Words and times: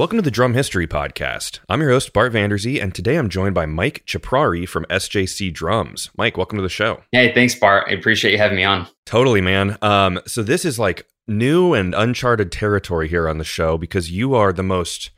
Welcome 0.00 0.16
to 0.16 0.22
the 0.22 0.30
Drum 0.30 0.54
History 0.54 0.86
Podcast. 0.86 1.58
I'm 1.68 1.82
your 1.82 1.90
host, 1.90 2.14
Bart 2.14 2.32
Vanderzee, 2.32 2.82
and 2.82 2.94
today 2.94 3.16
I'm 3.16 3.28
joined 3.28 3.54
by 3.54 3.66
Mike 3.66 4.02
Ciprari 4.06 4.66
from 4.66 4.86
SJC 4.88 5.52
Drums. 5.52 6.08
Mike, 6.16 6.38
welcome 6.38 6.56
to 6.56 6.62
the 6.62 6.70
show. 6.70 7.02
Hey, 7.12 7.34
thanks, 7.34 7.54
Bart. 7.54 7.84
I 7.86 7.92
appreciate 7.92 8.32
you 8.32 8.38
having 8.38 8.56
me 8.56 8.64
on. 8.64 8.88
Totally, 9.04 9.42
man. 9.42 9.76
Um, 9.82 10.18
so 10.26 10.42
this 10.42 10.64
is 10.64 10.78
like 10.78 11.06
new 11.28 11.74
and 11.74 11.94
uncharted 11.94 12.50
territory 12.50 13.08
here 13.08 13.28
on 13.28 13.36
the 13.36 13.44
show 13.44 13.76
because 13.76 14.10
you 14.10 14.32
are 14.34 14.54
the 14.54 14.62
most 14.62 15.10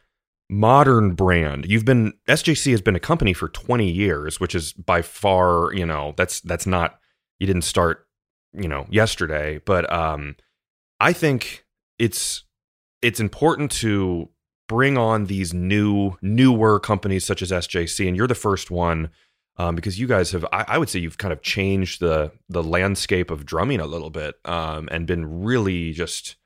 modern 0.50 1.14
brand. 1.14 1.66
You've 1.70 1.84
been 1.84 2.14
SJC 2.26 2.72
has 2.72 2.80
been 2.80 2.96
a 2.96 3.00
company 3.00 3.32
for 3.32 3.46
20 3.50 3.88
years, 3.88 4.40
which 4.40 4.56
is 4.56 4.72
by 4.72 5.00
far, 5.00 5.72
you 5.72 5.86
know, 5.86 6.12
that's 6.16 6.40
that's 6.40 6.66
not 6.66 6.98
you 7.38 7.46
didn't 7.46 7.62
start, 7.62 8.08
you 8.52 8.66
know, 8.66 8.86
yesterday, 8.90 9.60
but 9.64 9.90
um 9.92 10.34
I 10.98 11.12
think 11.12 11.66
it's 12.00 12.42
it's 13.00 13.20
important 13.20 13.70
to 13.70 14.28
bring 14.72 14.96
on 14.96 15.26
these 15.26 15.52
new 15.52 16.16
newer 16.22 16.80
companies 16.80 17.26
such 17.26 17.42
as 17.42 17.50
SJC, 17.50 18.08
and 18.08 18.16
you're 18.16 18.26
the 18.26 18.34
first 18.34 18.70
one 18.70 19.10
um, 19.58 19.76
because 19.76 20.00
you 20.00 20.06
guys 20.06 20.30
have 20.30 20.46
I, 20.50 20.64
I, 20.66 20.78
would 20.78 20.88
say 20.88 20.98
you've 20.98 21.18
kind 21.18 21.30
of 21.30 21.42
changed 21.42 22.00
the 22.00 22.32
the 22.48 22.62
landscape 22.62 23.30
of 23.30 23.44
drumming 23.44 23.80
a 23.80 23.86
little 23.86 24.08
bit 24.08 24.36
um, 24.46 24.88
and 24.90 25.06
been 25.06 25.42
really 25.42 25.92
just 25.92 26.36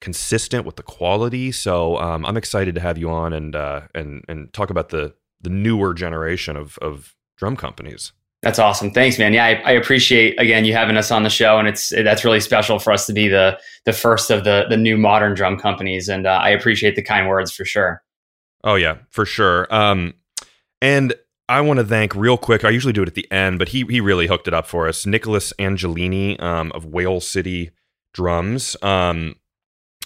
consistent 0.00 0.64
with 0.64 0.76
the 0.76 0.84
quality. 0.84 1.50
So 1.50 1.98
um, 1.98 2.24
I'm 2.24 2.36
excited 2.36 2.76
to 2.76 2.80
have 2.80 2.96
you 2.96 3.10
on 3.10 3.32
and 3.32 3.56
uh, 3.56 3.82
and 3.92 4.24
and 4.28 4.52
talk 4.52 4.70
about 4.70 4.90
the 4.90 5.14
the 5.40 5.50
newer 5.50 5.94
generation 5.94 6.56
of 6.56 6.78
of 6.78 7.16
drum 7.36 7.56
companies. 7.56 8.12
That's 8.44 8.58
awesome. 8.58 8.90
Thanks, 8.90 9.18
man. 9.18 9.32
Yeah, 9.32 9.46
I, 9.46 9.52
I, 9.64 9.70
appreciate 9.70 10.38
again 10.38 10.66
you 10.66 10.74
having 10.74 10.98
us 10.98 11.10
on 11.10 11.22
the 11.22 11.30
show, 11.30 11.58
and 11.58 11.66
it's 11.66 11.88
that's 11.88 12.26
really 12.26 12.40
special 12.40 12.78
for 12.78 12.92
us 12.92 13.06
to 13.06 13.14
be 13.14 13.26
the 13.26 13.58
the 13.86 13.92
first 13.94 14.30
of 14.30 14.44
the 14.44 14.66
the 14.68 14.76
new 14.76 14.98
modern 14.98 15.32
drum 15.32 15.58
companies, 15.58 16.10
and 16.10 16.26
uh, 16.26 16.40
I 16.42 16.50
appreciate 16.50 16.94
the 16.94 17.02
kind 17.02 17.26
words 17.26 17.50
for 17.52 17.64
sure. 17.64 18.02
Oh 18.62 18.74
yeah, 18.74 18.98
for 19.08 19.24
sure. 19.24 19.66
Um, 19.74 20.12
and 20.82 21.14
I 21.48 21.62
want 21.62 21.78
to 21.78 21.86
thank 21.86 22.14
real 22.14 22.36
quick. 22.36 22.66
I 22.66 22.68
usually 22.68 22.92
do 22.92 23.00
it 23.00 23.08
at 23.08 23.14
the 23.14 23.30
end, 23.32 23.58
but 23.58 23.70
he 23.70 23.86
he 23.88 24.02
really 24.02 24.26
hooked 24.26 24.46
it 24.46 24.52
up 24.52 24.66
for 24.66 24.88
us. 24.88 25.06
Nicholas 25.06 25.54
Angelini 25.58 26.38
um, 26.42 26.70
of 26.72 26.84
Whale 26.84 27.22
City 27.22 27.70
Drums. 28.12 28.76
Um, 28.82 29.36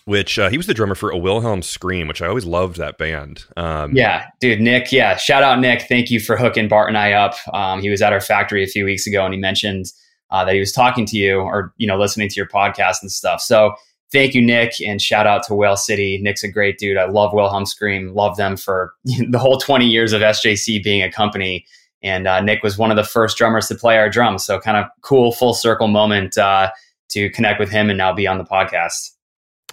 which 0.09 0.39
uh, 0.39 0.49
he 0.49 0.57
was 0.57 0.67
the 0.67 0.73
drummer 0.73 0.95
for 0.95 1.11
a 1.11 1.19
Wilhelm 1.19 1.61
Scream, 1.61 2.09
which 2.09 2.23
I 2.23 2.29
always 2.29 2.47
loved 2.47 2.79
that 2.79 2.97
band. 2.97 3.45
Um, 3.59 3.95
yeah, 3.95 4.25
dude, 4.41 4.59
Nick. 4.59 4.91
Yeah, 4.91 5.19
shout 5.19 5.43
out 5.43 5.61
Nick. 5.61 5.83
Thank 5.83 6.11
you 6.11 6.19
for 6.19 6.35
hooking 6.35 6.67
Bart 6.67 6.89
and 6.89 6.97
I 6.97 7.13
up. 7.13 7.35
Um, 7.53 7.83
he 7.83 7.91
was 7.91 8.01
at 8.01 8.15
our 8.15 8.21
factory 8.23 8.65
a 8.65 8.67
few 8.67 8.87
weeks 8.87 9.07
ago, 9.07 9.27
and 9.27 9.35
he 9.35 9.39
mentioned 9.39 9.93
uh, 10.31 10.47
that 10.47 10.55
he 10.55 10.61
was 10.61 10.73
talking 10.73 11.05
to 11.05 11.19
you 11.19 11.41
or 11.41 11.75
you 11.77 11.87
know 11.87 11.99
listening 11.99 12.31
to 12.31 12.37
your 12.37 12.49
podcast 12.49 13.03
and 13.03 13.13
stuff. 13.13 13.43
So 13.43 13.75
thank 14.11 14.33
you, 14.33 14.41
Nick, 14.41 14.81
and 14.81 15.03
shout 15.03 15.27
out 15.27 15.43
to 15.49 15.55
Whale 15.55 15.77
City. 15.77 16.19
Nick's 16.23 16.43
a 16.43 16.51
great 16.51 16.79
dude. 16.79 16.97
I 16.97 17.05
love 17.05 17.35
Wilhelm 17.35 17.67
Scream. 17.67 18.15
Love 18.15 18.39
them 18.39 18.57
for 18.57 18.95
the 19.05 19.39
whole 19.39 19.59
twenty 19.59 19.89
years 19.89 20.15
of 20.15 20.23
SJC 20.23 20.83
being 20.83 21.03
a 21.03 21.13
company. 21.13 21.67
And 22.03 22.27
uh, 22.27 22.41
Nick 22.41 22.63
was 22.63 22.79
one 22.79 22.91
of 22.91 22.97
the 22.97 23.05
first 23.05 23.37
drummers 23.37 23.69
to 23.69 23.75
play 23.75 23.99
our 23.99 24.09
drums. 24.09 24.47
So 24.47 24.59
kind 24.59 24.79
of 24.79 24.87
cool 25.03 25.33
full 25.33 25.53
circle 25.53 25.89
moment 25.89 26.39
uh, 26.39 26.71
to 27.11 27.29
connect 27.29 27.61
with 27.61 27.71
him 27.71 27.91
and 27.91 27.99
now 27.99 28.15
be 28.15 28.27
on 28.27 28.39
the 28.39 28.45
podcast. 28.45 29.11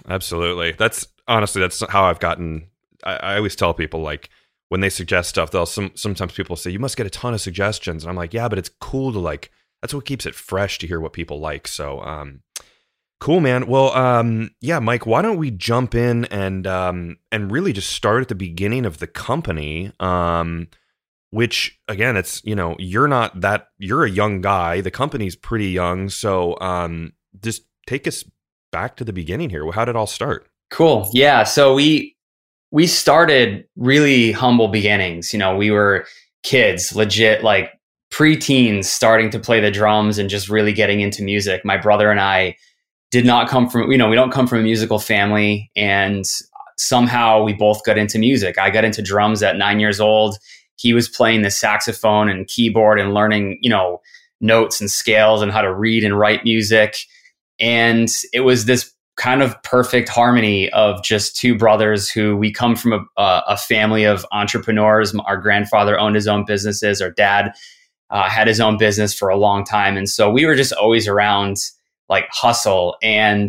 Absolutely. 0.08 0.72
That's 0.72 1.06
honestly 1.26 1.60
that's 1.60 1.82
how 1.90 2.04
I've 2.04 2.20
gotten. 2.20 2.68
I, 3.04 3.16
I, 3.16 3.36
always 3.36 3.56
tell 3.56 3.74
people 3.74 4.00
like 4.00 4.30
when 4.68 4.80
they 4.80 4.88
suggest 4.88 5.28
stuff, 5.28 5.50
they'll 5.50 5.66
some 5.66 5.92
sometimes 5.94 6.32
people 6.32 6.56
say 6.56 6.70
you 6.70 6.78
must 6.78 6.96
get 6.96 7.06
a 7.06 7.10
ton 7.10 7.34
of 7.34 7.40
suggestions, 7.40 8.04
and 8.04 8.10
I'm 8.10 8.16
like, 8.16 8.34
yeah, 8.34 8.48
but 8.48 8.58
it's 8.58 8.70
cool 8.80 9.12
to 9.12 9.18
like. 9.18 9.50
That's 9.82 9.94
what 9.94 10.06
keeps 10.06 10.26
it 10.26 10.34
fresh 10.34 10.78
to 10.78 10.86
hear 10.86 10.98
what 10.98 11.12
people 11.12 11.38
like. 11.38 11.68
So, 11.68 12.00
um, 12.00 12.40
cool, 13.20 13.40
man. 13.40 13.66
Well, 13.66 13.92
um, 13.92 14.50
yeah, 14.60 14.78
Mike, 14.78 15.06
why 15.06 15.22
don't 15.22 15.36
we 15.36 15.50
jump 15.50 15.94
in 15.94 16.24
and 16.26 16.66
um 16.66 17.18
and 17.30 17.50
really 17.50 17.72
just 17.72 17.90
start 17.90 18.22
at 18.22 18.28
the 18.28 18.34
beginning 18.34 18.86
of 18.86 18.98
the 18.98 19.06
company, 19.06 19.92
um. 20.00 20.68
Which 21.30 21.80
again, 21.88 22.16
it's 22.16 22.40
you 22.44 22.54
know 22.54 22.76
you're 22.78 23.08
not 23.08 23.40
that 23.40 23.68
you're 23.78 24.04
a 24.04 24.10
young 24.10 24.40
guy. 24.40 24.80
The 24.80 24.92
company's 24.92 25.34
pretty 25.34 25.68
young, 25.68 26.08
so 26.08 26.56
um, 26.60 27.12
just 27.42 27.62
take 27.86 28.06
us 28.06 28.24
back 28.76 28.94
to 28.94 29.04
the 29.04 29.12
beginning 29.12 29.48
here. 29.48 29.72
How 29.72 29.86
did 29.86 29.92
it 29.92 29.96
all 29.96 30.06
start? 30.06 30.46
Cool. 30.70 31.08
Yeah. 31.14 31.44
So 31.44 31.72
we 31.72 32.14
we 32.70 32.86
started 32.86 33.64
really 33.76 34.32
humble 34.32 34.68
beginnings. 34.68 35.32
You 35.32 35.38
know, 35.38 35.56
we 35.56 35.70
were 35.70 36.06
kids, 36.42 36.94
legit 36.94 37.42
like 37.42 37.72
preteens 38.12 38.84
starting 38.84 39.30
to 39.30 39.38
play 39.38 39.60
the 39.60 39.70
drums 39.70 40.18
and 40.18 40.28
just 40.28 40.50
really 40.50 40.74
getting 40.74 41.00
into 41.00 41.22
music. 41.22 41.64
My 41.64 41.78
brother 41.78 42.10
and 42.10 42.20
I 42.20 42.54
did 43.10 43.24
not 43.24 43.48
come 43.48 43.70
from, 43.70 43.90
you 43.90 43.96
know, 43.96 44.10
we 44.10 44.14
don't 44.14 44.30
come 44.30 44.46
from 44.46 44.58
a 44.58 44.62
musical 44.62 44.98
family 44.98 45.70
and 45.74 46.26
somehow 46.76 47.42
we 47.42 47.54
both 47.54 47.82
got 47.84 47.96
into 47.96 48.18
music. 48.18 48.58
I 48.58 48.68
got 48.68 48.84
into 48.84 49.00
drums 49.00 49.42
at 49.42 49.56
9 49.56 49.80
years 49.80 50.00
old. 50.00 50.36
He 50.76 50.92
was 50.92 51.08
playing 51.08 51.40
the 51.40 51.50
saxophone 51.50 52.28
and 52.28 52.46
keyboard 52.46 53.00
and 53.00 53.14
learning, 53.14 53.58
you 53.62 53.70
know, 53.70 54.02
notes 54.42 54.82
and 54.82 54.90
scales 54.90 55.40
and 55.40 55.50
how 55.50 55.62
to 55.62 55.74
read 55.74 56.04
and 56.04 56.18
write 56.18 56.44
music. 56.44 56.96
And 57.58 58.08
it 58.32 58.40
was 58.40 58.64
this 58.64 58.92
kind 59.16 59.42
of 59.42 59.60
perfect 59.62 60.08
harmony 60.08 60.70
of 60.70 61.02
just 61.02 61.36
two 61.36 61.56
brothers 61.56 62.10
who 62.10 62.36
we 62.36 62.52
come 62.52 62.76
from 62.76 62.92
a, 62.92 63.42
a 63.48 63.56
family 63.56 64.04
of 64.04 64.26
entrepreneurs. 64.30 65.14
Our 65.14 65.38
grandfather 65.38 65.98
owned 65.98 66.14
his 66.14 66.28
own 66.28 66.44
businesses. 66.44 67.00
Our 67.00 67.10
dad 67.10 67.52
uh, 68.10 68.28
had 68.28 68.46
his 68.46 68.60
own 68.60 68.76
business 68.76 69.14
for 69.14 69.28
a 69.28 69.36
long 69.36 69.64
time. 69.64 69.96
And 69.96 70.08
so 70.08 70.30
we 70.30 70.44
were 70.44 70.54
just 70.54 70.72
always 70.72 71.08
around 71.08 71.56
like 72.08 72.26
hustle 72.30 72.96
and 73.02 73.48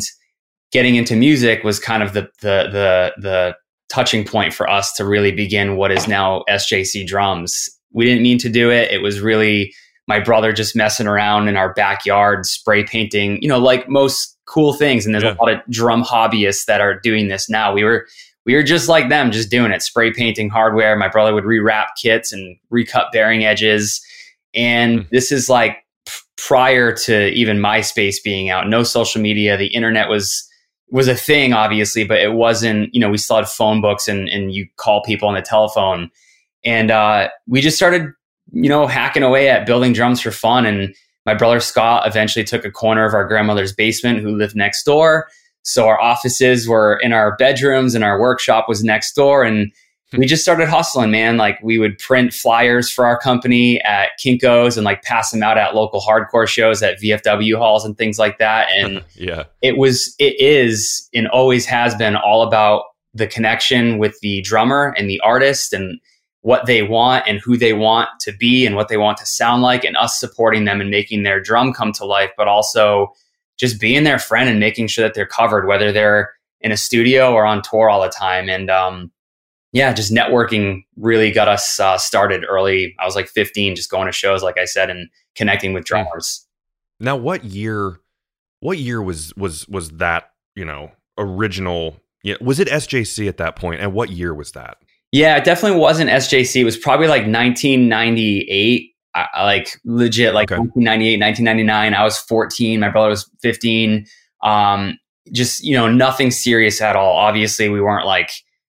getting 0.72 0.96
into 0.96 1.14
music 1.14 1.64
was 1.64 1.78
kind 1.78 2.02
of 2.02 2.12
the, 2.12 2.22
the, 2.40 2.68
the, 2.70 3.12
the 3.18 3.56
touching 3.88 4.24
point 4.24 4.52
for 4.52 4.68
us 4.68 4.92
to 4.94 5.04
really 5.04 5.32
begin 5.32 5.76
what 5.76 5.92
is 5.92 6.08
now 6.08 6.44
SJC 6.48 7.06
drums. 7.06 7.68
We 7.92 8.04
didn't 8.04 8.22
mean 8.22 8.38
to 8.38 8.48
do 8.48 8.70
it. 8.70 8.90
It 8.90 9.02
was 9.02 9.20
really 9.20 9.74
my 10.08 10.18
brother 10.18 10.52
just 10.52 10.74
messing 10.74 11.06
around 11.06 11.48
in 11.48 11.56
our 11.56 11.72
backyard, 11.74 12.46
spray 12.46 12.82
painting, 12.82 13.40
you 13.42 13.48
know, 13.48 13.58
like 13.58 13.88
most 13.88 14.36
cool 14.46 14.72
things. 14.72 15.04
And 15.04 15.14
there's 15.14 15.22
yeah. 15.22 15.36
a 15.38 15.40
lot 15.40 15.52
of 15.52 15.60
drum 15.68 16.02
hobbyists 16.02 16.64
that 16.64 16.80
are 16.80 16.98
doing 16.98 17.28
this 17.28 17.48
now. 17.48 17.72
We 17.72 17.84
were 17.84 18.08
we 18.46 18.54
were 18.54 18.62
just 18.62 18.88
like 18.88 19.10
them, 19.10 19.30
just 19.30 19.50
doing 19.50 19.70
it, 19.70 19.82
spray 19.82 20.10
painting 20.10 20.48
hardware. 20.48 20.96
My 20.96 21.08
brother 21.08 21.34
would 21.34 21.44
rewrap 21.44 21.88
kits 22.00 22.32
and 22.32 22.56
recut 22.70 23.12
bearing 23.12 23.44
edges. 23.44 24.00
And 24.54 25.00
mm. 25.00 25.08
this 25.10 25.30
is 25.30 25.50
like 25.50 25.84
prior 26.38 26.90
to 26.92 27.28
even 27.28 27.58
MySpace 27.58 28.16
being 28.24 28.48
out. 28.48 28.66
No 28.66 28.82
social 28.84 29.20
media. 29.20 29.58
The 29.58 29.66
internet 29.66 30.08
was 30.08 30.48
was 30.90 31.06
a 31.06 31.14
thing, 31.14 31.52
obviously, 31.52 32.04
but 32.04 32.18
it 32.18 32.32
wasn't, 32.32 32.88
you 32.94 33.00
know, 33.00 33.10
we 33.10 33.18
still 33.18 33.36
had 33.36 33.46
phone 33.46 33.82
books 33.82 34.08
and, 34.08 34.26
and 34.30 34.54
you 34.54 34.66
call 34.76 35.02
people 35.02 35.28
on 35.28 35.34
the 35.34 35.42
telephone. 35.42 36.10
And 36.64 36.90
uh, 36.90 37.28
we 37.46 37.60
just 37.60 37.76
started 37.76 38.10
you 38.52 38.68
know, 38.68 38.86
hacking 38.86 39.22
away 39.22 39.48
at 39.48 39.66
building 39.66 39.92
drums 39.92 40.20
for 40.20 40.30
fun. 40.30 40.66
And 40.66 40.94
my 41.26 41.34
brother 41.34 41.60
Scott 41.60 42.06
eventually 42.06 42.44
took 42.44 42.64
a 42.64 42.70
corner 42.70 43.04
of 43.04 43.14
our 43.14 43.26
grandmother's 43.26 43.72
basement, 43.72 44.20
who 44.20 44.36
lived 44.36 44.56
next 44.56 44.84
door. 44.84 45.28
So 45.62 45.86
our 45.86 46.00
offices 46.00 46.66
were 46.66 46.98
in 47.02 47.12
our 47.12 47.36
bedrooms 47.36 47.94
and 47.94 48.02
our 48.02 48.18
workshop 48.18 48.68
was 48.68 48.82
next 48.82 49.12
door. 49.12 49.44
And 49.44 49.70
hmm. 50.10 50.18
we 50.18 50.26
just 50.26 50.42
started 50.42 50.68
hustling, 50.68 51.10
man. 51.10 51.36
Like 51.36 51.58
we 51.62 51.78
would 51.78 51.98
print 51.98 52.32
flyers 52.32 52.90
for 52.90 53.04
our 53.04 53.18
company 53.18 53.80
at 53.82 54.10
Kinko's 54.24 54.78
and 54.78 54.84
like 54.84 55.02
pass 55.02 55.30
them 55.30 55.42
out 55.42 55.58
at 55.58 55.74
local 55.74 56.00
hardcore 56.00 56.48
shows 56.48 56.82
at 56.82 57.00
VFW 57.00 57.58
halls 57.58 57.84
and 57.84 57.98
things 57.98 58.18
like 58.18 58.38
that. 58.38 58.68
And 58.78 59.04
yeah, 59.14 59.44
it 59.60 59.76
was, 59.76 60.14
it 60.18 60.40
is, 60.40 61.08
and 61.12 61.26
always 61.28 61.66
has 61.66 61.94
been 61.96 62.16
all 62.16 62.42
about 62.42 62.84
the 63.12 63.26
connection 63.26 63.98
with 63.98 64.18
the 64.20 64.40
drummer 64.42 64.94
and 64.96 65.10
the 65.10 65.20
artist 65.20 65.72
and 65.72 66.00
what 66.42 66.66
they 66.66 66.82
want 66.82 67.24
and 67.26 67.40
who 67.40 67.56
they 67.56 67.72
want 67.72 68.08
to 68.20 68.32
be 68.32 68.64
and 68.64 68.76
what 68.76 68.88
they 68.88 68.96
want 68.96 69.18
to 69.18 69.26
sound 69.26 69.62
like 69.62 69.84
and 69.84 69.96
us 69.96 70.18
supporting 70.18 70.64
them 70.64 70.80
and 70.80 70.90
making 70.90 71.22
their 71.22 71.40
drum 71.40 71.72
come 71.72 71.92
to 71.92 72.04
life 72.04 72.30
but 72.36 72.48
also 72.48 73.12
just 73.58 73.80
being 73.80 74.04
their 74.04 74.18
friend 74.18 74.48
and 74.48 74.60
making 74.60 74.86
sure 74.86 75.04
that 75.04 75.14
they're 75.14 75.26
covered 75.26 75.66
whether 75.66 75.90
they're 75.90 76.32
in 76.60 76.72
a 76.72 76.76
studio 76.76 77.32
or 77.32 77.44
on 77.44 77.62
tour 77.62 77.90
all 77.90 78.02
the 78.02 78.08
time. 78.08 78.48
And 78.48 78.70
um, 78.70 79.10
yeah 79.72 79.92
just 79.92 80.12
networking 80.12 80.84
really 80.96 81.30
got 81.30 81.48
us 81.48 81.78
uh, 81.80 81.98
started 81.98 82.44
early. 82.48 82.94
I 82.98 83.04
was 83.04 83.16
like 83.16 83.28
15 83.28 83.76
just 83.76 83.90
going 83.90 84.06
to 84.06 84.12
shows 84.12 84.42
like 84.42 84.58
i 84.58 84.64
said 84.64 84.90
and 84.90 85.08
connecting 85.34 85.72
with 85.72 85.84
drummers. 85.84 86.46
Now 87.00 87.16
what 87.16 87.44
year 87.44 88.00
what 88.60 88.78
year 88.78 89.02
was 89.02 89.32
was 89.36 89.68
was 89.68 89.90
that 89.92 90.30
you 90.56 90.64
know 90.64 90.90
original 91.16 91.96
yeah 92.22 92.34
was 92.40 92.58
it 92.58 92.68
sjc 92.68 93.28
at 93.28 93.36
that 93.36 93.56
point? 93.56 93.80
And 93.80 93.92
what 93.92 94.10
year 94.10 94.34
was 94.34 94.52
that 94.52 94.78
yeah, 95.12 95.36
it 95.36 95.44
definitely 95.44 95.78
wasn't 95.78 96.10
SJC. 96.10 96.60
It 96.60 96.64
was 96.64 96.76
probably 96.76 97.06
like 97.06 97.22
1998. 97.22 98.94
I, 99.14 99.44
like 99.44 99.70
legit, 99.84 100.34
like 100.34 100.52
okay. 100.52 100.60
1998, 100.60 101.20
1999. 101.20 101.94
I 101.94 102.04
was 102.04 102.18
14. 102.18 102.78
My 102.78 102.88
brother 102.88 103.08
was 103.08 103.28
15. 103.42 104.06
Um, 104.42 104.98
just, 105.32 105.64
you 105.64 105.74
know, 105.74 105.90
nothing 105.90 106.30
serious 106.30 106.80
at 106.80 106.94
all. 106.94 107.16
Obviously, 107.16 107.68
we 107.68 107.80
weren't 107.80 108.06
like 108.06 108.30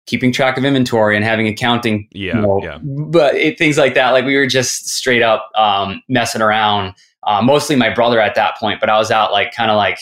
keeping 0.05 0.33
track 0.33 0.57
of 0.57 0.65
inventory 0.65 1.15
and 1.15 1.23
having 1.23 1.47
accounting. 1.47 2.07
Yeah. 2.11 2.35
You 2.35 2.41
know, 2.41 2.63
yeah. 2.63 2.79
But 2.81 3.35
it, 3.35 3.57
things 3.57 3.77
like 3.77 3.93
that. 3.93 4.11
Like 4.11 4.25
we 4.25 4.35
were 4.35 4.47
just 4.47 4.89
straight 4.89 5.21
up 5.21 5.49
um, 5.55 6.01
messing 6.09 6.41
around. 6.41 6.95
Uh, 7.25 7.41
mostly 7.41 7.75
my 7.77 7.93
brother 7.93 8.19
at 8.19 8.35
that 8.35 8.57
point, 8.57 8.81
but 8.81 8.89
I 8.89 8.97
was 8.97 9.11
out 9.11 9.31
like 9.31 9.53
kind 9.55 9.71
of 9.71 9.77
like 9.77 9.99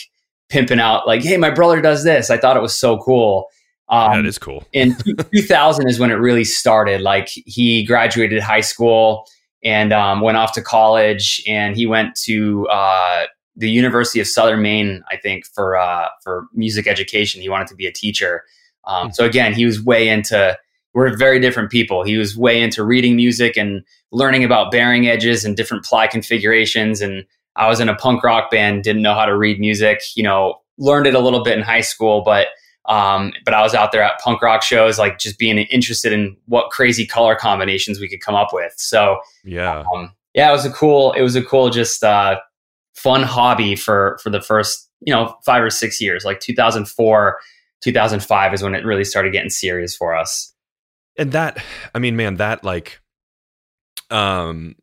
pimping 0.49 0.79
out, 0.79 1.05
like, 1.05 1.21
hey, 1.21 1.37
my 1.37 1.51
brother 1.51 1.81
does 1.81 2.03
this. 2.03 2.31
I 2.31 2.37
thought 2.37 2.57
it 2.57 2.61
was 2.61 2.77
so 2.77 2.97
cool. 2.97 3.47
Um, 3.91 4.19
it 4.19 4.25
is 4.25 4.37
cool. 4.37 4.63
in 4.73 4.95
2000 5.35 5.87
is 5.89 5.99
when 5.99 6.11
it 6.11 6.15
really 6.15 6.43
started. 6.45 7.01
Like 7.01 7.27
he 7.29 7.83
graduated 7.85 8.41
high 8.41 8.61
school 8.61 9.25
and 9.63 9.91
um, 9.93 10.21
went 10.21 10.37
off 10.37 10.53
to 10.53 10.61
college, 10.61 11.43
and 11.47 11.75
he 11.75 11.85
went 11.85 12.15
to 12.23 12.67
uh, 12.69 13.25
the 13.55 13.69
University 13.69 14.19
of 14.19 14.27
Southern 14.27 14.61
Maine, 14.61 15.03
I 15.11 15.17
think, 15.17 15.45
for 15.45 15.77
uh, 15.77 16.07
for 16.23 16.47
music 16.53 16.87
education. 16.87 17.41
He 17.41 17.49
wanted 17.49 17.67
to 17.67 17.75
be 17.75 17.85
a 17.85 17.91
teacher. 17.91 18.43
Um, 18.87 19.07
Hmm. 19.07 19.11
so 19.13 19.25
again, 19.25 19.53
he 19.53 19.65
was 19.65 19.83
way 19.83 20.07
into. 20.09 20.57
We're 20.93 21.15
very 21.15 21.39
different 21.39 21.69
people. 21.71 22.03
He 22.03 22.17
was 22.17 22.35
way 22.35 22.61
into 22.61 22.83
reading 22.83 23.15
music 23.15 23.55
and 23.55 23.81
learning 24.11 24.43
about 24.43 24.71
bearing 24.71 25.07
edges 25.07 25.45
and 25.45 25.55
different 25.55 25.85
ply 25.85 26.07
configurations. 26.07 26.99
And 27.01 27.23
I 27.55 27.69
was 27.69 27.79
in 27.79 27.87
a 27.87 27.95
punk 27.95 28.23
rock 28.25 28.51
band, 28.51 28.83
didn't 28.83 29.01
know 29.01 29.13
how 29.13 29.25
to 29.25 29.37
read 29.37 29.57
music. 29.59 30.01
You 30.15 30.23
know, 30.23 30.55
learned 30.77 31.07
it 31.07 31.15
a 31.15 31.19
little 31.19 31.43
bit 31.45 31.57
in 31.57 31.63
high 31.63 31.79
school, 31.81 32.23
but 32.25 32.47
um, 32.85 33.31
but 33.45 33.53
I 33.53 33.61
was 33.61 33.73
out 33.75 33.91
there 33.91 34.01
at 34.03 34.19
punk 34.19 34.41
rock 34.41 34.63
shows, 34.63 34.97
like 34.99 35.19
just 35.19 35.37
being 35.37 35.57
interested 35.59 36.11
in 36.13 36.35
what 36.47 36.71
crazy 36.71 37.05
color 37.05 37.35
combinations 37.35 37.99
we 37.99 38.09
could 38.09 38.21
come 38.21 38.35
up 38.35 38.49
with. 38.53 38.73
So 38.77 39.19
Yeah. 39.43 39.83
um, 39.93 40.11
yeah, 40.33 40.49
it 40.49 40.53
was 40.53 40.65
a 40.65 40.71
cool, 40.71 41.11
it 41.13 41.21
was 41.21 41.35
a 41.35 41.43
cool, 41.43 41.69
just 41.69 42.03
uh, 42.03 42.39
fun 42.95 43.23
hobby 43.23 43.75
for 43.75 44.19
for 44.23 44.29
the 44.29 44.41
first 44.41 44.89
you 45.01 45.13
know 45.13 45.35
five 45.45 45.61
or 45.63 45.69
six 45.69 45.99
years. 46.01 46.23
Like 46.25 46.39
2004, 46.39 47.39
2005 47.81 48.53
is 48.53 48.61
when 48.63 48.75
it 48.75 48.85
really 48.85 49.03
started 49.03 49.31
getting 49.33 49.49
serious 49.49 49.95
for 49.95 50.15
us. 50.15 50.53
and 51.17 51.31
that 51.33 51.57
i 51.95 51.99
mean 51.99 52.15
man 52.15 52.35
that 52.35 52.63
like 52.63 53.01
um 54.09 54.75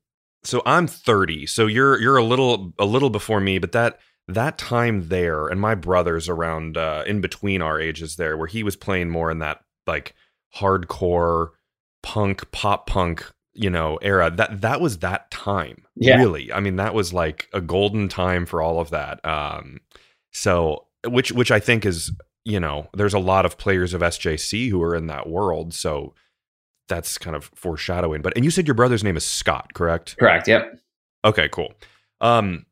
so 0.45 0.63
i'm 0.67 0.87
30 0.87 1.47
so 1.47 1.67
you're 1.67 2.01
you're 2.01 2.17
a 2.17 2.25
little 2.25 2.73
a 2.79 2.85
little 2.85 3.11
before 3.11 3.41
me 3.41 3.59
but 3.59 3.73
that 3.73 3.99
that 4.29 4.59
time 4.59 5.09
there 5.09 5.47
and 5.49 5.61
my 5.61 5.75
brother's 5.75 6.29
around 6.29 6.77
uh 6.77 7.03
in 7.07 7.21
between 7.21 7.63
our 7.63 7.81
ages 7.81 8.17
there 8.17 8.37
where 8.37 8.47
he 8.47 8.63
was 8.63 8.77
playing 8.77 9.09
more 9.11 9.31
in 9.31 9.39
that 9.39 9.63
like 9.87 10.15
hardcore 10.55 11.49
punk 12.03 12.51
pop 12.53 12.87
punk 12.87 13.31
you 13.55 13.71
know 13.71 13.97
era 14.03 14.31
that 14.31 14.61
that 14.61 14.81
was 14.81 14.99
that 14.99 15.31
time 15.31 15.85
Yeah. 15.97 16.17
really 16.19 16.53
i 16.53 16.61
mean 16.61 16.77
that 16.77 16.95
was 16.95 17.13
like 17.13 17.49
a 17.53 17.61
golden 17.61 18.09
time 18.09 18.47
for 18.47 18.63
all 18.63 18.81
of 18.81 18.91
that 18.91 19.25
um 19.25 19.79
so 20.33 20.87
which 21.07 21.33
which 21.33 21.51
i 21.51 21.59
think 21.59 21.85
is 21.87 22.13
you 22.45 22.61
know 22.61 22.87
there's 22.95 23.15
a 23.15 23.19
lot 23.19 23.45
of 23.47 23.59
players 23.59 23.95
of 23.95 24.01
sjc 24.03 24.69
who 24.71 24.83
are 24.83 24.95
in 24.95 25.07
that 25.09 25.29
world 25.29 25.75
so 25.75 26.15
that's 26.89 27.19
kind 27.19 27.35
of 27.37 27.51
foreshadowing 27.55 28.23
but 28.23 28.33
and 28.37 28.45
you 28.45 28.51
said 28.51 28.67
your 28.67 28.75
brother's 28.75 29.03
name 29.05 29.17
is 29.17 29.25
scott 29.25 29.75
correct 29.75 30.17
Correct. 30.19 30.47
Yep. 30.49 30.79
okay 31.25 31.49
cool 31.51 31.73
um 32.21 32.65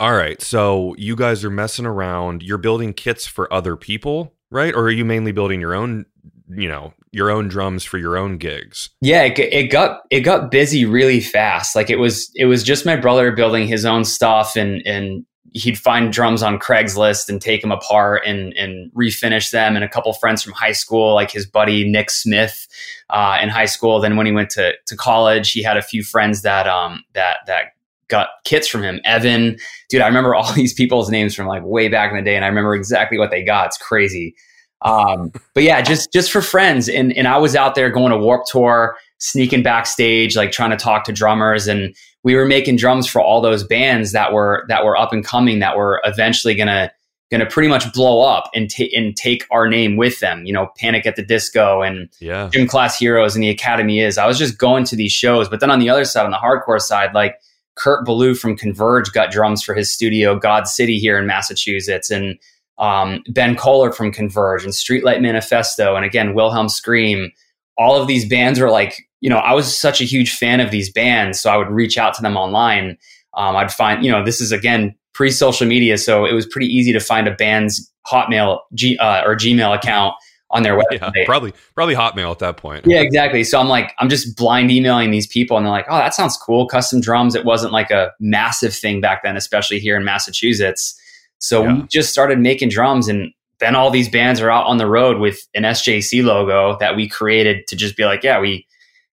all 0.00 0.14
right 0.14 0.40
so 0.40 0.94
you 0.98 1.16
guys 1.16 1.44
are 1.44 1.50
messing 1.50 1.86
around 1.86 2.42
you're 2.42 2.58
building 2.58 2.92
kits 2.92 3.26
for 3.26 3.52
other 3.52 3.76
people 3.76 4.34
right 4.50 4.74
or 4.74 4.84
are 4.84 4.90
you 4.90 5.04
mainly 5.04 5.32
building 5.32 5.60
your 5.60 5.74
own 5.74 6.04
you 6.48 6.68
know 6.68 6.92
your 7.14 7.30
own 7.30 7.48
drums 7.48 7.84
for 7.84 7.96
your 7.96 8.16
own 8.16 8.36
gigs 8.38 8.90
Yeah, 9.00 9.22
it, 9.22 9.38
it 9.38 9.70
got 9.70 10.00
it 10.10 10.20
got 10.20 10.50
busy 10.50 10.84
really 10.84 11.20
fast. 11.20 11.76
Like 11.76 11.88
it 11.88 11.96
was 11.96 12.30
it 12.34 12.46
was 12.46 12.62
just 12.62 12.84
my 12.84 12.96
brother 12.96 13.30
building 13.32 13.68
his 13.68 13.84
own 13.84 14.04
stuff, 14.04 14.56
and 14.56 14.82
and 14.86 15.24
he'd 15.52 15.78
find 15.78 16.12
drums 16.12 16.42
on 16.42 16.58
Craigslist 16.58 17.28
and 17.28 17.40
take 17.40 17.62
them 17.62 17.70
apart 17.70 18.22
and 18.26 18.52
and 18.54 18.92
refinish 18.92 19.52
them. 19.52 19.76
And 19.76 19.84
a 19.84 19.88
couple 19.88 20.12
friends 20.14 20.42
from 20.42 20.52
high 20.54 20.72
school, 20.72 21.14
like 21.14 21.30
his 21.30 21.46
buddy 21.46 21.88
Nick 21.88 22.10
Smith, 22.10 22.66
uh, 23.10 23.38
in 23.40 23.48
high 23.48 23.66
school. 23.66 24.00
Then 24.00 24.16
when 24.16 24.26
he 24.26 24.32
went 24.32 24.50
to 24.50 24.72
to 24.86 24.96
college, 24.96 25.52
he 25.52 25.62
had 25.62 25.76
a 25.76 25.82
few 25.82 26.02
friends 26.02 26.42
that 26.42 26.66
um 26.66 27.04
that 27.14 27.38
that 27.46 27.74
got 28.08 28.28
kits 28.44 28.68
from 28.68 28.82
him. 28.82 29.00
Evan, 29.04 29.56
dude, 29.88 30.00
I 30.00 30.06
remember 30.06 30.34
all 30.34 30.52
these 30.52 30.74
people's 30.74 31.10
names 31.10 31.34
from 31.34 31.46
like 31.46 31.62
way 31.64 31.88
back 31.88 32.10
in 32.10 32.16
the 32.16 32.22
day, 32.22 32.36
and 32.36 32.44
I 32.44 32.48
remember 32.48 32.74
exactly 32.74 33.18
what 33.18 33.30
they 33.30 33.42
got. 33.44 33.66
It's 33.66 33.78
crazy. 33.78 34.34
Um, 34.82 35.32
but 35.54 35.62
yeah, 35.62 35.80
just 35.80 36.12
just 36.12 36.30
for 36.30 36.42
friends, 36.42 36.88
and 36.88 37.12
and 37.16 37.26
I 37.26 37.38
was 37.38 37.56
out 37.56 37.74
there 37.74 37.90
going 37.90 38.10
to 38.10 38.18
Warped 38.18 38.48
Tour, 38.50 38.96
sneaking 39.18 39.62
backstage, 39.62 40.36
like 40.36 40.52
trying 40.52 40.70
to 40.70 40.76
talk 40.76 41.04
to 41.04 41.12
drummers, 41.12 41.66
and 41.66 41.94
we 42.22 42.34
were 42.34 42.44
making 42.44 42.76
drums 42.76 43.06
for 43.06 43.20
all 43.22 43.40
those 43.40 43.64
bands 43.64 44.12
that 44.12 44.32
were 44.32 44.64
that 44.68 44.84
were 44.84 44.96
up 44.96 45.12
and 45.12 45.24
coming, 45.24 45.58
that 45.60 45.76
were 45.76 46.02
eventually 46.04 46.54
gonna 46.54 46.92
gonna 47.30 47.46
pretty 47.46 47.68
much 47.68 47.90
blow 47.94 48.20
up 48.20 48.50
and 48.54 48.68
take 48.68 48.92
and 48.92 49.16
take 49.16 49.46
our 49.50 49.68
name 49.68 49.96
with 49.96 50.20
them. 50.20 50.44
You 50.44 50.52
know, 50.52 50.68
Panic 50.76 51.06
at 51.06 51.16
the 51.16 51.24
Disco 51.24 51.80
and 51.80 52.10
yeah 52.20 52.50
Gym 52.52 52.66
Class 52.68 52.98
Heroes 52.98 53.34
and 53.34 53.42
the 53.42 53.48
Academy 53.48 54.00
is. 54.00 54.18
I 54.18 54.26
was 54.26 54.38
just 54.38 54.58
going 54.58 54.84
to 54.84 54.96
these 54.96 55.12
shows, 55.12 55.48
but 55.48 55.60
then 55.60 55.70
on 55.70 55.78
the 55.78 55.88
other 55.88 56.04
side, 56.04 56.26
on 56.26 56.30
the 56.30 56.36
hardcore 56.36 56.80
side, 56.80 57.14
like 57.14 57.36
Kurt 57.76 58.04
Ballou 58.04 58.34
from 58.34 58.56
Converge 58.56 59.12
got 59.12 59.30
drums 59.30 59.62
for 59.62 59.74
his 59.74 59.92
studio 59.92 60.38
God 60.38 60.68
City 60.68 60.98
here 60.98 61.18
in 61.18 61.26
Massachusetts, 61.26 62.10
and 62.10 62.38
um, 62.78 63.22
Ben 63.28 63.56
Koller 63.56 63.92
from 63.92 64.12
Converge 64.12 64.64
and 64.64 64.72
Streetlight 64.72 65.20
Manifesto, 65.20 65.96
and 65.96 66.04
again 66.04 66.34
Wilhelm 66.34 66.68
Scream. 66.68 67.30
All 67.76 68.00
of 68.00 68.06
these 68.06 68.28
bands 68.28 68.60
were 68.60 68.70
like, 68.70 69.08
you 69.20 69.28
know, 69.28 69.38
I 69.38 69.52
was 69.52 69.76
such 69.76 70.00
a 70.00 70.04
huge 70.04 70.32
fan 70.32 70.60
of 70.60 70.70
these 70.70 70.92
bands, 70.92 71.40
so 71.40 71.50
I 71.50 71.56
would 71.56 71.70
reach 71.70 71.98
out 71.98 72.14
to 72.14 72.22
them 72.22 72.36
online. 72.36 72.96
Um, 73.36 73.56
I'd 73.56 73.72
find, 73.72 74.04
you 74.04 74.10
know, 74.12 74.24
this 74.24 74.40
is 74.40 74.52
again 74.52 74.94
pre 75.12 75.30
social 75.30 75.66
media, 75.66 75.98
so 75.98 76.24
it 76.24 76.32
was 76.32 76.46
pretty 76.46 76.68
easy 76.68 76.92
to 76.92 77.00
find 77.00 77.26
a 77.26 77.32
band's 77.32 77.90
Hotmail 78.06 78.60
G, 78.74 78.96
uh, 78.98 79.24
or 79.24 79.34
Gmail 79.34 79.74
account 79.74 80.14
on 80.54 80.62
their 80.62 80.78
website. 80.92 81.14
yeah 81.14 81.24
probably 81.26 81.52
probably 81.74 81.94
hotmail 81.94 82.30
at 82.30 82.38
that 82.38 82.56
point 82.56 82.86
Yeah, 82.86 83.00
exactly. 83.00 83.44
So 83.44 83.60
I'm 83.60 83.68
like, 83.68 83.92
I'm 83.98 84.08
just 84.08 84.36
blind 84.36 84.70
emailing 84.70 85.10
these 85.10 85.26
people, 85.26 85.56
and 85.58 85.66
they're 85.66 85.72
like, 85.72 85.86
"Oh, 85.90 85.98
that 85.98 86.14
sounds 86.14 86.36
cool. 86.38 86.66
Custom 86.66 87.00
drums." 87.00 87.34
It 87.34 87.44
wasn't 87.44 87.72
like 87.72 87.90
a 87.90 88.12
massive 88.20 88.74
thing 88.74 89.00
back 89.02 89.22
then, 89.22 89.36
especially 89.36 89.78
here 89.80 89.96
in 89.96 90.04
Massachusetts. 90.04 90.98
So 91.38 91.62
Yeah. 91.64 91.74
we 91.74 91.82
just 91.88 92.10
started 92.10 92.38
making 92.38 92.70
drums, 92.70 93.08
and 93.08 93.32
then 93.60 93.74
all 93.74 93.90
these 93.90 94.08
bands 94.08 94.40
are 94.40 94.50
out 94.50 94.66
on 94.66 94.78
the 94.78 94.86
road 94.86 95.18
with 95.18 95.38
an 95.54 95.64
SJC 95.64 96.22
logo 96.24 96.76
that 96.80 96.96
we 96.96 97.08
created 97.08 97.66
to 97.68 97.76
just 97.76 97.96
be 97.96 98.04
like, 98.04 98.22
"Yeah, 98.22 98.40
we 98.40 98.66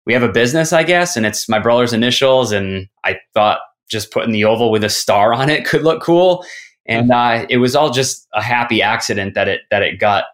we 0.07 0.13
have 0.13 0.23
a 0.23 0.29
business, 0.33 0.73
I 0.73 0.83
guess," 0.85 1.17
and 1.17 1.27
it's 1.27 1.49
my 1.49 1.59
brother's 1.59 1.93
initials, 1.93 2.53
and 2.53 2.87
I 3.05 3.19
thought 3.35 3.61
just 3.91 4.13
putting 4.13 4.33
the 4.33 4.45
oval 4.45 4.71
with 4.71 4.85
a 4.85 4.89
star 4.89 5.33
on 5.35 5.51
it 5.51 5.65
could 5.71 5.83
look 5.83 6.03
cool, 6.03 6.45
and 6.87 7.11
uh, 7.11 7.47
it 7.49 7.57
was 7.59 7.75
all 7.75 7.91
just 7.91 8.27
a 8.35 8.43
happy 8.43 8.83
accident 8.83 9.35
that 9.35 9.49
it 9.49 9.63
that 9.71 9.83
it 9.83 9.99
got 9.99 10.25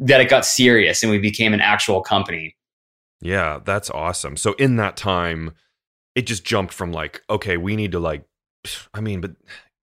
that 0.00 0.20
it 0.20 0.28
got 0.28 0.44
serious 0.44 1.02
and 1.02 1.12
we 1.12 1.18
became 1.18 1.54
an 1.54 1.60
actual 1.60 2.00
company. 2.00 2.56
Yeah, 3.20 3.60
that's 3.64 3.90
awesome. 3.90 4.36
So 4.36 4.54
in 4.54 4.76
that 4.76 4.96
time, 4.96 5.52
it 6.14 6.22
just 6.22 6.44
jumped 6.44 6.72
from 6.72 6.90
like, 6.90 7.22
okay, 7.28 7.56
we 7.56 7.76
need 7.76 7.92
to 7.92 8.00
like, 8.00 8.24
I 8.94 9.00
mean, 9.00 9.20
but 9.20 9.32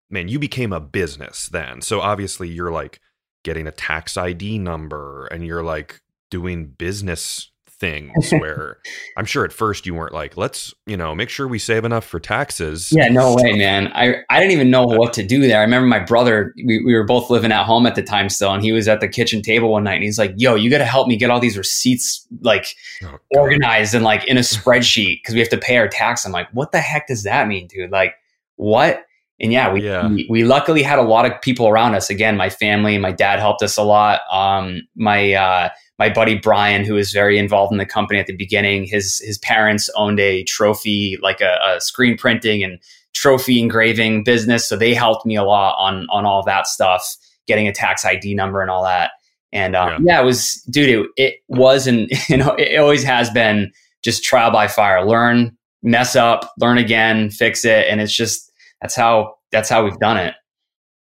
man, 0.10 0.28
you 0.28 0.40
became 0.40 0.74
a 0.74 0.80
business 0.80 1.48
then. 1.48 1.82
So 1.82 2.02
obviously 2.02 2.50
you're 2.50 2.72
like 2.72 3.00
getting 3.44 3.68
a 3.68 3.72
tax 3.72 4.18
ID 4.18 4.58
number 4.58 5.28
and 5.28 5.46
you're 5.46 5.64
like 5.64 6.02
doing 6.32 6.66
business 6.66 7.52
things 7.80 8.32
where 8.32 8.78
I'm 9.18 9.26
sure 9.26 9.46
at 9.46 9.54
first 9.54 9.86
you 9.86 9.94
weren't 9.94 10.14
like, 10.14 10.36
let's, 10.36 10.74
you 10.86 10.98
know, 10.98 11.14
make 11.14 11.30
sure 11.30 11.48
we 11.48 11.60
save 11.60 11.86
enough 11.86 12.06
for 12.06 12.20
taxes. 12.20 12.92
Yeah, 12.92 13.08
no 13.10 13.36
way, 13.36 13.54
man. 13.54 13.88
I, 13.94 14.16
I 14.30 14.40
didn't 14.40 14.52
even 14.54 14.70
know 14.72 14.86
what 14.86 15.14
to 15.14 15.24
do 15.26 15.42
there. 15.42 15.60
I 15.60 15.62
remember 15.62 15.88
my 15.88 16.00
brother, 16.00 16.54
we, 16.58 16.84
we 16.84 16.94
were 16.94 17.04
both 17.06 17.30
living 17.30 17.52
at 17.52 17.66
home 17.66 17.86
at 17.86 17.96
the 17.96 18.04
time 18.04 18.30
still, 18.30 18.52
and 18.54 18.64
he 18.64 18.72
was 18.72 18.88
at 18.88 19.00
the 19.00 19.08
kitchen 19.08 19.42
table 19.42 19.72
one 19.72 19.84
night 19.84 19.96
and 19.96 20.04
he's 20.04 20.18
like, 20.18 20.34
Yo, 20.38 20.56
you 20.56 20.70
got 20.70 20.80
to 20.80 20.86
help 20.86 21.08
me 21.08 21.18
get 21.18 21.30
all 21.30 21.40
these 21.40 21.58
receipts 21.58 22.26
like 22.42 22.66
Oh, 23.04 23.18
organized 23.32 23.94
and 23.94 24.04
like 24.04 24.26
in 24.26 24.38
a 24.38 24.42
spreadsheet 24.42 25.20
because 25.22 25.34
we 25.36 25.40
have 25.40 25.50
to 25.50 25.58
pay 25.58 25.78
our 25.78 25.88
tax. 25.88 26.26
I'm 26.26 26.32
like, 26.32 26.48
What 26.54 26.72
the 26.72 26.80
heck 26.80 27.08
does 27.08 27.24
that 27.24 27.48
mean, 27.48 27.68
dude? 27.68 27.92
Like, 27.92 28.16
what? 28.56 29.04
And 29.40 29.54
yeah, 29.54 29.72
we, 29.72 29.84
Yeah. 29.84 30.08
we 30.08 30.26
we 30.30 30.44
luckily 30.44 30.82
had 30.82 30.98
a 30.98 31.04
lot 31.04 31.26
of 31.28 31.40
people 31.42 31.68
around 31.68 31.94
us. 31.94 32.10
Again, 32.10 32.38
my 32.38 32.50
family, 32.50 32.98
my 32.98 33.12
dad 33.12 33.38
helped 33.38 33.62
us 33.62 33.78
a 33.78 33.84
lot. 33.84 34.22
Um, 34.32 34.82
my 34.96 35.34
uh, 35.34 35.70
my 36.00 36.10
buddy 36.10 36.36
Brian, 36.36 36.84
who 36.84 36.94
was 36.94 37.12
very 37.12 37.38
involved 37.38 37.72
in 37.72 37.78
the 37.78 37.86
company 37.86 38.20
at 38.20 38.28
the 38.28 38.36
beginning, 38.36 38.86
his 38.86 39.20
his 39.20 39.38
parents 39.40 39.90
owned 39.96 40.20
a 40.20 40.44
trophy, 40.44 41.18
like 41.22 41.42
a, 41.42 41.58
a 41.66 41.82
screen 41.82 42.18
printing 42.18 42.64
and 42.64 42.80
trophy 43.14 43.60
engraving 43.60 44.24
business, 44.24 44.68
so 44.68 44.78
they 44.78 44.94
helped 44.94 45.26
me 45.26 45.36
a 45.36 45.44
lot 45.44 45.76
on 45.78 46.08
on 46.10 46.26
all 46.26 46.44
that 46.44 46.68
stuff, 46.68 47.16
getting 47.48 47.68
a 47.68 47.74
tax 47.74 48.06
ID 48.06 48.36
number 48.36 48.62
and 48.62 48.70
all 48.70 48.84
that. 48.84 49.12
And 49.54 49.76
um, 49.76 50.06
yeah. 50.06 50.22
it 50.22 50.26
was, 50.26 50.62
dude, 50.70 50.90
it, 50.90 51.10
it 51.16 51.36
was 51.48 51.88
and 51.88 52.10
you 52.30 52.38
know 52.38 52.54
it 52.56 52.78
always 52.78 53.04
has 53.04 53.30
been 53.30 53.72
just 54.04 54.24
trial 54.24 54.52
by 54.52 54.68
fire. 54.68 55.04
Learn, 55.04 55.58
mess 55.82 56.16
up, 56.16 56.52
learn 56.60 56.78
again, 56.78 57.30
fix 57.30 57.66
it, 57.66 57.88
and 57.90 58.02
it's 58.02 58.16
just 58.16 58.52
that's 58.82 58.96
how 58.96 59.36
that's 59.52 59.70
how 59.70 59.84
we've 59.84 60.00
done 60.00 60.18
it. 60.18 60.36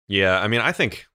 Yeah, 0.07 0.39
I 0.39 0.49
mean, 0.49 0.61
I 0.61 0.71
think 0.71 1.07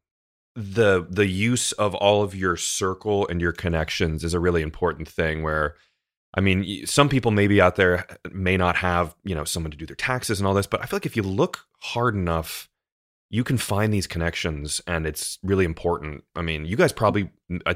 the 0.59 1.07
the 1.09 1.27
use 1.27 1.71
of 1.73 1.95
all 1.95 2.21
of 2.21 2.35
your 2.35 2.57
circle 2.57 3.25
and 3.27 3.39
your 3.39 3.53
connections 3.53 4.23
is 4.23 4.33
a 4.33 4.39
really 4.39 4.61
important 4.61 5.07
thing 5.07 5.41
where 5.41 5.75
I 6.33 6.41
mean, 6.41 6.85
some 6.85 7.09
people 7.09 7.31
maybe 7.31 7.59
out 7.59 7.75
there 7.75 8.05
may 8.31 8.55
not 8.55 8.75
have, 8.75 9.15
you 9.23 9.33
know, 9.33 9.45
someone 9.45 9.71
to 9.71 9.77
do 9.77 9.87
their 9.87 9.95
taxes 9.95 10.39
and 10.39 10.45
all 10.45 10.53
this, 10.53 10.67
but 10.67 10.79
I 10.81 10.85
feel 10.85 10.97
like 10.97 11.07
if 11.07 11.15
you 11.15 11.23
look 11.23 11.65
hard 11.79 12.13
enough, 12.13 12.69
you 13.31 13.43
can 13.43 13.57
find 13.57 13.91
these 13.91 14.05
connections 14.05 14.79
and 14.85 15.07
it's 15.07 15.39
really 15.41 15.65
important. 15.65 16.23
I 16.35 16.41
mean, 16.41 16.65
you 16.65 16.75
guys 16.75 16.91
probably 16.91 17.31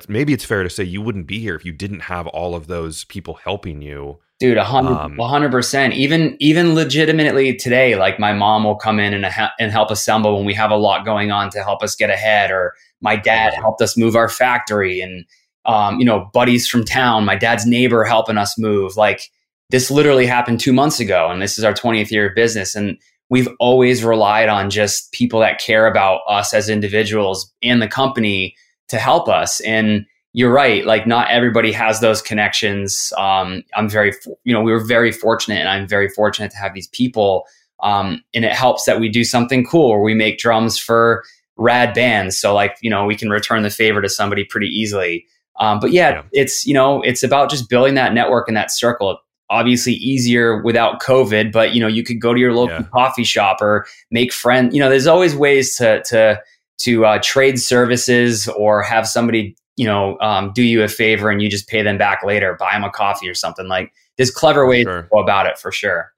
maybe 0.07 0.33
it's 0.33 0.45
fair 0.45 0.61
to 0.61 0.69
say 0.69 0.83
you 0.83 1.01
wouldn't 1.01 1.25
be 1.25 1.39
here 1.39 1.55
if 1.55 1.65
you 1.65 1.71
didn't 1.71 2.01
have 2.01 2.27
all 2.27 2.53
of 2.53 2.67
those 2.67 3.05
people 3.05 3.35
helping 3.35 3.81
you 3.81 4.19
Dude, 4.43 4.57
a 4.57 4.65
one 4.65 5.29
hundred 5.29 5.51
percent. 5.51 5.93
Even, 5.93 6.35
even 6.41 6.75
legitimately 6.75 7.55
today, 7.55 7.95
like 7.95 8.19
my 8.19 8.33
mom 8.33 8.65
will 8.65 8.75
come 8.75 8.99
in 8.99 9.13
and 9.13 9.23
ha- 9.23 9.53
and 9.57 9.71
help 9.71 9.89
assemble 9.89 10.35
when 10.35 10.45
we 10.45 10.53
have 10.53 10.69
a 10.69 10.75
lot 10.75 11.05
going 11.05 11.31
on 11.31 11.49
to 11.51 11.63
help 11.63 11.81
us 11.81 11.95
get 11.95 12.09
ahead. 12.09 12.51
Or 12.51 12.73
my 12.99 13.15
dad 13.15 13.53
helped 13.53 13.81
us 13.81 13.95
move 13.95 14.17
our 14.17 14.27
factory, 14.27 14.99
and 14.99 15.23
um, 15.63 15.97
you 15.97 16.03
know, 16.03 16.29
buddies 16.33 16.67
from 16.67 16.83
town, 16.83 17.23
my 17.23 17.37
dad's 17.37 17.65
neighbor 17.65 18.03
helping 18.03 18.37
us 18.37 18.59
move. 18.59 18.97
Like 18.97 19.31
this 19.69 19.89
literally 19.89 20.25
happened 20.25 20.59
two 20.59 20.73
months 20.73 20.99
ago, 20.99 21.29
and 21.31 21.41
this 21.41 21.57
is 21.57 21.63
our 21.63 21.73
twentieth 21.73 22.11
year 22.11 22.27
of 22.27 22.35
business, 22.35 22.75
and 22.75 22.97
we've 23.29 23.47
always 23.61 24.03
relied 24.03 24.49
on 24.49 24.69
just 24.69 25.09
people 25.13 25.39
that 25.39 25.61
care 25.61 25.87
about 25.87 26.19
us 26.27 26.53
as 26.53 26.67
individuals 26.67 27.49
and 27.63 27.81
the 27.81 27.87
company 27.87 28.57
to 28.89 28.97
help 28.97 29.29
us. 29.29 29.61
And 29.61 30.05
you're 30.33 30.51
right. 30.51 30.85
Like 30.85 31.05
not 31.07 31.29
everybody 31.29 31.71
has 31.71 31.99
those 31.99 32.21
connections. 32.21 33.13
Um, 33.17 33.63
I'm 33.75 33.87
very, 33.87 34.13
you 34.43 34.53
know, 34.53 34.61
we 34.61 34.71
were 34.71 34.83
very 34.83 35.11
fortunate, 35.11 35.59
and 35.59 35.69
I'm 35.69 35.87
very 35.87 36.09
fortunate 36.09 36.51
to 36.51 36.57
have 36.57 36.73
these 36.73 36.87
people. 36.87 37.45
Um, 37.81 38.23
and 38.33 38.43
it 38.45 38.53
helps 38.53 38.85
that 38.85 38.99
we 38.99 39.09
do 39.09 39.23
something 39.23 39.65
cool 39.65 39.89
where 39.89 40.01
we 40.01 40.13
make 40.13 40.37
drums 40.39 40.79
for 40.79 41.23
rad 41.57 41.93
bands. 41.93 42.39
So 42.39 42.53
like, 42.53 42.77
you 42.81 42.89
know, 42.89 43.05
we 43.05 43.15
can 43.15 43.29
return 43.29 43.61
the 43.63 43.69
favor 43.69 44.01
to 44.01 44.09
somebody 44.09 44.43
pretty 44.45 44.67
easily. 44.67 45.25
Um, 45.59 45.79
but 45.79 45.91
yeah, 45.91 46.09
Yeah. 46.11 46.21
it's 46.31 46.65
you 46.65 46.73
know, 46.73 47.01
it's 47.03 47.21
about 47.23 47.49
just 47.49 47.69
building 47.69 47.93
that 47.95 48.13
network 48.13 48.47
and 48.47 48.57
that 48.57 48.71
circle. 48.71 49.19
Obviously, 49.49 49.93
easier 49.93 50.63
without 50.63 50.99
COVID, 51.01 51.51
but 51.51 51.75
you 51.75 51.79
know, 51.79 51.87
you 51.87 52.03
could 52.03 52.19
go 52.19 52.33
to 52.33 52.39
your 52.39 52.53
local 52.53 52.77
Yeah. 52.77 52.87
coffee 52.91 53.23
shop 53.25 53.61
or 53.61 53.85
make 54.09 54.33
friends. 54.33 54.73
You 54.73 54.79
know, 54.81 54.89
there's 54.89 55.05
always 55.05 55.35
ways 55.35 55.75
to 55.77 56.01
to 56.05 56.41
to 56.79 57.05
uh, 57.05 57.19
trade 57.21 57.59
services 57.59 58.47
or 58.47 58.81
have 58.81 59.07
somebody 59.07 59.55
you 59.77 59.85
know 59.85 60.17
um, 60.19 60.51
do 60.53 60.61
you 60.63 60.83
a 60.83 60.87
favor 60.87 61.29
and 61.29 61.41
you 61.41 61.49
just 61.49 61.67
pay 61.67 61.81
them 61.81 61.97
back 61.97 62.23
later 62.23 62.55
buy 62.59 62.71
them 62.73 62.83
a 62.83 62.89
coffee 62.91 63.27
or 63.27 63.33
something 63.33 63.67
like 63.67 63.91
there's 64.17 64.31
clever 64.31 64.67
ways 64.67 64.83
Sure. 64.83 65.03
to 65.03 65.07
go 65.11 65.19
about 65.19 65.45
it 65.47 65.57
for 65.57 65.71
sure 65.71 66.11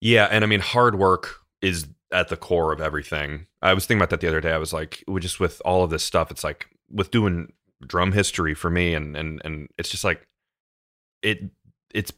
Yeah, 0.00 0.28
and 0.30 0.44
I 0.44 0.46
mean, 0.46 0.60
hard 0.60 0.98
work 0.98 1.36
is 1.62 1.86
at 2.12 2.28
the 2.28 2.36
core 2.36 2.72
of 2.72 2.80
everything. 2.80 3.46
I 3.62 3.74
was 3.74 3.84
thinking 3.86 3.98
about 4.00 4.10
that 4.10 4.20
the 4.20 4.28
other 4.28 4.40
day. 4.40 4.52
I 4.52 4.58
was 4.58 4.72
like, 4.72 5.02
with- 5.08 5.22
just 5.22 5.40
with 5.40 5.60
all 5.64 5.82
of 5.82 5.90
this 5.90 6.04
stuff, 6.04 6.30
it's 6.30 6.44
like 6.44 6.66
with 6.90 7.10
doing 7.10 7.52
drum 7.86 8.12
history 8.12 8.54
for 8.54 8.70
me, 8.70 8.94
and 8.94 9.16
and 9.16 9.40
and 9.44 9.68
it's 9.78 9.88
just 9.88 10.04
like 10.04 10.26
it. 11.22 11.40
It's 11.94 12.12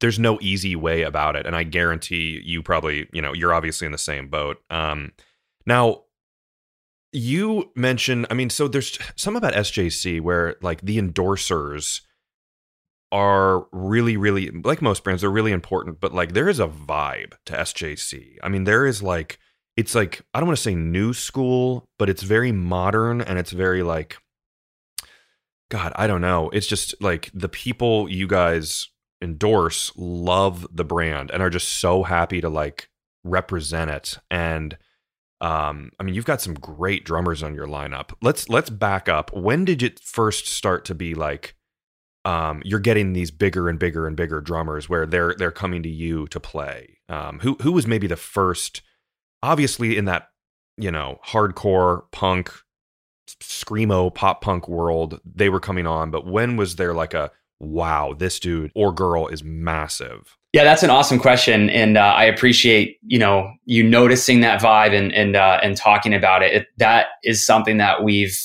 there's 0.00 0.18
no 0.18 0.38
easy 0.40 0.74
way 0.74 1.02
about 1.02 1.36
it, 1.36 1.46
and 1.46 1.54
I 1.54 1.62
guarantee 1.64 2.40
you 2.44 2.62
probably 2.62 3.08
you 3.12 3.22
know 3.22 3.32
you're 3.34 3.54
obviously 3.54 3.84
in 3.86 3.92
the 3.92 3.98
same 3.98 4.28
boat. 4.28 4.58
Um, 4.70 5.12
now 5.66 6.04
you 7.12 7.70
mentioned, 7.74 8.26
I 8.30 8.34
mean, 8.34 8.50
so 8.50 8.68
there's 8.68 8.98
some 9.16 9.36
about 9.36 9.54
SJC 9.54 10.20
where 10.20 10.56
like 10.60 10.82
the 10.82 10.98
endorsers 10.98 12.02
are 13.10 13.66
really, 13.72 14.16
really 14.16 14.50
like 14.50 14.82
most 14.82 15.04
brands, 15.04 15.22
they're 15.22 15.30
really 15.30 15.52
important, 15.52 16.00
but 16.00 16.14
like 16.14 16.32
there 16.32 16.48
is 16.48 16.60
a 16.60 16.68
vibe 16.68 17.32
to 17.46 17.54
SJC. 17.54 18.36
I 18.42 18.48
mean, 18.48 18.64
there 18.64 18.86
is 18.86 19.02
like 19.02 19.38
it's 19.76 19.94
like 19.94 20.22
I 20.34 20.40
don't 20.40 20.48
want 20.48 20.58
to 20.58 20.62
say 20.62 20.74
new 20.74 21.12
school, 21.14 21.88
but 21.98 22.10
it's 22.10 22.22
very 22.22 22.52
modern 22.52 23.20
and 23.20 23.38
it's 23.38 23.52
very 23.52 23.82
like 23.82 24.18
God, 25.70 25.92
I 25.96 26.06
don't 26.06 26.20
know. 26.20 26.48
It's 26.50 26.66
just 26.66 26.94
like 27.00 27.30
the 27.34 27.48
people 27.48 28.08
you 28.08 28.26
guys 28.26 28.88
endorse 29.22 29.92
love 29.96 30.66
the 30.72 30.84
brand 30.84 31.30
and 31.30 31.42
are 31.42 31.50
just 31.50 31.80
so 31.80 32.02
happy 32.02 32.40
to 32.40 32.48
like 32.48 32.88
represent 33.24 33.90
it 33.90 34.18
and 34.30 34.76
um 35.40 35.90
i 36.00 36.02
mean 36.02 36.14
you've 36.14 36.24
got 36.24 36.40
some 36.40 36.54
great 36.54 37.04
drummers 37.04 37.42
on 37.42 37.54
your 37.54 37.66
lineup. 37.66 38.12
Let's 38.22 38.48
let's 38.48 38.70
back 38.70 39.08
up. 39.08 39.32
When 39.34 39.64
did 39.64 39.82
it 39.82 40.00
first 40.00 40.48
start 40.48 40.84
to 40.86 40.94
be 40.94 41.14
like 41.14 41.54
um 42.24 42.62
you're 42.64 42.80
getting 42.80 43.12
these 43.12 43.30
bigger 43.30 43.68
and 43.68 43.78
bigger 43.78 44.06
and 44.06 44.16
bigger 44.16 44.40
drummers 44.40 44.88
where 44.88 45.06
they're 45.06 45.34
they're 45.38 45.50
coming 45.50 45.82
to 45.84 45.88
you 45.88 46.26
to 46.28 46.40
play? 46.40 46.98
Um 47.08 47.38
who 47.40 47.56
who 47.62 47.72
was 47.72 47.86
maybe 47.86 48.06
the 48.06 48.16
first 48.16 48.82
obviously 49.42 49.96
in 49.96 50.04
that 50.06 50.28
you 50.76 50.90
know 50.90 51.18
hardcore 51.26 52.02
punk 52.12 52.52
screamo 53.40 54.14
pop 54.14 54.40
punk 54.40 54.68
world 54.68 55.20
they 55.24 55.48
were 55.48 55.60
coming 55.60 55.86
on 55.86 56.10
but 56.10 56.26
when 56.26 56.56
was 56.56 56.76
there 56.76 56.94
like 56.94 57.12
a 57.12 57.30
wow 57.60 58.14
this 58.16 58.38
dude 58.40 58.70
or 58.74 58.92
girl 58.92 59.28
is 59.28 59.44
massive 59.44 60.37
yeah 60.52 60.64
that's 60.64 60.82
an 60.82 60.90
awesome 60.90 61.18
question 61.18 61.68
and 61.70 61.96
uh, 61.96 62.00
i 62.00 62.24
appreciate 62.24 62.96
you 63.02 63.18
know 63.18 63.50
you 63.64 63.82
noticing 63.82 64.40
that 64.40 64.60
vibe 64.60 64.96
and 64.96 65.12
and 65.12 65.36
uh, 65.36 65.58
and 65.62 65.76
talking 65.76 66.14
about 66.14 66.42
it. 66.42 66.52
it 66.52 66.66
that 66.78 67.08
is 67.24 67.44
something 67.44 67.76
that 67.78 68.02
we've 68.02 68.38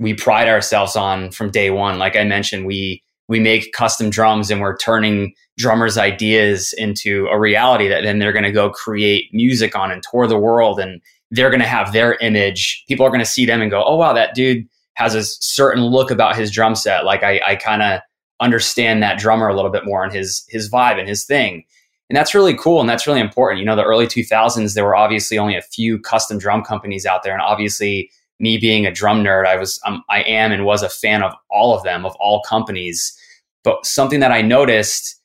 we 0.00 0.14
pride 0.14 0.48
ourselves 0.48 0.96
on 0.96 1.30
from 1.30 1.50
day 1.50 1.70
one. 1.70 1.98
Like 1.98 2.16
i 2.16 2.24
mentioned 2.24 2.66
we 2.66 3.02
we 3.28 3.38
make 3.38 3.72
custom 3.72 4.10
drums 4.10 4.50
and 4.50 4.60
we're 4.60 4.76
turning 4.76 5.32
drummers 5.56 5.96
ideas 5.96 6.74
into 6.76 7.28
a 7.30 7.38
reality 7.38 7.86
that 7.86 8.02
then 8.02 8.18
they're 8.18 8.32
going 8.32 8.44
to 8.44 8.50
go 8.50 8.70
create 8.70 9.26
music 9.32 9.76
on 9.76 9.92
and 9.92 10.02
tour 10.02 10.26
the 10.26 10.38
world 10.38 10.80
and 10.80 11.00
they're 11.30 11.50
going 11.50 11.60
to 11.60 11.66
have 11.66 11.92
their 11.92 12.14
image. 12.14 12.82
People 12.88 13.06
are 13.06 13.10
going 13.10 13.20
to 13.20 13.26
see 13.26 13.46
them 13.46 13.60
and 13.60 13.70
go 13.70 13.84
oh 13.84 13.96
wow 13.96 14.12
that 14.12 14.34
dude 14.34 14.66
has 14.94 15.14
a 15.14 15.22
certain 15.24 15.84
look 15.84 16.10
about 16.10 16.36
his 16.36 16.50
drum 16.50 16.74
set. 16.74 17.04
Like 17.04 17.22
i, 17.22 17.40
I 17.46 17.56
kind 17.56 17.82
of 17.82 18.00
understand 18.40 19.02
that 19.02 19.18
drummer 19.18 19.48
a 19.48 19.54
little 19.54 19.70
bit 19.70 19.84
more 19.84 20.02
and 20.04 20.12
his 20.12 20.44
his 20.48 20.70
vibe 20.70 20.98
and 20.98 21.08
his 21.08 21.24
thing. 21.24 21.64
And 22.08 22.16
that's 22.16 22.34
really 22.34 22.56
cool 22.56 22.80
and 22.80 22.88
that's 22.88 23.06
really 23.06 23.20
important. 23.20 23.60
You 23.60 23.66
know 23.66 23.76
the 23.76 23.84
early 23.84 24.06
2000s 24.06 24.74
there 24.74 24.84
were 24.84 24.96
obviously 24.96 25.38
only 25.38 25.56
a 25.56 25.62
few 25.62 25.98
custom 25.98 26.38
drum 26.38 26.62
companies 26.62 27.06
out 27.06 27.22
there. 27.22 27.32
And 27.32 27.42
obviously 27.42 28.10
me 28.40 28.56
being 28.58 28.86
a 28.86 28.90
drum 28.92 29.22
nerd 29.22 29.46
i 29.46 29.54
was 29.56 29.78
um, 29.86 30.02
i 30.08 30.22
am 30.22 30.50
and 30.50 30.64
was 30.64 30.82
a 30.82 30.88
fan 30.88 31.22
of 31.22 31.32
all 31.50 31.76
of 31.76 31.82
them 31.84 32.04
of 32.06 32.16
all 32.18 32.42
companies. 32.42 33.16
But 33.62 33.84
something 33.86 34.20
that 34.20 34.32
i 34.32 34.40
noticed 34.42 35.16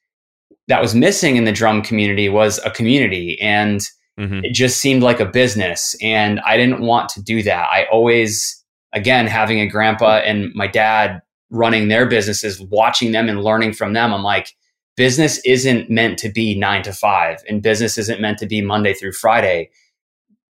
that 0.67 0.81
was 0.81 0.93
missing 0.95 1.35
in 1.37 1.45
the 1.45 1.51
drum 1.51 1.81
community 1.81 2.27
was 2.29 2.59
a 2.65 2.71
community. 2.71 3.39
And 3.41 3.81
Mhm. 4.19 4.45
it 4.45 4.53
just 4.53 4.79
seemed 4.79 5.03
like 5.03 5.19
a 5.19 5.25
business. 5.25 5.93
And 6.01 6.39
i 6.41 6.55
didn't 6.57 6.79
want 6.81 7.09
to 7.09 7.21
do 7.21 7.43
that. 7.43 7.67
I 7.71 7.85
always 7.91 8.63
again 8.93 9.27
having 9.27 9.59
a 9.59 9.67
grandpa 9.67 10.17
and 10.25 10.53
my 10.55 10.67
dad 10.67 11.21
running 11.49 11.87
their 11.87 12.05
businesses 12.05 12.61
watching 12.61 13.11
them 13.11 13.29
and 13.29 13.43
learning 13.43 13.73
from 13.73 13.93
them 13.93 14.13
i'm 14.13 14.23
like 14.23 14.53
business 14.97 15.39
isn't 15.45 15.89
meant 15.89 16.17
to 16.17 16.29
be 16.29 16.57
9 16.57 16.83
to 16.83 16.93
5 16.93 17.43
and 17.47 17.61
business 17.61 17.97
isn't 17.97 18.21
meant 18.21 18.37
to 18.37 18.45
be 18.45 18.61
monday 18.61 18.93
through 18.93 19.11
friday 19.11 19.69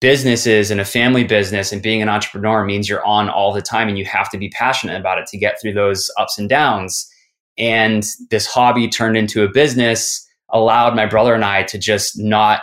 businesses 0.01 0.71
and 0.71 0.81
a 0.81 0.85
family 0.85 1.23
business 1.23 1.71
and 1.71 1.81
being 1.81 2.01
an 2.01 2.09
entrepreneur 2.09 2.63
means 2.65 2.87
you're 2.87 3.05
on 3.05 3.29
all 3.29 3.53
the 3.53 3.61
time 3.61 3.87
and 3.87 3.97
you 3.97 4.05
have 4.05 4.29
to 4.29 4.37
be 4.37 4.49
passionate 4.49 4.99
about 4.99 5.17
it 5.17 5.25
to 5.27 5.37
get 5.37 5.59
through 5.61 5.73
those 5.73 6.09
ups 6.19 6.37
and 6.37 6.49
downs 6.49 7.09
and 7.57 8.05
this 8.29 8.45
hobby 8.45 8.87
turned 8.87 9.17
into 9.17 9.43
a 9.43 9.49
business 9.49 10.27
allowed 10.49 10.95
my 10.95 11.05
brother 11.05 11.33
and 11.33 11.45
i 11.45 11.63
to 11.63 11.77
just 11.77 12.19
not 12.19 12.61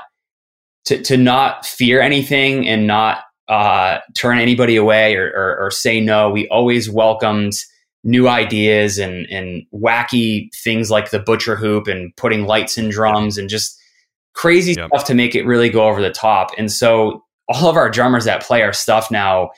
to, 0.84 1.02
to 1.02 1.16
not 1.16 1.64
fear 1.64 2.00
anything 2.00 2.66
and 2.68 2.86
not 2.86 3.24
uh, 3.48 3.98
turn 4.14 4.38
anybody 4.38 4.76
away 4.76 5.14
or, 5.14 5.30
or, 5.30 5.58
or 5.58 5.70
say 5.70 6.00
no. 6.00 6.30
We 6.30 6.48
always 6.48 6.90
welcomed 6.90 7.52
new 8.04 8.28
ideas 8.28 8.98
and, 8.98 9.26
and 9.30 9.64
wacky 9.72 10.48
things 10.54 10.90
like 10.90 11.10
the 11.10 11.18
butcher 11.18 11.56
hoop 11.56 11.86
and 11.86 12.14
putting 12.16 12.46
lights 12.46 12.76
in 12.76 12.88
drums 12.88 13.38
and 13.38 13.48
just 13.48 13.78
crazy 14.34 14.72
Yep. 14.72 14.88
stuff 14.88 15.04
to 15.04 15.14
make 15.14 15.34
it 15.34 15.46
really 15.46 15.68
go 15.68 15.86
over 15.88 16.00
the 16.00 16.10
top. 16.10 16.50
And 16.58 16.70
so 16.70 17.24
all 17.48 17.68
of 17.68 17.76
our 17.76 17.90
drummers 17.90 18.24
that 18.24 18.42
play 18.42 18.62
our 18.62 18.72
stuff 18.72 19.10
now 19.10 19.50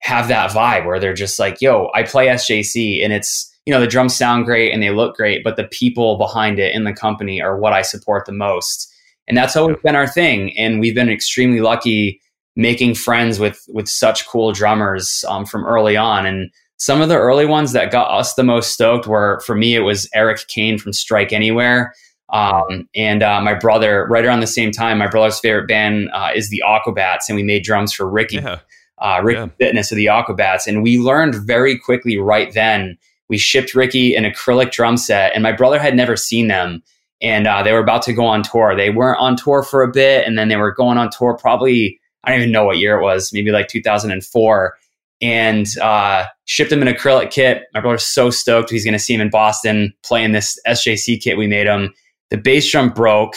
have 0.00 0.28
that 0.28 0.50
vibe 0.50 0.84
where 0.86 0.98
they're 0.98 1.14
just 1.14 1.38
like, 1.38 1.60
yo, 1.60 1.90
I 1.94 2.02
play 2.02 2.26
SJC 2.26 3.04
and 3.04 3.12
it's, 3.12 3.48
you 3.66 3.72
know, 3.72 3.80
the 3.80 3.86
drums 3.86 4.16
sound 4.16 4.46
great 4.46 4.72
and 4.72 4.82
they 4.82 4.90
look 4.90 5.16
great, 5.16 5.44
but 5.44 5.56
the 5.56 5.64
people 5.64 6.18
behind 6.18 6.58
it 6.58 6.74
in 6.74 6.84
the 6.84 6.92
company 6.92 7.40
are 7.40 7.56
what 7.56 7.72
I 7.72 7.82
support 7.82 8.26
the 8.26 8.32
most 8.32 8.92
and 9.28 9.36
that's 9.36 9.56
always 9.56 9.76
been 9.82 9.96
our 9.96 10.06
thing 10.06 10.56
and 10.56 10.80
we've 10.80 10.94
been 10.94 11.08
extremely 11.08 11.60
lucky 11.60 12.20
making 12.56 12.94
friends 12.94 13.38
with 13.38 13.64
with 13.68 13.88
such 13.88 14.26
cool 14.26 14.52
drummers 14.52 15.24
um, 15.28 15.46
from 15.46 15.64
early 15.64 15.96
on 15.96 16.26
and 16.26 16.50
some 16.82 17.00
of 17.00 17.08
the 17.08 17.16
early 17.16 17.46
ones 17.46 17.72
that 17.72 17.92
got 17.92 18.10
us 18.10 18.34
the 18.34 18.42
most 18.42 18.72
stoked 18.72 19.06
were 19.06 19.40
for 19.46 19.54
me 19.54 19.74
it 19.74 19.80
was 19.80 20.08
eric 20.14 20.40
kane 20.48 20.78
from 20.78 20.92
strike 20.92 21.32
anywhere 21.32 21.94
um, 22.30 22.88
and 22.94 23.22
uh, 23.22 23.40
my 23.42 23.54
brother 23.54 24.06
right 24.08 24.24
around 24.24 24.40
the 24.40 24.46
same 24.46 24.72
time 24.72 24.98
my 24.98 25.06
brother's 25.06 25.38
favorite 25.38 25.68
band 25.68 26.08
uh, 26.12 26.30
is 26.34 26.50
the 26.50 26.62
aquabats 26.66 27.28
and 27.28 27.36
we 27.36 27.42
made 27.42 27.62
drums 27.62 27.92
for 27.92 28.08
ricky 28.08 28.36
yeah 28.36 28.58
uh, 29.02 29.20
Ricky 29.22 29.40
Yeah. 29.40 29.48
Fitness 29.58 29.90
of 29.90 29.96
the 29.96 30.06
Aquabats. 30.06 30.66
And 30.66 30.82
we 30.82 30.98
learned 30.98 31.34
very 31.34 31.76
quickly 31.76 32.16
right 32.16 32.54
then. 32.54 32.96
We 33.28 33.36
shipped 33.36 33.74
Ricky 33.74 34.14
an 34.14 34.24
acrylic 34.24 34.70
drum 34.70 34.96
set, 34.96 35.32
and 35.34 35.42
my 35.42 35.52
brother 35.52 35.78
had 35.78 35.96
never 35.96 36.16
seen 36.16 36.48
them. 36.48 36.82
And 37.20 37.46
uh, 37.46 37.62
they 37.62 37.72
were 37.72 37.78
about 37.78 38.02
to 38.02 38.12
go 38.12 38.24
on 38.26 38.42
tour. 38.42 38.76
They 38.76 38.90
weren't 38.90 39.20
on 39.20 39.36
tour 39.36 39.62
for 39.62 39.82
a 39.82 39.90
bit, 39.90 40.26
and 40.26 40.38
then 40.38 40.48
they 40.48 40.56
were 40.56 40.72
going 40.72 40.98
on 40.98 41.10
tour 41.10 41.36
probably, 41.36 42.00
I 42.24 42.30
don't 42.30 42.40
even 42.40 42.52
know 42.52 42.64
what 42.64 42.78
year 42.78 42.98
it 42.98 43.02
was, 43.02 43.32
maybe 43.32 43.50
like 43.50 43.68
2004. 43.68 44.76
And 45.22 45.66
uh, 45.80 46.26
shipped 46.46 46.72
him 46.72 46.82
an 46.82 46.88
acrylic 46.88 47.30
kit. 47.30 47.62
My 47.72 47.80
brother's 47.80 48.02
so 48.02 48.28
stoked 48.30 48.70
he's 48.70 48.84
going 48.84 48.92
to 48.92 48.98
see 48.98 49.14
him 49.14 49.20
in 49.20 49.30
Boston 49.30 49.94
playing 50.02 50.32
this 50.32 50.58
SJC 50.66 51.22
kit 51.22 51.38
we 51.38 51.46
made 51.46 51.66
him. 51.66 51.94
The 52.30 52.38
bass 52.38 52.70
drum 52.70 52.90
broke, 52.90 53.36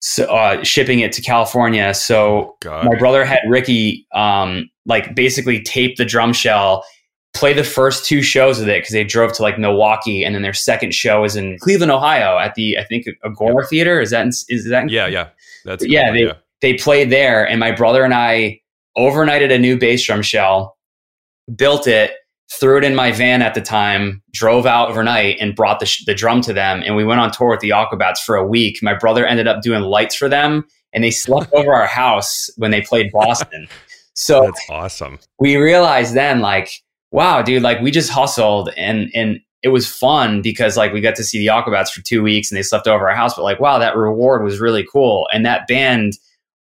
so, 0.00 0.24
uh, 0.26 0.62
shipping 0.62 1.00
it 1.00 1.12
to 1.12 1.22
California. 1.22 1.92
So 1.94 2.56
god 2.60 2.84
my 2.84 2.96
brother 2.96 3.24
had 3.24 3.40
Ricky 3.48 4.06
um, 4.14 4.70
like 4.86 5.14
basically 5.14 5.60
tape 5.62 5.96
the 5.96 6.04
drum 6.04 6.32
shell, 6.32 6.84
play 7.34 7.52
the 7.52 7.64
first 7.64 8.06
two 8.06 8.22
shows 8.22 8.60
of 8.60 8.68
it 8.68 8.82
because 8.82 8.92
they 8.92 9.04
drove 9.04 9.32
to 9.34 9.42
like 9.42 9.58
Milwaukee, 9.58 10.24
and 10.24 10.34
then 10.34 10.42
their 10.42 10.52
second 10.52 10.94
show 10.94 11.24
is 11.24 11.36
in 11.36 11.58
Cleveland, 11.58 11.92
Ohio, 11.92 12.38
at 12.38 12.54
the 12.54 12.78
I 12.78 12.84
think 12.84 13.06
Agora 13.24 13.62
yeah. 13.62 13.68
Theater. 13.68 14.00
Is 14.00 14.10
that 14.10 14.22
in, 14.22 14.28
is 14.28 14.68
that? 14.68 14.84
In- 14.84 14.88
yeah, 14.88 15.06
yeah, 15.06 15.28
that's 15.64 15.84
yeah. 15.84 16.12
They 16.12 16.24
yeah. 16.24 16.34
they 16.60 16.74
played 16.74 17.10
there, 17.10 17.46
and 17.46 17.60
my 17.60 17.72
brother 17.72 18.04
and 18.04 18.14
I 18.14 18.60
overnighted 18.96 19.52
a 19.52 19.58
new 19.58 19.78
bass 19.78 20.04
drum 20.04 20.22
shell, 20.22 20.75
built 21.54 21.86
it, 21.86 22.12
threw 22.50 22.78
it 22.78 22.84
in 22.84 22.94
my 22.94 23.12
van 23.12 23.42
at 23.42 23.54
the 23.54 23.60
time, 23.60 24.22
drove 24.32 24.66
out 24.66 24.88
overnight, 24.88 25.36
and 25.40 25.54
brought 25.54 25.80
the, 25.80 25.86
sh- 25.86 26.04
the 26.04 26.14
drum 26.14 26.40
to 26.42 26.52
them. 26.52 26.82
And 26.84 26.96
we 26.96 27.04
went 27.04 27.20
on 27.20 27.30
tour 27.30 27.50
with 27.50 27.60
the 27.60 27.70
Aquabats 27.70 28.18
for 28.18 28.36
a 28.36 28.46
week. 28.46 28.82
My 28.82 28.94
brother 28.94 29.26
ended 29.26 29.46
up 29.46 29.62
doing 29.62 29.82
lights 29.82 30.14
for 30.14 30.28
them, 30.28 30.64
and 30.92 31.02
they 31.02 31.10
slept 31.10 31.52
over 31.52 31.74
our 31.74 31.86
house 31.86 32.48
when 32.56 32.70
they 32.70 32.80
played 32.80 33.12
Boston. 33.12 33.68
So 34.18 34.44
that's 34.44 34.62
awesome. 34.70 35.18
We 35.38 35.56
realized 35.56 36.14
then, 36.14 36.40
like, 36.40 36.70
wow, 37.10 37.42
dude, 37.42 37.62
like 37.62 37.80
we 37.82 37.90
just 37.90 38.10
hustled 38.10 38.70
and 38.76 39.10
and 39.14 39.40
it 39.62 39.68
was 39.68 39.90
fun 39.90 40.42
because 40.42 40.76
like 40.76 40.92
we 40.92 41.00
got 41.00 41.16
to 41.16 41.24
see 41.24 41.38
the 41.38 41.48
Aquabats 41.48 41.90
for 41.90 42.02
two 42.02 42.22
weeks 42.22 42.50
and 42.50 42.56
they 42.56 42.62
slept 42.62 42.86
over 42.86 43.08
our 43.08 43.14
house. 43.16 43.34
But 43.34 43.42
like, 43.42 43.60
wow, 43.60 43.78
that 43.78 43.96
reward 43.96 44.44
was 44.44 44.60
really 44.60 44.86
cool. 44.90 45.28
And 45.32 45.44
that 45.44 45.66
band 45.66 46.12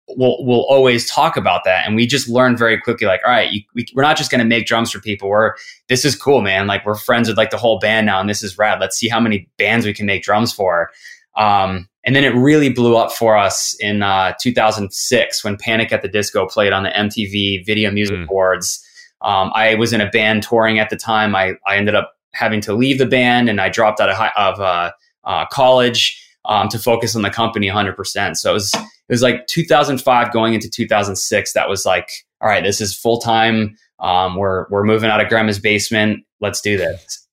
will 0.10 0.46
will 0.46 0.66
always 0.70 1.10
talk 1.10 1.38
about 1.38 1.64
that. 1.66 1.86
And 1.86 1.96
we 1.96 2.06
just 2.06 2.28
learned 2.28 2.58
very 2.58 2.80
quickly, 2.80 3.08
like, 3.08 3.22
all 3.26 3.32
right, 3.32 3.52
you, 3.52 3.62
we, 3.74 3.86
we're 3.96 4.04
not 4.04 4.18
just 4.18 4.32
going 4.32 4.40
to 4.40 4.46
make 4.46 4.66
drums 4.66 4.92
for 4.92 5.00
people. 5.00 5.30
We're 5.30 5.56
this 5.88 6.06
is 6.06 6.16
cool, 6.16 6.42
man. 6.42 6.68
Like 6.68 6.86
we're 6.86 6.96
friends 6.96 7.28
with 7.28 7.38
like 7.38 7.52
the 7.52 7.58
whole 7.58 7.80
band 7.80 8.06
now, 8.06 8.20
and 8.20 8.30
this 8.30 8.44
is 8.44 8.58
rad. 8.58 8.80
Let's 8.80 8.98
see 8.98 9.10
how 9.10 9.20
many 9.20 9.50
bands 9.58 9.86
we 9.86 9.94
can 9.94 10.06
make 10.06 10.24
drums 10.24 10.54
for. 10.54 10.92
Um, 11.36 11.90
and 12.04 12.16
then 12.16 12.24
it 12.24 12.36
really 12.36 12.70
blew 12.70 12.98
up 12.98 13.12
for 13.12 13.38
us 13.38 13.76
in 13.80 14.04
uh, 14.04 14.34
2006 14.40 15.44
when 15.44 15.58
Panic 15.58 15.92
at 15.92 16.02
the 16.02 16.08
Disco 16.08 16.48
played 16.48 16.74
on 16.74 16.84
the 16.84 16.90
MTV 16.90 17.66
Video 17.66 17.92
Music 17.92 18.18
mm. 18.18 18.28
Awards. 18.28 18.86
Um, 19.22 19.52
I 19.56 19.76
was 19.76 19.94
in 19.94 20.02
a 20.02 20.10
band 20.10 20.44
touring 20.44 20.80
at 20.80 20.90
the 20.90 20.98
time. 20.98 21.34
I, 21.34 21.54
I 21.66 21.78
ended 21.78 21.96
up 21.96 22.14
having 22.34 22.60
to 22.62 22.74
leave 22.74 22.98
the 22.98 23.06
band 23.06 23.50
and 23.50 23.62
I 23.62 23.70
dropped 23.70 24.02
out 24.02 24.10
of, 24.10 24.18
high, 24.18 24.32
of 24.36 24.60
uh, 24.60 24.92
uh, 25.24 25.46
college 25.48 26.23
um, 26.46 26.68
to 26.70 26.80
focus 26.80 27.16
on 27.16 27.22
the 27.22 27.30
company 27.30 27.68
100%. 27.68 28.36
So 28.38 28.52
it 28.52 28.54
was, 28.54 28.74
it 28.74 28.82
was 29.10 29.22
like 29.22 29.48
2005 29.48 30.32
going 30.34 30.54
into 30.54 30.70
2006. 30.70 31.54
That 31.54 31.70
was 31.70 31.86
like, 31.86 32.12
all 32.42 32.50
right, 32.50 32.64
this 32.64 32.82
is 32.82 32.98
full 32.98 33.20
time. 33.20 33.78
Um, 34.00 34.36
we're, 34.36 34.68
we're 34.70 34.84
moving 34.84 35.10
out 35.10 35.22
of 35.22 35.30
grandma's 35.30 35.60
basement. 35.60 36.26
Let's 36.42 36.62
do 36.62 36.78
this. 36.78 37.28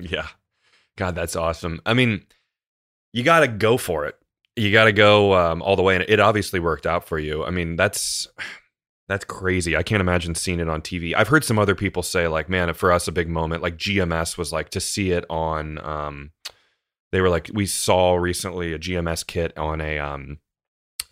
Yeah. 0.00 0.26
God, 0.96 1.14
that's 1.14 1.36
awesome. 1.36 1.80
I 1.86 1.94
mean, 1.94 2.24
you 3.12 3.22
got 3.22 3.40
to 3.40 3.48
go 3.48 3.76
for 3.76 4.06
it. 4.06 4.16
You 4.56 4.72
got 4.72 4.84
to 4.84 4.92
go 4.92 5.34
um, 5.34 5.62
all 5.62 5.76
the 5.76 5.82
way. 5.82 5.94
And 5.94 6.04
it 6.08 6.20
obviously 6.20 6.60
worked 6.60 6.86
out 6.86 7.06
for 7.06 7.18
you. 7.18 7.44
I 7.44 7.50
mean, 7.50 7.76
that's. 7.76 8.28
That's 9.08 9.24
crazy. 9.24 9.76
I 9.76 9.82
can't 9.82 10.00
imagine 10.00 10.36
seeing 10.36 10.60
it 10.60 10.68
on 10.68 10.82
TV. 10.82 11.14
I've 11.16 11.26
heard 11.26 11.44
some 11.44 11.58
other 11.58 11.74
people 11.74 12.04
say, 12.04 12.28
like, 12.28 12.48
man, 12.48 12.72
for 12.74 12.92
us, 12.92 13.08
a 13.08 13.12
big 13.12 13.28
moment, 13.28 13.60
like 13.60 13.76
GMS 13.76 14.38
was 14.38 14.52
like 14.52 14.70
to 14.70 14.78
see 14.78 15.10
it 15.10 15.24
on. 15.28 15.84
Um, 15.84 16.30
they 17.12 17.20
were 17.20 17.28
like, 17.28 17.50
we 17.52 17.66
saw 17.66 18.14
recently 18.14 18.72
a 18.72 18.78
GMS 18.78 19.26
kit 19.26 19.56
on 19.58 19.80
a 19.80 19.98
um, 19.98 20.38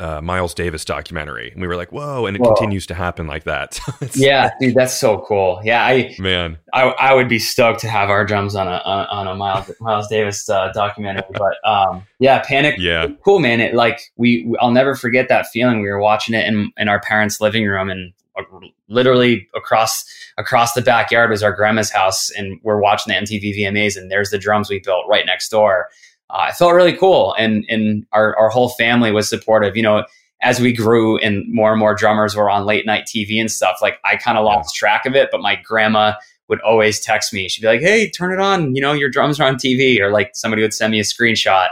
uh, 0.01 0.21
Miles 0.21 0.55
Davis 0.55 0.85
documentary, 0.85 1.51
and 1.51 1.61
we 1.61 1.67
were 1.67 1.75
like, 1.75 1.91
"Whoa!" 1.91 2.27
And 2.27 2.37
it 2.37 2.41
whoa. 2.41 2.55
continues 2.55 2.87
to 2.87 2.95
happen 2.95 3.27
like 3.27 3.45
that. 3.45 3.81
yeah, 4.15 4.51
dude, 4.61 4.75
that's 4.75 4.95
so 4.95 5.25
cool. 5.27 5.61
Yeah, 5.65 5.85
I 5.85 6.15
man, 6.21 6.59
I, 6.73 6.83
I 6.83 7.15
would 7.15 7.29
be 7.29 7.41
stoked 7.41 7.81
to 7.81 7.89
have 7.89 8.09
our 8.09 8.25
drums 8.25 8.55
on 8.55 8.69
a 8.69 8.77
on, 8.85 9.27
a 9.27 9.35
Miles 9.35 9.71
Miles 9.81 10.07
Davis 10.07 10.49
uh, 10.49 10.71
documentary. 10.73 11.25
But 11.33 11.57
um, 11.69 12.07
yeah, 12.21 12.43
Panic, 12.47 12.77
yeah, 12.79 13.09
cool, 13.25 13.41
man. 13.41 13.61
It 13.61 13.75
like 13.75 14.13
we, 14.17 14.55
I'll 14.61 14.71
never 14.71 14.95
forget 14.95 15.29
that 15.31 15.49
feeling. 15.49 15.83
We 15.83 15.89
were 15.89 16.01
watching 16.01 16.35
it 16.35 16.47
in 16.47 16.71
in 16.77 16.89
our 16.89 17.01
parents' 17.01 17.41
living 17.41 17.67
room, 17.67 17.91
and 17.91 18.13
uh, 18.39 18.43
literally 18.89 19.49
across 19.57 20.05
across 20.39 20.73
the 20.73 20.81
backyard 20.81 21.29
was 21.29 21.43
our 21.43 21.53
grandma's 21.53 21.91
house, 21.91 22.31
and 22.31 22.59
we're 22.63 22.81
watching 22.81 23.13
the 23.13 23.21
MTV 23.21 23.59
VMAs, 23.59 23.97
and 23.97 24.11
there's 24.11 24.31
the 24.31 24.39
drums 24.39 24.71
we 24.71 24.79
built 24.79 25.05
right 25.09 25.27
next 25.27 25.51
door 25.51 25.89
uh, 26.31 26.47
it 26.51 26.57
felt 26.57 26.75
really 26.75 26.97
cool. 26.97 27.35
And, 27.39 27.65
and 27.69 28.07
our, 28.13 28.37
our 28.37 28.49
whole 28.51 28.71
family 28.71 29.13
was 29.13 29.29
supportive. 29.29 29.77
You 29.77 29.83
know, 29.83 30.05
as 30.43 30.61
we 30.61 30.73
grew 30.73 31.19
and 31.19 31.45
more 31.53 31.73
and 31.73 31.81
more 31.81 31.95
drummers 31.95 32.37
were 32.37 32.51
on 32.51 32.67
late 32.67 32.87
night 32.87 33.05
TV 33.07 33.41
and 33.41 33.51
stuff, 33.51 33.79
like 33.81 33.99
I 34.05 34.17
kind 34.17 34.39
of 34.39 34.45
lost 34.45 34.75
track 34.75 35.07
of 35.07 35.15
it. 35.15 35.31
But 35.33 35.41
my 35.41 35.57
grandma 35.57 36.15
would 36.49 36.61
always 36.61 37.01
text 37.01 37.33
me. 37.33 37.49
She'd 37.49 37.63
be 37.63 37.69
like, 37.69 37.81
hey, 37.81 38.11
turn 38.11 38.33
it 38.33 38.41
on. 38.41 38.75
You 38.75 38.83
know, 38.83 38.93
your 38.93 39.11
drums 39.11 39.41
are 39.41 39.49
on 39.49 39.57
TV. 39.57 40.01
Or 40.01 40.11
like 40.11 40.33
somebody 40.35 40.63
would 40.63 40.75
send 40.75 40.93
me 40.93 41.01
a 41.01 41.05
screenshot. 41.05 41.69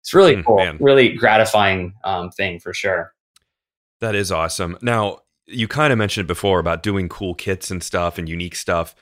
It's 0.00 0.14
really 0.14 0.36
mm, 0.36 0.44
cool, 0.44 0.56
man. 0.56 0.78
really 0.80 1.10
gratifying 1.14 1.94
um, 2.04 2.30
thing 2.30 2.58
for 2.58 2.72
sure. 2.72 3.12
That 4.00 4.14
is 4.14 4.32
awesome. 4.32 4.78
Now, 4.80 5.20
you 5.50 5.68
kind 5.68 5.92
of 5.92 5.98
mentioned 5.98 6.28
before 6.28 6.58
about 6.58 6.82
doing 6.82 7.08
cool 7.08 7.34
kits 7.34 7.70
and 7.70 7.82
stuff 7.82 8.18
and 8.18 8.28
unique 8.28 8.56
stuff. 8.56 8.94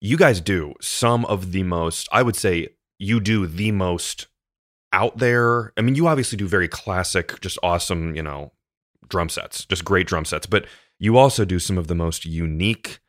You 0.00 0.16
guys 0.16 0.40
do 0.40 0.74
some 0.80 1.24
of 1.26 1.52
the 1.52 1.62
most, 1.62 2.08
I 2.10 2.22
would 2.22 2.36
say, 2.36 2.68
you 2.98 3.20
do 3.20 3.46
the 3.46 3.70
most 3.70 4.28
out 4.92 5.18
there. 5.18 5.72
I 5.76 5.82
mean, 5.82 5.94
you 5.94 6.06
obviously 6.06 6.36
do 6.36 6.48
very 6.48 6.68
classic, 6.68 7.40
just 7.40 7.58
awesome, 7.62 8.14
you 8.14 8.22
know, 8.22 8.52
drum 9.08 9.28
sets, 9.28 9.64
just 9.64 9.84
great 9.84 10.06
drum 10.06 10.24
sets, 10.24 10.46
but 10.46 10.66
you 10.98 11.18
also 11.18 11.44
do 11.44 11.58
some 11.58 11.78
of 11.78 11.88
the 11.88 11.94
most 11.94 12.24
unique, 12.24 13.00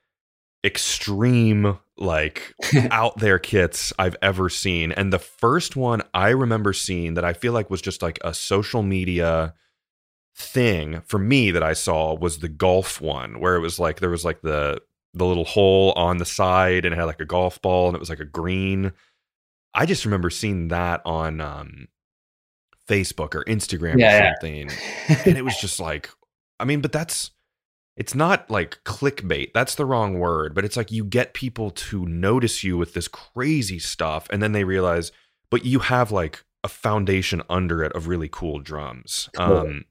extreme, 0.64 1.80
like 1.98 2.54
out 2.92 3.18
there 3.20 3.40
kits 3.40 3.94
I've 4.00 4.16
ever 4.22 4.50
seen. 4.50 4.92
And 4.92 5.12
the 5.12 5.20
first 5.20 5.76
one 5.76 6.02
I 6.14 6.30
remember 6.30 6.74
seeing 6.74 7.16
that 7.16 7.26
I 7.26 7.34
feel 7.34 7.54
like 7.54 7.70
was 7.70 7.82
just 7.82 8.02
like 8.02 8.20
a 8.24 8.34
social 8.34 8.82
media 8.82 9.54
thing 10.36 11.02
for 11.06 11.20
me 11.20 11.52
that 11.52 11.64
I 11.64 11.74
saw 11.74 12.16
was 12.16 12.40
the 12.40 12.50
golf 12.50 13.02
one, 13.02 13.40
where 13.40 13.56
it 13.56 13.62
was 13.62 13.80
like 13.80 14.00
there 14.00 14.10
was 14.10 14.26
like 14.26 14.42
the 14.42 14.82
the 15.14 15.26
little 15.26 15.46
hole 15.46 15.94
on 15.96 16.18
the 16.18 16.26
side 16.26 16.86
and 16.86 16.94
it 16.94 16.98
had 16.98 17.04
like 17.04 17.20
a 17.20 17.26
golf 17.26 17.62
ball 17.62 17.88
and 17.88 17.96
it 17.96 18.00
was 18.00 18.10
like 18.10 18.20
a 18.20 18.26
green 18.26 18.92
I 19.74 19.86
just 19.86 20.06
remember 20.06 20.30
seeing 20.30 20.68
that 20.68 21.02
on 21.06 21.42
um, 21.42 21.88
Facebook 22.88 23.34
or 23.36 23.44
Instagram 23.46 23.98
yeah, 23.98 24.18
or 24.18 24.34
something. 24.34 24.70
Yeah. 25.10 25.24
and 25.26 25.38
it 25.38 25.44
was 25.44 25.58
just 25.58 25.80
like, 25.80 26.10
I 26.60 26.66
mean, 26.66 26.82
but 26.82 26.92
that's, 26.92 27.32
it's 27.98 28.14
not 28.14 28.50
like 28.50 28.84
clickbait. 28.84 29.52
That's 29.54 29.76
the 29.76 29.86
wrong 29.86 30.20
word, 30.20 30.54
but 30.54 30.66
it's 30.66 30.78
like 30.78 30.92
you 30.92 31.04
get 31.04 31.34
people 31.34 31.72
to 31.72 32.06
notice 32.06 32.64
you 32.64 32.78
with 32.78 32.94
this 32.94 33.08
crazy 33.08 33.80
stuff 33.80 34.28
and 34.32 34.42
then 34.42 34.52
they 34.52 34.64
realize, 34.64 35.12
but 35.50 35.66
you 35.66 35.80
have 35.80 36.12
like 36.12 36.44
a 36.64 36.68
foundation 36.68 37.42
under 37.50 37.84
it 37.84 37.92
of 37.94 38.08
really 38.08 38.30
cool 38.32 38.60
drums. 38.60 39.30
Cool. 39.36 39.58
Um, 39.58 39.86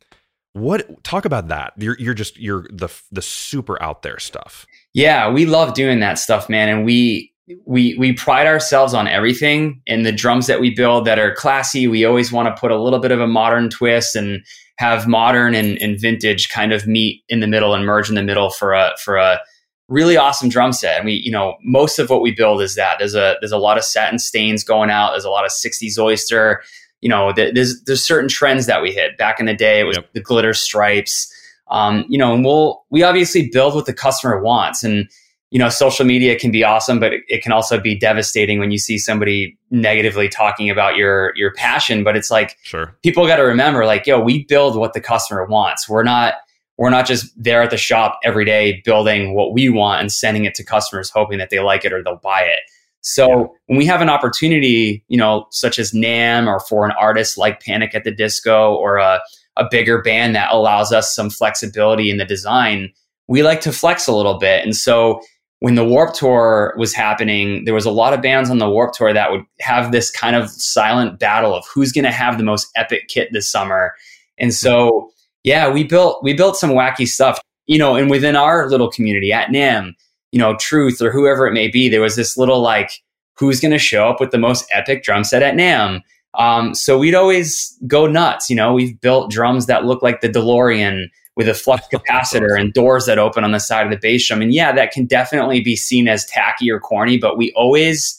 what 0.55 1.03
talk 1.03 1.25
about 1.25 1.49
that? 1.49 1.73
You're 1.79 1.97
you're 1.99 2.15
just 2.15 2.39
you're 2.39 2.67
the 2.71 2.89
the 3.11 3.23
super 3.23 3.83
out 3.83 4.03
there 4.03 4.19
stuff. 4.19 4.67
Yeah, 4.93 5.31
we 5.31 5.47
love 5.47 5.75
doing 5.75 6.01
that 6.01 6.19
stuff, 6.19 6.49
man, 6.49 6.69
and 6.69 6.85
we 6.85 7.33
we 7.65 7.97
we 7.99 8.13
pride 8.13 8.47
ourselves 8.47 8.93
on 8.95 9.09
everything 9.09 9.81
and 9.87 10.05
the 10.05 10.13
drums 10.13 10.47
that 10.47 10.61
we 10.61 10.75
build 10.75 11.07
that 11.07 11.19
are 11.19 11.35
classy. 11.35 11.89
We 11.89 12.05
always 12.05 12.31
want 12.31 12.55
to 12.55 12.61
put 12.61 12.71
a 12.71 12.81
little 12.81 12.99
bit 12.99 13.13
of 13.13 13.21
a 13.21 13.27
modern 13.27 13.71
twist 13.71 14.15
and 14.15 14.45
have 14.77 15.07
modern 15.07 15.55
and, 15.55 15.81
and 15.81 15.99
vintage 15.99 16.49
kind 16.49 16.73
of 16.73 16.87
meet 16.87 17.23
in 17.29 17.41
the 17.41 17.47
middle 17.47 17.75
and 17.75 17.87
merge 17.87 18.09
in 18.09 18.15
the 18.15 18.23
middle 18.23 18.51
for 18.51 18.73
a 18.75 18.93
for 19.03 19.17
a 19.17 19.41
really 19.89 20.17
awesome 20.17 20.49
drum 20.49 20.73
set. 20.73 20.99
And 20.99 21.07
we 21.07 21.15
you 21.15 21.31
know 21.31 21.57
most 21.63 21.99
of 21.99 22.11
what 22.11 22.21
we 22.21 22.31
build 22.31 22.61
is 22.61 22.75
that. 22.75 22.99
There's 22.99 23.15
a 23.15 23.37
there's 23.41 23.53
a 23.53 23.59
lot 23.59 23.79
of 23.79 23.85
satin 23.85 24.19
stains 24.19 24.65
going 24.65 24.91
out. 24.91 25.13
There's 25.13 25.25
a 25.25 25.31
lot 25.31 25.47
of 25.47 25.51
60s 25.51 25.99
oyster 25.99 26.63
you 27.03 27.09
know 27.09 27.33
there's 27.35 27.83
there's 27.85 28.05
certain 28.05 28.29
trends 28.29 28.67
that 28.67 28.81
we 28.81 28.93
hit 28.93 29.19
back 29.19 29.39
in 29.39 29.47
the 29.47 29.55
day 29.55 29.81
it 29.81 29.85
was 29.85 29.99
yep. 29.99 30.11
the 30.15 30.21
glitter 30.21 30.55
stripes 30.55 31.31
um, 31.71 32.05
you 32.09 32.17
know 32.17 32.33
and 32.33 32.45
we'll 32.45 32.85
we 32.91 33.03
obviously 33.03 33.51
build 33.53 33.75
what 33.75 33.85
the 33.85 33.93
customer 33.93 34.43
wants 34.43 34.83
and 34.83 35.09
you 35.53 35.59
know, 35.59 35.69
social 35.69 36.07
media 36.07 36.39
can 36.39 36.51
be 36.51 36.65
awesome, 36.65 36.99
but 36.99 37.13
it, 37.13 37.25
it, 37.29 37.43
can 37.43 37.53
also 37.53 37.79
be 37.79 37.95
devastating 37.95 38.59
when 38.59 38.71
you 38.71 38.79
see 38.79 38.97
somebody 38.97 39.55
negatively 39.71 40.27
talking 40.27 40.71
about 40.71 40.97
your 40.97 41.35
your 41.37 41.53
passion. 41.53 42.03
But 42.03 42.17
it's 42.17 42.31
like 42.31 42.57
sure. 42.63 42.97
people 43.03 43.27
got 43.27 43.37
to 43.37 43.43
remember, 43.43 43.85
like, 43.85 44.07
yo, 44.07 44.19
we 44.19 44.47
build 44.47 44.77
what 44.77 44.95
the 44.95 45.01
customer 45.01 45.45
wants. 45.45 45.87
We're 45.87 46.05
not 46.05 46.37
we're 46.79 46.89
not 46.89 47.07
just 47.07 47.31
there 47.37 47.61
at 47.61 47.69
the 47.69 47.77
shop 47.77 48.19
every 48.25 48.47
day 48.47 48.81
building 48.83 49.35
what 49.35 49.53
we 49.53 49.69
want 49.69 50.01
and 50.01 50.11
sending 50.11 50.47
it 50.47 50.55
to 50.55 50.65
customers 50.65 51.11
hoping 51.11 51.37
that 51.37 51.51
they 51.51 51.61
like 51.61 51.85
it 51.85 51.93
or 51.93 52.03
they'll 52.03 52.17
buy 52.17 52.41
it. 52.41 52.61
So 53.03 53.29
yeah. 53.29 53.47
when 53.67 53.79
we 53.79 53.87
have 53.87 54.01
an 54.01 54.09
opportunity, 54.09 55.05
you 55.09 55.19
know, 55.19 55.47
such 55.51 55.79
as 55.79 55.93
NAMM 55.93 56.47
or 56.47 56.61
for 56.61 56.85
an 56.85 56.93
artist 56.93 57.37
like 57.37 57.61
Panic 57.61 57.95
at 57.95 58.05
the 58.05 58.13
Disco 58.13 58.75
or 58.75 58.97
a, 58.97 59.21
a 59.57 59.67
bigger 59.71 60.01
band 60.01 60.35
that 60.35 60.53
allows 60.53 60.93
us 60.93 61.15
some 61.15 61.29
flexibility 61.29 62.11
in 62.11 62.17
the 62.17 62.25
design, 62.25 62.93
we 63.29 63.43
like 63.43 63.61
to 63.63 63.73
flex 63.73 64.07
a 64.07 64.15
little 64.15 64.39
bit. 64.39 64.65
And 64.65 64.77
so 64.77 65.21
when 65.59 65.75
the 65.75 65.85
Warped 65.85 66.17
Tour 66.17 66.75
was 66.77 66.93
happening, 66.93 67.65
there 67.65 67.75
was 67.75 67.87
a 67.87 67.91
lot 67.91 68.13
of 68.13 68.23
bands 68.23 68.51
on 68.51 68.59
the 68.59 68.69
Warped 68.69 68.97
Tour 68.97 69.13
that 69.13 69.31
would 69.31 69.45
have 69.61 69.93
this 69.93 70.11
kind 70.11 70.35
of 70.35 70.51
silent 70.51 71.19
battle 71.19 71.55
of 71.55 71.65
who's 71.73 71.93
going 71.93 72.05
to 72.05 72.11
have 72.11 72.37
the 72.37 72.45
most 72.45 72.69
epic 72.75 73.09
kit 73.09 73.29
this 73.33 73.51
summer. 73.51 73.95
And 74.39 74.53
so, 74.53 75.11
yeah, 75.45 75.71
we 75.71 75.85
built 75.85 76.23
we 76.23 76.35
built 76.35 76.57
some 76.57 76.71
wacky 76.71 77.07
stuff, 77.07 77.41
you 77.67 77.79
know, 77.79 77.95
and 77.95 78.11
within 78.11 78.35
our 78.35 78.69
little 78.69 78.91
community 78.91 79.33
at 79.33 79.51
NAMM, 79.51 79.93
you 80.33 80.39
know, 80.39 80.57
Truth 80.57 81.01
or 81.01 81.13
whoever 81.13 81.47
it 81.47 81.53
may 81.53 81.69
be, 81.69 81.89
there 81.89 82.01
was 82.01 82.17
this 82.17 82.37
little 82.37 82.61
like 82.61 83.03
who's 83.39 83.61
going 83.61 83.73
to 83.73 83.79
show 83.79 84.09
up 84.09 84.21
with 84.21 84.31
the 84.31 84.39
most 84.39 84.67
epic 84.73 85.03
drum 85.03 85.25
set 85.25 85.43
at 85.43 85.55
NAMM. 85.55 86.01
Um, 86.35 86.75
so 86.75 86.99
we'd 86.99 87.15
always 87.15 87.77
go 87.87 88.07
nuts. 88.07 88.49
You 88.49 88.57
know, 88.57 88.73
we've 88.73 88.99
built 89.01 89.31
drums 89.31 89.67
that 89.67 89.85
look 89.85 90.03
like 90.03 90.21
the 90.21 90.29
DeLorean 90.29 91.07
with 91.37 91.49
a 91.49 91.55
flux 91.55 91.87
capacitor 91.93 92.59
and 92.59 92.73
doors 92.73 93.07
that 93.07 93.19
open 93.19 93.45
on 93.45 93.53
the 93.53 93.59
side 93.59 93.87
of 93.87 93.93
the 93.93 93.99
bass 93.99 94.27
drum. 94.27 94.43
And 94.43 94.53
yeah, 94.53 94.73
that 94.73 94.93
can 94.93 95.07
definitely 95.07 95.61
be 95.61 95.77
seen 95.77 96.09
as 96.09 96.25
tacky 96.27 96.71
or 96.71 96.81
corny, 96.81 97.19
but 97.19 97.37
we 97.37 97.53
always 97.53 98.19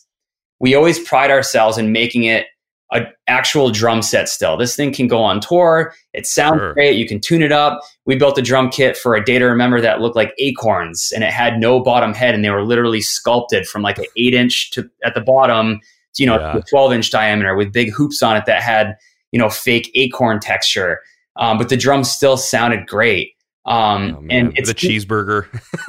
we 0.59 0.75
always 0.75 0.99
pride 0.99 1.29
ourselves 1.29 1.77
in 1.77 1.91
making 1.91 2.23
it 2.23 2.47
an 2.93 3.07
actual 3.27 3.71
drum 3.71 4.01
set 4.01 4.29
still. 4.29 4.55
This 4.55 4.75
thing 4.75 4.93
can 4.93 5.07
go 5.07 5.21
on 5.21 5.39
tour. 5.39 5.93
It 6.13 6.27
sounds 6.27 6.59
sure. 6.59 6.73
great. 6.73 6.95
You 6.95 7.07
can 7.07 7.19
tune 7.19 7.41
it 7.41 7.51
up. 7.51 7.81
We 8.05 8.15
built 8.15 8.37
a 8.37 8.41
drum 8.41 8.69
kit 8.69 8.95
for 8.95 9.15
a 9.15 9.23
day 9.23 9.39
to 9.39 9.45
remember 9.45 9.81
that 9.81 9.99
looked 9.99 10.15
like 10.15 10.33
acorns 10.37 11.11
and 11.13 11.23
it 11.23 11.31
had 11.31 11.59
no 11.59 11.81
bottom 11.81 12.13
head 12.13 12.35
and 12.35 12.45
they 12.45 12.51
were 12.51 12.63
literally 12.63 13.01
sculpted 13.01 13.67
from 13.67 13.81
like 13.81 13.97
an 13.97 14.05
eight 14.15 14.33
inch 14.33 14.71
to 14.71 14.89
at 15.03 15.15
the 15.15 15.21
bottom, 15.21 15.79
to, 16.15 16.23
you 16.23 16.27
know, 16.27 16.39
yeah. 16.39 16.61
12 16.69 16.93
inch 16.93 17.11
diameter 17.11 17.55
with 17.55 17.73
big 17.73 17.91
hoops 17.91 18.21
on 18.21 18.37
it 18.37 18.45
that 18.45 18.61
had, 18.61 18.95
you 19.31 19.39
know, 19.39 19.49
fake 19.49 19.91
acorn 19.95 20.39
texture. 20.39 21.01
Um, 21.35 21.57
but 21.57 21.69
the 21.69 21.77
drums 21.77 22.11
still 22.11 22.37
sounded 22.37 22.85
great. 22.85 23.31
Um, 23.65 24.17
oh, 24.17 24.25
and 24.29 24.51
it's 24.57 24.67
the 24.67 24.75
cheeseburger. 24.75 25.47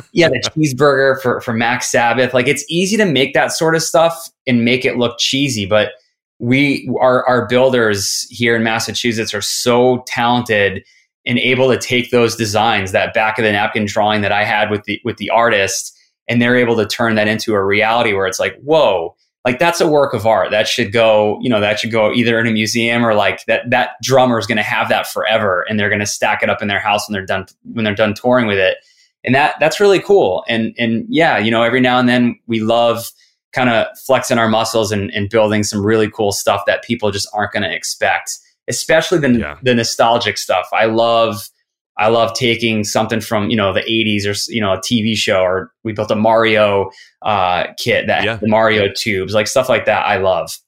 yeah, 0.12 0.28
the 0.28 0.40
cheeseburger 0.56 1.20
for, 1.20 1.40
for 1.40 1.52
Max 1.52 1.90
Sabbath. 1.90 2.32
Like 2.32 2.46
it's 2.46 2.64
easy 2.68 2.96
to 2.96 3.04
make 3.04 3.34
that 3.34 3.52
sort 3.52 3.74
of 3.74 3.82
stuff 3.82 4.30
and 4.46 4.64
make 4.64 4.84
it 4.84 4.96
look 4.96 5.18
cheesy, 5.18 5.66
but 5.66 5.90
we 6.38 6.90
our 7.00 7.26
our 7.28 7.46
builders 7.46 8.26
here 8.30 8.56
in 8.56 8.62
Massachusetts 8.62 9.34
are 9.34 9.42
so 9.42 10.02
talented 10.06 10.84
and 11.26 11.38
able 11.38 11.70
to 11.70 11.78
take 11.78 12.10
those 12.10 12.36
designs, 12.36 12.92
that 12.92 13.14
back 13.14 13.38
of 13.38 13.44
the 13.44 13.52
napkin 13.52 13.86
drawing 13.86 14.20
that 14.20 14.32
I 14.32 14.44
had 14.44 14.70
with 14.70 14.84
the 14.84 15.00
with 15.04 15.16
the 15.16 15.30
artist, 15.30 15.96
and 16.28 16.40
they're 16.40 16.56
able 16.56 16.76
to 16.76 16.86
turn 16.86 17.14
that 17.14 17.28
into 17.28 17.54
a 17.54 17.64
reality 17.64 18.12
where 18.12 18.26
it's 18.26 18.40
like, 18.40 18.58
whoa, 18.60 19.16
like 19.44 19.58
that's 19.58 19.80
a 19.80 19.88
work 19.88 20.12
of 20.12 20.26
art. 20.26 20.50
That 20.50 20.68
should 20.68 20.92
go, 20.92 21.38
you 21.40 21.48
know, 21.48 21.60
that 21.60 21.78
should 21.78 21.92
go 21.92 22.12
either 22.12 22.38
in 22.40 22.46
a 22.46 22.52
museum 22.52 23.04
or 23.04 23.14
like 23.14 23.44
that 23.46 23.70
that 23.70 23.90
drummer 24.02 24.38
is 24.38 24.46
going 24.46 24.56
to 24.56 24.62
have 24.62 24.88
that 24.88 25.06
forever, 25.06 25.64
and 25.68 25.78
they're 25.78 25.88
going 25.88 26.00
to 26.00 26.06
stack 26.06 26.42
it 26.42 26.50
up 26.50 26.60
in 26.60 26.68
their 26.68 26.80
house 26.80 27.08
when 27.08 27.14
they're 27.14 27.26
done 27.26 27.46
when 27.72 27.84
they're 27.84 27.94
done 27.94 28.14
touring 28.14 28.46
with 28.46 28.58
it, 28.58 28.78
and 29.22 29.34
that 29.34 29.54
that's 29.60 29.80
really 29.80 30.00
cool. 30.00 30.44
And 30.48 30.74
and 30.78 31.06
yeah, 31.08 31.38
you 31.38 31.50
know, 31.50 31.62
every 31.62 31.80
now 31.80 31.98
and 31.98 32.08
then 32.08 32.38
we 32.46 32.60
love 32.60 33.10
kind 33.54 33.70
of 33.70 33.86
flexing 33.98 34.38
our 34.38 34.48
muscles 34.48 34.90
and, 34.90 35.10
and, 35.12 35.30
building 35.30 35.62
some 35.62 35.84
really 35.84 36.10
cool 36.10 36.32
stuff 36.32 36.62
that 36.66 36.82
people 36.82 37.10
just 37.10 37.28
aren't 37.32 37.52
going 37.52 37.62
to 37.62 37.72
expect, 37.72 38.38
especially 38.68 39.18
the, 39.18 39.30
yeah. 39.30 39.58
the 39.62 39.74
nostalgic 39.74 40.36
stuff. 40.36 40.68
I 40.72 40.86
love, 40.86 41.48
I 41.96 42.08
love 42.08 42.34
taking 42.34 42.82
something 42.82 43.20
from, 43.20 43.50
you 43.50 43.56
know, 43.56 43.72
the 43.72 43.82
80s 43.82 44.26
or, 44.26 44.52
you 44.52 44.60
know, 44.60 44.72
a 44.72 44.78
TV 44.78 45.14
show, 45.14 45.42
or 45.42 45.72
we 45.84 45.92
built 45.92 46.10
a 46.10 46.16
Mario 46.16 46.90
uh, 47.22 47.68
kit 47.78 48.08
that 48.08 48.24
yeah. 48.24 48.36
the 48.36 48.48
Mario 48.48 48.88
tubes, 48.92 49.34
like 49.34 49.46
stuff 49.46 49.68
like 49.68 49.84
that. 49.86 50.04
I 50.04 50.16
love. 50.16 50.58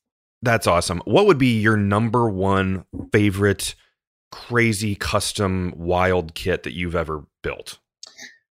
That's 0.42 0.68
awesome. 0.68 1.02
What 1.04 1.26
would 1.26 1.38
be 1.38 1.60
your 1.60 1.76
number 1.76 2.28
one 2.30 2.84
favorite 3.12 3.74
crazy 4.30 4.94
custom 4.94 5.72
wild 5.76 6.34
kit 6.34 6.62
that 6.62 6.74
you've 6.74 6.94
ever 6.94 7.24
built? 7.42 7.80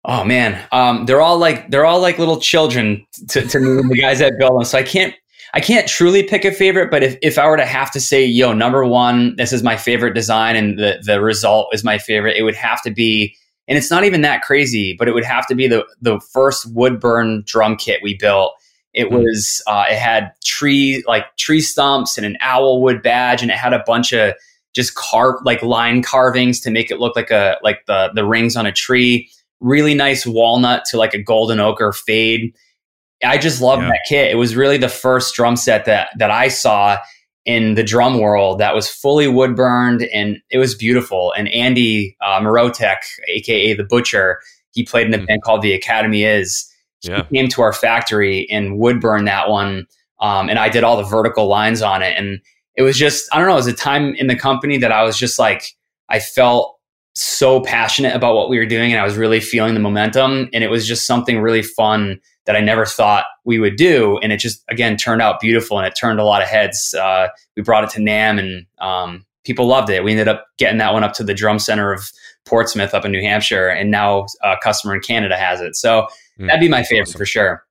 Oh 0.03 0.23
man, 0.23 0.67
um, 0.71 1.05
they're 1.05 1.21
all 1.21 1.37
like 1.37 1.69
they're 1.69 1.85
all 1.85 2.01
like 2.01 2.17
little 2.17 2.39
children 2.39 3.05
to, 3.29 3.47
to 3.47 3.59
me, 3.59 3.81
the 3.87 4.01
guys 4.01 4.19
that 4.19 4.33
build 4.39 4.55
them. 4.55 4.65
So 4.65 4.77
I 4.79 4.83
can't 4.83 5.13
I 5.53 5.59
can't 5.59 5.87
truly 5.87 6.23
pick 6.23 6.45
a 6.45 6.51
favorite, 6.51 6.89
but 6.89 7.03
if, 7.03 7.17
if 7.21 7.37
I 7.37 7.45
were 7.47 7.57
to 7.57 7.65
have 7.65 7.91
to 7.91 7.99
say, 7.99 8.25
yo, 8.25 8.53
number 8.53 8.85
one, 8.85 9.35
this 9.35 9.51
is 9.51 9.63
my 9.63 9.75
favorite 9.75 10.13
design 10.13 10.55
and 10.55 10.79
the 10.79 11.01
the 11.03 11.21
result 11.21 11.73
is 11.73 11.83
my 11.83 11.97
favorite, 11.97 12.37
it 12.37 12.43
would 12.43 12.55
have 12.55 12.81
to 12.83 12.91
be, 12.91 13.35
and 13.67 13.77
it's 13.77 13.91
not 13.91 14.03
even 14.03 14.21
that 14.21 14.41
crazy, 14.41 14.95
but 14.97 15.07
it 15.07 15.13
would 15.13 15.25
have 15.25 15.45
to 15.47 15.55
be 15.55 15.67
the 15.67 15.85
the 16.01 16.19
first 16.33 16.65
Woodburn 16.73 17.43
drum 17.45 17.75
kit 17.75 17.99
we 18.01 18.15
built. 18.15 18.53
It 18.93 19.09
mm. 19.09 19.23
was 19.23 19.61
uh, 19.67 19.85
it 19.89 19.97
had 19.97 20.31
tree 20.43 21.03
like 21.07 21.35
tree 21.37 21.61
stumps 21.61 22.17
and 22.17 22.25
an 22.25 22.37
owl 22.39 22.81
wood 22.81 23.03
badge, 23.03 23.41
and 23.41 23.51
it 23.51 23.57
had 23.57 23.73
a 23.73 23.83
bunch 23.85 24.13
of 24.13 24.33
just 24.73 24.95
carve 24.95 25.35
like 25.43 25.61
line 25.61 26.01
carvings 26.01 26.59
to 26.61 26.71
make 26.71 26.89
it 26.89 26.99
look 26.99 27.15
like 27.15 27.29
a 27.29 27.57
like 27.61 27.85
the 27.85 28.09
the 28.15 28.25
rings 28.25 28.55
on 28.55 28.65
a 28.65 28.71
tree 28.71 29.29
really 29.61 29.93
nice 29.93 30.25
walnut 30.25 30.83
to 30.85 30.97
like 30.97 31.13
a 31.13 31.21
golden 31.21 31.59
ochre 31.59 31.93
fade. 31.93 32.53
I 33.23 33.37
just 33.37 33.61
loved 33.61 33.83
yeah. 33.83 33.89
that 33.89 34.01
kit. 34.09 34.31
It 34.31 34.35
was 34.35 34.55
really 34.55 34.77
the 34.77 34.89
first 34.89 35.35
drum 35.35 35.55
set 35.55 35.85
that 35.85 36.09
that 36.17 36.31
I 36.31 36.49
saw 36.49 36.97
in 37.45 37.75
the 37.75 37.83
drum 37.83 38.19
world 38.19 38.59
that 38.59 38.75
was 38.75 38.89
fully 38.89 39.27
wood 39.27 39.55
burned 39.55 40.03
and 40.13 40.37
it 40.49 40.57
was 40.59 40.75
beautiful. 40.75 41.33
And 41.35 41.47
Andy 41.49 42.15
uh, 42.21 42.39
Mrotek, 42.39 42.97
aka 43.27 43.73
the 43.73 43.83
Butcher, 43.83 44.39
he 44.71 44.83
played 44.83 45.07
in 45.07 45.13
a 45.13 45.17
mm. 45.17 45.27
band 45.27 45.41
called 45.43 45.61
The 45.61 45.73
Academy 45.73 46.23
Is. 46.23 46.67
He 46.99 47.09
yeah. 47.09 47.23
came 47.23 47.47
to 47.49 47.61
our 47.61 47.73
factory 47.73 48.47
and 48.49 48.77
wood 48.77 49.01
burned 49.01 49.27
that 49.27 49.49
one. 49.49 49.87
Um, 50.19 50.49
and 50.49 50.59
I 50.59 50.69
did 50.69 50.83
all 50.83 50.97
the 50.97 51.03
vertical 51.03 51.47
lines 51.47 51.81
on 51.81 52.03
it. 52.03 52.15
And 52.15 52.39
it 52.75 52.83
was 52.83 52.95
just, 52.95 53.27
I 53.33 53.39
don't 53.39 53.47
know, 53.47 53.53
it 53.53 53.55
was 53.55 53.67
a 53.67 53.73
time 53.73 54.13
in 54.15 54.27
the 54.27 54.35
company 54.35 54.77
that 54.77 54.91
I 54.91 55.03
was 55.03 55.17
just 55.17 55.39
like, 55.39 55.75
I 56.09 56.19
felt 56.19 56.77
so 57.15 57.61
passionate 57.61 58.15
about 58.15 58.35
what 58.35 58.49
we 58.49 58.57
were 58.57 58.65
doing 58.65 58.91
and 58.91 59.01
I 59.01 59.03
was 59.03 59.17
really 59.17 59.39
feeling 59.39 59.73
the 59.73 59.79
momentum. 59.79 60.49
And 60.53 60.63
it 60.63 60.69
was 60.69 60.87
just 60.87 61.05
something 61.05 61.39
really 61.39 61.61
fun 61.61 62.19
that 62.45 62.55
I 62.55 62.61
never 62.61 62.85
thought 62.85 63.25
we 63.43 63.59
would 63.59 63.75
do. 63.75 64.17
And 64.19 64.31
it 64.31 64.37
just, 64.37 64.63
again, 64.69 64.97
turned 64.97 65.21
out 65.21 65.39
beautiful 65.39 65.77
and 65.77 65.85
it 65.85 65.93
turned 65.93 66.19
a 66.19 66.23
lot 66.23 66.41
of 66.41 66.47
heads. 66.47 66.93
Uh, 66.93 67.27
we 67.55 67.63
brought 67.63 67.83
it 67.83 67.89
to 67.91 67.99
NAMM 67.99 68.39
and 68.39 68.65
um, 68.79 69.25
people 69.43 69.67
loved 69.67 69.89
it. 69.89 70.03
We 70.03 70.11
ended 70.11 70.27
up 70.27 70.45
getting 70.57 70.77
that 70.79 70.93
one 70.93 71.03
up 71.03 71.13
to 71.13 71.23
the 71.23 71.33
drum 71.33 71.59
center 71.59 71.91
of 71.91 72.09
Portsmouth 72.45 72.93
up 72.93 73.05
in 73.05 73.11
New 73.11 73.21
Hampshire. 73.21 73.67
And 73.67 73.91
now 73.91 74.25
a 74.43 74.55
customer 74.61 74.95
in 74.95 75.01
Canada 75.01 75.37
has 75.37 75.61
it. 75.61 75.75
So 75.75 76.07
mm, 76.39 76.47
that'd 76.47 76.61
be 76.61 76.69
my 76.69 76.83
favorite 76.83 77.09
awesome. 77.09 77.19
for 77.19 77.25
sure. 77.25 77.65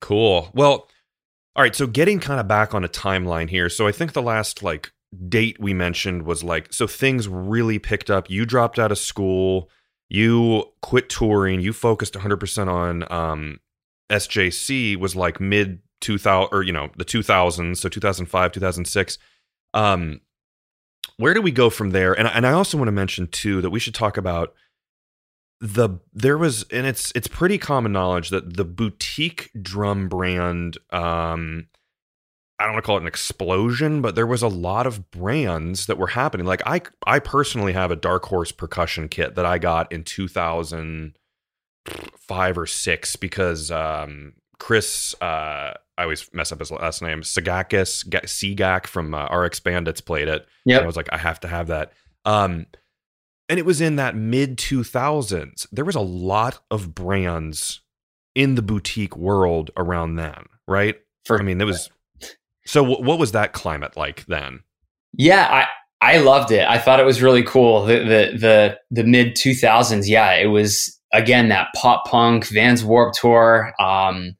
Cool. 0.00 0.50
Well, 0.54 0.88
all 1.54 1.62
right. 1.62 1.76
So 1.76 1.86
getting 1.86 2.20
kind 2.20 2.40
of 2.40 2.48
back 2.48 2.74
on 2.74 2.84
a 2.84 2.88
timeline 2.88 3.50
here. 3.50 3.68
So 3.68 3.86
I 3.86 3.92
think 3.92 4.14
the 4.14 4.22
last 4.22 4.62
like 4.62 4.92
date 5.28 5.58
we 5.60 5.74
mentioned 5.74 6.22
was 6.22 6.44
like 6.44 6.72
so 6.72 6.86
things 6.86 7.28
really 7.28 7.78
picked 7.78 8.10
up. 8.10 8.30
You 8.30 8.46
dropped 8.46 8.78
out 8.78 8.92
of 8.92 8.98
school, 8.98 9.70
you 10.08 10.64
quit 10.82 11.08
touring, 11.08 11.60
you 11.60 11.72
focused 11.72 12.14
100% 12.14 12.68
on 12.68 13.10
um, 13.12 13.60
SJC 14.10 14.96
was 14.96 15.16
like 15.16 15.40
mid 15.40 15.80
2000 16.00 16.48
or 16.52 16.62
you 16.62 16.72
know 16.72 16.90
the 16.96 17.04
2000s, 17.04 17.76
so 17.76 17.88
2005, 17.88 18.52
2006. 18.52 19.18
Um, 19.74 20.20
where 21.16 21.34
do 21.34 21.42
we 21.42 21.52
go 21.52 21.70
from 21.70 21.90
there? 21.90 22.12
And 22.18 22.28
and 22.28 22.46
I 22.46 22.52
also 22.52 22.78
want 22.78 22.88
to 22.88 22.92
mention 22.92 23.26
too 23.26 23.60
that 23.60 23.70
we 23.70 23.80
should 23.80 23.94
talk 23.94 24.16
about 24.16 24.54
the 25.60 25.90
there 26.14 26.38
was 26.38 26.64
and 26.70 26.86
it's 26.86 27.12
it's 27.14 27.28
pretty 27.28 27.58
common 27.58 27.92
knowledge 27.92 28.30
that 28.30 28.56
the 28.56 28.64
boutique 28.64 29.50
drum 29.60 30.08
brand 30.08 30.78
um 30.90 31.66
I 32.60 32.64
don't 32.64 32.74
want 32.74 32.84
to 32.84 32.86
call 32.86 32.98
it 32.98 33.00
an 33.00 33.06
explosion, 33.06 34.02
but 34.02 34.14
there 34.14 34.26
was 34.26 34.42
a 34.42 34.48
lot 34.48 34.86
of 34.86 35.10
brands 35.10 35.86
that 35.86 35.96
were 35.96 36.08
happening. 36.08 36.46
Like 36.46 36.60
I 36.66 36.82
I 37.06 37.18
personally 37.18 37.72
have 37.72 37.90
a 37.90 37.96
Dark 37.96 38.26
Horse 38.26 38.52
percussion 38.52 39.08
kit 39.08 39.34
that 39.36 39.46
I 39.46 39.56
got 39.56 39.90
in 39.90 40.04
2005 40.04 42.58
or 42.58 42.66
6 42.66 43.16
because 43.16 43.70
um, 43.70 44.34
Chris 44.58 45.14
uh, 45.22 45.72
I 45.96 46.02
always 46.02 46.28
mess 46.34 46.52
up 46.52 46.58
his 46.58 46.70
last 46.70 47.00
name, 47.00 47.22
Sagakis, 47.22 48.06
Sigak 48.06 48.86
from 48.86 49.14
uh, 49.14 49.34
RX 49.34 49.60
Bandits 49.60 50.02
played 50.02 50.28
it. 50.28 50.46
Yeah. 50.66 50.80
I 50.80 50.86
was 50.86 50.96
like 50.96 51.08
I 51.12 51.16
have 51.16 51.40
to 51.40 51.48
have 51.48 51.68
that. 51.68 51.94
Um, 52.26 52.66
and 53.48 53.58
it 53.58 53.64
was 53.64 53.80
in 53.80 53.96
that 53.96 54.14
mid 54.14 54.58
2000s. 54.58 55.66
There 55.72 55.86
was 55.86 55.96
a 55.96 56.00
lot 56.00 56.60
of 56.70 56.94
brands 56.94 57.80
in 58.34 58.54
the 58.54 58.62
boutique 58.62 59.16
world 59.16 59.70
around 59.78 60.16
then, 60.16 60.44
right? 60.68 61.00
For, 61.24 61.38
I 61.38 61.42
mean, 61.42 61.56
there 61.58 61.66
was 61.66 61.90
so, 62.70 62.84
w- 62.84 63.04
what 63.04 63.18
was 63.18 63.32
that 63.32 63.52
climate 63.52 63.96
like 63.96 64.26
then? 64.26 64.60
Yeah, 65.12 65.48
I 66.00 66.14
I 66.14 66.18
loved 66.18 66.52
it. 66.52 66.68
I 66.68 66.78
thought 66.78 67.00
it 67.00 67.04
was 67.04 67.20
really 67.20 67.42
cool. 67.42 67.84
The 67.84 67.98
the 67.98 68.38
the, 68.38 68.78
the 68.92 69.02
mid 69.02 69.34
two 69.34 69.54
thousands. 69.54 70.08
Yeah, 70.08 70.34
it 70.34 70.46
was 70.46 70.96
again 71.12 71.48
that 71.48 71.66
pop 71.74 72.06
punk 72.06 72.46
Vans 72.46 72.84
Warped 72.84 73.18
Tour. 73.18 73.72
Um, 73.80 74.36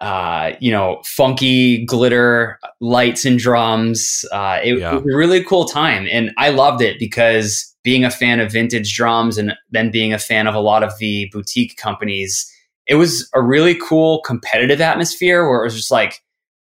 uh, 0.00 0.52
you 0.60 0.70
know, 0.70 1.02
funky 1.04 1.84
glitter 1.84 2.58
lights 2.80 3.26
and 3.26 3.38
drums. 3.38 4.24
Uh, 4.32 4.60
it, 4.64 4.78
yeah. 4.78 4.92
it, 4.92 5.04
was 5.04 5.14
a 5.14 5.16
really 5.16 5.44
cool 5.44 5.66
time, 5.66 6.08
and 6.10 6.30
I 6.38 6.48
loved 6.48 6.80
it 6.80 6.98
because 6.98 7.76
being 7.84 8.02
a 8.02 8.10
fan 8.10 8.40
of 8.40 8.50
vintage 8.50 8.96
drums 8.96 9.36
and 9.36 9.52
then 9.72 9.90
being 9.90 10.14
a 10.14 10.18
fan 10.18 10.46
of 10.46 10.54
a 10.54 10.60
lot 10.60 10.82
of 10.82 10.96
the 11.00 11.28
boutique 11.34 11.76
companies, 11.76 12.50
it 12.86 12.94
was 12.94 13.28
a 13.34 13.42
really 13.42 13.74
cool 13.74 14.22
competitive 14.22 14.80
atmosphere 14.80 15.46
where 15.46 15.60
it 15.60 15.64
was 15.64 15.76
just 15.76 15.90
like 15.90 16.22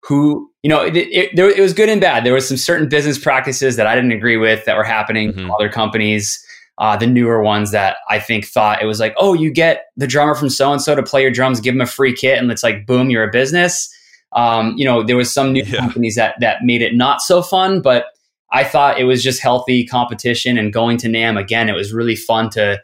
who 0.01 0.46
you 0.67 0.73
know 0.73 0.81
it, 0.81 0.97
it, 0.97 1.33
there, 1.33 1.49
it 1.49 1.61
was 1.61 1.71
good 1.71 1.87
and 1.87 2.01
bad 2.01 2.25
there 2.25 2.33
was 2.33 2.45
some 2.45 2.57
certain 2.57 2.89
business 2.89 3.17
practices 3.17 3.77
that 3.77 3.87
i 3.87 3.95
didn't 3.95 4.11
agree 4.11 4.35
with 4.35 4.65
that 4.65 4.75
were 4.75 4.83
happening 4.83 5.31
mm-hmm. 5.31 5.49
other 5.51 5.69
companies 5.69 6.43
uh, 6.77 6.97
the 6.97 7.07
newer 7.07 7.41
ones 7.41 7.71
that 7.71 7.95
i 8.09 8.19
think 8.19 8.45
thought 8.45 8.81
it 8.81 8.85
was 8.85 8.99
like 8.99 9.15
oh 9.15 9.33
you 9.33 9.49
get 9.49 9.85
the 9.95 10.05
drummer 10.05 10.35
from 10.35 10.49
so 10.49 10.73
and 10.73 10.81
so 10.81 10.93
to 10.93 11.01
play 11.01 11.21
your 11.21 11.31
drums 11.31 11.61
give 11.61 11.73
him 11.73 11.79
a 11.79 11.85
free 11.85 12.13
kit 12.13 12.37
and 12.37 12.51
it's 12.51 12.63
like 12.63 12.85
boom 12.85 13.09
you're 13.09 13.23
a 13.23 13.31
business 13.31 13.89
um, 14.33 14.73
you 14.75 14.83
know 14.83 15.03
there 15.03 15.15
was 15.15 15.33
some 15.33 15.53
new 15.53 15.63
yeah. 15.63 15.79
companies 15.79 16.15
that 16.15 16.35
that 16.41 16.57
made 16.63 16.81
it 16.81 16.93
not 16.93 17.21
so 17.21 17.41
fun 17.41 17.81
but 17.81 18.07
i 18.51 18.61
thought 18.61 18.99
it 18.99 19.05
was 19.05 19.23
just 19.23 19.41
healthy 19.41 19.85
competition 19.85 20.57
and 20.57 20.73
going 20.73 20.97
to 20.97 21.07
NAMM 21.07 21.39
again 21.39 21.69
it 21.69 21.75
was 21.75 21.93
really 21.93 22.17
fun 22.17 22.49
to 22.49 22.77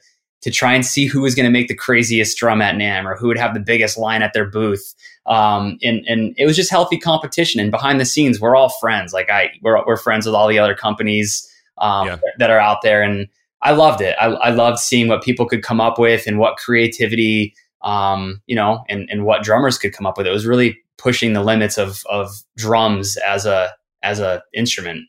to 0.43 0.51
try 0.51 0.73
and 0.73 0.86
see 0.86 1.06
who 1.06 1.21
was 1.21 1.36
going 1.36 1.45
to 1.45 1.51
make 1.51 1.67
the 1.67 1.75
craziest 1.75 2.38
drum 2.38 2.62
at 2.62 2.75
NAMM 2.75 3.06
or 3.06 3.15
who 3.15 3.27
would 3.27 3.38
have 3.38 3.53
the 3.53 3.60
biggest 3.60 3.97
line 3.97 4.21
at 4.21 4.34
their 4.34 4.45
booth. 4.45 4.93
Um, 5.25 5.77
and, 5.82 6.06
and 6.08 6.36
it 6.38 6.45
was 6.45 6.56
just 6.56 6.69
healthy 6.69 6.97
competition. 6.97 7.60
And 7.62 7.71
behind 7.71 7.99
the 7.99 8.06
scenes, 8.06 8.39
we're 8.39 8.56
all 8.56 8.69
friends. 8.69 9.13
Like 9.13 9.29
I, 9.29 9.51
we're, 9.62 9.84
we're 9.86 9.97
friends 9.97 10.25
with 10.25 10.36
all 10.36 10.47
the 10.47 10.60
other 10.60 10.75
companies 10.75 11.49
um, 11.77 12.08
yeah. 12.08 12.17
that 12.38 12.49
are 12.49 12.60
out 12.60 12.82
there. 12.84 13.01
And 13.01 13.27
I 13.62 13.71
loved 13.71 14.01
it. 14.01 14.15
I, 14.19 14.25
I 14.27 14.49
loved 14.49 14.79
seeing 14.79 15.08
what 15.08 15.23
people 15.23 15.45
could 15.45 15.63
come 15.63 15.79
up 15.79 15.97
with 15.97 16.27
and 16.27 16.38
what 16.38 16.58
creativity, 16.58 17.56
um, 17.82 18.41
you 18.45 18.56
know, 18.56 18.84
and, 18.89 19.10
and 19.10 19.25
what 19.25 19.43
drummers 19.43 19.77
could 19.77 19.93
come 19.93 20.06
up 20.06 20.17
with. 20.17 20.27
It 20.27 20.32
was 20.32 20.45
really 20.45 20.77
pushing 20.97 21.34
the 21.34 21.43
limits 21.43 21.77
of 21.77 22.03
of 22.10 22.32
drums 22.56 23.17
as 23.17 23.45
a 23.45 23.73
as 24.01 24.19
a 24.19 24.43
instrument. 24.53 25.08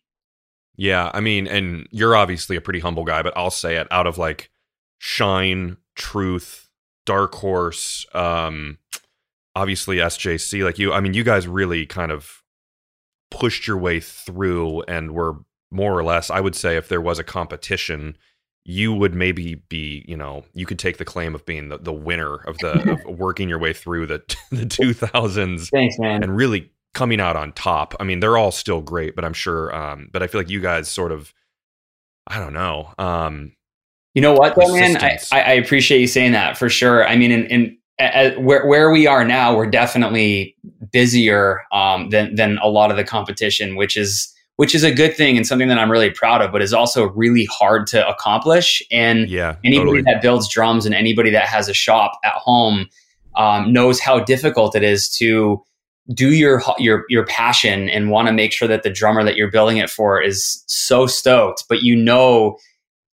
Yeah, 0.77 1.11
I 1.15 1.21
mean, 1.21 1.47
and 1.47 1.87
you're 1.91 2.17
obviously 2.17 2.57
a 2.57 2.61
pretty 2.61 2.81
humble 2.81 3.05
guy, 3.05 3.23
but 3.23 3.33
I'll 3.37 3.51
say 3.51 3.77
it 3.77 3.87
out 3.91 4.07
of 4.07 4.19
like 4.19 4.51
Shine, 5.07 5.77
Truth, 5.97 6.71
Dark 7.05 7.35
Horse, 7.35 8.07
um, 8.15 8.79
obviously 9.55 9.99
SJC, 9.99 10.65
like 10.65 10.79
you, 10.79 10.95
I 10.95 11.01
mean, 11.01 11.13
you 11.13 11.23
guys 11.23 11.47
really 11.47 11.85
kind 11.85 12.11
of 12.11 12.43
pushed 13.31 13.67
your 13.67 13.77
way 13.77 14.01
through 14.01 14.81
and 14.85 15.13
were 15.13 15.35
more 15.71 15.93
or 15.93 16.03
less, 16.03 16.31
I 16.31 16.41
would 16.41 16.55
say, 16.55 16.79
if 16.79 16.89
there 16.89 17.03
was 17.03 17.19
a 17.19 17.25
competition, 17.25 18.17
you 18.65 18.95
would 18.95 19.15
maybe 19.15 19.57
be, 19.69 20.07
you 20.09 20.17
know, 20.17 20.45
you 20.55 20.65
could 20.65 20.79
take 20.79 20.97
the 20.97 21.05
claim 21.05 21.35
of 21.35 21.45
being 21.45 21.69
the, 21.69 21.77
the 21.77 21.93
winner 21.93 22.37
of 22.37 22.57
the 22.59 22.93
of 22.93 23.05
working 23.19 23.51
your 23.51 23.59
way 23.59 23.75
through 23.75 24.07
the 24.07 24.23
the 24.51 24.65
2000s. 24.65 25.69
Thanks, 25.69 25.99
man. 25.99 26.23
And 26.23 26.35
really 26.35 26.73
coming 26.95 27.21
out 27.21 27.37
on 27.37 27.53
top. 27.53 27.95
I 28.01 28.05
mean, 28.05 28.21
they're 28.21 28.39
all 28.39 28.53
still 28.53 28.81
great, 28.81 29.15
but 29.15 29.25
I'm 29.27 29.35
sure. 29.35 29.75
Um, 29.75 30.09
but 30.11 30.23
I 30.23 30.29
feel 30.29 30.41
like 30.41 30.49
you 30.49 30.61
guys 30.61 30.89
sort 30.89 31.13
of, 31.13 31.35
I 32.27 32.39
don't 32.39 32.55
know. 32.55 32.95
Um, 32.97 33.53
you 34.15 34.23
know 34.23 34.33
what, 34.33 34.55
though, 34.57 34.73
man? 34.73 34.97
I, 34.97 35.19
I 35.33 35.53
appreciate 35.53 36.01
you 36.01 36.07
saying 36.07 36.33
that 36.33 36.57
for 36.57 36.69
sure. 36.69 37.07
I 37.07 37.17
mean, 37.17 37.33
in, 37.33 37.77
where 38.39 38.67
where 38.67 38.91
we 38.91 39.07
are 39.07 39.25
now, 39.25 39.57
we're 39.57 39.71
definitely 39.71 40.57
busier 40.93 41.63
um, 41.73 42.11
than 42.11 42.35
than 42.35 42.59
a 42.59 42.69
lot 42.69 42.91
of 42.91 42.97
the 42.97 43.05
competition, 43.05 43.77
which 43.77 43.97
is 43.97 44.33
which 44.57 44.75
is 44.75 44.85
a 44.85 44.95
good 44.95 45.17
thing 45.17 45.37
and 45.37 45.47
something 45.47 45.69
that 45.69 45.79
I'm 45.79 45.91
really 45.91 46.11
proud 46.11 46.41
of, 46.41 46.53
but 46.53 46.63
is 46.63 46.73
also 46.73 47.09
really 47.11 47.47
hard 47.47 47.87
to 47.89 48.07
accomplish. 48.09 48.83
And 48.91 49.29
yeah, 49.29 49.57
anybody 49.65 49.91
totally. 49.91 50.03
that 50.03 50.23
builds 50.23 50.49
drums 50.49 50.87
and 50.87 50.95
anybody 50.95 51.31
that 51.31 51.49
has 51.49 51.69
a 51.69 51.75
shop 51.75 52.19
at 52.25 52.35
home 52.35 52.89
um, 53.37 53.73
knows 53.73 54.01
how 54.01 54.21
difficult 54.21 54.77
it 54.77 54.83
is 54.83 55.09
to 55.17 55.63
do 56.13 56.31
your 56.33 56.63
your 56.79 57.05
your 57.09 57.25
passion 57.27 57.89
and 57.89 58.11
want 58.11 58.29
to 58.29 58.33
make 58.33 58.53
sure 58.53 58.69
that 58.69 58.83
the 58.83 58.91
drummer 58.91 59.25
that 59.25 59.37
you're 59.37 59.51
building 59.51 59.79
it 59.79 59.89
for 59.89 60.21
is 60.21 60.63
so 60.67 61.07
stoked 61.07 61.65
but 61.67 61.83
you 61.83 61.97
know 61.97 62.59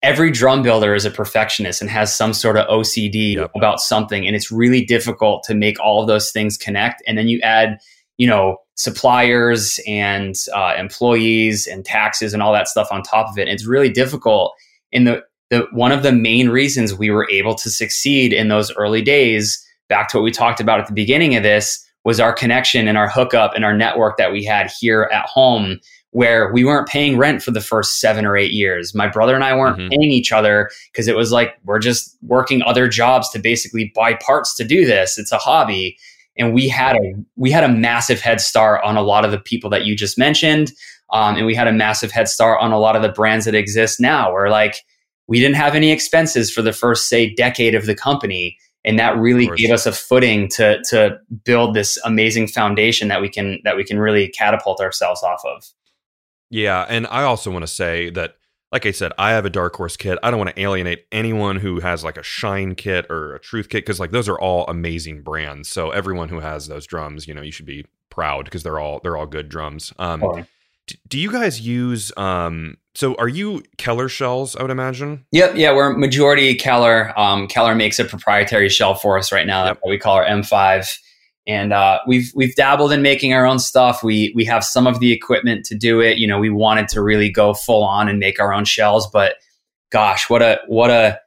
every 0.02 0.32
drum 0.32 0.62
builder 0.62 0.96
is 0.96 1.06
a 1.06 1.12
perfectionist 1.12 1.82
and 1.82 1.90
has 1.90 2.16
some 2.16 2.34
sort 2.34 2.58
of 2.58 2.68
OCD 2.68 3.36
yep. 3.36 3.52
about 3.56 3.80
something 3.80 4.26
and 4.26 4.36
it's 4.36 4.52
really 4.52 4.84
difficult 4.84 5.44
to 5.44 5.54
make 5.54 5.80
all 5.80 6.02
of 6.02 6.08
those 6.08 6.32
things 6.32 6.58
connect. 6.58 7.04
And 7.06 7.18
then 7.18 7.28
you 7.28 7.40
add 7.42 7.80
you 8.18 8.28
know 8.28 8.58
suppliers 8.76 9.80
and 9.86 10.36
uh, 10.54 10.74
employees 10.78 11.68
and 11.68 11.84
taxes 11.84 12.34
and 12.34 12.42
all 12.42 12.54
that 12.54 12.68
stuff 12.68 12.88
on 12.92 13.04
top 13.04 13.30
of 13.30 13.38
it. 13.38 13.44
And 13.44 13.52
it's 13.52 13.66
really 13.66 13.90
difficult. 13.90 14.54
In 14.92 15.04
the 15.04 15.24
the 15.50 15.68
one 15.72 15.92
of 15.92 16.04
the 16.04 16.12
main 16.12 16.50
reasons 16.50 16.94
we 16.94 17.10
were 17.10 17.30
able 17.30 17.56
to 17.56 17.70
succeed 17.70 18.34
in 18.34 18.48
those 18.48 18.72
early 18.76 19.02
days 19.02 19.66
back 19.90 20.08
to 20.10 20.18
what 20.18 20.24
we 20.24 20.32
talked 20.32 20.60
about 20.60 20.80
at 20.80 20.88
the 20.88 20.94
beginning 20.94 21.36
of 21.36 21.44
this 21.44 21.84
was 22.06 22.20
our 22.20 22.32
connection 22.32 22.88
and 22.88 22.98
our 22.98 23.10
hookup 23.10 23.54
and 23.56 23.66
our 23.66 23.76
network 23.76 24.18
that 24.18 24.32
we 24.32 24.44
had 24.44 24.72
here 24.80 25.10
at 25.12 25.26
home 25.26 25.80
where 26.12 26.52
we 26.52 26.66
weren't 26.66 26.88
paying 26.88 27.18
rent 27.18 27.44
for 27.44 27.52
the 27.52 27.62
first 27.62 28.00
seven 28.00 28.26
or 28.26 28.36
eight 28.36 28.52
years. 28.52 28.96
My 28.96 29.08
brother 29.08 29.36
and 29.36 29.44
I 29.44 29.56
weren't 29.56 29.78
mm-hmm. 29.78 29.90
paying 29.90 30.12
each 30.12 30.32
other 30.32 30.70
because 30.92 31.08
it 31.08 31.16
was 31.16 31.32
like 31.32 31.56
we're 31.66 31.80
just 31.80 32.18
working 32.24 32.64
other 32.64 32.88
jobs 32.88 33.30
to 33.30 33.40
basically 33.40 33.92
buy 33.96 34.16
parts 34.16 34.56
to 34.56 34.64
do 34.64 34.86
this. 34.86 35.18
It's 35.18 35.32
a 35.32 35.38
hobby. 35.38 35.98
And 36.38 36.54
we 36.54 36.68
had 36.68 36.96
a 36.96 37.14
we 37.36 37.52
had 37.52 37.64
a 37.64 37.70
massive 37.70 38.22
head 38.22 38.42
start 38.42 38.82
on 38.84 38.98
a 38.98 39.04
lot 39.04 39.26
of 39.26 39.32
the 39.32 39.40
people 39.40 39.70
that 39.70 39.86
you 39.86 39.96
just 39.96 40.18
mentioned. 40.18 40.72
Um, 41.12 41.36
and 41.36 41.46
we 41.46 41.56
had 41.56 41.68
a 41.68 41.74
massive 41.74 42.12
head 42.12 42.28
start 42.28 42.62
on 42.62 42.72
a 42.72 42.80
lot 42.80 42.96
of 42.96 43.02
the 43.02 43.10
brands 43.10 43.46
that 43.46 43.56
exist 43.56 44.00
now 44.00 44.32
where 44.32 44.50
like 44.50 44.84
we 45.28 45.40
didn't 45.40 45.56
have 45.56 45.76
any 45.76 45.92
expenses 45.92 46.52
for 46.52 46.62
the 46.62 46.74
first 46.74 47.08
say 47.08 47.34
decade 47.34 47.76
of 47.76 47.86
the 47.86 47.96
company 47.96 48.58
and 48.86 48.98
that 48.98 49.18
really 49.18 49.48
gave 49.56 49.72
us 49.72 49.86
a 49.86 49.92
footing 49.92 50.48
to 50.48 50.82
to 50.90 51.20
build 51.44 51.76
this 51.76 51.98
amazing 52.06 52.48
foundation 52.48 53.08
that 53.10 53.22
we 53.22 53.30
can 53.30 53.60
that 53.64 53.76
we 53.76 53.84
can 53.84 54.00
really 54.00 54.30
catapult 54.30 54.80
ourselves 54.80 55.22
off 55.24 55.42
of. 55.46 55.66
Yeah, 56.50 56.86
and 56.88 57.08
I 57.08 57.24
also 57.24 57.52
want 57.52 57.64
to 57.64 57.68
say 57.68 58.10
that 58.12 58.36
like 58.72 58.86
I 58.86 58.92
said, 58.92 59.12
I 59.18 59.32
have 59.32 59.46
a 59.46 59.50
Dark 59.50 59.76
Horse 59.76 59.98
kit. 59.98 60.20
I 60.22 60.30
don't 60.30 60.38
want 60.40 60.56
to 60.56 60.62
alienate 60.62 61.06
anyone 61.12 61.56
who 61.56 61.80
has 61.80 62.04
like 62.04 62.18
a 62.18 62.24
Shine 62.24 62.76
kit 62.76 63.08
or 63.10 63.34
a 63.34 63.40
Truth 63.40 63.70
kit 63.70 63.84
because 63.84 64.00
like 64.00 64.12
those 64.12 64.30
are 64.30 64.40
all 64.40 64.66
amazing 64.68 65.24
brands. 65.24 65.70
So 65.70 65.90
everyone 65.90 66.30
who 66.30 66.40
has 66.40 66.68
those 66.68 66.86
drums, 66.86 67.28
you 67.28 67.34
know, 67.34 67.42
you 67.42 67.52
should 67.52 67.66
be 67.66 67.86
proud 68.12 68.46
because 68.46 68.62
they're 68.62 68.80
all 68.80 69.00
they're 69.02 69.18
all 69.18 69.26
good 69.26 69.50
drums. 69.50 69.92
Um, 69.98 70.24
oh 70.24 70.46
do 71.08 71.20
you 71.20 71.32
guys 71.32 71.62
use 71.62 72.12
um 72.18 72.78
so 72.96 73.16
are 73.16 73.28
you 73.28 73.64
keller 73.78 74.10
shells 74.10 74.56
i 74.56 74.62
would 74.62 74.72
imagine 74.72 75.26
yep 75.32 75.56
yeah 75.56 75.74
we're 75.74 75.96
majority 75.96 76.56
keller 76.56 77.18
um 77.20 77.48
keller 77.48 77.76
makes 77.76 78.00
a 78.00 78.06
proprietary 78.06 78.70
shell 78.70 78.96
for 78.96 79.18
us 79.18 79.32
right 79.32 79.48
now 79.48 79.66
yep. 79.66 79.80
that 79.82 79.90
we 79.90 79.98
call 79.98 80.16
our 80.16 80.26
m5 80.26 80.90
and 81.50 81.74
uh, 81.74 82.00
we've 82.08 82.32
we've 82.36 82.56
dabbled 82.56 82.92
in 82.92 83.02
making 83.02 83.34
our 83.34 83.46
own 83.46 83.60
stuff 83.60 84.04
we 84.04 84.32
we 84.36 84.46
have 84.46 84.64
some 84.64 84.88
of 84.88 85.00
the 85.00 85.12
equipment 85.12 85.66
to 85.66 85.76
do 85.76 86.00
it 86.00 86.18
you 86.18 86.28
know 86.28 86.40
we 86.40 86.50
wanted 86.50 86.88
to 86.88 87.02
really 87.02 87.30
go 87.30 87.54
full 87.54 87.84
on 87.84 88.08
and 88.08 88.20
make 88.20 88.40
our 88.40 88.54
own 88.54 88.64
shells 88.66 89.10
but 89.12 89.36
gosh 89.92 90.30
what 90.30 90.42
a 90.42 90.60
what 90.68 90.90
a 90.90 91.20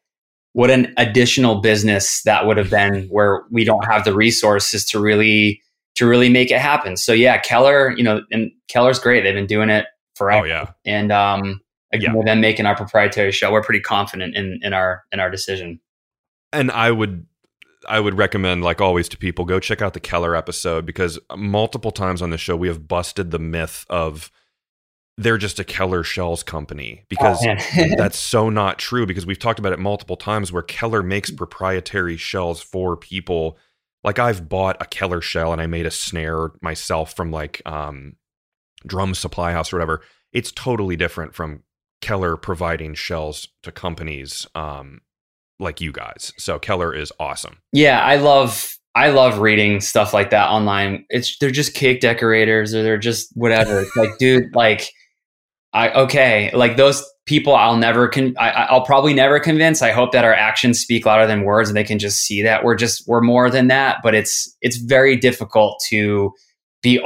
what 0.52 0.70
an 0.70 0.92
additional 0.96 1.60
business 1.60 2.22
that 2.22 2.46
would 2.46 2.56
have 2.56 2.70
been 2.70 3.04
where 3.08 3.42
we 3.50 3.64
don't 3.64 3.84
have 3.86 4.04
the 4.04 4.14
resources 4.14 4.84
to 4.84 5.00
really 5.00 5.60
to 5.94 6.06
really 6.06 6.28
make 6.28 6.50
it 6.50 6.58
happen. 6.58 6.96
So 6.96 7.12
yeah, 7.12 7.38
Keller, 7.38 7.90
you 7.96 8.02
know, 8.02 8.22
and 8.30 8.50
Keller's 8.68 8.98
great. 8.98 9.22
They've 9.22 9.34
been 9.34 9.46
doing 9.46 9.70
it 9.70 9.86
forever. 10.14 10.44
Oh 10.44 10.48
yeah. 10.48 10.70
And 10.84 11.12
um 11.12 11.60
again, 11.92 12.10
yeah. 12.10 12.16
with 12.16 12.26
them 12.26 12.40
making 12.40 12.66
our 12.66 12.76
proprietary 12.76 13.32
shell, 13.32 13.52
we're 13.52 13.62
pretty 13.62 13.80
confident 13.80 14.36
in 14.36 14.60
in 14.62 14.72
our 14.72 15.04
in 15.12 15.20
our 15.20 15.30
decision. 15.30 15.80
And 16.52 16.70
I 16.70 16.90
would 16.90 17.26
I 17.88 18.00
would 18.00 18.16
recommend, 18.16 18.62
like 18.62 18.80
always, 18.80 19.08
to 19.10 19.16
people 19.16 19.44
go 19.44 19.60
check 19.60 19.82
out 19.82 19.94
the 19.94 20.00
Keller 20.00 20.36
episode 20.36 20.86
because 20.86 21.18
multiple 21.36 21.90
times 21.90 22.22
on 22.22 22.30
the 22.30 22.38
show 22.38 22.56
we 22.56 22.68
have 22.68 22.88
busted 22.88 23.30
the 23.30 23.38
myth 23.38 23.86
of 23.90 24.30
they're 25.18 25.38
just 25.38 25.60
a 25.60 25.64
Keller 25.64 26.02
Shells 26.02 26.42
company 26.42 27.04
because 27.08 27.44
oh, 27.46 27.84
that's 27.96 28.18
so 28.18 28.48
not 28.48 28.78
true. 28.78 29.06
Because 29.06 29.26
we've 29.26 29.38
talked 29.38 29.58
about 29.58 29.72
it 29.72 29.78
multiple 29.78 30.16
times 30.16 30.52
where 30.52 30.62
Keller 30.62 31.02
makes 31.02 31.30
proprietary 31.30 32.16
shells 32.16 32.60
for 32.60 32.96
people 32.96 33.58
like 34.04 34.18
I've 34.18 34.48
bought 34.48 34.80
a 34.80 34.86
Keller 34.86 35.20
shell 35.20 35.52
and 35.52 35.60
I 35.60 35.66
made 35.66 35.86
a 35.86 35.90
snare 35.90 36.52
myself 36.60 37.14
from 37.14 37.30
like 37.30 37.62
um 37.66 38.16
drum 38.86 39.14
supply 39.14 39.52
house 39.52 39.72
or 39.72 39.76
whatever. 39.76 40.02
It's 40.32 40.50
totally 40.50 40.96
different 40.96 41.34
from 41.34 41.62
Keller 42.00 42.36
providing 42.36 42.94
shells 42.94 43.48
to 43.62 43.70
companies 43.70 44.46
um 44.54 45.02
like 45.58 45.80
you 45.80 45.92
guys. 45.92 46.32
So 46.38 46.58
Keller 46.58 46.94
is 46.94 47.12
awesome. 47.18 47.58
Yeah, 47.72 48.02
I 48.02 48.16
love 48.16 48.76
I 48.94 49.08
love 49.08 49.38
reading 49.38 49.80
stuff 49.80 50.12
like 50.12 50.30
that 50.30 50.48
online. 50.48 51.06
It's 51.08 51.36
they're 51.38 51.50
just 51.50 51.74
cake 51.74 52.00
decorators 52.00 52.74
or 52.74 52.82
they're 52.82 52.98
just 52.98 53.30
whatever. 53.34 53.80
It's 53.80 53.96
like, 53.96 54.18
dude, 54.18 54.44
like 54.54 54.90
I 55.72 55.90
okay, 55.90 56.50
like 56.54 56.76
those 56.76 57.02
people 57.24 57.54
I'll 57.54 57.76
never 57.76 58.08
con- 58.08 58.34
I, 58.38 58.68
will 58.72 58.82
probably 58.82 59.14
never 59.14 59.38
convince. 59.40 59.80
I 59.80 59.92
hope 59.92 60.12
that 60.12 60.24
our 60.24 60.34
actions 60.34 60.80
speak 60.80 61.06
louder 61.06 61.26
than 61.26 61.44
words 61.44 61.70
and 61.70 61.76
they 61.76 61.84
can 61.84 61.98
just 61.98 62.18
see 62.18 62.42
that 62.42 62.64
we're 62.64 62.74
just 62.74 63.06
we're 63.06 63.22
more 63.22 63.48
than 63.48 63.68
that, 63.68 63.98
but 64.02 64.14
it's 64.14 64.54
it's 64.60 64.76
very 64.76 65.16
difficult 65.16 65.80
to 65.88 66.32
be 66.82 67.00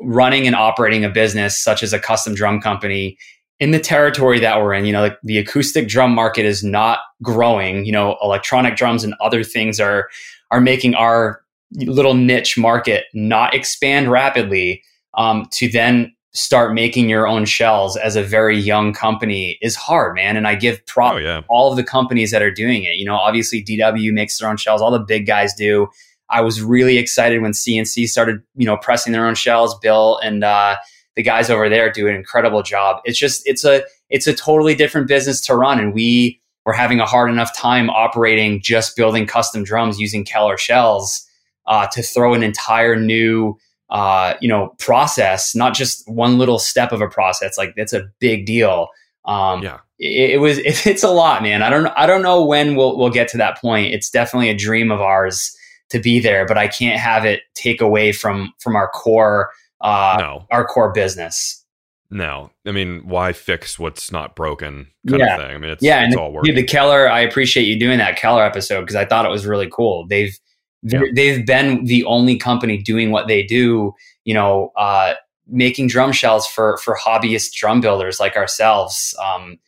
running 0.00 0.46
and 0.46 0.54
operating 0.54 1.04
a 1.04 1.10
business 1.10 1.62
such 1.62 1.82
as 1.82 1.92
a 1.92 1.98
custom 1.98 2.34
drum 2.34 2.60
company 2.60 3.16
in 3.58 3.70
the 3.70 3.80
territory 3.80 4.38
that 4.40 4.60
we're 4.60 4.74
in, 4.74 4.84
you 4.84 4.92
know, 4.92 5.00
like 5.02 5.18
the 5.22 5.38
acoustic 5.38 5.88
drum 5.88 6.14
market 6.14 6.44
is 6.44 6.62
not 6.62 6.98
growing, 7.22 7.86
you 7.86 7.92
know, 7.92 8.16
electronic 8.22 8.76
drums 8.76 9.02
and 9.02 9.14
other 9.20 9.42
things 9.42 9.80
are 9.80 10.08
are 10.50 10.60
making 10.60 10.94
our 10.94 11.40
little 11.72 12.14
niche 12.14 12.56
market 12.56 13.04
not 13.14 13.54
expand 13.54 14.10
rapidly 14.10 14.82
um, 15.14 15.46
to 15.50 15.68
then 15.68 16.12
start 16.32 16.74
making 16.74 17.08
your 17.08 17.26
own 17.26 17.46
shells 17.46 17.96
as 17.96 18.14
a 18.14 18.22
very 18.22 18.58
young 18.58 18.92
company 18.92 19.58
is 19.62 19.74
hard, 19.74 20.14
man. 20.14 20.36
And 20.36 20.46
I 20.46 20.54
give 20.54 20.84
prop 20.84 21.14
oh, 21.14 21.16
yeah. 21.16 21.40
all 21.48 21.70
of 21.70 21.76
the 21.76 21.84
companies 21.84 22.30
that 22.30 22.42
are 22.42 22.50
doing 22.50 22.84
it. 22.84 22.96
You 22.96 23.06
know, 23.06 23.16
obviously 23.16 23.64
DW 23.64 24.12
makes 24.12 24.38
their 24.38 24.48
own 24.48 24.58
shells, 24.58 24.82
all 24.82 24.90
the 24.90 24.98
big 24.98 25.26
guys 25.26 25.54
do. 25.54 25.88
I 26.28 26.42
was 26.42 26.60
really 26.60 26.98
excited 26.98 27.40
when 27.40 27.54
C&C 27.54 28.06
started, 28.06 28.42
you 28.54 28.66
know, 28.66 28.76
pressing 28.76 29.12
their 29.12 29.26
own 29.26 29.34
shells. 29.34 29.78
Bill 29.78 30.18
and 30.22 30.44
uh, 30.44 30.76
the 31.16 31.22
guys 31.22 31.50
over 31.50 31.68
there 31.68 31.90
do 31.90 32.06
an 32.06 32.14
incredible 32.14 32.62
job. 32.62 33.00
It's 33.04 33.18
just 33.18 33.42
it's 33.46 33.64
a 33.64 33.82
it's 34.08 34.26
a 34.26 34.34
totally 34.34 34.74
different 34.74 35.08
business 35.08 35.40
to 35.42 35.56
run, 35.56 35.80
and 35.80 35.92
we 35.92 36.40
were 36.64 36.72
having 36.72 37.00
a 37.00 37.06
hard 37.06 37.30
enough 37.30 37.56
time 37.56 37.90
operating 37.90 38.60
just 38.62 38.96
building 38.96 39.26
custom 39.26 39.64
drums 39.64 39.98
using 39.98 40.24
Keller 40.24 40.56
shells 40.56 41.26
uh, 41.66 41.86
to 41.88 42.02
throw 42.02 42.34
an 42.34 42.42
entire 42.42 42.96
new 42.96 43.56
uh, 43.90 44.34
you 44.40 44.48
know, 44.48 44.74
process, 44.78 45.54
not 45.54 45.74
just 45.74 46.08
one 46.08 46.38
little 46.38 46.58
step 46.58 46.92
of 46.92 47.00
a 47.00 47.08
process. 47.08 47.56
Like 47.56 47.74
that's 47.76 47.92
a 47.92 48.08
big 48.18 48.46
deal. 48.46 48.88
Um, 49.24 49.62
yeah, 49.62 49.78
it, 49.98 50.30
it 50.30 50.40
was. 50.40 50.58
It, 50.58 50.86
it's 50.86 51.02
a 51.02 51.10
lot, 51.10 51.42
man. 51.42 51.62
I 51.62 51.70
don't. 51.70 51.86
I 51.88 52.06
don't 52.06 52.22
know 52.22 52.44
when 52.44 52.74
we'll 52.74 52.96
we'll 52.98 53.10
get 53.10 53.28
to 53.28 53.36
that 53.38 53.60
point. 53.60 53.94
It's 53.94 54.10
definitely 54.10 54.50
a 54.50 54.56
dream 54.56 54.90
of 54.90 55.00
ours 55.00 55.56
to 55.90 56.00
be 56.00 56.18
there, 56.18 56.46
but 56.46 56.58
I 56.58 56.66
can't 56.66 56.98
have 56.98 57.24
it 57.24 57.42
take 57.54 57.80
away 57.80 58.12
from 58.12 58.52
from 58.58 58.76
our 58.76 58.88
core. 58.88 59.50
Uh, 59.80 60.16
no. 60.18 60.46
our 60.50 60.64
core 60.64 60.92
business. 60.92 61.62
No, 62.10 62.50
I 62.64 62.70
mean, 62.70 63.02
why 63.06 63.32
fix 63.32 63.78
what's 63.78 64.12
not 64.12 64.36
broken? 64.36 64.86
Kind 65.08 65.20
Yeah. 65.20 65.34
of 65.36 65.40
thing. 65.42 65.54
I 65.54 65.58
mean, 65.58 65.70
it's 65.70 65.82
yeah, 65.82 66.04
it's 66.04 66.14
and 66.14 66.20
all 66.20 66.32
working. 66.32 66.54
the 66.54 66.62
Keller, 66.62 67.10
I 67.10 67.20
appreciate 67.20 67.64
you 67.64 67.78
doing 67.78 67.98
that 67.98 68.16
Keller 68.16 68.44
episode 68.44 68.82
because 68.82 68.94
I 68.96 69.04
thought 69.04 69.26
it 69.26 69.30
was 69.30 69.44
really 69.44 69.68
cool. 69.70 70.06
They've 70.06 70.36
Yeah. 70.82 71.00
they've 71.14 71.44
been 71.44 71.84
the 71.84 72.04
only 72.04 72.36
company 72.36 72.78
doing 72.78 73.10
what 73.10 73.26
they 73.26 73.42
do. 73.42 73.92
You 74.24 74.34
know, 74.34 74.70
uh, 74.76 75.14
making 75.48 75.88
drum 75.88 76.12
shells 76.12 76.46
for 76.46 76.76
for 76.78 76.96
hobbyist 76.96 77.52
drum 77.54 77.80
builders 77.80 78.20
like 78.20 78.36
ourselves. 78.36 79.12
Um, 79.22 79.58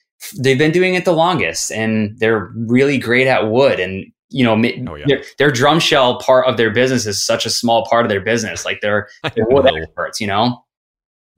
they've 0.40 0.59
been 0.59 0.73
doing 0.73 0.94
it 0.94 1.05
the 1.05 1.12
longest, 1.12 1.73
and 1.73 2.16
they're 2.21 2.51
really 2.55 2.99
great 2.99 3.27
at 3.27 3.49
wood. 3.51 3.81
And 3.81 4.07
you 4.31 4.45
know, 4.45 4.53
Oh, 4.55 4.95
yeah. 4.95 5.05
their, 5.07 5.23
their 5.38 5.51
drum 5.51 5.81
shell 5.81 6.19
part 6.21 6.47
of 6.47 6.57
their 6.57 6.71
business 6.71 7.07
is 7.07 7.25
such 7.25 7.47
a 7.47 7.51
small 7.51 7.87
part 7.87 8.05
of 8.05 8.09
their 8.11 8.21
business. 8.21 8.64
Like 8.64 8.81
they're 8.83 9.09
they're 9.35 9.47
wood 9.49 9.67
experts. 9.67 10.21
You 10.21 10.27
know. 10.27 10.64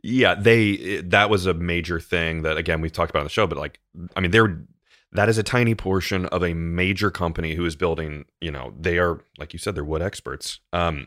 Yeah, 0.02 0.34
they 0.34 1.02
that 1.02 1.28
was 1.30 1.46
a 1.46 1.54
major 1.54 2.00
thing 2.00 2.42
that 2.42 2.56
again 2.56 2.80
we've 2.80 2.92
talked 2.92 3.10
about 3.10 3.20
on 3.20 3.26
the 3.26 3.30
show, 3.30 3.46
but 3.46 3.58
like 3.58 3.80
I 4.16 4.20
mean 4.20 4.30
they're 4.30 4.64
that 5.12 5.28
is 5.28 5.38
a 5.38 5.42
tiny 5.42 5.74
portion 5.74 6.26
of 6.26 6.42
a 6.44 6.54
major 6.54 7.10
company 7.10 7.54
who 7.54 7.64
is 7.64 7.74
building, 7.76 8.24
you 8.40 8.50
know, 8.50 8.72
they 8.80 8.98
are 8.98 9.20
like 9.38 9.52
you 9.52 9.58
said 9.58 9.74
they're 9.74 9.84
wood 9.84 10.00
experts. 10.02 10.60
Um 10.72 11.06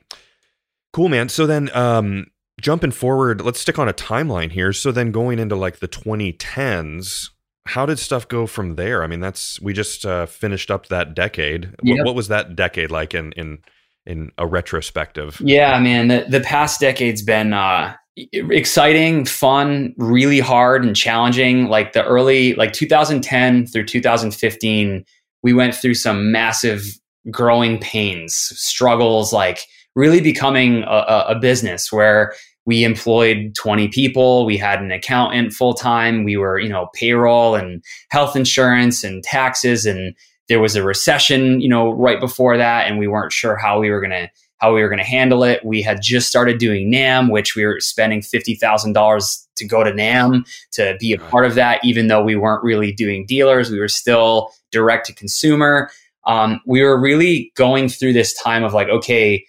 cool 0.91 1.09
man. 1.09 1.27
So 1.29 1.47
then 1.47 1.69
um 1.75 2.27
jumping 2.61 2.91
forward, 2.91 3.41
let's 3.41 3.59
stick 3.59 3.79
on 3.79 3.89
a 3.89 3.93
timeline 3.93 4.51
here. 4.51 4.73
So 4.73 4.91
then 4.91 5.11
going 5.11 5.39
into 5.39 5.55
like 5.55 5.79
the 5.79 5.87
2010s, 5.87 7.29
how 7.65 7.85
did 7.85 7.99
stuff 7.99 8.27
go 8.27 8.45
from 8.45 8.75
there? 8.75 9.03
I 9.03 9.07
mean, 9.07 9.19
that's 9.19 9.59
we 9.61 9.73
just 9.73 10.05
uh, 10.05 10.25
finished 10.25 10.69
up 10.69 10.87
that 10.87 11.15
decade. 11.15 11.73
What, 11.81 12.05
what 12.05 12.15
was 12.15 12.27
that 12.27 12.55
decade 12.55 12.91
like 12.91 13.13
in 13.13 13.31
in 13.33 13.59
in 14.05 14.31
a 14.37 14.45
retrospective? 14.45 15.41
Yeah, 15.43 15.79
man. 15.79 16.09
The, 16.09 16.25
the 16.27 16.41
past 16.41 16.79
decade's 16.81 17.21
been 17.21 17.53
uh, 17.53 17.95
exciting, 18.17 19.25
fun, 19.25 19.93
really 19.97 20.39
hard 20.39 20.85
and 20.85 20.95
challenging. 20.95 21.67
Like 21.67 21.93
the 21.93 22.03
early, 22.03 22.53
like 22.55 22.73
2010 22.73 23.67
through 23.67 23.85
2015, 23.85 25.05
we 25.41 25.53
went 25.53 25.73
through 25.73 25.95
some 25.95 26.31
massive 26.31 26.83
growing 27.31 27.79
pains, 27.79 28.35
struggles, 28.35 29.31
like 29.31 29.65
really 29.95 30.21
becoming 30.21 30.83
a, 30.83 31.25
a 31.29 31.39
business 31.39 31.91
where 31.91 32.33
we 32.65 32.83
employed 32.83 33.55
20 33.55 33.89
people. 33.89 34.45
We 34.45 34.57
had 34.57 34.81
an 34.81 34.91
accountant 34.91 35.53
full 35.53 35.73
time. 35.73 36.23
We 36.23 36.37
were, 36.37 36.59
you 36.59 36.69
know, 36.69 36.89
payroll 36.93 37.55
and 37.55 37.83
health 38.09 38.35
insurance 38.35 39.03
and 39.03 39.23
taxes. 39.23 39.85
And 39.85 40.15
there 40.47 40.61
was 40.61 40.75
a 40.75 40.83
recession, 40.83 41.59
you 41.59 41.67
know, 41.67 41.91
right 41.91 42.19
before 42.19 42.57
that. 42.57 42.87
And 42.87 42.97
we 42.97 43.07
weren't 43.07 43.33
sure 43.33 43.55
how 43.57 43.79
we 43.79 43.89
were 43.89 43.99
going 43.99 44.11
to 44.11 44.29
how 44.57 44.73
we 44.73 44.81
were 44.81 44.87
going 44.87 44.99
to 44.99 45.03
handle 45.03 45.43
it. 45.43 45.65
We 45.65 45.81
had 45.81 46.01
just 46.01 46.29
started 46.29 46.57
doing 46.57 46.89
NAMM, 46.89 47.29
which 47.29 47.53
we 47.53 47.65
were 47.65 47.81
spending 47.81 48.21
fifty 48.21 48.55
thousand 48.55 48.93
dollars 48.93 49.45
to 49.57 49.67
go 49.67 49.83
to 49.83 49.91
NAMM 49.91 50.47
to 50.71 50.95
be 51.01 51.11
a 51.11 51.17
part 51.17 51.45
of 51.45 51.55
that, 51.55 51.83
even 51.83 52.07
though 52.07 52.23
we 52.23 52.37
weren't 52.37 52.63
really 52.63 52.93
doing 52.93 53.25
dealers. 53.25 53.69
We 53.69 53.79
were 53.79 53.89
still 53.89 54.51
direct 54.71 55.07
to 55.07 55.13
consumer. 55.13 55.89
Um, 56.25 56.61
we 56.65 56.81
were 56.81 56.97
really 56.97 57.51
going 57.55 57.89
through 57.89 58.13
this 58.13 58.33
time 58.41 58.63
of 58.63 58.73
like, 58.73 58.87
okay, 58.87 59.45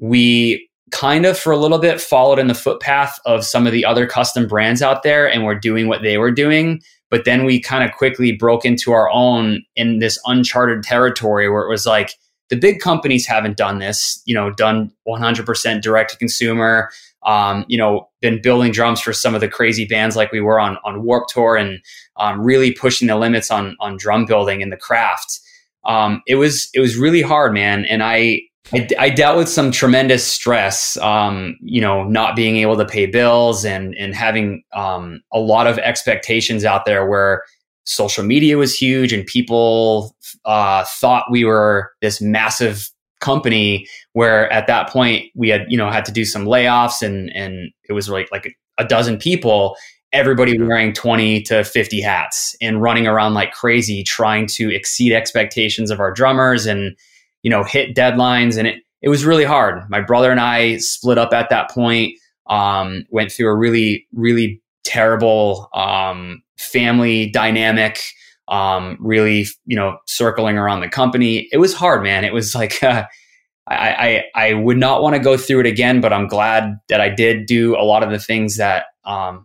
we 0.00 0.65
kind 0.92 1.26
of 1.26 1.38
for 1.38 1.52
a 1.52 1.56
little 1.56 1.78
bit 1.78 2.00
followed 2.00 2.38
in 2.38 2.46
the 2.46 2.54
footpath 2.54 3.18
of 3.26 3.44
some 3.44 3.66
of 3.66 3.72
the 3.72 3.84
other 3.84 4.06
custom 4.06 4.46
brands 4.46 4.82
out 4.82 5.02
there, 5.02 5.30
and 5.30 5.44
we're 5.44 5.58
doing 5.58 5.88
what 5.88 6.02
they 6.02 6.18
were 6.18 6.30
doing. 6.30 6.80
But 7.10 7.24
then 7.24 7.44
we 7.44 7.60
kind 7.60 7.84
of 7.84 7.96
quickly 7.96 8.32
broke 8.32 8.64
into 8.64 8.92
our 8.92 9.10
own 9.10 9.62
in 9.76 10.00
this 10.00 10.18
uncharted 10.26 10.82
territory 10.82 11.48
where 11.48 11.62
it 11.62 11.68
was 11.68 11.86
like 11.86 12.14
the 12.48 12.56
big 12.56 12.80
companies 12.80 13.26
haven't 13.26 13.56
done 13.56 13.78
this, 13.78 14.22
you 14.24 14.34
know, 14.34 14.50
done 14.50 14.92
100% 15.06 15.82
direct 15.82 16.12
to 16.12 16.18
consumer, 16.18 16.90
um, 17.24 17.64
you 17.68 17.76
know, 17.76 18.08
been 18.20 18.40
building 18.40 18.72
drums 18.72 19.00
for 19.00 19.12
some 19.12 19.34
of 19.34 19.40
the 19.40 19.48
crazy 19.48 19.84
bands 19.84 20.16
like 20.16 20.32
we 20.32 20.40
were 20.40 20.60
on, 20.60 20.78
on 20.84 21.02
Warped 21.02 21.30
Tour 21.30 21.56
and 21.56 21.80
um, 22.16 22.40
really 22.40 22.72
pushing 22.72 23.08
the 23.08 23.16
limits 23.16 23.50
on, 23.50 23.76
on 23.80 23.96
drum 23.96 24.26
building 24.26 24.62
and 24.62 24.72
the 24.72 24.76
craft. 24.76 25.40
Um, 25.84 26.22
it 26.26 26.36
was, 26.36 26.68
it 26.72 26.80
was 26.80 26.96
really 26.96 27.22
hard, 27.22 27.52
man. 27.52 27.84
And 27.84 28.02
I, 28.02 28.42
I, 28.72 28.88
I 28.98 29.10
dealt 29.10 29.36
with 29.36 29.48
some 29.48 29.70
tremendous 29.70 30.26
stress, 30.26 30.96
um, 30.98 31.56
you 31.60 31.80
know, 31.80 32.04
not 32.04 32.34
being 32.34 32.56
able 32.56 32.76
to 32.76 32.84
pay 32.84 33.06
bills 33.06 33.64
and, 33.64 33.94
and 33.96 34.14
having 34.14 34.62
um, 34.72 35.20
a 35.32 35.38
lot 35.38 35.66
of 35.66 35.78
expectations 35.78 36.64
out 36.64 36.84
there 36.84 37.06
where 37.08 37.44
social 37.84 38.24
media 38.24 38.58
was 38.58 38.76
huge 38.76 39.12
and 39.12 39.24
people 39.26 40.16
uh, 40.44 40.84
thought 40.84 41.30
we 41.30 41.44
were 41.44 41.92
this 42.00 42.20
massive 42.20 42.90
company 43.20 43.86
where 44.12 44.52
at 44.52 44.66
that 44.66 44.90
point 44.90 45.24
we 45.34 45.48
had 45.48 45.64
you 45.68 45.76
know 45.76 45.90
had 45.90 46.04
to 46.04 46.12
do 46.12 46.24
some 46.24 46.44
layoffs 46.44 47.00
and 47.00 47.34
and 47.34 47.70
it 47.88 47.94
was 47.94 48.10
like 48.10 48.28
like 48.30 48.54
a 48.76 48.84
dozen 48.84 49.16
people 49.16 49.74
everybody 50.12 50.60
wearing 50.60 50.92
20 50.92 51.42
to 51.42 51.64
50 51.64 52.00
hats 52.00 52.54
and 52.60 52.82
running 52.82 53.06
around 53.06 53.34
like 53.34 53.52
crazy 53.52 54.02
trying 54.02 54.46
to 54.46 54.74
exceed 54.74 55.12
expectations 55.12 55.90
of 55.90 55.98
our 55.98 56.12
drummers 56.12 56.66
and 56.66 56.94
you 57.46 57.50
know 57.50 57.62
hit 57.62 57.94
deadlines 57.94 58.58
and 58.58 58.66
it 58.66 58.82
it 59.02 59.08
was 59.08 59.24
really 59.24 59.44
hard. 59.44 59.88
My 59.88 60.00
brother 60.00 60.32
and 60.32 60.40
i 60.40 60.78
split 60.78 61.16
up 61.16 61.32
at 61.32 61.48
that 61.48 61.70
point 61.70 62.18
um, 62.48 63.04
went 63.10 63.30
through 63.30 63.48
a 63.48 63.54
really 63.54 64.04
really 64.12 64.60
terrible 64.82 65.68
um, 65.72 66.42
family 66.58 67.30
dynamic 67.30 68.02
um, 68.48 68.98
really 68.98 69.46
you 69.64 69.76
know 69.76 69.96
circling 70.08 70.58
around 70.58 70.80
the 70.80 70.88
company. 70.88 71.48
It 71.52 71.58
was 71.58 71.72
hard 71.72 72.02
man. 72.02 72.24
It 72.24 72.32
was 72.32 72.52
like 72.52 72.82
uh, 72.82 73.04
I, 73.68 74.22
I 74.34 74.48
i 74.48 74.54
would 74.54 74.76
not 74.76 75.02
want 75.02 75.14
to 75.14 75.20
go 75.20 75.36
through 75.36 75.58
it 75.58 75.66
again 75.66 76.00
but 76.00 76.12
i'm 76.12 76.28
glad 76.28 76.76
that 76.88 77.00
i 77.00 77.08
did 77.08 77.46
do 77.46 77.74
a 77.74 77.82
lot 77.82 78.04
of 78.04 78.10
the 78.10 78.18
things 78.20 78.58
that 78.58 78.84
um, 79.04 79.44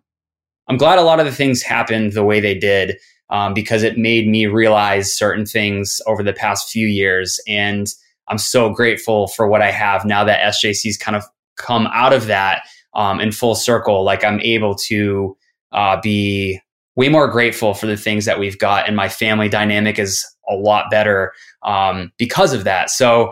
i'm 0.68 0.78
glad 0.78 1.00
a 1.00 1.02
lot 1.02 1.20
of 1.20 1.26
the 1.26 1.32
things 1.32 1.64
happened 1.64 2.14
the 2.14 2.24
way 2.24 2.40
they 2.40 2.54
did 2.54 2.98
um, 3.32 3.54
because 3.54 3.82
it 3.82 3.98
made 3.98 4.28
me 4.28 4.46
realize 4.46 5.16
certain 5.16 5.46
things 5.46 6.00
over 6.06 6.22
the 6.22 6.34
past 6.34 6.70
few 6.70 6.88
years. 6.88 7.40
And 7.48 7.88
i'm 8.28 8.38
so 8.38 8.70
grateful 8.70 9.28
for 9.28 9.48
what 9.48 9.62
i 9.62 9.72
have 9.72 10.06
now 10.06 10.24
that 10.24 10.54
sjc's 10.54 10.96
kind 10.96 11.18
of 11.18 11.24
come 11.58 11.88
out 11.88 12.14
of 12.14 12.28
that 12.28 12.64
um, 12.94 13.20
in 13.20 13.32
full 13.32 13.56
circle. 13.56 14.04
Like 14.04 14.24
i'm 14.24 14.40
able 14.42 14.76
to 14.88 15.36
uh, 15.72 16.00
be 16.02 16.60
way 16.96 17.10
more 17.10 17.28
grateful 17.28 17.74
for 17.74 17.88
the 17.88 17.98
things 17.98 18.26
that 18.26 18.40
we've 18.40 18.60
got 18.60 18.88
and 18.88 18.96
my 18.96 19.10
family 19.10 19.50
dynamic 19.50 19.98
is 19.98 20.26
a 20.50 20.56
lot 20.56 20.92
better 20.92 21.34
um, 21.64 22.12
because 22.18 22.52
of 22.54 22.66
that. 22.66 22.90
So 22.90 23.32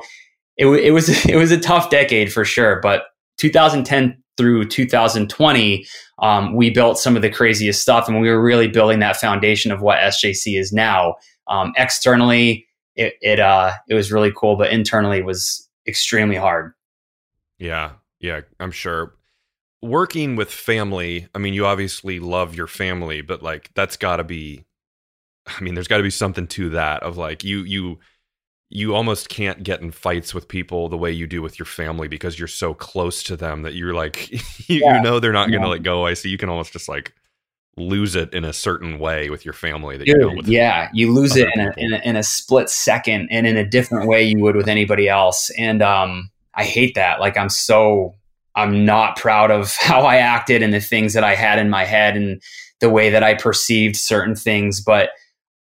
it, 0.57 0.67
it 0.67 0.91
was 0.91 1.09
it 1.25 1.35
was 1.35 1.51
a 1.51 1.59
tough 1.59 1.89
decade 1.89 2.31
for 2.31 2.45
sure 2.45 2.79
but 2.81 3.03
2010 3.37 4.18
through 4.39 4.65
2020 4.65 5.85
um, 6.19 6.55
we 6.55 6.69
built 6.69 6.97
some 6.97 7.15
of 7.15 7.21
the 7.21 7.29
craziest 7.29 7.81
stuff 7.81 8.07
and 8.07 8.19
we 8.19 8.29
were 8.29 8.41
really 8.41 8.67
building 8.67 8.99
that 8.99 9.17
foundation 9.17 9.71
of 9.71 9.81
what 9.81 9.99
sjc 9.99 10.59
is 10.59 10.73
now 10.73 11.13
um, 11.47 11.73
externally 11.77 12.65
it 12.95 13.13
it, 13.21 13.39
uh, 13.39 13.71
it 13.87 13.93
was 13.93 14.11
really 14.11 14.31
cool 14.35 14.55
but 14.55 14.71
internally 14.71 15.19
it 15.19 15.25
was 15.25 15.69
extremely 15.87 16.35
hard 16.35 16.73
Yeah, 17.59 17.91
yeah, 18.19 18.41
I'm 18.59 18.71
sure. 18.71 19.13
Working 19.81 20.35
with 20.35 20.49
family, 20.51 21.27
I 21.35 21.37
mean, 21.37 21.53
you 21.53 21.65
obviously 21.65 22.19
love 22.19 22.55
your 22.55 22.67
family, 22.67 23.21
but 23.21 23.43
like 23.43 23.69
that's 23.75 23.97
got 23.97 24.17
to 24.17 24.23
be 24.23 24.65
I 25.45 25.61
mean, 25.61 25.73
there's 25.73 25.87
got 25.87 25.97
to 25.97 26.03
be 26.03 26.09
something 26.09 26.47
to 26.47 26.69
that 26.71 27.03
of 27.03 27.17
like 27.17 27.43
you 27.43 27.63
you 27.63 27.99
you 28.71 28.93
almost 28.95 29.29
can't 29.29 29.63
get 29.63 29.81
in 29.81 29.89
fights 29.91 30.33
with 30.33 30.47
people 30.47 30.89
the 30.89 30.97
way 30.97 31.11
you 31.11 31.25
do 31.25 31.41
with 31.41 31.57
your 31.57 31.65
family 31.65 32.07
because 32.07 32.37
you're 32.37 32.47
so 32.47 32.73
close 32.73 33.23
to 33.23 33.35
them 33.35 33.63
that 33.63 33.73
you're 33.73 33.93
like 33.95 34.29
you, 34.69 34.81
Yeah. 34.81 34.97
you 34.97 35.01
know 35.03 35.19
they're 35.19 35.31
not 35.33 35.49
going 35.49 35.61
to 35.61 35.67
Yeah. 35.67 35.71
let 35.71 35.83
go. 35.83 36.05
I 36.05 36.13
see 36.13 36.29
you 36.29 36.37
can 36.37 36.49
almost 36.49 36.71
just 36.73 36.87
like 36.87 37.13
lose 37.77 38.13
it 38.15 38.33
in 38.33 38.43
a 38.43 38.51
certain 38.53 38.99
way 38.99 39.29
with 39.29 39.45
your 39.45 39.53
family 39.53 39.95
that 39.97 40.05
you 40.05 40.17
don't 40.19 40.35
with 40.37 40.47
yeah, 40.47 40.89
you 40.93 41.11
lose 41.13 41.35
it 41.37 41.47
in 41.55 41.61
a, 41.61 41.73
in 41.77 41.93
a 41.93 41.97
in 42.03 42.15
a 42.17 42.23
split 42.23 42.69
second 42.69 43.29
and 43.31 43.47
in 43.47 43.55
a 43.57 43.65
different 43.65 44.07
way 44.07 44.21
you 44.23 44.39
would 44.39 44.55
with 44.55 44.67
anybody 44.67 45.07
else. 45.07 45.49
And 45.57 45.81
um, 45.81 46.29
I 46.55 46.63
hate 46.65 46.93
that. 46.95 47.19
Like 47.21 47.37
I'm 47.37 47.49
so 47.49 48.15
I'm 48.55 48.83
not 48.85 49.15
proud 49.15 49.49
of 49.49 49.73
how 49.79 50.01
I 50.01 50.17
acted 50.17 50.61
and 50.61 50.73
the 50.73 50.81
things 50.81 51.13
that 51.13 51.23
I 51.23 51.35
had 51.35 51.57
in 51.57 51.69
my 51.69 51.85
head 51.85 52.17
and 52.17 52.41
the 52.81 52.89
way 52.89 53.09
that 53.09 53.23
I 53.23 53.33
perceived 53.33 53.95
certain 53.95 54.35
things. 54.35 54.81
But 54.81 55.09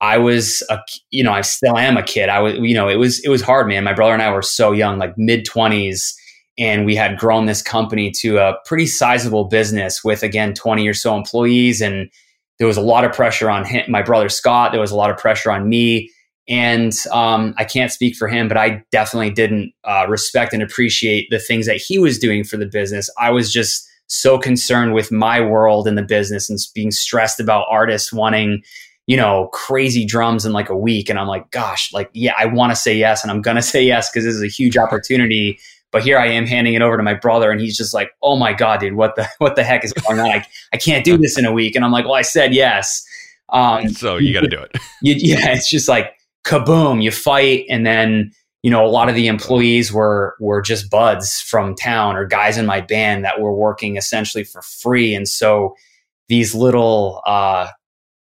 I 0.01 0.19
was 0.19 0.63
a 0.71 0.79
you 1.11 1.25
know 1.25 1.33
I 1.33 1.41
still 1.41 1.77
am 1.77 1.97
a 1.97 2.03
kid. 2.03 2.29
I 2.29 2.41
was 2.41 2.55
you 2.55 2.75
know 2.75 2.89
it 2.89 2.97
was 2.97 3.21
it 3.25 3.29
was 3.29 3.43
hard, 3.43 3.69
man. 3.69 3.85
My 3.85 3.95
brother 3.95 4.13
and 4.13 4.23
I 4.23 4.31
were 4.31 4.43
so 4.43 4.73
young, 4.73 4.99
like 4.99 5.17
mid 5.17 5.45
twenties. 5.45 6.15
And 6.61 6.85
we 6.85 6.97
had 6.97 7.19
grown 7.19 7.47
this 7.47 7.63
company 7.63 8.11
to 8.19 8.39
a 8.39 8.57
pretty 8.67 8.87
sizable 8.87 9.45
business 9.45 10.03
with, 10.03 10.25
again, 10.25 10.55
20 10.55 10.89
or 10.89 10.93
so 10.93 11.17
employees. 11.17 11.81
And 11.81 12.11
there 12.59 12.67
was 12.67 12.77
a 12.77 12.83
lot 12.83 13.05
of 13.05 13.13
pressure 13.13 13.49
on 13.49 13.65
him, 13.65 13.89
my 13.89 14.03
brother 14.03 14.29
Scott. 14.29 14.73
There 14.73 14.81
was 14.81 14.91
a 14.91 14.97
lot 14.97 15.11
of 15.11 15.17
pressure 15.17 15.51
on 15.51 15.69
me, 15.69 16.11
and 16.49 16.93
um, 17.13 17.55
I 17.57 17.65
can't 17.65 17.93
speak 17.93 18.17
for 18.17 18.27
him, 18.27 18.49
but 18.49 18.57
I 18.57 18.83
definitely 18.91 19.31
didn't 19.31 19.73
uh, 19.85 20.07
respect 20.09 20.53
and 20.53 20.63
appreciate 20.63 21.29
the 21.31 21.39
things 21.39 21.67
that 21.67 21.77
he 21.77 21.99
was 21.99 22.19
doing 22.19 22.43
for 22.43 22.57
the 22.57 22.67
business. 22.67 23.11
I 23.19 23.31
was 23.31 23.53
just 23.53 23.87
so 24.07 24.39
concerned 24.39 24.95
with 24.95 25.13
my 25.13 25.41
world 25.41 25.87
in 25.87 25.95
the 25.95 26.03
business 26.03 26.49
and 26.49 26.59
being 26.75 26.91
stressed 26.91 27.39
about 27.39 27.67
artists 27.71 28.13
wanting, 28.13 28.63
you 29.09 29.17
know, 29.17 29.49
crazy 29.55 30.05
drums 30.05 30.45
in 30.45 30.53
like 30.53 30.69
a 30.69 30.77
week. 30.77 31.09
And 31.09 31.19
I'm 31.19 31.27
like, 31.27 31.51
gosh, 31.51 31.95
like, 31.95 32.11
yeah, 32.13 32.35
I 32.39 32.45
want 32.45 32.73
to 32.73 32.77
say 32.77 32.95
yes, 32.95 33.23
and 33.25 33.31
I'm 33.33 33.41
gonna 33.41 33.63
say 33.75 33.83
yes 33.83 34.09
because 34.09 34.25
this 34.25 34.35
is 34.35 34.43
a 34.43 34.49
huge 34.49 34.77
opportunity. 34.77 35.59
But 35.91 36.03
here 36.03 36.19
I 36.19 36.27
am 36.27 36.47
handing 36.47 36.75
it 36.75 36.83
over 36.83 36.99
to 36.99 37.03
my 37.03 37.15
brother, 37.15 37.51
and 37.51 37.61
he's 37.61 37.77
just 37.77 37.95
like, 37.95 38.11
"Oh 38.23 38.37
my 38.37 38.53
god, 38.53 38.81
dude, 38.81 38.95
what 38.95 39.17
the 39.17 39.27
what 39.39 39.57
the 39.57 39.65
heck 39.65 39.83
is 39.83 39.93
going 39.95 40.21
on? 40.21 40.27
I, 40.27 40.47
I 40.73 40.77
can't 40.77 41.05
do 41.05 41.17
this 41.17 41.37
in 41.37 41.47
a 41.47 41.53
week." 41.53 41.75
And 41.75 41.85
I'm 41.85 41.91
like, 41.91 42.05
"Well, 42.05 42.15
I 42.15 42.23
said 42.23 42.55
yes." 42.55 43.03
Um, 43.49 43.89
so 43.89 44.19
you 44.19 44.35
got 44.35 44.43
to 44.43 44.49
do 44.49 44.61
it. 44.61 44.77
You, 45.01 45.15
yeah, 45.17 45.53
it's 45.53 45.71
just 45.71 45.89
like 45.89 46.13
kaboom, 46.45 47.03
you 47.03 47.11
fight, 47.11 47.65
and 47.71 47.87
then 47.87 48.33
you 48.63 48.71
know 48.71 48.85
a 48.85 48.91
lot 48.91 49.09
of 49.09 49.15
the 49.15 49.29
employees 49.29 49.91
were 49.91 50.37
were 50.39 50.61
just 50.61 50.91
buds 50.91 51.41
from 51.41 51.75
town 51.75 52.17
or 52.17 52.27
guys 52.27 52.59
in 52.59 52.67
my 52.67 52.83
band 52.83 53.25
that 53.25 53.41
were 53.41 53.55
working 53.55 53.97
essentially 53.97 54.45
for 54.45 54.61
free, 54.61 55.15
and 55.15 55.27
so 55.27 55.75
these 56.29 56.55
little 56.55 57.23
uh, 57.27 57.69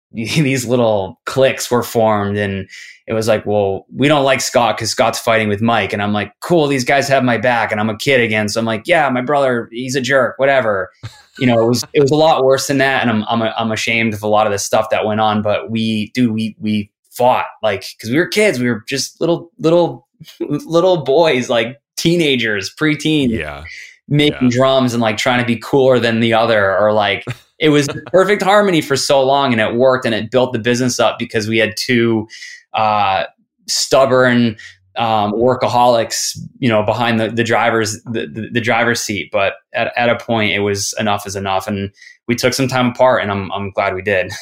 these 0.13 0.65
little 0.65 1.19
cliques 1.25 1.69
were 1.69 1.83
formed 1.83 2.37
and 2.37 2.69
it 3.07 3.13
was 3.13 3.27
like 3.27 3.45
well 3.45 3.85
we 3.93 4.07
don't 4.07 4.23
like 4.23 4.41
scott 4.41 4.77
because 4.77 4.89
scott's 4.89 5.19
fighting 5.19 5.49
with 5.49 5.61
mike 5.61 5.91
and 5.91 6.01
i'm 6.01 6.13
like 6.13 6.31
cool 6.39 6.67
these 6.67 6.85
guys 6.85 7.07
have 7.07 7.23
my 7.23 7.37
back 7.37 7.71
and 7.71 7.81
i'm 7.81 7.89
a 7.89 7.97
kid 7.97 8.21
again. 8.21 8.47
So 8.49 8.59
i'm 8.59 8.65
like 8.65 8.83
yeah 8.85 9.09
my 9.09 9.21
brother 9.21 9.67
he's 9.71 9.95
a 9.95 10.01
jerk 10.01 10.39
whatever. 10.39 10.91
You 11.39 11.45
know 11.45 11.63
it 11.63 11.67
was 11.67 11.85
it 11.93 12.01
was 12.01 12.09
a 12.09 12.15
lot 12.15 12.43
worse 12.43 12.65
than 12.67 12.79
that 12.79 13.03
and 13.03 13.11
i'm 13.11 13.23
i'm, 13.25 13.53
I'm 13.55 13.71
ashamed 13.71 14.15
of 14.15 14.23
a 14.23 14.27
lot 14.27 14.47
of 14.47 14.51
the 14.51 14.57
stuff 14.57 14.89
that 14.89 15.05
went 15.05 15.19
on 15.19 15.43
but 15.43 15.69
we 15.69 16.09
dude 16.15 16.31
we 16.31 16.55
we 16.59 16.91
fought 17.11 17.45
like 17.61 17.85
because 17.95 18.09
we 18.09 18.17
were 18.17 18.27
kids 18.27 18.59
we 18.59 18.67
were 18.67 18.83
just 18.87 19.21
little 19.21 19.51
little 19.59 20.07
little 20.39 21.03
boys 21.03 21.49
like 21.49 21.79
teenagers 21.95 22.73
preteen 22.73 23.29
yeah. 23.29 23.63
making 24.07 24.49
yeah. 24.49 24.57
drums 24.57 24.93
and 24.93 25.01
like 25.01 25.17
trying 25.17 25.39
to 25.39 25.45
be 25.45 25.57
cooler 25.57 25.99
than 25.99 26.21
the 26.21 26.33
other 26.33 26.77
or 26.77 26.93
like 26.93 27.23
it 27.59 27.69
was 27.69 27.87
perfect 28.07 28.41
harmony 28.41 28.81
for 28.81 28.95
so 28.95 29.23
long 29.23 29.51
and 29.51 29.61
it 29.61 29.75
worked 29.75 30.05
and 30.05 30.13
it 30.13 30.31
built 30.31 30.53
the 30.53 30.59
business 30.59 30.99
up 30.99 31.17
because 31.17 31.47
we 31.47 31.57
had 31.57 31.73
two 31.77 32.27
uh, 32.73 33.25
stubborn 33.67 34.57
um, 34.97 35.31
workaholics, 35.33 36.37
you 36.59 36.69
know, 36.69 36.83
behind 36.83 37.19
the, 37.19 37.29
the 37.29 37.43
driver's 37.43 38.01
the, 38.03 38.27
the, 38.27 38.49
the, 38.53 38.61
driver's 38.61 38.99
seat. 38.99 39.29
But 39.31 39.53
at, 39.73 39.93
at 39.95 40.09
a 40.09 40.17
point, 40.17 40.53
it 40.53 40.59
was 40.59 40.93
enough 40.99 41.27
is 41.27 41.35
enough, 41.35 41.67
and 41.67 41.91
we 42.27 42.35
took 42.35 42.53
some 42.53 42.67
time 42.67 42.87
apart, 42.87 43.21
and 43.21 43.31
I'm 43.31 43.51
I'm 43.51 43.69
glad 43.71 43.93
we 43.93 44.01
did. 44.01 44.31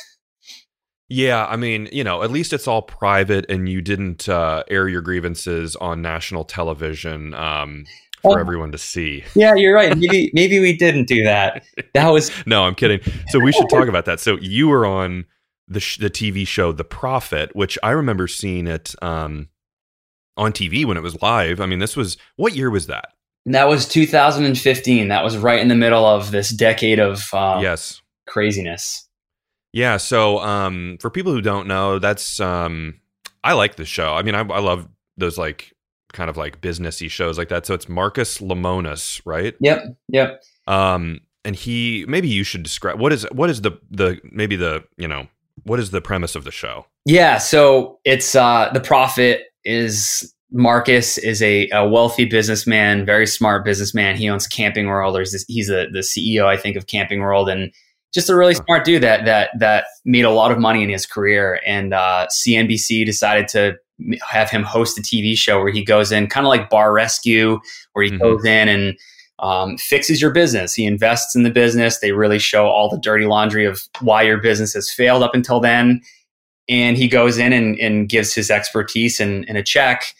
Yeah, 1.07 1.45
I 1.45 1.55
mean, 1.55 1.87
you 1.91 2.03
know, 2.03 2.23
at 2.23 2.31
least 2.31 2.51
it's 2.51 2.67
all 2.67 2.81
private, 2.81 3.45
and 3.47 3.69
you 3.69 3.79
didn't 3.79 4.27
uh, 4.27 4.63
air 4.67 4.87
your 4.89 5.01
grievances 5.01 5.75
on 5.75 6.01
national 6.01 6.45
television. 6.45 7.35
Um, 7.35 7.85
for 8.33 8.39
everyone 8.39 8.71
to 8.71 8.77
see. 8.77 9.23
Yeah, 9.35 9.55
you're 9.55 9.73
right. 9.73 9.97
Maybe 9.97 10.31
maybe 10.33 10.59
we 10.59 10.75
didn't 10.75 11.05
do 11.05 11.23
that. 11.23 11.65
That 11.93 12.09
was 12.09 12.31
no, 12.45 12.63
I'm 12.63 12.75
kidding. 12.75 12.99
So 13.29 13.39
we 13.39 13.51
should 13.51 13.69
talk 13.69 13.87
about 13.87 14.05
that. 14.05 14.19
So 14.19 14.37
you 14.37 14.67
were 14.67 14.85
on 14.85 15.25
the 15.67 15.79
sh- 15.79 15.97
the 15.97 16.09
TV 16.09 16.47
show 16.47 16.71
The 16.71 16.83
Profit, 16.83 17.55
which 17.55 17.77
I 17.83 17.91
remember 17.91 18.27
seeing 18.27 18.67
it 18.67 18.95
um, 19.01 19.49
on 20.37 20.51
TV 20.51 20.85
when 20.85 20.97
it 20.97 21.03
was 21.03 21.21
live. 21.21 21.59
I 21.59 21.65
mean, 21.65 21.79
this 21.79 21.95
was 21.95 22.17
what 22.35 22.55
year 22.55 22.69
was 22.69 22.87
that? 22.87 23.09
That 23.47 23.67
was 23.67 23.87
2015. 23.87 25.07
That 25.07 25.23
was 25.23 25.37
right 25.37 25.59
in 25.59 25.67
the 25.67 25.75
middle 25.75 26.05
of 26.05 26.31
this 26.31 26.49
decade 26.49 26.99
of 26.99 27.21
uh, 27.33 27.59
yes 27.61 28.01
craziness. 28.27 29.07
Yeah. 29.73 29.97
So 29.97 30.39
um, 30.39 30.97
for 31.01 31.09
people 31.09 31.31
who 31.33 31.41
don't 31.41 31.67
know, 31.67 31.99
that's 31.99 32.39
um, 32.39 33.01
I 33.43 33.53
like 33.53 33.75
the 33.75 33.85
show. 33.85 34.13
I 34.13 34.21
mean, 34.23 34.33
I, 34.33 34.39
I 34.39 34.59
love 34.59 34.87
those 35.17 35.37
like 35.37 35.74
kind 36.15 36.29
of 36.29 36.37
like 36.37 36.61
businessy 36.61 37.09
shows 37.11 37.37
like 37.37 37.49
that. 37.49 37.65
So 37.65 37.75
it's 37.75 37.87
Marcus 37.87 38.39
Lemonis, 38.39 39.21
right? 39.25 39.53
Yep. 39.59 39.97
Yep. 40.07 40.43
Um, 40.65 41.19
and 41.43 41.55
he 41.55 42.05
maybe 42.07 42.27
you 42.27 42.43
should 42.43 42.63
describe 42.63 42.99
what 42.99 43.13
is 43.13 43.23
what 43.31 43.51
is 43.51 43.61
the 43.61 43.71
the 43.91 44.19
maybe 44.31 44.55
the 44.55 44.83
you 44.97 45.07
know 45.07 45.27
what 45.63 45.79
is 45.79 45.91
the 45.91 46.01
premise 46.01 46.35
of 46.35 46.43
the 46.43 46.51
show? 46.51 46.87
Yeah, 47.05 47.37
so 47.37 47.99
it's 48.03 48.33
uh 48.33 48.71
the 48.73 48.79
profit 48.79 49.43
is 49.63 50.33
Marcus 50.51 51.17
is 51.17 51.41
a, 51.41 51.69
a 51.71 51.87
wealthy 51.87 52.25
businessman, 52.25 53.05
very 53.05 53.27
smart 53.27 53.65
businessman. 53.65 54.15
He 54.15 54.29
owns 54.29 54.47
Camping 54.47 54.87
World, 54.87 55.17
or 55.17 55.25
he's 55.47 55.67
the 55.67 55.87
the 55.91 55.99
CEO, 55.99 56.45
I 56.45 56.57
think, 56.57 56.77
of 56.77 56.87
Camping 56.87 57.19
World, 57.19 57.49
and 57.49 57.71
just 58.13 58.29
a 58.29 58.35
really 58.35 58.55
smart 58.55 58.85
dude 58.85 59.03
that 59.03 59.25
that 59.25 59.49
that 59.59 59.85
made 60.05 60.25
a 60.25 60.31
lot 60.31 60.51
of 60.51 60.57
money 60.57 60.81
in 60.81 60.89
his 60.89 61.05
career. 61.05 61.59
And 61.65 61.93
uh, 61.93 62.27
CNBC 62.31 63.05
decided 63.05 63.47
to 63.49 63.75
have 64.27 64.49
him 64.49 64.63
host 64.63 64.97
a 64.97 65.01
TV 65.01 65.35
show 65.37 65.59
where 65.59 65.71
he 65.71 65.83
goes 65.83 66.11
in, 66.11 66.27
kind 66.27 66.45
of 66.45 66.49
like 66.49 66.69
Bar 66.69 66.93
Rescue, 66.93 67.59
where 67.93 68.05
he 68.05 68.11
mm-hmm. 68.11 68.21
goes 68.21 68.45
in 68.45 68.67
and 68.67 68.97
um, 69.39 69.77
fixes 69.77 70.21
your 70.21 70.31
business. 70.31 70.73
He 70.73 70.85
invests 70.85 71.35
in 71.35 71.43
the 71.43 71.49
business. 71.49 71.99
They 71.99 72.11
really 72.11 72.39
show 72.39 72.67
all 72.67 72.89
the 72.89 72.99
dirty 72.99 73.25
laundry 73.25 73.65
of 73.65 73.81
why 73.99 74.23
your 74.23 74.37
business 74.37 74.73
has 74.73 74.91
failed 74.91 75.23
up 75.23 75.35
until 75.35 75.59
then. 75.59 76.01
And 76.67 76.97
he 76.97 77.07
goes 77.07 77.37
in 77.37 77.53
and, 77.53 77.77
and 77.79 78.09
gives 78.09 78.33
his 78.33 78.49
expertise 78.49 79.19
and, 79.19 79.47
and 79.47 79.57
a 79.57 79.63
check 79.63 80.15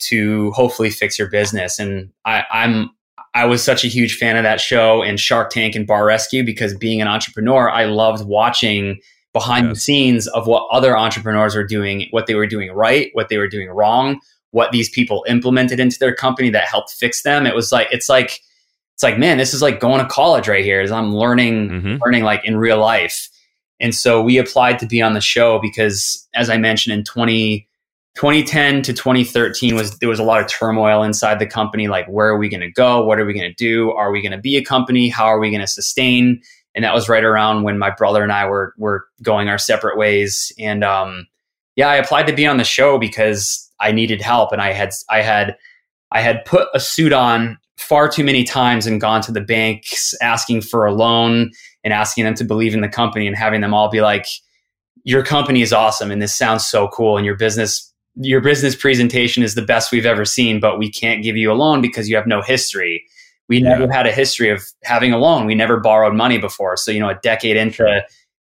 to 0.00 0.50
hopefully 0.52 0.90
fix 0.90 1.18
your 1.18 1.28
business. 1.28 1.78
And 1.78 2.10
I, 2.24 2.44
I'm 2.50 2.90
I 3.34 3.44
was 3.44 3.62
such 3.62 3.84
a 3.84 3.88
huge 3.88 4.16
fan 4.16 4.36
of 4.36 4.42
that 4.42 4.60
show 4.60 5.02
and 5.02 5.20
Shark 5.20 5.50
Tank 5.50 5.76
and 5.76 5.86
Bar 5.86 6.04
Rescue 6.04 6.44
because 6.44 6.76
being 6.76 7.00
an 7.00 7.06
entrepreneur, 7.06 7.70
I 7.70 7.84
loved 7.84 8.26
watching 8.26 9.00
behind 9.32 9.66
yes. 9.66 9.76
the 9.76 9.80
scenes 9.80 10.26
of 10.28 10.46
what 10.46 10.66
other 10.70 10.96
entrepreneurs 10.96 11.54
were 11.54 11.66
doing, 11.66 12.08
what 12.10 12.26
they 12.26 12.34
were 12.34 12.46
doing 12.46 12.72
right, 12.72 13.10
what 13.12 13.28
they 13.28 13.38
were 13.38 13.48
doing 13.48 13.68
wrong, 13.68 14.20
what 14.50 14.72
these 14.72 14.90
people 14.90 15.24
implemented 15.28 15.78
into 15.78 15.98
their 15.98 16.14
company 16.14 16.50
that 16.50 16.64
helped 16.64 16.90
fix 16.90 17.22
them. 17.22 17.46
It 17.46 17.54
was 17.54 17.70
like 17.72 17.88
it's 17.90 18.08
like 18.08 18.40
it's 18.94 19.02
like 19.02 19.18
man, 19.18 19.38
this 19.38 19.54
is 19.54 19.62
like 19.62 19.80
going 19.80 20.00
to 20.00 20.08
college 20.08 20.48
right 20.48 20.64
here. 20.64 20.80
As 20.80 20.90
I'm 20.90 21.14
learning 21.14 21.68
mm-hmm. 21.68 21.96
learning 22.04 22.24
like 22.24 22.44
in 22.44 22.56
real 22.56 22.78
life. 22.78 23.28
And 23.82 23.94
so 23.94 24.20
we 24.20 24.36
applied 24.36 24.78
to 24.80 24.86
be 24.86 25.00
on 25.00 25.14
the 25.14 25.22
show 25.22 25.58
because 25.58 26.28
as 26.34 26.50
I 26.50 26.58
mentioned 26.58 26.92
in 26.92 27.04
20 27.04 27.66
2010 28.16 28.82
to 28.82 28.92
2013 28.92 29.76
was 29.76 29.96
there 29.98 30.08
was 30.08 30.18
a 30.18 30.24
lot 30.24 30.40
of 30.40 30.48
turmoil 30.48 31.02
inside 31.04 31.38
the 31.38 31.46
company 31.46 31.86
like 31.86 32.06
where 32.08 32.26
are 32.26 32.36
we 32.36 32.48
going 32.48 32.60
to 32.60 32.70
go 32.70 33.04
what 33.04 33.20
are 33.20 33.24
we 33.24 33.32
going 33.32 33.48
to 33.48 33.54
do 33.54 33.92
are 33.92 34.10
we 34.10 34.20
going 34.20 34.32
to 34.32 34.38
be 34.38 34.56
a 34.56 34.64
company 34.64 35.08
how 35.08 35.26
are 35.26 35.38
we 35.38 35.48
going 35.48 35.60
to 35.60 35.66
sustain 35.66 36.42
and 36.74 36.84
that 36.84 36.94
was 36.94 37.08
right 37.08 37.24
around 37.24 37.62
when 37.62 37.78
my 37.78 37.90
brother 37.90 38.22
and 38.22 38.32
I 38.32 38.46
were 38.46 38.74
were 38.78 39.06
going 39.22 39.48
our 39.48 39.58
separate 39.58 39.98
ways. 39.98 40.52
And 40.58 40.84
um, 40.84 41.26
yeah, 41.76 41.88
I 41.88 41.96
applied 41.96 42.26
to 42.28 42.32
be 42.32 42.46
on 42.46 42.58
the 42.58 42.64
show 42.64 42.98
because 42.98 43.68
I 43.80 43.92
needed 43.92 44.20
help, 44.20 44.52
and 44.52 44.62
I 44.62 44.72
had 44.72 44.90
I 45.08 45.22
had 45.22 45.56
I 46.12 46.20
had 46.20 46.44
put 46.44 46.68
a 46.74 46.80
suit 46.80 47.12
on 47.12 47.58
far 47.76 48.08
too 48.08 48.24
many 48.24 48.44
times 48.44 48.86
and 48.86 49.00
gone 49.00 49.22
to 49.22 49.32
the 49.32 49.40
banks 49.40 50.14
asking 50.20 50.60
for 50.60 50.84
a 50.84 50.92
loan 50.92 51.50
and 51.82 51.94
asking 51.94 52.24
them 52.24 52.34
to 52.34 52.44
believe 52.44 52.74
in 52.74 52.82
the 52.82 52.88
company 52.88 53.26
and 53.26 53.36
having 53.36 53.62
them 53.62 53.74
all 53.74 53.88
be 53.88 54.00
like, 54.00 54.26
"Your 55.04 55.24
company 55.24 55.62
is 55.62 55.72
awesome, 55.72 56.10
and 56.10 56.22
this 56.22 56.34
sounds 56.34 56.64
so 56.64 56.88
cool, 56.88 57.16
and 57.16 57.26
your 57.26 57.36
business." 57.36 57.86
Your 58.16 58.40
business 58.40 58.74
presentation 58.74 59.44
is 59.44 59.54
the 59.54 59.62
best 59.62 59.92
we've 59.92 60.04
ever 60.04 60.24
seen, 60.24 60.58
but 60.58 60.78
we 60.78 60.90
can't 60.90 61.22
give 61.22 61.36
you 61.36 61.50
a 61.50 61.54
loan 61.54 61.80
because 61.80 62.08
you 62.08 62.16
have 62.16 62.26
no 62.26 62.42
history 62.42 63.04
we 63.50 63.60
never 63.60 63.90
had 63.92 64.06
a 64.06 64.12
history 64.12 64.48
of 64.48 64.62
having 64.84 65.12
a 65.12 65.18
loan. 65.18 65.44
We 65.44 65.56
never 65.56 65.80
borrowed 65.80 66.14
money 66.14 66.38
before. 66.38 66.76
So, 66.76 66.92
you 66.92 67.00
know, 67.00 67.08
a 67.08 67.16
decade 67.16 67.56
into 67.56 68.00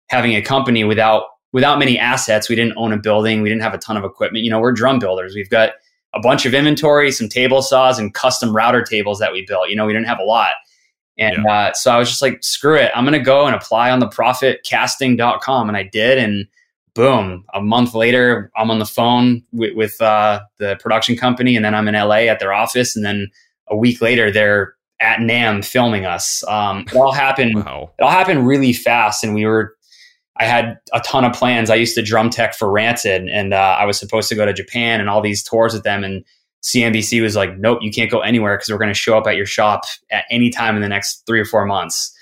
having 0.08 0.34
a 0.34 0.42
company 0.42 0.82
without 0.82 1.28
without 1.52 1.78
many 1.78 1.96
assets, 1.96 2.48
we 2.48 2.56
didn't 2.56 2.74
own 2.76 2.92
a 2.92 2.98
building, 2.98 3.40
we 3.40 3.48
didn't 3.48 3.62
have 3.62 3.72
a 3.72 3.78
ton 3.78 3.96
of 3.96 4.04
equipment. 4.04 4.44
You 4.44 4.50
know, 4.50 4.58
we're 4.58 4.72
drum 4.72 4.98
builders. 4.98 5.34
We've 5.36 5.48
got 5.48 5.70
a 6.12 6.20
bunch 6.20 6.44
of 6.44 6.54
inventory, 6.54 7.12
some 7.12 7.28
table 7.28 7.62
saws, 7.62 8.00
and 8.00 8.12
custom 8.12 8.54
router 8.54 8.82
tables 8.82 9.20
that 9.20 9.32
we 9.32 9.46
built. 9.46 9.68
You 9.68 9.76
know, 9.76 9.86
we 9.86 9.92
didn't 9.92 10.08
have 10.08 10.18
a 10.18 10.24
lot. 10.24 10.50
And 11.16 11.44
yeah. 11.44 11.52
uh, 11.52 11.72
so 11.72 11.92
I 11.92 11.98
was 11.98 12.08
just 12.08 12.20
like, 12.20 12.42
screw 12.42 12.76
it. 12.76 12.90
I'm 12.94 13.04
going 13.04 13.18
to 13.18 13.24
go 13.24 13.46
and 13.46 13.54
apply 13.54 13.90
on 13.90 14.00
the 14.00 14.08
profitcasting.com. 14.08 15.68
And 15.68 15.76
I 15.76 15.84
did. 15.84 16.18
And 16.18 16.46
boom, 16.94 17.44
a 17.54 17.60
month 17.62 17.94
later, 17.94 18.50
I'm 18.56 18.70
on 18.70 18.80
the 18.80 18.86
phone 18.86 19.44
with, 19.52 19.74
with 19.76 20.02
uh, 20.02 20.40
the 20.58 20.76
production 20.80 21.16
company. 21.16 21.54
And 21.54 21.64
then 21.64 21.74
I'm 21.74 21.88
in 21.88 21.94
LA 21.94 22.26
at 22.26 22.40
their 22.40 22.52
office. 22.52 22.96
And 22.96 23.04
then 23.04 23.30
a 23.68 23.76
week 23.76 24.02
later, 24.02 24.30
they're 24.30 24.75
at 25.00 25.18
NAMM 25.18 25.64
filming 25.64 26.06
us. 26.06 26.44
Um, 26.48 26.80
it 26.80 26.94
all 26.94 27.12
happened. 27.12 27.56
wow. 27.56 27.92
It 27.98 28.02
all 28.02 28.10
happened 28.10 28.46
really 28.46 28.72
fast, 28.72 29.24
and 29.24 29.34
we 29.34 29.46
were. 29.46 29.74
I 30.38 30.44
had 30.44 30.78
a 30.92 31.00
ton 31.00 31.24
of 31.24 31.32
plans. 31.32 31.70
I 31.70 31.76
used 31.76 31.94
to 31.94 32.02
drum 32.02 32.28
tech 32.28 32.54
for 32.54 32.70
Rancid, 32.70 33.22
and 33.22 33.54
uh, 33.54 33.76
I 33.78 33.86
was 33.86 33.98
supposed 33.98 34.28
to 34.28 34.34
go 34.34 34.44
to 34.44 34.52
Japan 34.52 35.00
and 35.00 35.08
all 35.08 35.22
these 35.22 35.42
tours 35.42 35.72
with 35.72 35.82
them. 35.82 36.04
And 36.04 36.24
CNBC 36.62 37.22
was 37.22 37.36
like, 37.36 37.56
"Nope, 37.58 37.78
you 37.80 37.90
can't 37.90 38.10
go 38.10 38.20
anywhere 38.20 38.56
because 38.56 38.68
we're 38.70 38.78
going 38.78 38.88
to 38.88 38.94
show 38.94 39.16
up 39.16 39.26
at 39.26 39.36
your 39.36 39.46
shop 39.46 39.84
at 40.10 40.24
any 40.30 40.50
time 40.50 40.76
in 40.76 40.82
the 40.82 40.88
next 40.88 41.22
three 41.26 41.40
or 41.40 41.46
four 41.46 41.64
months." 41.64 42.14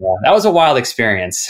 Yeah, 0.00 0.14
that 0.24 0.32
was 0.32 0.44
a 0.44 0.50
wild 0.50 0.76
experience. 0.76 1.48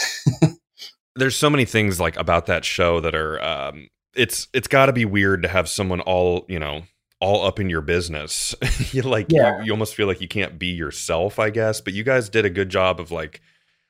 There's 1.15 1.35
so 1.35 1.49
many 1.49 1.65
things 1.65 1.99
like 1.99 2.15
about 2.17 2.45
that 2.47 2.65
show 2.65 2.99
that 2.99 3.15
are. 3.15 3.41
Um, 3.43 3.87
it's 4.15 4.47
it's 4.53 4.67
got 4.67 4.85
to 4.87 4.93
be 4.93 5.05
weird 5.05 5.41
to 5.41 5.49
have 5.49 5.67
someone 5.67 5.99
all 6.01 6.45
you 6.47 6.59
know 6.59 6.83
all 7.23 7.45
up 7.45 7.59
in 7.59 7.69
your 7.69 7.81
business. 7.81 8.53
you 8.91 9.01
like 9.01 9.27
yeah. 9.29 9.59
you, 9.59 9.65
you 9.65 9.71
almost 9.71 9.95
feel 9.95 10.07
like 10.07 10.21
you 10.21 10.27
can't 10.27 10.59
be 10.59 10.67
yourself, 10.67 11.39
I 11.39 11.49
guess. 11.49 11.79
But 11.79 11.93
you 11.93 12.03
guys 12.03 12.29
did 12.29 12.45
a 12.45 12.49
good 12.49 12.69
job 12.69 12.99
of 12.99 13.11
like 13.11 13.41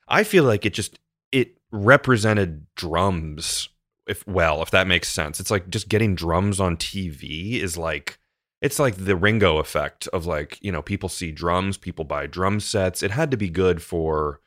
I 0.08 0.22
feel 0.22 0.44
like 0.44 0.64
it 0.64 0.72
just 0.72 0.98
it 1.32 1.58
represented 1.72 2.66
drums 2.76 3.68
if 4.06 4.26
well, 4.26 4.62
if 4.62 4.70
that 4.70 4.86
makes 4.86 5.08
sense. 5.08 5.40
It's 5.40 5.50
like 5.50 5.68
just 5.68 5.88
getting 5.88 6.14
drums 6.14 6.60
on 6.60 6.76
TV 6.76 7.60
is 7.60 7.76
like 7.76 8.18
it's 8.62 8.78
like 8.78 8.96
the 8.96 9.16
Ringo 9.16 9.58
effect 9.58 10.08
of 10.08 10.26
like, 10.26 10.58
you 10.62 10.72
know, 10.72 10.80
people 10.80 11.08
see 11.08 11.32
drums, 11.32 11.76
people 11.76 12.04
buy 12.04 12.26
drum 12.26 12.60
sets. 12.60 13.02
It 13.02 13.10
had 13.10 13.30
to 13.32 13.36
be 13.36 13.50
good 13.50 13.82
for 13.82 14.40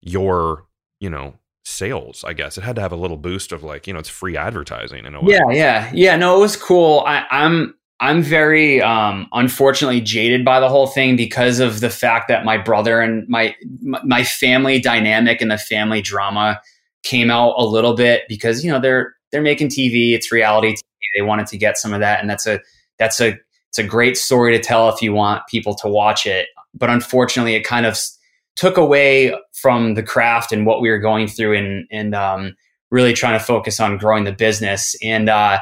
your, 0.00 0.66
you 1.00 1.10
know, 1.10 1.34
sales, 1.64 2.24
I 2.24 2.32
guess. 2.32 2.56
It 2.56 2.64
had 2.64 2.76
to 2.76 2.82
have 2.82 2.92
a 2.92 2.96
little 2.96 3.16
boost 3.16 3.52
of 3.52 3.62
like, 3.62 3.86
you 3.86 3.92
know, 3.92 3.98
it's 3.98 4.08
free 4.08 4.36
advertising 4.36 5.04
in 5.04 5.14
a 5.14 5.20
way. 5.20 5.32
Yeah, 5.34 5.50
yeah. 5.50 5.90
Yeah, 5.92 6.16
no, 6.16 6.36
it 6.36 6.40
was 6.40 6.56
cool. 6.56 7.02
I, 7.06 7.26
I'm 7.30 7.74
I'm 8.00 8.22
very 8.22 8.82
um, 8.82 9.28
unfortunately 9.32 10.00
jaded 10.00 10.44
by 10.44 10.60
the 10.60 10.68
whole 10.68 10.86
thing 10.86 11.16
because 11.16 11.60
of 11.60 11.80
the 11.80 11.90
fact 11.90 12.28
that 12.28 12.44
my 12.44 12.58
brother 12.58 13.00
and 13.00 13.26
my 13.28 13.54
my 13.80 14.24
family 14.24 14.80
dynamic 14.80 15.40
and 15.40 15.50
the 15.50 15.58
family 15.58 16.02
drama 16.02 16.60
came 17.04 17.30
out 17.30 17.54
a 17.56 17.64
little 17.64 17.94
bit 17.94 18.22
because 18.28 18.64
you 18.64 18.70
know 18.70 18.80
they're 18.80 19.14
they're 19.30 19.42
making 19.42 19.68
TV, 19.68 20.12
it's 20.12 20.32
reality 20.32 20.72
TV. 20.72 20.82
They 21.16 21.22
wanted 21.22 21.46
to 21.48 21.58
get 21.58 21.78
some 21.78 21.92
of 21.92 22.00
that, 22.00 22.20
and 22.20 22.28
that's 22.28 22.46
a 22.46 22.60
that's 22.98 23.20
a 23.20 23.38
it's 23.68 23.78
a 23.78 23.84
great 23.84 24.16
story 24.16 24.56
to 24.56 24.62
tell 24.62 24.88
if 24.88 25.00
you 25.00 25.12
want 25.12 25.46
people 25.48 25.74
to 25.76 25.88
watch 25.88 26.26
it. 26.26 26.48
But 26.74 26.90
unfortunately, 26.90 27.54
it 27.54 27.62
kind 27.62 27.86
of 27.86 27.98
took 28.56 28.76
away 28.76 29.36
from 29.52 29.94
the 29.94 30.02
craft 30.02 30.52
and 30.52 30.66
what 30.66 30.80
we 30.80 30.90
were 30.90 30.98
going 30.98 31.28
through, 31.28 31.56
and 31.56 31.86
and 31.92 32.14
um, 32.14 32.56
really 32.90 33.12
trying 33.12 33.38
to 33.38 33.44
focus 33.44 33.80
on 33.80 33.98
growing 33.98 34.24
the 34.24 34.32
business. 34.32 34.96
And 35.02 35.28
uh, 35.28 35.60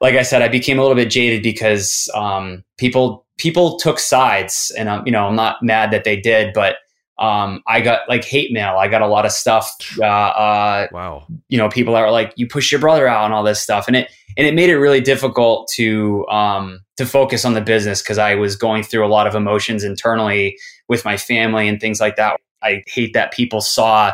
like 0.00 0.14
I 0.14 0.22
said, 0.22 0.42
I 0.42 0.48
became 0.48 0.78
a 0.78 0.82
little 0.82 0.96
bit 0.96 1.10
jaded 1.10 1.42
because 1.42 2.10
um, 2.14 2.64
people 2.78 3.26
people 3.38 3.78
took 3.78 3.98
sides, 3.98 4.72
and 4.76 4.88
um, 4.88 5.02
you 5.06 5.12
know 5.12 5.26
I'm 5.26 5.36
not 5.36 5.62
mad 5.62 5.90
that 5.92 6.04
they 6.04 6.16
did, 6.16 6.52
but 6.52 6.76
um, 7.18 7.62
I 7.66 7.80
got 7.80 8.08
like 8.08 8.24
hate 8.24 8.52
mail. 8.52 8.76
I 8.78 8.88
got 8.88 9.02
a 9.02 9.06
lot 9.06 9.24
of 9.24 9.32
stuff. 9.32 9.72
Uh, 9.98 10.04
uh, 10.04 10.88
wow. 10.92 11.26
You 11.48 11.56
know, 11.58 11.68
people 11.68 11.94
that 11.94 12.02
were 12.02 12.10
like, 12.10 12.32
"You 12.36 12.46
push 12.46 12.70
your 12.70 12.80
brother 12.80 13.08
out" 13.08 13.24
and 13.24 13.32
all 13.32 13.42
this 13.42 13.60
stuff, 13.60 13.86
and 13.86 13.96
it 13.96 14.10
and 14.36 14.46
it 14.46 14.54
made 14.54 14.68
it 14.68 14.78
really 14.78 15.00
difficult 15.00 15.68
to 15.76 16.26
um, 16.28 16.80
to 16.98 17.06
focus 17.06 17.44
on 17.44 17.54
the 17.54 17.62
business 17.62 18.02
because 18.02 18.18
I 18.18 18.34
was 18.34 18.54
going 18.54 18.82
through 18.82 19.06
a 19.06 19.08
lot 19.08 19.26
of 19.26 19.34
emotions 19.34 19.82
internally 19.82 20.58
with 20.88 21.04
my 21.04 21.16
family 21.16 21.68
and 21.68 21.80
things 21.80 22.00
like 22.00 22.16
that. 22.16 22.38
I 22.62 22.82
hate 22.86 23.14
that 23.14 23.32
people 23.32 23.60
saw 23.60 24.12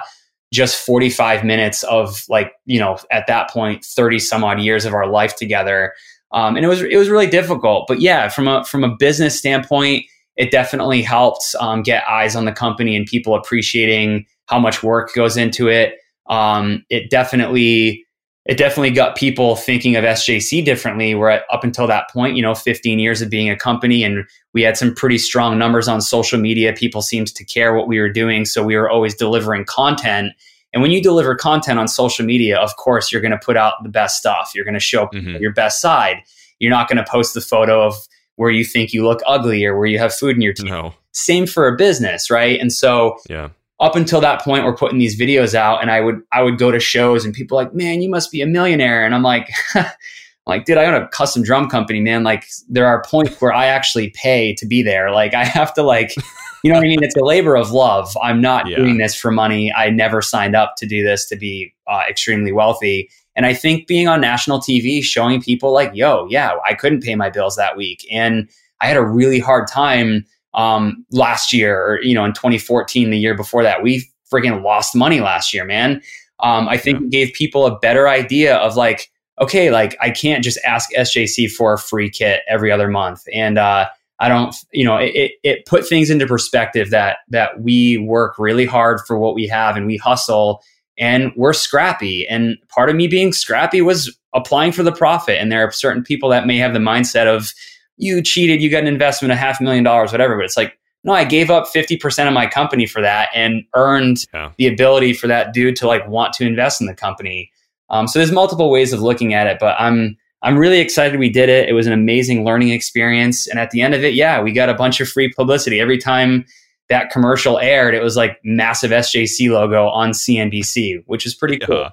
just 0.53 0.85
45 0.85 1.45
minutes 1.45 1.83
of 1.85 2.25
like 2.29 2.53
you 2.67 2.79
know 2.79 2.99
at 3.11 3.27
that 3.27 3.51
point 3.51 3.85
30 3.85 4.19
some 4.21 4.45
odd 4.45 4.61
years 4.61 4.85
of 4.85 4.95
our 4.95 5.09
life 5.09 5.35
together. 5.35 5.93
Um, 6.33 6.57
and 6.57 6.65
it 6.65 6.69
was 6.69 6.83
it 6.83 6.97
was 6.97 7.09
really 7.09 7.27
difficult. 7.27 7.87
But 7.89 8.01
yeah 8.01 8.29
from 8.29 8.47
a 8.47 8.65
from 8.65 8.85
a 8.85 8.95
business 8.97 9.39
standpoint 9.39 10.05
it 10.37 10.51
definitely 10.51 11.03
helped 11.03 11.55
um, 11.61 11.83
get 11.83 12.05
eyes 12.09 12.35
on 12.37 12.47
the 12.47 12.53
company 12.53 12.97
and 12.97 13.07
people 13.07 13.35
appreciating 13.35 14.25
how 14.47 14.59
much 14.59 14.83
work 14.83 15.13
goes 15.15 15.37
into 15.37 15.69
it. 15.69 15.95
Um, 16.27 16.85
it 16.89 17.11
definitely 17.11 18.07
it 18.45 18.59
definitely 18.59 18.91
got 18.91 19.17
people 19.17 19.55
thinking 19.55 19.95
of 19.95 20.05
SJC 20.05 20.65
differently. 20.65 21.15
Where 21.15 21.45
up 21.53 21.63
until 21.63 21.87
that 21.87 22.11
point, 22.11 22.37
you 22.37 22.43
know, 22.43 22.55
15 22.55 22.99
years 22.99 23.23
of 23.23 23.31
being 23.31 23.49
a 23.49 23.57
company, 23.57 24.03
and 24.03 24.25
we 24.53 24.63
had 24.63 24.77
some 24.77 24.95
pretty 24.95 25.19
strong 25.19 25.59
numbers 25.59 25.89
on 25.89 26.01
social 26.01 26.41
media. 26.41 26.73
People 26.73 27.03
seemed 27.03 27.29
to 27.29 27.45
care 27.45 27.75
what 27.75 27.87
we 27.87 28.01
were 28.01 28.09
doing, 28.09 28.45
so 28.45 28.65
we 28.65 28.77
were 28.77 28.91
always 28.91 29.15
delivering 29.15 29.65
content. 29.65 30.33
And 30.73 30.83
when 30.83 30.91
you 30.91 31.03
deliver 31.03 31.35
content 31.35 31.79
on 31.79 31.87
social 31.87 32.25
media, 32.25 32.59
of 32.59 32.77
course, 32.77 33.13
you're 33.13 33.21
going 33.21 33.33
to 33.33 33.39
put 33.39 33.57
out 33.57 33.75
the 33.83 33.91
best 33.91 34.19
stuff. 34.19 34.53
You're 34.55 34.65
going 34.65 34.75
to 34.75 34.81
show 34.81 35.07
mm-hmm. 35.07 35.37
your 35.37 35.53
best 35.53 35.81
side. 35.81 36.17
You're 36.59 36.71
not 36.71 36.89
going 36.89 36.97
to 36.97 37.09
post 37.09 37.35
the 37.35 37.41
photo 37.41 37.87
of 37.87 37.95
where 38.37 38.51
you 38.51 38.65
think 38.65 38.93
you 38.93 39.05
look 39.05 39.21
ugly 39.27 39.65
or 39.65 39.77
where 39.77 39.87
you 39.87 39.99
have 39.99 40.15
food 40.15 40.35
in 40.35 40.43
your 40.43 40.55
teeth. 40.55 40.71
No. 40.71 40.95
Same 41.13 41.47
for 41.47 41.69
a 41.69 41.77
business, 41.77 42.31
right? 42.31 42.59
And 42.59 42.73
so, 42.73 43.19
yeah 43.29 43.51
up 43.83 43.97
until 43.97 44.21
that 44.21 44.41
point 44.41 44.65
we're 44.65 44.77
putting 44.77 44.99
these 44.99 45.19
videos 45.21 45.55
out 45.55 45.83
and 45.83 45.91
i 45.91 46.01
would 46.01 46.23
i 46.33 46.41
would 46.41 46.57
go 46.57 46.71
to 46.71 46.79
shows 46.79 47.25
and 47.25 47.35
people 47.35 47.57
like 47.57 47.75
man 47.75 48.01
you 48.01 48.09
must 48.09 48.31
be 48.31 48.41
a 48.41 48.47
millionaire. 48.47 49.05
And 49.05 49.15
i'm 49.15 49.25
like 49.25 49.51
like 50.47 50.65
dude 50.65 50.79
i 50.79 50.87
own 50.87 50.95
a 50.95 51.09
custom 51.09 51.43
drum 51.43 51.69
company 51.69 52.01
man. 52.01 52.23
Like 52.23 52.47
there 52.69 52.87
are 52.87 53.03
points 53.03 53.39
where 53.41 53.53
i 53.53 53.67
actually 53.67 54.11
pay 54.11 54.55
to 54.55 54.67
be 54.67 54.83
there. 54.83 55.11
Like 55.11 55.35
i 55.35 55.45
have 55.45 55.75
to 55.75 55.83
like 55.83 56.15
you 56.63 56.73
know 56.73 56.79
what 56.79 56.85
i 56.85 56.89
mean? 56.89 57.03
It's 57.03 57.17
a 57.17 57.25
labor 57.25 57.57
of 57.57 57.73
love. 57.73 58.17
I'm 58.23 58.41
not 58.41 58.69
yeah. 58.69 58.77
doing 58.77 58.99
this 58.99 59.17
for 59.17 59.33
money. 59.33 59.73
I 59.73 59.91
never 59.91 60.23
signed 60.23 60.55
up 60.55 60.75
to 60.77 60.87
do 60.87 61.03
this 61.03 61.29
to 61.29 61.37
be 61.37 61.75
uh, 61.89 62.03
extremely 62.09 62.53
wealthy. 62.53 63.11
And 63.35 63.47
i 63.47 63.55
think 63.55 63.87
being 63.87 64.09
on 64.09 64.21
national 64.21 64.61
tv 64.61 65.03
showing 65.03 65.41
people 65.41 65.73
like 65.73 65.91
yo 65.95 66.27
yeah 66.29 66.53
i 66.69 66.75
couldn't 66.75 67.03
pay 67.03 67.15
my 67.15 67.31
bills 67.31 67.57
that 67.57 67.79
week 67.79 68.07
and 68.13 68.49
i 68.83 68.87
had 68.87 68.99
a 68.99 69.03
really 69.03 69.39
hard 69.39 69.67
time 69.67 70.27
um, 70.55 71.05
last 71.11 71.53
year 71.53 71.83
or, 71.83 72.03
you 72.03 72.15
know, 72.15 72.25
in 72.25 72.33
2014, 72.33 73.11
the 73.11 73.19
year 73.19 73.37
before 73.37 73.63
that. 73.63 73.83
We 73.83 74.09
freaking 74.33 74.63
lost 74.63 74.95
money 74.95 75.21
last 75.21 75.53
year, 75.53 75.65
man. 75.65 76.03
Um, 76.41 76.69
I 76.69 76.77
think 76.77 77.01
yeah. 77.01 77.07
it 77.07 77.11
gave 77.11 77.35
people 77.35 77.67
a 77.67 77.79
better 77.79 78.09
idea 78.09 78.57
of 78.57 78.77
like, 78.77 79.11
okay, 79.41 79.71
like 79.71 79.97
I 80.01 80.11
can't 80.11 80.45
just 80.45 80.59
ask 80.65 80.91
SJC 80.93 81.51
for 81.51 81.75
a 81.75 81.79
free 81.79 82.11
kit 82.11 82.41
every 82.49 82.71
other 82.71 82.89
month. 82.89 83.23
And, 83.33 83.59
uh, 83.59 83.89
I 84.21 84.29
don't, 84.29 84.55
you 84.73 84.85
know, 84.85 84.99
it, 84.99 85.33
it 85.43 85.67
put 85.67 85.87
things 85.87 86.09
into 86.09 86.27
perspective 86.27 86.91
that, 86.91 87.19
that 87.31 87.61
we 87.61 87.99
work 87.99 88.39
really 88.39 88.67
hard 88.67 89.01
for 89.01 89.19
what 89.19 89.35
we 89.35 89.49
have 89.49 89.77
and 89.77 89.87
we 89.87 89.97
hustle 89.97 90.63
and 90.97 91.33
we're 91.35 91.53
scrappy. 91.53 92.29
And 92.29 92.57
part 92.69 92.89
of 92.89 92.95
me 92.95 93.09
being 93.09 93.33
scrappy 93.33 93.83
was 93.83 94.17
applying 94.33 94.71
for 94.71 94.85
the 94.85 94.93
profit. 94.93 95.39
And 95.41 95.51
there 95.51 95.67
are 95.67 95.73
certain 95.73 96.05
people 96.05 96.29
that 96.29 96.47
may 96.47 96.57
have 96.59 96.73
the 96.73 96.79
mindset 96.79 97.27
of, 97.27 97.53
you 97.97 98.23
cheated, 98.23 98.63
you 98.63 98.71
got 98.71 98.83
an 98.83 98.89
investment 98.89 99.33
of 99.33 99.39
half 99.39 99.61
a 99.61 99.63
million 99.63 99.85
dollars, 99.85 100.13
whatever. 100.13 100.37
But 100.37 100.45
it's 100.45 100.57
like, 100.57 100.79
no, 101.05 101.13
I 101.13 101.25
gave 101.25 101.51
up 101.51 101.67
50% 101.67 102.27
of 102.27 102.33
my 102.33 102.47
company 102.47 102.87
for 102.87 103.03
that 103.03 103.29
and 103.35 103.65
earned 103.75 104.19
yeah. 104.33 104.53
the 104.57 104.69
ability 104.69 105.15
for 105.15 105.27
that 105.27 105.53
dude 105.53 105.77
to 105.77 105.87
like 105.87 106.07
want 106.09 106.33
to 106.35 106.47
invest 106.47 106.81
in 106.81 106.87
the 106.87 106.95
company. 106.95 107.51
Um, 107.91 108.07
so 108.07 108.19
there's 108.19 108.33
multiple 108.33 108.71
ways 108.71 108.93
of 108.93 109.01
looking 109.01 109.35
at 109.35 109.47
it, 109.47 109.59
but 109.61 109.77
I'm 109.79 110.17
I'm 110.43 110.59
really 110.59 110.81
excited 110.81 111.19
we 111.19 111.31
did 111.31 111.49
it. 111.49 111.69
It 111.69 111.73
was 111.73 111.87
an 111.87 111.93
amazing 111.93 112.45
learning 112.45 112.71
experience. 112.71 113.47
And 113.47 113.61
at 113.61 113.71
the 113.71 113.81
end 113.81 113.95
of 113.95 114.03
it, 114.03 114.15
yeah, 114.15 114.43
we 114.43 114.53
got 114.53 114.69
a 114.69 114.75
bunch 114.75 115.01
of 115.01 115.09
free 115.09 115.33
publicity. 115.33 115.81
Every 115.81 115.99
time 115.99 116.45
that 116.89 117.11
commercial 117.11 117.61
aired, 117.61 117.95
it 117.95 118.03
was 118.03 118.17
like 118.17 118.39
massive 118.43 118.91
SJC 118.91 119.51
logo 119.51 119.87
on 119.87 120.11
CNBC, 120.11 121.05
which 121.07 121.27
is 121.27 121.35
pretty 121.35 121.59
cool. 121.59 121.83
Yeah. 121.83 121.91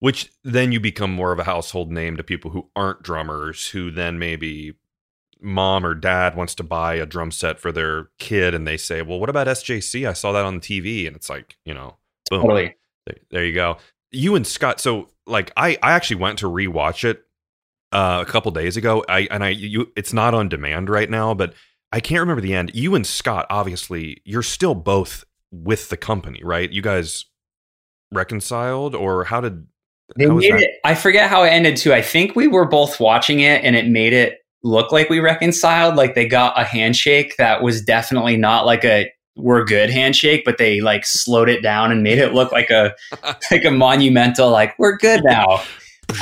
Which 0.00 0.30
then 0.42 0.72
you 0.72 0.80
become 0.80 1.12
more 1.12 1.32
of 1.32 1.38
a 1.38 1.44
household 1.44 1.92
name 1.92 2.16
to 2.16 2.24
people 2.24 2.50
who 2.50 2.68
aren't 2.74 3.02
drummers, 3.02 3.68
who 3.68 3.90
then 3.90 4.18
maybe 4.18 4.74
mom 5.40 5.84
or 5.84 5.94
dad 5.94 6.36
wants 6.36 6.54
to 6.56 6.62
buy 6.62 6.94
a 6.94 7.06
drum 7.06 7.30
set 7.30 7.60
for 7.60 7.72
their 7.72 8.08
kid 8.18 8.54
and 8.54 8.66
they 8.66 8.76
say, 8.76 9.02
"Well, 9.02 9.20
what 9.20 9.30
about 9.30 9.46
SJC? 9.46 10.08
I 10.08 10.12
saw 10.12 10.32
that 10.32 10.44
on 10.44 10.54
the 10.54 10.60
TV." 10.60 11.06
And 11.06 11.16
it's 11.16 11.28
like, 11.28 11.56
you 11.64 11.74
know, 11.74 11.96
boom. 12.30 12.42
Totally. 12.42 12.74
There, 13.06 13.16
there 13.30 13.44
you 13.44 13.54
go. 13.54 13.78
You 14.10 14.34
and 14.34 14.46
Scott, 14.46 14.80
so 14.80 15.10
like 15.26 15.52
I 15.56 15.78
I 15.82 15.92
actually 15.92 16.16
went 16.16 16.38
to 16.40 16.46
rewatch 16.46 17.04
it 17.04 17.24
uh, 17.92 18.24
a 18.26 18.30
couple 18.30 18.50
days 18.52 18.76
ago. 18.76 19.04
I 19.08 19.28
and 19.30 19.44
I 19.44 19.50
you 19.50 19.92
it's 19.96 20.12
not 20.12 20.34
on 20.34 20.48
demand 20.48 20.88
right 20.88 21.10
now, 21.10 21.34
but 21.34 21.54
I 21.92 22.00
can't 22.00 22.20
remember 22.20 22.42
the 22.42 22.54
end. 22.54 22.72
You 22.74 22.94
and 22.94 23.06
Scott, 23.06 23.46
obviously, 23.50 24.20
you're 24.24 24.42
still 24.42 24.74
both 24.74 25.24
with 25.52 25.88
the 25.88 25.96
company, 25.96 26.40
right? 26.42 26.70
You 26.70 26.82
guys 26.82 27.26
reconciled 28.12 28.94
or 28.94 29.24
how 29.24 29.40
did 29.40 29.66
they 30.16 30.26
made 30.26 30.54
it 30.54 30.70
I 30.84 30.94
forget 30.94 31.28
how 31.28 31.42
it 31.42 31.48
ended 31.48 31.76
too. 31.76 31.92
I 31.92 32.02
think 32.02 32.36
we 32.36 32.46
were 32.46 32.64
both 32.64 33.00
watching 33.00 33.40
it 33.40 33.64
and 33.64 33.74
it 33.74 33.86
made 33.86 34.12
it 34.12 34.45
look 34.62 34.92
like 34.92 35.08
we 35.08 35.20
reconciled. 35.20 35.96
Like 35.96 36.14
they 36.14 36.26
got 36.26 36.60
a 36.60 36.64
handshake 36.64 37.36
that 37.38 37.62
was 37.62 37.82
definitely 37.82 38.36
not 38.36 38.66
like 38.66 38.84
a 38.84 39.10
we're 39.36 39.64
good 39.64 39.90
handshake, 39.90 40.42
but 40.44 40.58
they 40.58 40.80
like 40.80 41.04
slowed 41.04 41.48
it 41.48 41.62
down 41.62 41.92
and 41.92 42.02
made 42.02 42.18
it 42.18 42.32
look 42.32 42.52
like 42.52 42.70
a 42.70 42.94
like 43.50 43.64
a 43.64 43.70
monumental 43.70 44.50
like 44.50 44.78
we're 44.78 44.96
good 44.96 45.22
now. 45.24 45.62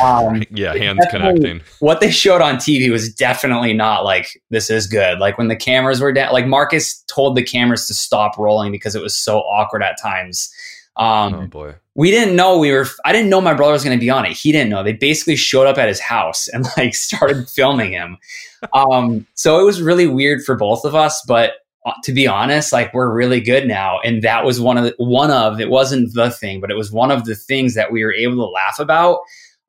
Um, 0.03 0.43
yeah, 0.51 0.75
hands 0.75 1.07
connecting. 1.11 1.61
What 1.81 2.01
they 2.01 2.11
showed 2.11 2.41
on 2.41 2.57
TV 2.57 2.91
was 2.91 3.13
definitely 3.13 3.75
not 3.75 4.05
like 4.05 4.41
this 4.51 4.71
is 4.71 4.87
good. 4.87 5.19
Like 5.19 5.37
when 5.39 5.49
the 5.49 5.57
cameras 5.57 6.01
were 6.01 6.13
down, 6.13 6.33
like 6.33 6.47
Marcus 6.47 7.03
told 7.03 7.37
the 7.37 7.43
cameras 7.43 7.87
to 7.89 7.95
stop 7.95 8.39
rolling 8.39 8.73
because 8.73 8.97
it 8.97 9.03
was 9.03 9.17
so 9.17 9.41
awkward 9.41 9.83
at 9.83 10.01
times. 10.01 10.51
Um, 10.97 11.35
oh 11.35 11.47
boy. 11.47 11.75
We 11.97 12.11
didn't 12.11 12.37
know 12.37 12.59
we 12.59 12.73
were. 12.73 12.87
I 13.05 13.13
didn't 13.13 13.31
know 13.31 13.41
my 13.41 13.55
brother 13.55 13.73
was 13.73 13.85
going 13.85 13.97
to 13.97 14.05
be 14.05 14.11
on 14.11 14.27
it. 14.27 14.33
He 14.33 14.53
didn't 14.53 14.71
know. 14.71 14.83
They 14.83 14.93
basically 14.93 15.37
showed 15.37 15.67
up 15.67 15.79
at 15.79 15.89
his 15.89 16.01
house 16.01 16.49
and 16.49 16.67
like 16.77 16.95
started 16.95 17.49
filming 17.49 17.93
him. 17.93 18.19
Um, 18.73 19.27
so 19.35 19.61
it 19.61 19.65
was 19.65 19.83
really 19.83 20.07
weird 20.07 20.45
for 20.45 20.57
both 20.57 20.85
of 20.85 20.95
us. 20.95 21.23
But 21.27 21.53
uh, 21.87 21.93
to 22.05 22.13
be 22.13 22.27
honest, 22.27 22.73
like 22.73 22.93
we're 22.95 23.13
really 23.13 23.41
good 23.41 23.69
now, 23.69 24.01
and 24.01 24.23
that 24.23 24.45
was 24.45 24.61
one 24.61 24.79
of 24.79 24.85
the, 24.85 24.95
one 24.99 25.31
of. 25.31 25.61
It 25.61 25.71
wasn't 25.71 26.15
the 26.15 26.31
thing, 26.31 26.61
but 26.61 26.71
it 26.71 26.77
was 26.77 26.91
one 26.91 27.11
of 27.11 27.25
the 27.25 27.35
things 27.35 27.75
that 27.75 27.93
we 27.93 28.05
were 28.05 28.15
able 28.15 28.37
to 28.37 28.51
laugh 28.51 28.79
about. 28.79 29.21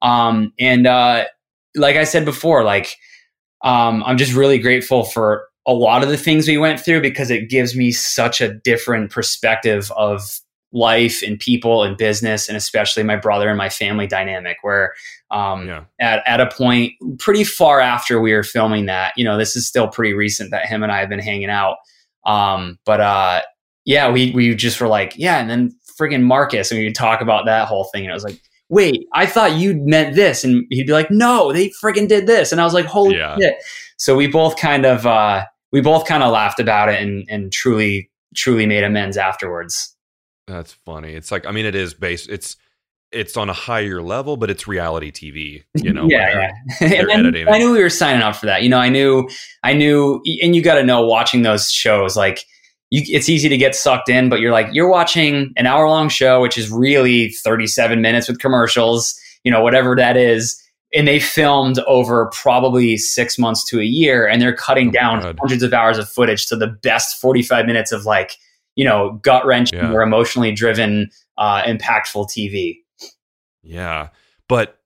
Um, 0.01 0.53
and 0.59 0.87
uh, 0.87 1.25
like 1.75 1.95
I 1.95 2.05
said 2.05 2.25
before, 2.25 2.63
like 2.63 2.95
um, 3.63 4.03
I'm 4.05 4.17
just 4.17 4.33
really 4.33 4.59
grateful 4.59 5.03
for 5.03 5.47
a 5.67 5.73
lot 5.73 6.03
of 6.03 6.09
the 6.09 6.17
things 6.17 6.47
we 6.47 6.57
went 6.57 6.79
through 6.79 7.01
because 7.01 7.31
it 7.31 7.49
gives 7.49 7.75
me 7.75 7.91
such 7.91 8.39
a 8.39 8.53
different 8.53 9.11
perspective 9.11 9.91
of 9.95 10.39
life 10.71 11.21
and 11.23 11.39
people 11.39 11.83
and 11.83 11.97
business 11.97 12.47
and 12.49 12.57
especially 12.57 13.03
my 13.03 13.15
brother 13.15 13.47
and 13.47 13.57
my 13.57 13.69
family 13.69 14.07
dynamic 14.07 14.57
where 14.61 14.93
um, 15.31 15.67
yeah. 15.67 15.83
at, 15.99 16.21
at 16.25 16.41
a 16.41 16.47
point 16.47 16.91
pretty 17.17 17.43
far 17.43 17.79
after 17.79 18.19
we 18.19 18.33
were 18.33 18.43
filming 18.43 18.85
that 18.85 19.13
you 19.15 19.23
know 19.23 19.37
this 19.37 19.55
is 19.55 19.67
still 19.67 19.87
pretty 19.87 20.13
recent 20.13 20.51
that 20.51 20.65
him 20.65 20.83
and 20.83 20.91
i 20.91 20.99
have 20.99 21.09
been 21.09 21.19
hanging 21.19 21.49
out 21.49 21.77
um, 22.25 22.77
but 22.85 22.99
uh, 22.99 23.41
yeah 23.85 24.11
we, 24.11 24.31
we 24.31 24.53
just 24.55 24.81
were 24.81 24.87
like 24.87 25.13
yeah 25.15 25.39
and 25.39 25.49
then 25.49 25.75
friggin 25.99 26.23
marcus 26.23 26.71
and 26.71 26.79
we 26.79 26.85
would 26.85 26.95
talk 26.95 27.21
about 27.21 27.45
that 27.45 27.67
whole 27.67 27.85
thing 27.85 28.03
and 28.03 28.11
i 28.11 28.13
was 28.13 28.23
like 28.23 28.41
wait 28.67 29.05
i 29.13 29.25
thought 29.25 29.53
you 29.53 29.75
meant 29.75 30.15
this 30.15 30.43
and 30.43 30.65
he'd 30.71 30.87
be 30.87 30.93
like 30.93 31.09
no 31.09 31.53
they 31.53 31.71
friggin 31.81 32.07
did 32.07 32.27
this 32.27 32.51
and 32.51 32.59
i 32.59 32.65
was 32.65 32.73
like 32.73 32.85
holy 32.85 33.15
yeah. 33.15 33.37
shit 33.37 33.55
so 33.97 34.15
we 34.15 34.27
both 34.27 34.57
kind 34.57 34.85
of 34.85 35.05
uh, 35.05 35.45
we 35.71 35.81
both 35.81 36.05
kind 36.05 36.23
of 36.23 36.31
laughed 36.31 36.59
about 36.59 36.89
it 36.89 37.01
and, 37.01 37.25
and 37.29 37.51
truly 37.51 38.09
truly 38.35 38.65
made 38.65 38.83
amends 38.83 39.17
afterwards 39.17 39.94
that's 40.47 40.73
funny. 40.73 41.13
It's 41.13 41.31
like 41.31 41.45
I 41.45 41.51
mean, 41.51 41.65
it 41.65 41.75
is 41.75 41.93
based. 41.93 42.29
It's 42.29 42.57
it's 43.11 43.37
on 43.37 43.49
a 43.49 43.53
higher 43.53 44.01
level, 44.01 44.37
but 44.37 44.49
it's 44.49 44.67
reality 44.67 45.11
TV. 45.11 45.63
You 45.75 45.93
know, 45.93 46.07
yeah, 46.07 46.51
yeah. 46.81 47.45
I 47.47 47.57
knew 47.57 47.71
we 47.71 47.81
were 47.81 47.89
signing 47.89 48.21
up 48.21 48.35
for 48.35 48.45
that. 48.45 48.63
You 48.63 48.69
know, 48.69 48.77
I 48.77 48.89
knew, 48.89 49.29
I 49.63 49.73
knew, 49.73 50.21
and 50.41 50.55
you 50.55 50.61
got 50.61 50.75
to 50.75 50.83
know 50.83 51.05
watching 51.05 51.41
those 51.43 51.71
shows 51.71 52.15
like. 52.15 52.45
You, 52.91 53.01
it's 53.07 53.27
easy 53.27 53.49
to 53.49 53.57
get 53.57 53.73
sucked 53.73 54.09
in, 54.09 54.29
but 54.29 54.39
you're 54.39 54.51
like 54.51 54.67
you're 54.71 54.87
watching 54.87 55.51
an 55.57 55.65
hour 55.65 55.89
long 55.89 56.07
show, 56.07 56.39
which 56.39 56.55
is 56.55 56.69
really 56.69 57.29
37 57.29 57.99
minutes 57.99 58.27
with 58.27 58.37
commercials, 58.37 59.19
you 59.43 59.51
know, 59.51 59.63
whatever 59.63 59.95
that 59.95 60.15
is 60.17 60.61
and 60.95 61.07
they 61.07 61.19
filmed 61.19 61.79
over 61.79 62.27
probably 62.27 62.97
six 62.97 63.37
months 63.37 63.63
to 63.65 63.79
a 63.79 63.83
year 63.83 64.27
and 64.27 64.41
they're 64.41 64.55
cutting 64.55 64.89
oh 64.89 64.91
down 64.91 65.21
God. 65.21 65.37
hundreds 65.39 65.61
of 65.61 65.73
hours 65.73 65.97
of 65.97 66.09
footage 66.09 66.47
to 66.47 66.55
the 66.55 66.67
best 66.67 67.19
45 67.19 67.65
minutes 67.65 67.91
of 67.91 68.05
like 68.05 68.37
you 68.75 68.85
know 68.85 69.19
gut 69.23 69.45
wrenching 69.45 69.79
yeah. 69.79 69.91
or 69.91 70.01
emotionally 70.01 70.51
driven 70.51 71.09
uh, 71.37 71.63
impactful 71.63 72.29
tv 72.29 72.77
yeah. 73.65 74.09
But 74.47 74.79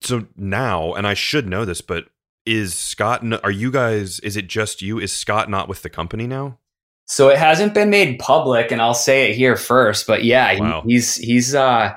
so 0.00 0.26
now 0.36 0.94
and 0.94 1.08
i 1.08 1.14
should 1.14 1.48
know 1.48 1.64
this 1.64 1.80
but 1.80 2.04
is 2.46 2.72
scott 2.72 3.24
are 3.42 3.50
you 3.50 3.70
guys 3.70 4.20
is 4.20 4.36
it 4.36 4.46
just 4.46 4.80
you? 4.80 5.00
Is 5.00 5.12
scott 5.12 5.50
not 5.50 5.68
with 5.68 5.82
the 5.82 5.90
company 5.90 6.26
now? 6.26 6.58
So 7.06 7.30
it 7.30 7.38
hasn't 7.38 7.74
been 7.74 7.90
made 7.90 8.18
public 8.20 8.70
and 8.70 8.80
i'll 8.80 8.94
say 8.94 9.30
it 9.30 9.36
here 9.36 9.56
first 9.56 10.06
but 10.06 10.24
yeah 10.24 10.60
wow. 10.60 10.82
he, 10.86 10.92
he's 10.92 11.16
he's 11.16 11.54
uh 11.54 11.94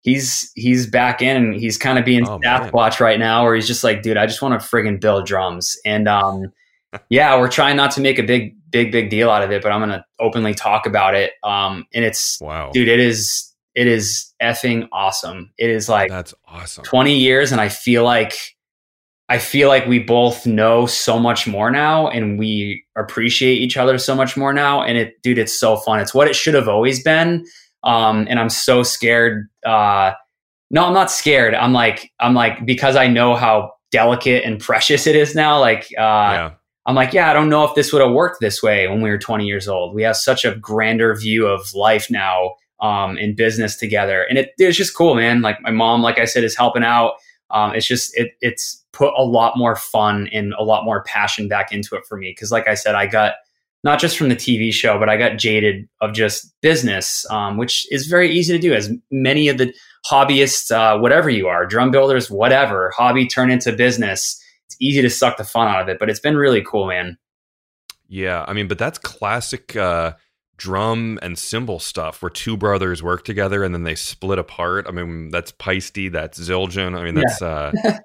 he's 0.00 0.50
he's 0.54 0.86
back 0.86 1.20
in 1.20 1.36
and 1.36 1.54
he's 1.54 1.76
kind 1.76 1.98
of 1.98 2.06
being 2.06 2.26
oh, 2.26 2.38
staff 2.38 2.72
watch 2.72 3.00
right 3.00 3.18
now 3.18 3.44
where 3.44 3.54
he's 3.54 3.66
just 3.66 3.84
like 3.84 4.02
dude 4.02 4.16
i 4.16 4.24
just 4.24 4.40
want 4.40 4.58
to 4.58 4.66
friggin 4.66 4.98
build 5.00 5.26
drums. 5.26 5.76
And 5.84 6.08
um 6.08 6.52
yeah 7.10 7.38
we're 7.38 7.50
trying 7.50 7.76
not 7.76 7.90
to 7.92 8.00
make 8.00 8.18
a 8.18 8.22
big 8.22 8.56
big 8.72 8.90
big 8.90 9.10
deal 9.10 9.30
out 9.30 9.42
of 9.42 9.50
it 9.50 9.62
but 9.62 9.70
i'm 9.70 9.80
gonna 9.80 10.04
openly 10.18 10.54
talk 10.54 10.86
about 10.86 11.14
it 11.14 11.32
um 11.44 11.86
and 11.94 12.04
it's 12.04 12.40
wow 12.40 12.70
dude 12.72 12.88
it 12.88 12.98
is 12.98 13.52
it 13.74 13.86
is 13.86 14.32
effing 14.42 14.88
awesome 14.92 15.52
it 15.58 15.70
is 15.70 15.88
like 15.88 16.10
that's 16.10 16.34
awesome 16.46 16.84
20 16.84 17.16
years 17.16 17.52
and 17.52 17.60
i 17.60 17.68
feel 17.68 18.02
like 18.02 18.34
i 19.28 19.38
feel 19.38 19.68
like 19.68 19.86
we 19.86 19.98
both 19.98 20.46
know 20.46 20.86
so 20.86 21.18
much 21.18 21.46
more 21.46 21.70
now 21.70 22.08
and 22.08 22.38
we 22.38 22.84
appreciate 22.96 23.54
each 23.54 23.76
other 23.76 23.98
so 23.98 24.14
much 24.14 24.36
more 24.36 24.52
now 24.52 24.82
and 24.82 24.98
it 24.98 25.22
dude 25.22 25.38
it's 25.38 25.58
so 25.58 25.76
fun 25.76 26.00
it's 26.00 26.12
what 26.12 26.26
it 26.26 26.34
should 26.34 26.54
have 26.54 26.68
always 26.68 27.02
been 27.02 27.44
um, 27.84 28.26
and 28.28 28.38
I'm 28.38 28.48
so 28.48 28.82
scared. 28.82 29.48
Uh, 29.64 30.12
no, 30.70 30.86
I'm 30.86 30.94
not 30.94 31.10
scared. 31.10 31.54
I'm 31.54 31.72
like, 31.72 32.10
I'm 32.20 32.34
like, 32.34 32.64
because 32.64 32.96
I 32.96 33.06
know 33.08 33.34
how 33.34 33.72
delicate 33.90 34.44
and 34.44 34.60
precious 34.60 35.06
it 35.06 35.16
is 35.16 35.34
now. 35.34 35.60
Like, 35.60 35.84
uh, 35.98 36.00
yeah. 36.00 36.50
I'm 36.86 36.94
like, 36.94 37.12
yeah, 37.12 37.30
I 37.30 37.32
don't 37.32 37.48
know 37.48 37.64
if 37.64 37.74
this 37.74 37.92
would 37.92 38.02
have 38.02 38.12
worked 38.12 38.40
this 38.40 38.62
way 38.62 38.88
when 38.88 39.02
we 39.02 39.10
were 39.10 39.18
20 39.18 39.46
years 39.46 39.68
old. 39.68 39.94
We 39.94 40.02
have 40.02 40.16
such 40.16 40.44
a 40.44 40.56
grander 40.56 41.14
view 41.14 41.46
of 41.46 41.72
life 41.74 42.10
now 42.10 42.56
um, 42.80 43.16
in 43.16 43.36
business 43.36 43.76
together, 43.76 44.24
and 44.28 44.38
it, 44.38 44.52
it's 44.58 44.76
just 44.76 44.96
cool, 44.96 45.14
man. 45.14 45.42
Like 45.42 45.60
my 45.62 45.70
mom, 45.70 46.02
like 46.02 46.18
I 46.18 46.24
said, 46.24 46.44
is 46.44 46.56
helping 46.56 46.82
out. 46.82 47.14
Um, 47.50 47.74
it's 47.74 47.86
just 47.86 48.16
it, 48.16 48.32
it's 48.40 48.82
put 48.92 49.12
a 49.16 49.22
lot 49.22 49.56
more 49.56 49.76
fun 49.76 50.28
and 50.32 50.54
a 50.54 50.64
lot 50.64 50.84
more 50.84 51.02
passion 51.04 51.48
back 51.48 51.72
into 51.72 51.94
it 51.94 52.04
for 52.08 52.16
me 52.16 52.30
because, 52.30 52.50
like 52.50 52.66
I 52.66 52.74
said, 52.74 52.94
I 52.94 53.06
got 53.06 53.34
not 53.84 53.98
just 53.98 54.16
from 54.16 54.28
the 54.28 54.36
TV 54.36 54.72
show, 54.72 54.98
but 54.98 55.08
I 55.08 55.16
got 55.16 55.38
jaded 55.38 55.88
of 56.00 56.12
just 56.12 56.52
business, 56.60 57.26
um, 57.30 57.56
which 57.56 57.86
is 57.92 58.06
very 58.06 58.30
easy 58.30 58.52
to 58.52 58.58
do. 58.58 58.72
As 58.74 58.90
many 59.10 59.48
of 59.48 59.58
the 59.58 59.74
hobbyists, 60.06 60.70
uh, 60.70 60.98
whatever 60.98 61.30
you 61.30 61.48
are, 61.48 61.66
drum 61.66 61.90
builders, 61.90 62.30
whatever, 62.30 62.92
hobby 62.96 63.26
turn 63.26 63.50
into 63.50 63.72
business. 63.72 64.41
It's 64.72 64.76
easy 64.80 65.02
to 65.02 65.10
suck 65.10 65.36
the 65.36 65.44
fun 65.44 65.68
out 65.68 65.82
of 65.82 65.88
it, 65.88 65.98
but 65.98 66.08
it's 66.08 66.20
been 66.20 66.36
really 66.36 66.62
cool, 66.62 66.86
man. 66.86 67.18
Yeah, 68.08 68.44
I 68.46 68.52
mean, 68.52 68.68
but 68.68 68.78
that's 68.78 68.98
classic 68.98 69.76
uh, 69.76 70.14
drum 70.56 71.18
and 71.22 71.38
cymbal 71.38 71.78
stuff 71.78 72.22
where 72.22 72.30
two 72.30 72.56
brothers 72.56 73.02
work 73.02 73.24
together 73.24 73.64
and 73.64 73.74
then 73.74 73.84
they 73.84 73.94
split 73.94 74.38
apart. 74.38 74.86
I 74.88 74.92
mean, 74.92 75.30
that's 75.30 75.52
Paiste, 75.52 76.12
that's 76.12 76.38
Zildjian. 76.38 76.98
I 76.98 77.04
mean, 77.04 77.14
that's 77.14 77.40
yeah. 77.40 77.72
uh, 77.84 77.98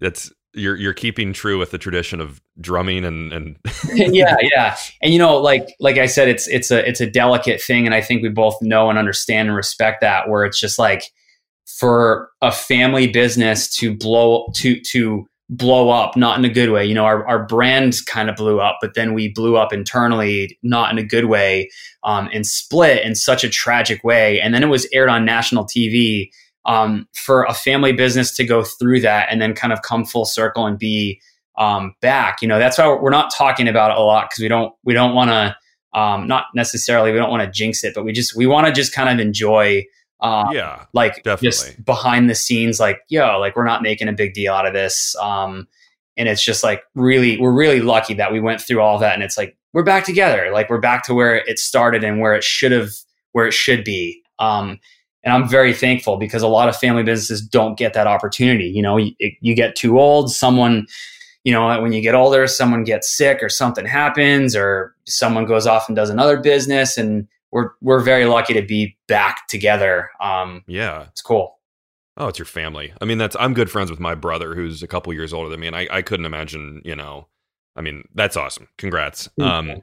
that's 0.00 0.32
you're 0.54 0.76
you're 0.76 0.92
keeping 0.92 1.32
true 1.32 1.58
with 1.58 1.70
the 1.70 1.78
tradition 1.78 2.20
of 2.20 2.40
drumming 2.60 3.04
and 3.04 3.32
and 3.32 3.56
yeah 3.94 4.36
yeah 4.42 4.76
and 5.00 5.10
you 5.10 5.18
know 5.18 5.38
like 5.38 5.74
like 5.80 5.96
i 5.96 6.04
said 6.04 6.28
it's 6.28 6.46
it's 6.46 6.70
a 6.70 6.86
it's 6.86 7.00
a 7.00 7.10
delicate 7.10 7.58
thing 7.58 7.86
and 7.86 7.94
i 7.94 8.02
think 8.02 8.22
we 8.22 8.28
both 8.28 8.60
know 8.60 8.90
and 8.90 8.98
understand 8.98 9.48
and 9.48 9.56
respect 9.56 10.02
that 10.02 10.28
where 10.28 10.44
it's 10.44 10.60
just 10.60 10.78
like 10.78 11.04
for 11.64 12.28
a 12.42 12.52
family 12.52 13.06
business 13.06 13.66
to 13.74 13.96
blow 13.96 14.46
to 14.54 14.78
to 14.80 15.26
blow 15.56 15.90
up 15.90 16.16
not 16.16 16.38
in 16.38 16.44
a 16.44 16.48
good 16.48 16.70
way 16.70 16.84
you 16.84 16.94
know 16.94 17.04
our, 17.04 17.26
our 17.26 17.44
brand 17.46 17.94
kind 18.06 18.30
of 18.30 18.36
blew 18.36 18.60
up 18.60 18.78
but 18.80 18.94
then 18.94 19.12
we 19.12 19.28
blew 19.28 19.56
up 19.56 19.72
internally 19.72 20.58
not 20.62 20.90
in 20.90 20.98
a 20.98 21.02
good 21.02 21.26
way 21.26 21.70
um, 22.04 22.28
and 22.32 22.46
split 22.46 23.04
in 23.04 23.14
such 23.14 23.44
a 23.44 23.48
tragic 23.48 24.02
way 24.02 24.40
and 24.40 24.54
then 24.54 24.62
it 24.62 24.68
was 24.68 24.88
aired 24.92 25.08
on 25.08 25.24
national 25.24 25.64
tv 25.64 26.30
um, 26.64 27.08
for 27.12 27.44
a 27.44 27.54
family 27.54 27.92
business 27.92 28.34
to 28.36 28.44
go 28.44 28.62
through 28.62 29.00
that 29.00 29.28
and 29.30 29.40
then 29.40 29.54
kind 29.54 29.72
of 29.72 29.82
come 29.82 30.04
full 30.04 30.24
circle 30.24 30.66
and 30.66 30.78
be 30.78 31.20
um, 31.58 31.94
back. 32.00 32.42
You 32.42 32.48
know, 32.48 32.58
that's 32.58 32.78
why 32.78 32.86
we're 32.88 33.10
not 33.10 33.32
talking 33.32 33.68
about 33.68 33.90
it 33.90 33.96
a 33.96 34.00
lot 34.00 34.30
because 34.30 34.42
we 34.42 34.48
don't 34.48 34.74
we 34.84 34.94
don't 34.94 35.14
want 35.14 35.30
to 35.30 35.56
um, 35.98 36.26
not 36.26 36.46
necessarily 36.54 37.12
we 37.12 37.18
don't 37.18 37.30
want 37.30 37.42
to 37.42 37.50
jinx 37.50 37.84
it, 37.84 37.94
but 37.94 38.04
we 38.04 38.12
just 38.12 38.36
we 38.36 38.46
want 38.46 38.66
to 38.66 38.72
just 38.72 38.94
kind 38.94 39.08
of 39.08 39.24
enjoy. 39.24 39.84
Uh, 40.22 40.48
yeah, 40.52 40.86
like 40.92 41.16
definitely. 41.24 41.48
just 41.48 41.84
behind 41.84 42.30
the 42.30 42.34
scenes, 42.34 42.78
like 42.78 43.00
yo, 43.08 43.38
like 43.38 43.56
we're 43.56 43.64
not 43.64 43.82
making 43.82 44.08
a 44.08 44.12
big 44.12 44.32
deal 44.32 44.54
out 44.54 44.66
of 44.66 44.72
this. 44.72 45.16
Um, 45.16 45.66
and 46.16 46.28
it's 46.28 46.44
just 46.44 46.62
like 46.62 46.82
really, 46.94 47.38
we're 47.38 47.52
really 47.52 47.80
lucky 47.80 48.14
that 48.14 48.32
we 48.32 48.38
went 48.38 48.60
through 48.60 48.80
all 48.80 48.98
that, 48.98 49.14
and 49.14 49.22
it's 49.22 49.36
like 49.36 49.56
we're 49.72 49.82
back 49.82 50.04
together, 50.04 50.50
like 50.52 50.70
we're 50.70 50.80
back 50.80 51.04
to 51.04 51.14
where 51.14 51.36
it 51.36 51.58
started 51.58 52.04
and 52.04 52.20
where 52.20 52.34
it 52.34 52.44
should 52.44 52.72
have, 52.72 52.90
where 53.32 53.46
it 53.46 53.52
should 53.52 53.84
be. 53.84 54.22
Um, 54.38 54.78
and 55.24 55.32
I'm 55.32 55.48
very 55.48 55.72
thankful 55.72 56.16
because 56.16 56.42
a 56.42 56.48
lot 56.48 56.68
of 56.68 56.76
family 56.76 57.02
businesses 57.02 57.46
don't 57.46 57.78
get 57.78 57.94
that 57.94 58.06
opportunity. 58.06 58.66
You 58.66 58.82
know, 58.82 58.96
you, 58.96 59.12
you 59.18 59.54
get 59.54 59.76
too 59.76 59.98
old, 59.98 60.32
someone, 60.32 60.86
you 61.44 61.52
know, 61.52 61.80
when 61.80 61.92
you 61.92 62.00
get 62.00 62.14
older, 62.14 62.46
someone 62.46 62.84
gets 62.84 63.16
sick 63.16 63.42
or 63.42 63.48
something 63.48 63.86
happens 63.86 64.56
or 64.56 64.94
someone 65.04 65.46
goes 65.46 65.66
off 65.66 65.88
and 65.88 65.96
does 65.96 66.10
another 66.10 66.40
business. 66.40 66.96
And 66.96 67.28
we're, 67.52 67.70
we're 67.80 68.00
very 68.00 68.24
lucky 68.24 68.54
to 68.54 68.62
be 68.62 68.96
back 69.06 69.46
together. 69.46 70.10
Um, 70.20 70.64
yeah. 70.66 71.06
It's 71.10 71.22
cool. 71.22 71.58
Oh, 72.16 72.28
it's 72.28 72.38
your 72.38 72.46
family. 72.46 72.92
I 73.00 73.04
mean, 73.04 73.18
that's, 73.18 73.36
I'm 73.38 73.54
good 73.54 73.70
friends 73.70 73.90
with 73.90 74.00
my 74.00 74.14
brother 74.14 74.54
who's 74.54 74.82
a 74.82 74.86
couple 74.86 75.12
years 75.12 75.32
older 75.32 75.48
than 75.48 75.60
me. 75.60 75.66
And 75.66 75.76
I, 75.76 75.86
I 75.90 76.02
couldn't 76.02 76.26
imagine, 76.26 76.82
you 76.84 76.96
know, 76.96 77.28
I 77.76 77.80
mean, 77.80 78.04
that's 78.14 78.36
awesome. 78.36 78.68
Congrats. 78.76 79.28
Um, 79.40 79.82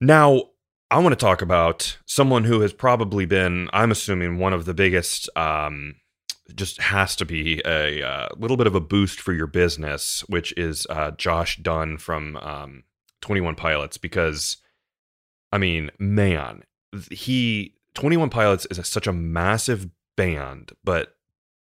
now, 0.00 0.42
I 0.90 0.98
want 0.98 1.12
to 1.12 1.16
talk 1.16 1.42
about 1.42 1.98
someone 2.06 2.44
who 2.44 2.60
has 2.60 2.72
probably 2.72 3.26
been, 3.26 3.68
I'm 3.72 3.90
assuming, 3.90 4.38
one 4.38 4.52
of 4.52 4.64
the 4.64 4.74
biggest, 4.74 5.28
um, 5.36 5.96
just 6.54 6.80
has 6.80 7.16
to 7.16 7.24
be 7.24 7.60
a 7.64 8.02
uh, 8.02 8.28
little 8.36 8.56
bit 8.56 8.66
of 8.66 8.74
a 8.74 8.80
boost 8.80 9.20
for 9.20 9.32
your 9.32 9.46
business, 9.46 10.22
which 10.28 10.52
is 10.56 10.86
uh, 10.90 11.10
Josh 11.12 11.58
Dun 11.58 11.98
from 11.98 12.36
um, 12.36 12.84
21 13.22 13.54
Pilots. 13.54 13.96
Because, 13.96 14.58
I 15.52 15.58
mean, 15.58 15.90
man, 15.98 16.62
he, 17.10 17.74
21 17.94 18.30
Pilots 18.30 18.66
is 18.66 18.78
a, 18.78 18.84
such 18.84 19.06
a 19.06 19.12
massive 19.12 19.88
band, 20.16 20.72
but 20.82 21.16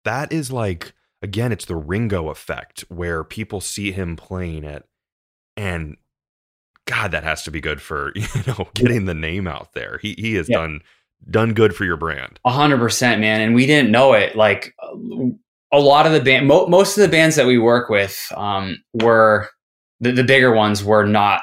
that 0.05 0.33
is 0.33 0.51
like, 0.51 0.93
again, 1.20 1.53
it's 1.53 1.64
the 1.64 1.77
Ringo 1.77 2.29
effect 2.29 2.81
where 2.89 3.25
people 3.25 3.61
see 3.61 3.93
him 3.93 4.16
playing 4.16 4.64
it 4.64 4.87
and 5.57 5.97
God, 6.87 7.12
that 7.12 7.25
has 7.25 7.43
to 7.45 7.51
be 7.51 7.61
good 7.61 7.81
for 7.81 8.12
you 8.14 8.27
know 8.47 8.68
getting 8.75 9.05
the 9.05 9.14
name 9.14 9.47
out 9.47 9.73
there. 9.75 9.99
He 10.03 10.14
he 10.18 10.35
has 10.35 10.49
yeah. 10.49 10.59
done 10.59 10.81
done 11.31 11.55
good 11.55 11.75
for 11.75 11.85
your 11.85 11.97
brand. 11.97 12.41
A 12.45 12.51
hundred 12.51 12.79
percent, 12.79 13.20
man. 13.20 13.41
And 13.41 13.55
we 13.55 13.66
didn't 13.66 13.91
know 13.91 14.12
it. 14.14 14.37
Like 14.37 14.75
a 15.73 15.79
lot 15.79 16.07
of 16.07 16.12
the 16.12 16.20
band, 16.20 16.49
mo- 16.49 16.66
most 16.66 16.99
of 16.99 17.03
the 17.03 17.09
bands 17.09 17.37
that 17.37 17.47
we 17.47 17.59
work 17.59 17.89
with 17.89 18.20
um, 18.37 18.83
were 18.93 19.49
the, 20.01 20.12
the 20.12 20.25
bigger 20.25 20.53
ones 20.53 20.85
were 20.85 21.07
not 21.07 21.43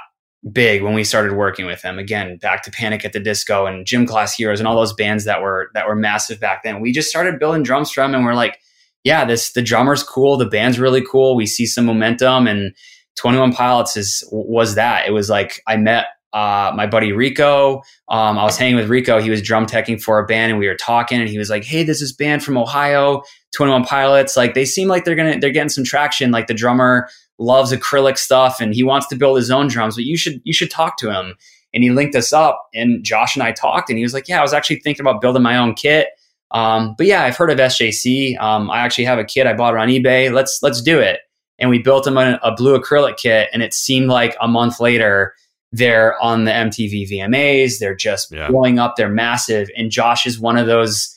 big 0.51 0.81
when 0.81 0.93
we 0.93 1.03
started 1.03 1.33
working 1.33 1.65
with 1.65 1.81
them. 1.81 1.99
Again, 1.99 2.37
back 2.37 2.63
to 2.63 2.71
Panic 2.71 3.03
at 3.03 3.13
the 3.13 3.19
Disco 3.19 3.65
and 3.65 3.85
Gym 3.85 4.05
Class 4.05 4.35
Heroes 4.35 4.59
and 4.59 4.67
all 4.67 4.75
those 4.75 4.93
bands 4.93 5.25
that 5.25 5.41
were 5.41 5.69
that 5.73 5.87
were 5.87 5.95
massive 5.95 6.39
back 6.39 6.63
then. 6.63 6.79
We 6.79 6.91
just 6.91 7.09
started 7.09 7.39
building 7.39 7.63
drums 7.63 7.91
from, 7.91 8.15
and 8.15 8.23
we're 8.23 8.35
like, 8.35 8.59
yeah, 9.03 9.25
this 9.25 9.51
the 9.51 9.61
drummer's 9.61 10.03
cool, 10.03 10.37
the 10.37 10.45
band's 10.45 10.79
really 10.79 11.03
cool. 11.05 11.35
We 11.35 11.45
see 11.45 11.65
some 11.65 11.85
momentum 11.85 12.47
and 12.47 12.73
21 13.15 13.53
Pilots 13.53 13.97
is 13.97 14.23
was 14.31 14.75
that. 14.75 15.07
It 15.07 15.11
was 15.11 15.29
like 15.29 15.61
I 15.67 15.77
met 15.77 16.05
uh, 16.31 16.71
my 16.75 16.85
buddy 16.85 17.11
Rico. 17.11 17.81
Um, 18.07 18.37
I 18.37 18.43
was 18.43 18.57
hanging 18.57 18.75
with 18.75 18.87
Rico. 18.87 19.19
He 19.19 19.29
was 19.29 19.41
drum 19.41 19.65
teching 19.65 20.01
for 20.01 20.19
a 20.19 20.25
band, 20.25 20.51
and 20.51 20.59
we 20.59 20.67
were 20.67 20.75
talking. 20.75 21.19
And 21.19 21.29
he 21.29 21.37
was 21.37 21.49
like, 21.49 21.63
"Hey, 21.63 21.83
this 21.83 22.01
is 22.01 22.13
band 22.13 22.43
from 22.43 22.57
Ohio, 22.57 23.23
Twenty 23.53 23.71
One 23.71 23.83
Pilots. 23.83 24.37
Like 24.37 24.53
they 24.53 24.65
seem 24.65 24.87
like 24.87 25.05
they're 25.05 25.15
gonna 25.15 25.39
they're 25.39 25.51
getting 25.51 25.69
some 25.69 25.83
traction. 25.83 26.31
Like 26.31 26.47
the 26.47 26.53
drummer 26.53 27.09
loves 27.39 27.71
acrylic 27.71 28.17
stuff, 28.17 28.59
and 28.61 28.73
he 28.73 28.83
wants 28.83 29.07
to 29.07 29.15
build 29.15 29.37
his 29.37 29.49
own 29.49 29.67
drums. 29.67 29.95
But 29.95 30.05
you 30.05 30.17
should 30.17 30.41
you 30.43 30.53
should 30.53 30.71
talk 30.71 30.97
to 30.97 31.11
him." 31.11 31.35
And 31.73 31.83
he 31.83 31.91
linked 31.91 32.15
us 32.15 32.33
up, 32.33 32.67
and 32.73 33.03
Josh 33.03 33.35
and 33.35 33.43
I 33.43 33.51
talked, 33.51 33.89
and 33.89 33.97
he 33.97 34.03
was 34.03 34.13
like, 34.13 34.27
"Yeah, 34.27 34.39
I 34.39 34.41
was 34.41 34.53
actually 34.53 34.79
thinking 34.79 35.01
about 35.01 35.21
building 35.21 35.43
my 35.43 35.57
own 35.57 35.73
kit." 35.73 36.09
Um, 36.51 36.95
but 36.97 37.05
yeah, 37.05 37.23
I've 37.23 37.37
heard 37.37 37.51
of 37.51 37.59
SJC. 37.59 38.39
Um, 38.39 38.71
I 38.71 38.79
actually 38.79 39.05
have 39.05 39.19
a 39.19 39.25
kit. 39.25 39.47
I 39.47 39.53
bought 39.53 39.75
it 39.75 39.79
on 39.79 39.87
eBay. 39.87 40.31
Let's 40.31 40.61
let's 40.61 40.81
do 40.81 40.99
it 40.99 41.19
and 41.59 41.69
we 41.69 41.79
built 41.79 42.07
him 42.07 42.17
a, 42.17 42.39
a 42.41 42.55
blue 42.55 42.79
acrylic 42.79 43.17
kit. 43.17 43.49
And 43.53 43.61
it 43.61 43.73
seemed 43.73 44.07
like 44.07 44.35
a 44.41 44.47
month 44.47 44.79
later, 44.79 45.35
they're 45.71 46.19
on 46.21 46.45
the 46.45 46.51
MTV 46.51 47.11
VMAs. 47.11 47.79
They're 47.79 47.95
just 47.95 48.31
yeah. 48.31 48.49
blowing 48.49 48.79
up. 48.79 48.95
They're 48.95 49.09
massive. 49.09 49.69
And 49.77 49.91
Josh 49.91 50.25
is 50.25 50.39
one 50.39 50.57
of 50.57 50.65
those 50.65 51.15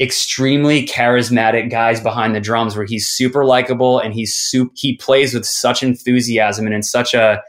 extremely 0.00 0.86
charismatic 0.86 1.70
guys 1.70 2.00
behind 2.00 2.34
the 2.34 2.40
drums 2.40 2.76
where 2.76 2.86
he's 2.86 3.06
super 3.06 3.44
likable 3.44 4.00
and 4.00 4.12
he's 4.12 4.36
soup 4.36 4.72
he 4.74 4.96
plays 4.96 5.32
with 5.32 5.46
such 5.46 5.82
enthusiasm 5.82 6.66
and 6.66 6.74
in 6.74 6.82
such 6.82 7.14
a 7.14 7.40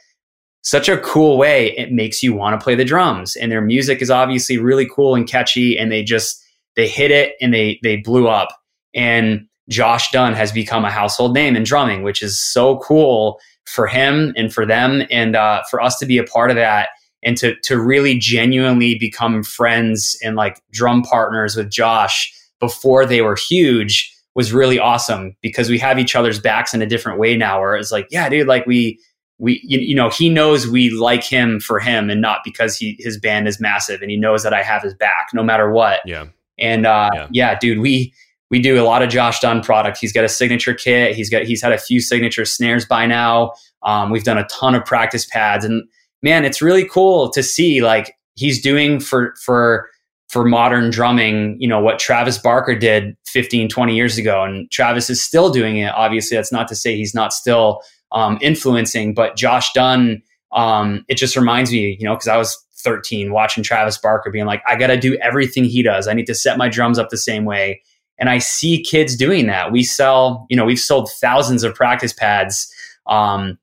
such 0.61 0.89
a 0.89 0.97
cool 0.99 1.37
way 1.37 1.75
it 1.77 1.91
makes 1.91 2.23
you 2.23 2.33
want 2.33 2.59
to 2.59 2.63
play 2.63 2.75
the 2.75 2.85
drums. 2.85 3.35
And 3.35 3.51
their 3.51 3.61
music 3.61 4.01
is 4.01 4.09
obviously 4.09 4.57
really 4.57 4.87
cool 4.87 5.15
and 5.15 5.27
catchy 5.27 5.77
and 5.77 5.91
they 5.91 6.03
just 6.03 6.43
they 6.75 6.87
hit 6.87 7.11
it 7.11 7.35
and 7.41 7.53
they 7.53 7.79
they 7.81 7.97
blew 7.97 8.27
up. 8.27 8.49
And 8.93 9.47
Josh 9.69 10.11
Dun 10.11 10.33
has 10.33 10.51
become 10.51 10.85
a 10.85 10.91
household 10.91 11.33
name 11.33 11.55
in 11.55 11.63
drumming 11.63 12.03
which 12.03 12.21
is 12.21 12.43
so 12.43 12.77
cool 12.79 13.39
for 13.65 13.87
him 13.87 14.33
and 14.37 14.53
for 14.53 14.65
them 14.65 15.03
and 15.09 15.35
uh, 15.35 15.63
for 15.69 15.81
us 15.81 15.97
to 15.97 16.05
be 16.05 16.19
a 16.19 16.23
part 16.23 16.51
of 16.51 16.55
that 16.55 16.89
and 17.25 17.37
to 17.37 17.55
to 17.61 17.77
really 17.77 18.17
genuinely 18.17 18.95
become 18.97 19.43
friends 19.43 20.17
and 20.23 20.35
like 20.35 20.61
drum 20.71 21.01
partners 21.01 21.55
with 21.57 21.69
Josh 21.69 22.31
before 22.59 23.05
they 23.05 23.21
were 23.21 23.35
huge 23.35 24.11
was 24.35 24.53
really 24.53 24.79
awesome 24.79 25.35
because 25.41 25.69
we 25.69 25.79
have 25.79 25.99
each 25.99 26.15
other's 26.15 26.39
backs 26.39 26.73
in 26.73 26.81
a 26.81 26.85
different 26.85 27.19
way 27.19 27.35
now 27.35 27.59
where 27.59 27.75
it's 27.75 27.91
like 27.91 28.07
yeah 28.11 28.29
dude 28.29 28.47
like 28.47 28.65
we 28.65 28.99
we 29.39 29.59
you, 29.63 29.79
you 29.79 29.95
know 29.95 30.09
he 30.09 30.29
knows 30.29 30.67
we 30.67 30.89
like 30.89 31.23
him 31.23 31.59
for 31.59 31.79
him 31.79 32.09
and 32.09 32.21
not 32.21 32.39
because 32.43 32.77
he 32.77 32.95
his 32.99 33.17
band 33.17 33.47
is 33.47 33.59
massive 33.59 34.01
and 34.01 34.11
he 34.11 34.17
knows 34.17 34.43
that 34.43 34.53
I 34.53 34.61
have 34.61 34.83
his 34.83 34.93
back 34.93 35.29
no 35.33 35.43
matter 35.43 35.71
what 35.71 36.01
yeah 36.05 36.25
and 36.57 36.85
uh 36.85 37.09
yeah, 37.13 37.27
yeah 37.31 37.59
dude 37.59 37.79
we 37.79 38.13
we 38.51 38.59
do 38.61 38.79
a 38.79 38.85
lot 38.85 39.01
of 39.01 39.09
Josh 39.09 39.39
Dun 39.39 39.61
product. 39.61 39.97
He's 39.97 40.13
got 40.13 40.23
a 40.23 40.29
signature 40.29 40.73
kit. 40.73 41.15
He's 41.15 41.29
got 41.29 41.43
he's 41.43 41.61
had 41.61 41.73
a 41.73 41.77
few 41.77 41.99
signature 41.99 42.45
snares 42.45 42.85
by 42.85 43.05
now. 43.05 43.53
Um, 43.83 44.11
we've 44.11 44.23
done 44.23 44.37
a 44.37 44.45
ton 44.45 44.75
of 44.75 44.85
practice 44.85 45.25
pads, 45.25 45.65
and 45.65 45.83
man, 46.25 46.43
it's 46.43 46.61
really 46.61 46.85
cool 46.89 47.29
to 47.29 47.43
see 47.43 47.81
like 47.81 48.17
he's 48.33 48.61
doing 48.61 48.99
for 48.99 49.33
for 49.41 49.87
for 50.27 50.43
modern 50.43 50.89
drumming, 50.89 51.55
you 51.61 51.67
know, 51.67 51.79
what 51.79 51.99
Travis 51.99 52.39
Barker 52.39 52.75
did 52.75 53.15
15, 53.27 53.69
20 53.69 53.95
years 53.95 54.17
ago. 54.17 54.43
And 54.43 54.69
Travis 54.71 55.09
is 55.09 55.21
still 55.21 55.51
doing 55.51 55.77
it. 55.77 55.93
Obviously, 55.93 56.35
that's 56.35 56.51
not 56.51 56.67
to 56.67 56.75
say 56.75 56.97
he's 56.97 57.13
not 57.13 57.31
still 57.31 57.81
um, 58.11 58.39
influencing, 58.41 59.13
but 59.13 59.37
Josh 59.37 59.71
Dun, 59.73 60.21
um, 60.51 61.05
it 61.07 61.15
just 61.15 61.37
reminds 61.37 61.71
me, 61.71 61.95
you 61.99 62.05
know, 62.05 62.15
because 62.15 62.27
I 62.27 62.37
was 62.37 62.57
13 62.79 63.31
watching 63.31 63.63
Travis 63.63 63.99
Barker 63.99 64.31
being 64.31 64.45
like, 64.45 64.63
I 64.67 64.75
got 64.75 64.87
to 64.87 64.97
do 64.97 65.15
everything 65.17 65.63
he 65.63 65.83
does. 65.83 66.07
I 66.07 66.13
need 66.13 66.27
to 66.27 66.35
set 66.35 66.57
my 66.57 66.69
drums 66.69 66.97
up 66.97 67.09
the 67.11 67.17
same 67.17 67.45
way. 67.45 67.83
And 68.17 68.27
I 68.27 68.39
see 68.39 68.81
kids 68.81 69.15
doing 69.15 69.45
that. 69.45 69.71
We 69.71 69.83
sell, 69.83 70.47
you 70.49 70.57
know, 70.57 70.65
we've 70.65 70.79
sold 70.79 71.11
thousands 71.11 71.63
of 71.63 71.75
practice 71.75 72.13
pads 72.13 72.73
um, 73.05 73.59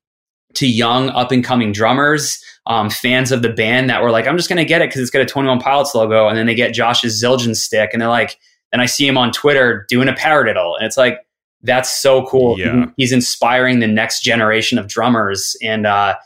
to 0.54 0.68
young 0.68 1.08
up 1.10 1.32
and 1.32 1.42
coming 1.42 1.72
drummers 1.72 2.42
um, 2.66 2.90
fans 2.90 3.32
of 3.32 3.42
the 3.42 3.48
band 3.48 3.90
that 3.90 4.02
were 4.02 4.10
like, 4.10 4.26
I'm 4.26 4.36
just 4.36 4.48
going 4.48 4.58
to 4.58 4.64
get 4.64 4.82
it 4.82 4.88
because 4.88 5.00
it's 5.00 5.10
got 5.10 5.22
a 5.22 5.26
21 5.26 5.60
Pilots 5.60 5.94
logo. 5.94 6.28
And 6.28 6.38
then 6.38 6.46
they 6.46 6.54
get 6.54 6.72
Josh's 6.72 7.22
Zildjian 7.22 7.56
stick 7.56 7.90
and 7.92 8.00
they're 8.00 8.08
like, 8.08 8.38
and 8.72 8.80
I 8.80 8.86
see 8.86 9.06
him 9.06 9.18
on 9.18 9.32
Twitter 9.32 9.84
doing 9.88 10.08
a 10.08 10.12
paradiddle. 10.12 10.76
And 10.76 10.86
it's 10.86 10.96
like, 10.96 11.18
that's 11.62 11.90
so 11.90 12.26
cool. 12.26 12.58
Yeah. 12.58 12.86
He's 12.96 13.12
inspiring 13.12 13.80
the 13.80 13.86
next 13.86 14.22
generation 14.22 14.78
of 14.78 14.86
drummers. 14.86 15.56
And, 15.62 15.86
uh, 15.86 16.16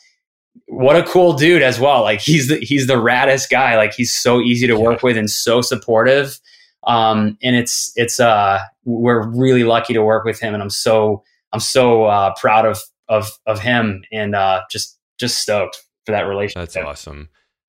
what 0.69 0.97
a 0.97 1.03
cool 1.03 1.35
dude 1.35 1.63
as 1.63 1.79
well. 1.79 2.03
Like 2.03 2.21
he's 2.21 2.49
the, 2.49 2.57
he's 2.59 2.87
the 2.87 2.95
raddest 2.95 3.51
guy. 3.51 3.77
Like 3.77 3.95
he's 3.95 4.17
so 4.17 4.41
easy 4.41 4.67
to 4.67 4.79
work 4.79 5.03
with 5.03 5.17
and 5.17 5.31
so 5.31 5.61
supportive. 5.61 6.39
Um, 6.87 7.37
and 7.43 7.57
it's, 7.57 7.93
it's, 7.97 8.21
uh, 8.21 8.61
we're 8.85 9.27
really 9.29 9.65
lucky 9.65 9.93
to 9.95 10.03
work 10.03 10.25
with 10.25 10.41
him. 10.41 10.55
And 10.55 10.63
I'm 10.63 10.71
so, 10.71 11.23
I'm 11.53 11.61
so, 11.61 12.05
uh, 12.05 12.35
proud 12.39 12.65
of, 12.65 12.81
of, 13.09 13.29
of 13.47 13.61
him 13.61 14.05
and, 14.13 14.35
uh, 14.35 14.63
just, 14.71 14.99
just 15.19 15.39
stoked 15.39 15.86
for 16.07 16.13
that 16.13 16.23
relationship. 16.23 16.73
That's 16.73 16.77
awesome. 16.77 17.29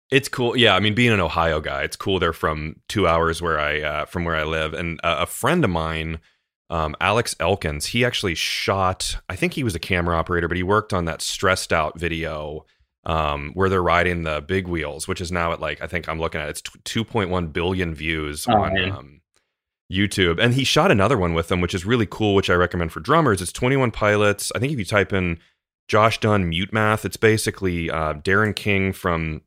It's 0.09 0.29
cool. 0.29 0.55
Yeah, 0.55 0.75
I 0.75 0.79
mean, 0.79 0.93
being 0.93 1.11
an 1.11 1.19
Ohio 1.19 1.59
guy, 1.59 1.83
it's 1.83 1.97
cool. 1.97 2.19
They're 2.19 2.31
from 2.31 2.77
two 2.87 3.07
hours 3.07 3.41
where 3.41 3.59
I 3.59 3.81
uh, 3.81 4.05
from 4.05 4.23
where 4.23 4.35
I 4.35 4.43
live, 4.43 4.73
and 4.73 4.99
uh, 5.03 5.17
a 5.19 5.25
friend 5.25 5.65
of 5.65 5.69
mine, 5.69 6.19
um, 6.69 6.95
Alex 7.01 7.35
Elkins, 7.41 7.87
he 7.87 8.05
actually 8.05 8.35
shot. 8.35 9.17
I 9.27 9.35
think 9.35 9.53
he 9.53 9.65
was 9.65 9.75
a 9.75 9.79
camera 9.79 10.15
operator, 10.15 10.47
but 10.47 10.55
he 10.55 10.63
worked 10.63 10.93
on 10.93 11.05
that 11.05 11.21
stressed 11.21 11.73
out 11.73 11.99
video 11.99 12.65
um, 13.05 13.51
where 13.53 13.67
they're 13.69 13.83
riding 13.83 14.23
the 14.23 14.41
big 14.41 14.67
wheels, 14.67 15.07
which 15.09 15.19
is 15.19 15.31
now 15.31 15.51
at 15.51 15.59
like 15.59 15.81
I 15.81 15.87
think 15.87 16.07
I'm 16.07 16.19
looking 16.19 16.39
at 16.39 16.49
it's 16.49 16.61
2.1 16.61 17.51
billion 17.51 17.93
views 17.93 18.45
oh, 18.47 18.61
on 18.61 18.91
um, 18.91 19.21
YouTube, 19.91 20.39
and 20.39 20.53
he 20.53 20.63
shot 20.63 20.91
another 20.91 21.17
one 21.17 21.33
with 21.33 21.47
them, 21.47 21.59
which 21.59 21.73
is 21.73 21.85
really 21.85 22.07
cool, 22.09 22.33
which 22.35 22.49
I 22.49 22.53
recommend 22.53 22.91
for 22.91 22.99
drummers. 22.99 23.41
It's 23.41 23.51
21 23.51 23.91
Pilots. 23.91 24.51
I 24.55 24.59
think 24.59 24.71
if 24.71 24.79
you 24.79 24.85
type 24.85 25.11
in 25.11 25.39
Josh 25.87 26.19
Dun 26.19 26.49
Mute 26.49 26.73
Math. 26.73 27.05
It's 27.05 27.17
basically 27.17 27.89
uh, 27.89 28.13
Darren 28.15 28.55
King 28.55 28.93
from 28.93 29.41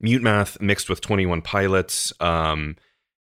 Mute 0.00 0.22
Math 0.22 0.60
mixed 0.60 0.88
with 0.88 1.00
21 1.00 1.42
Pilots. 1.42 2.12
Um, 2.20 2.76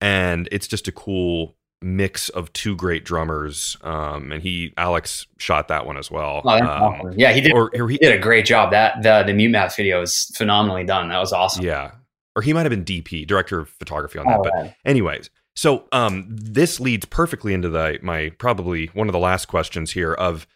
and 0.02 0.48
it's 0.52 0.68
just 0.68 0.88
a 0.88 0.92
cool 0.92 1.56
mix 1.82 2.30
of 2.30 2.52
two 2.54 2.76
great 2.76 3.06
drummers. 3.06 3.78
Um, 3.82 4.32
and 4.32 4.42
he, 4.42 4.74
Alex, 4.78 5.28
shot 5.38 5.68
that 5.70 5.86
one 5.86 5.98
as 5.98 6.12
well. 6.12 6.42
Oh, 6.44 6.50
um, 6.50 6.68
awesome. 6.68 7.14
Yeah, 7.18 7.32
he 7.32 7.42
did. 7.42 7.54
Or, 7.54 7.72
or 7.76 7.90
he 7.90 7.98
did 7.98 8.12
a 8.12 8.20
great 8.20 8.46
job. 8.46 8.72
That 8.72 9.04
the 9.04 9.24
the 9.26 9.34
Mute 9.34 9.50
Math 9.50 9.76
video 9.76 10.02
is 10.02 10.32
phenomenally 10.36 10.84
done. 10.84 11.10
That 11.10 11.20
was 11.20 11.34
awesome. 11.34 11.64
Yeah, 11.64 11.92
or 12.36 12.42
he 12.42 12.54
might 12.54 12.64
have 12.64 12.72
been 12.72 12.86
DP, 12.86 13.26
director 13.26 13.60
of 13.60 13.70
photography 13.70 14.20
on 14.20 14.26
that. 14.26 14.40
Oh, 14.40 14.44
but 14.44 14.54
right. 14.54 14.76
anyways, 14.86 15.30
so 15.56 15.86
um, 15.92 16.26
this 16.30 16.80
leads 16.80 17.06
perfectly 17.06 17.54
into 17.54 17.70
the 17.70 18.00
my 18.02 18.32
probably 18.38 18.88
one 18.88 19.08
of 19.08 19.14
the 19.14 19.20
last 19.20 19.46
questions 19.46 19.92
here 19.92 20.14
of 20.14 20.48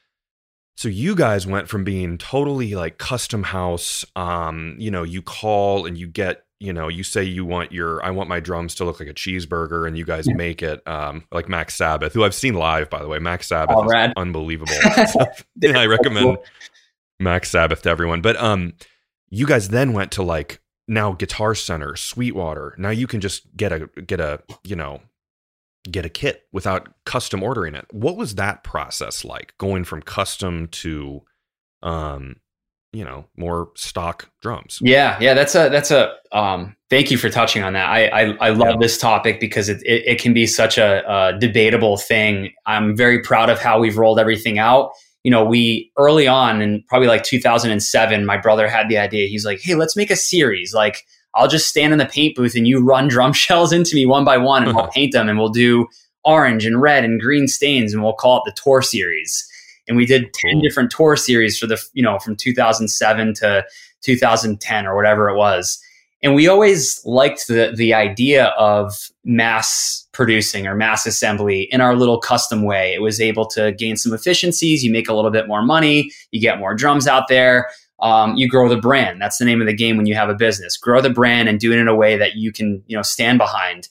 so 0.80 0.88
you 0.88 1.14
guys 1.14 1.46
went 1.46 1.68
from 1.68 1.84
being 1.84 2.18
totally 2.18 2.74
like 2.74 2.98
custom 2.98 3.44
house 3.44 4.06
um 4.16 4.78
you 4.80 4.90
know 4.90 5.04
you 5.04 5.22
call 5.22 5.86
and 5.86 5.98
you 5.98 6.08
get 6.08 6.46
you 6.62 6.72
know 6.72 6.88
you 6.88 7.04
say 7.04 7.22
you 7.22 7.44
want 7.44 7.74
your 7.74 8.02
i 8.02 8.10
want 8.10 8.30
my 8.30 8.40
drums 8.40 8.74
to 8.74 8.86
look 8.86 8.98
like 8.98 9.10
a 9.10 9.14
cheeseburger 9.14 9.86
and 9.86 9.98
you 9.98 10.06
guys 10.06 10.26
yeah. 10.26 10.36
make 10.36 10.64
it 10.64 10.86
um 10.88 11.26
like 11.34 11.50
Mac 11.50 11.70
Sabbath 11.70 12.14
who 12.14 12.24
i've 12.24 12.34
seen 12.34 12.54
live 12.54 12.90
by 12.90 13.02
the 13.02 13.10
way. 13.10 13.20
Mac 13.20 13.44
Sabbath 13.44 13.76
oh, 13.78 13.84
is 13.84 14.14
unbelievable. 14.16 14.74
I 15.64 15.86
recommend 15.86 16.38
Mac 17.20 17.46
Sabbath 17.46 17.82
to 17.82 17.90
everyone. 17.90 18.22
But 18.22 18.38
um 18.38 18.74
you 19.30 19.46
guys 19.46 19.68
then 19.70 19.92
went 19.92 20.14
to 20.14 20.24
like 20.24 20.62
now 20.88 21.12
guitar 21.12 21.56
center 21.56 21.98
sweetwater. 21.98 22.74
Now 22.78 22.90
you 22.90 23.06
can 23.06 23.20
just 23.20 23.56
get 23.58 23.74
a 23.74 23.88
get 24.08 24.22
a 24.22 24.42
you 24.64 24.78
know 24.78 25.02
get 25.90 26.06
a 26.06 26.10
kit 26.10 26.44
without 26.52 26.90
custom 27.06 27.44
ordering 27.44 27.76
it. 27.76 27.86
What 27.92 28.18
was 28.18 28.36
that 28.36 28.64
process 28.64 29.24
like 29.24 29.54
going 29.58 29.84
from 29.84 30.02
custom 30.02 30.68
to 30.68 31.22
um 31.82 32.38
you 32.92 33.04
know 33.04 33.26
more 33.38 33.70
stock 33.76 34.30
drums? 34.42 34.80
Yeah 34.82 35.18
yeah 35.22 35.34
that's 35.34 35.56
a 35.56 35.70
that's 35.70 35.92
a 35.92 36.14
um 36.32 36.76
thank 36.90 37.12
you 37.12 37.18
for 37.18 37.30
touching 37.30 37.64
on 37.64 37.74
that. 37.74 37.88
I 37.88 38.08
i, 38.08 38.22
I 38.40 38.50
love 38.50 38.72
yeah. 38.72 38.78
this 38.80 38.98
topic 38.98 39.40
because 39.40 39.70
it, 39.70 39.82
it, 39.84 40.04
it, 40.06 40.22
can 40.22 40.34
be 40.34 40.46
such 40.46 40.78
a, 40.78 41.04
a 41.10 41.38
debatable 41.38 41.98
thing. 41.98 42.52
I'm 42.66 42.96
very 42.96 43.22
proud 43.22 43.50
of 43.50 43.60
how 43.60 43.80
we've 43.80 43.98
rolled 43.98 44.20
everything 44.20 44.60
out. 44.60 44.92
You 45.24 45.32
know 45.32 45.46
we 45.46 45.92
early 45.98 46.28
on 46.28 46.62
in 46.62 46.84
probably 46.88 47.08
like 47.08 47.24
2007 47.24 48.26
my 48.26 48.38
brother 48.38 48.68
had 48.68 48.90
the 48.90 48.98
idea. 48.98 49.28
He's 49.28 49.46
like 49.46 49.62
hey 49.62 49.76
let's 49.76 49.96
make 49.96 50.12
a 50.12 50.16
series. 50.16 50.74
Like 50.74 51.06
I'll 51.36 51.48
just 51.48 51.68
stand 51.68 51.94
in 51.94 52.00
the 52.00 52.06
paint 52.06 52.36
booth 52.36 52.56
and 52.56 52.68
you 52.68 52.84
run 52.84 53.08
drum 53.08 53.34
shells 53.34 53.72
into 53.72 53.96
me 53.96 54.06
one 54.06 54.26
by 54.26 54.38
one 54.38 54.68
and 54.68 54.78
I'll 54.78 54.88
paint 54.92 55.14
them 55.14 55.30
and 55.30 55.38
we'll 55.38 55.50
do 55.50 55.88
orange 56.24 56.66
and 56.66 56.82
red 56.82 57.04
and 57.04 57.20
green 57.20 57.48
stains 57.48 57.94
and 57.94 58.04
we'll 58.04 58.14
call 58.14 58.38
it 58.38 58.44
the 58.46 58.62
tour 58.62 58.82
series. 58.82 59.46
And 59.88 59.98
we 59.98 60.06
did 60.06 60.32
10 60.34 60.60
different 60.60 60.92
tour 60.92 61.16
series 61.16 61.58
for 61.58 61.66
the, 61.66 61.82
you 61.94 62.04
know, 62.04 62.20
from 62.20 62.36
2007 62.36 63.34
to 63.36 63.66
2010 64.02 64.86
or 64.86 64.96
whatever 64.96 65.30
it 65.30 65.36
was. 65.36 65.82
And 66.22 66.36
we 66.36 66.48
always 66.48 67.02
liked 67.06 67.48
the, 67.48 67.72
the 67.76 67.94
idea 67.94 68.48
of 68.58 68.94
mass 69.24 70.06
producing 70.12 70.68
or 70.68 70.76
mass 70.76 71.06
assembly 71.06 71.70
in 71.72 71.80
our 71.80 71.96
little 71.96 72.20
custom 72.20 72.64
way. 72.64 72.94
It 72.94 73.02
was 73.02 73.22
able 73.22 73.48
to 73.48 73.72
gain 73.72 73.96
some 73.96 74.14
efficiencies. 74.14 74.84
You 74.84 74.92
make 74.92 75.08
a 75.08 75.14
little 75.14 75.32
bit 75.32 75.48
more 75.48 75.64
money. 75.64 76.12
You 76.32 76.42
get 76.42 76.60
more 76.60 76.76
drums 76.76 77.08
out 77.08 77.30
there 77.30 77.70
um, 78.02 78.36
you 78.36 78.48
grow 78.48 78.70
the 78.70 78.78
brand. 78.78 79.22
That's 79.22 79.38
the 79.38 79.46
name 79.46 79.62
of 79.62 79.68
the 79.68 79.74
game 79.74 79.98
when 79.98 80.06
you 80.06 80.16
have 80.16 80.30
a 80.30 80.36
business. 80.36 80.78
Grow 80.78 81.02
the 81.02 81.10
brand 81.10 81.50
and 81.50 81.60
do 81.60 81.72
it 81.72 81.80
in 81.80 81.88
a 81.88 81.96
way 81.96 82.18
that 82.18 82.36
you 82.36 82.52
can, 82.52 82.84
you 82.88 82.96
know, 82.96 83.02
stand 83.02 83.38
behind. 83.38 83.90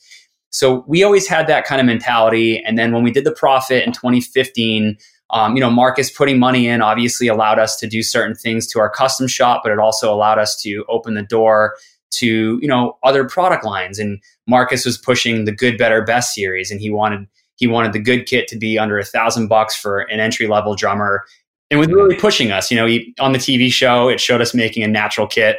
So 0.51 0.85
we 0.87 1.03
always 1.03 1.29
had 1.29 1.47
that 1.49 1.65
kind 1.65 1.81
of 1.81 1.87
mentality. 1.87 2.63
And 2.65 2.79
then 2.79 2.93
when 2.93 3.03
we 3.03 3.11
did 3.11 3.25
the 3.25 3.33
profit 3.33 3.85
in 3.85 3.93
2015, 3.93 4.97
um, 5.31 5.55
you 5.55 5.61
know, 5.61 5.71
Marcus 5.71 6.11
putting 6.11 6.39
money 6.39 6.69
in 6.69 6.81
obviously 6.81 7.29
allowed 7.29 7.59
us 7.59 7.77
to 7.77 7.87
do 7.87 8.03
certain 8.03 8.35
things 8.35 8.67
to 8.69 8.81
our 8.81 8.89
custom 8.89 9.27
shop, 9.27 9.61
but 9.63 9.73
it 9.73 9.79
also 9.79 10.13
allowed 10.13 10.39
us 10.39 10.61
to 10.63 10.85
open 10.89 11.15
the 11.15 11.23
door 11.23 11.77
to, 12.11 12.59
you 12.63 12.69
know, 12.69 12.97
other 13.03 13.29
product 13.29 13.65
lines. 13.65 13.99
And 13.99 14.23
Marcus 14.47 14.87
was 14.87 14.97
pushing 14.97 15.45
the 15.45 15.53
good, 15.53 15.77
better, 15.77 16.03
best 16.03 16.35
series, 16.35 16.71
and 16.71 16.81
he 16.81 16.89
wanted 16.91 17.27
he 17.57 17.67
wanted 17.67 17.93
the 17.93 17.99
good 17.99 18.25
kit 18.25 18.49
to 18.49 18.57
be 18.57 18.79
under 18.79 18.99
a 18.99 19.05
thousand 19.05 19.49
bucks 19.49 19.77
for 19.77 20.01
an 20.03 20.21
entry 20.21 20.47
level 20.47 20.75
drummer 20.75 21.25
and 21.71 21.79
was 21.79 21.89
really 21.89 22.17
pushing 22.17 22.51
us. 22.51 22.71
You 22.71 22.77
know, 22.77 22.87
he, 22.87 23.15
on 23.21 23.33
the 23.33 23.39
TV 23.39 23.71
show, 23.71 24.09
it 24.09 24.21
showed 24.21 24.41
us 24.41 24.55
making 24.55 24.83
a 24.83 24.89
natural 24.89 25.27
kit 25.27 25.59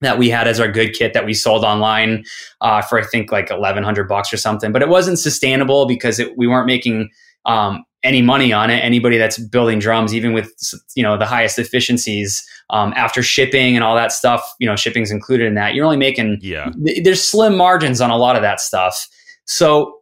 that 0.00 0.18
we 0.18 0.28
had 0.28 0.48
as 0.48 0.60
our 0.60 0.70
good 0.70 0.92
kit 0.92 1.14
that 1.14 1.24
we 1.24 1.34
sold 1.34 1.64
online 1.64 2.24
uh, 2.60 2.82
for 2.82 2.98
I 2.98 3.04
think 3.04 3.32
like 3.32 3.50
eleven 3.50 3.82
hundred 3.82 4.08
bucks 4.08 4.32
or 4.32 4.36
something. 4.36 4.72
But 4.72 4.82
it 4.82 4.88
wasn't 4.88 5.18
sustainable 5.18 5.86
because 5.86 6.18
it, 6.18 6.36
we 6.36 6.46
weren't 6.46 6.66
making 6.66 7.10
um, 7.46 7.84
any 8.02 8.22
money 8.22 8.52
on 8.52 8.70
it. 8.70 8.84
Anybody 8.84 9.18
that's 9.18 9.38
building 9.38 9.78
drums, 9.78 10.14
even 10.14 10.32
with 10.32 10.52
you 10.94 11.02
know 11.02 11.16
the 11.16 11.26
highest 11.26 11.58
efficiencies, 11.58 12.46
um, 12.70 12.92
after 12.96 13.22
shipping 13.22 13.74
and 13.74 13.84
all 13.84 13.94
that 13.94 14.12
stuff, 14.12 14.54
you 14.58 14.66
know, 14.66 14.76
shipping's 14.76 15.10
included 15.10 15.46
in 15.46 15.54
that. 15.54 15.74
You're 15.74 15.84
only 15.84 15.96
making 15.96 16.38
yeah. 16.40 16.70
Th- 16.84 17.02
there's 17.04 17.22
slim 17.22 17.56
margins 17.56 18.00
on 18.00 18.10
a 18.10 18.16
lot 18.16 18.36
of 18.36 18.42
that 18.42 18.60
stuff. 18.60 19.08
So 19.46 20.00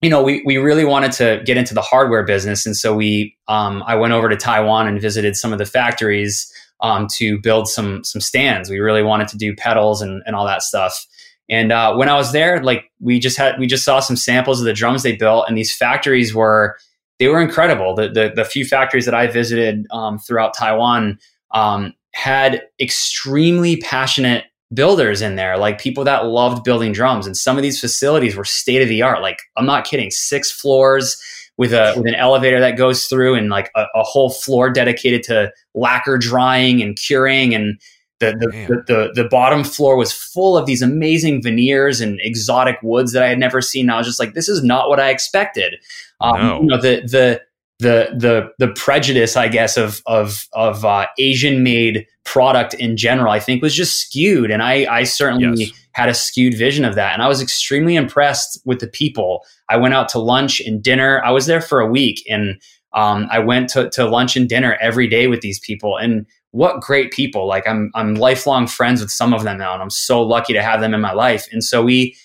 you 0.00 0.08
know, 0.08 0.22
we, 0.22 0.42
we 0.46 0.56
really 0.56 0.84
wanted 0.84 1.12
to 1.12 1.42
get 1.44 1.56
into 1.56 1.74
the 1.74 1.82
hardware 1.82 2.24
business. 2.24 2.64
And 2.64 2.76
so 2.76 2.94
we, 2.94 3.36
um, 3.48 3.82
I 3.86 3.94
went 3.96 4.12
over 4.12 4.28
to 4.28 4.36
Taiwan 4.36 4.88
and 4.88 5.00
visited 5.00 5.36
some 5.36 5.52
of 5.52 5.58
the 5.58 5.66
factories 5.66 6.50
um, 6.80 7.06
to 7.16 7.38
build 7.40 7.68
some, 7.68 8.02
some 8.04 8.20
stands. 8.20 8.70
We 8.70 8.78
really 8.78 9.02
wanted 9.02 9.28
to 9.28 9.36
do 9.36 9.54
pedals 9.54 10.00
and, 10.00 10.22
and 10.24 10.34
all 10.34 10.46
that 10.46 10.62
stuff. 10.62 11.06
And 11.50 11.72
uh, 11.72 11.94
when 11.96 12.08
I 12.08 12.14
was 12.14 12.32
there, 12.32 12.62
like 12.62 12.90
we 13.00 13.18
just 13.18 13.36
had, 13.36 13.58
we 13.58 13.66
just 13.66 13.84
saw 13.84 13.98
some 14.00 14.16
samples 14.16 14.60
of 14.60 14.66
the 14.66 14.72
drums 14.72 15.02
they 15.02 15.16
built, 15.16 15.46
and 15.48 15.58
these 15.58 15.74
factories 15.74 16.32
were, 16.32 16.78
they 17.18 17.26
were 17.26 17.40
incredible. 17.40 17.94
The 17.96 18.08
the, 18.08 18.32
the 18.36 18.44
few 18.44 18.64
factories 18.64 19.04
that 19.04 19.14
I 19.14 19.26
visited 19.26 19.84
um, 19.90 20.20
throughout 20.20 20.54
Taiwan 20.56 21.18
um, 21.50 21.92
had 22.14 22.62
extremely 22.80 23.78
passionate 23.78 24.44
builders 24.72 25.20
in 25.20 25.36
there, 25.36 25.58
like 25.58 25.80
people 25.80 26.04
that 26.04 26.26
loved 26.26 26.64
building 26.64 26.92
drums. 26.92 27.26
And 27.26 27.36
some 27.36 27.56
of 27.56 27.62
these 27.62 27.80
facilities 27.80 28.36
were 28.36 28.44
state 28.44 28.82
of 28.82 28.88
the 28.88 29.02
art. 29.02 29.22
Like 29.22 29.38
I'm 29.56 29.66
not 29.66 29.84
kidding, 29.84 30.10
six 30.10 30.50
floors 30.50 31.20
with 31.56 31.72
a 31.72 31.92
with 31.96 32.06
an 32.06 32.14
elevator 32.14 32.60
that 32.60 32.76
goes 32.76 33.06
through, 33.06 33.34
and 33.34 33.50
like 33.50 33.70
a, 33.76 33.84
a 33.94 34.02
whole 34.02 34.30
floor 34.30 34.70
dedicated 34.70 35.22
to 35.24 35.52
lacquer 35.74 36.16
drying 36.16 36.82
and 36.82 36.96
curing 36.96 37.54
and 37.54 37.80
the 38.20 38.32
the, 38.32 38.46
the, 38.68 38.82
the, 38.86 39.22
the, 39.22 39.28
bottom 39.28 39.64
floor 39.64 39.96
was 39.96 40.12
full 40.12 40.56
of 40.56 40.66
these 40.66 40.82
amazing 40.82 41.42
veneers 41.42 42.02
and 42.02 42.20
exotic 42.22 42.76
woods 42.82 43.12
that 43.12 43.22
I 43.22 43.28
had 43.28 43.38
never 43.38 43.62
seen. 43.62 43.86
And 43.86 43.92
I 43.92 43.96
was 43.96 44.06
just 44.06 44.20
like, 44.20 44.34
this 44.34 44.46
is 44.46 44.62
not 44.62 44.90
what 44.90 45.00
I 45.00 45.08
expected. 45.08 45.76
Um, 46.20 46.38
no. 46.38 46.60
You 46.60 46.66
know, 46.66 46.80
the 46.80 47.00
the 47.00 47.42
the 47.80 48.10
the 48.16 48.50
the 48.64 48.72
prejudice, 48.74 49.36
I 49.36 49.48
guess, 49.48 49.76
of 49.76 50.02
of 50.06 50.46
of 50.52 50.84
uh, 50.84 51.06
Asian 51.18 51.62
made 51.62 52.06
product 52.24 52.74
in 52.74 52.96
general, 52.96 53.32
I 53.32 53.40
think 53.40 53.62
was 53.62 53.74
just 53.74 54.00
skewed, 54.00 54.50
and 54.50 54.62
I 54.62 54.86
I 54.90 55.04
certainly 55.04 55.64
yes. 55.64 55.72
had 55.92 56.08
a 56.08 56.14
skewed 56.14 56.56
vision 56.56 56.84
of 56.84 56.94
that, 56.94 57.14
and 57.14 57.22
I 57.22 57.28
was 57.28 57.42
extremely 57.42 57.96
impressed 57.96 58.60
with 58.64 58.80
the 58.80 58.86
people. 58.86 59.44
I 59.68 59.76
went 59.76 59.94
out 59.94 60.08
to 60.10 60.18
lunch 60.18 60.60
and 60.60 60.82
dinner. 60.82 61.22
I 61.24 61.30
was 61.30 61.46
there 61.46 61.60
for 61.60 61.80
a 61.80 61.90
week, 61.90 62.24
and 62.28 62.60
um, 62.92 63.26
I 63.30 63.38
went 63.38 63.70
to, 63.70 63.88
to 63.90 64.08
lunch 64.08 64.36
and 64.36 64.48
dinner 64.48 64.76
every 64.80 65.08
day 65.08 65.26
with 65.26 65.40
these 65.40 65.58
people, 65.60 65.96
and 65.96 66.26
what 66.52 66.80
great 66.80 67.12
people! 67.12 67.46
Like 67.46 67.66
I'm 67.66 67.90
I'm 67.94 68.14
lifelong 68.14 68.66
friends 68.66 69.00
with 69.00 69.10
some 69.10 69.32
of 69.32 69.44
them 69.44 69.58
now, 69.58 69.72
and 69.72 69.82
I'm 69.82 69.90
so 69.90 70.22
lucky 70.22 70.52
to 70.52 70.62
have 70.62 70.80
them 70.80 70.94
in 70.94 71.00
my 71.00 71.12
life. 71.12 71.48
And 71.50 71.64
so 71.64 71.82
we 71.82 72.16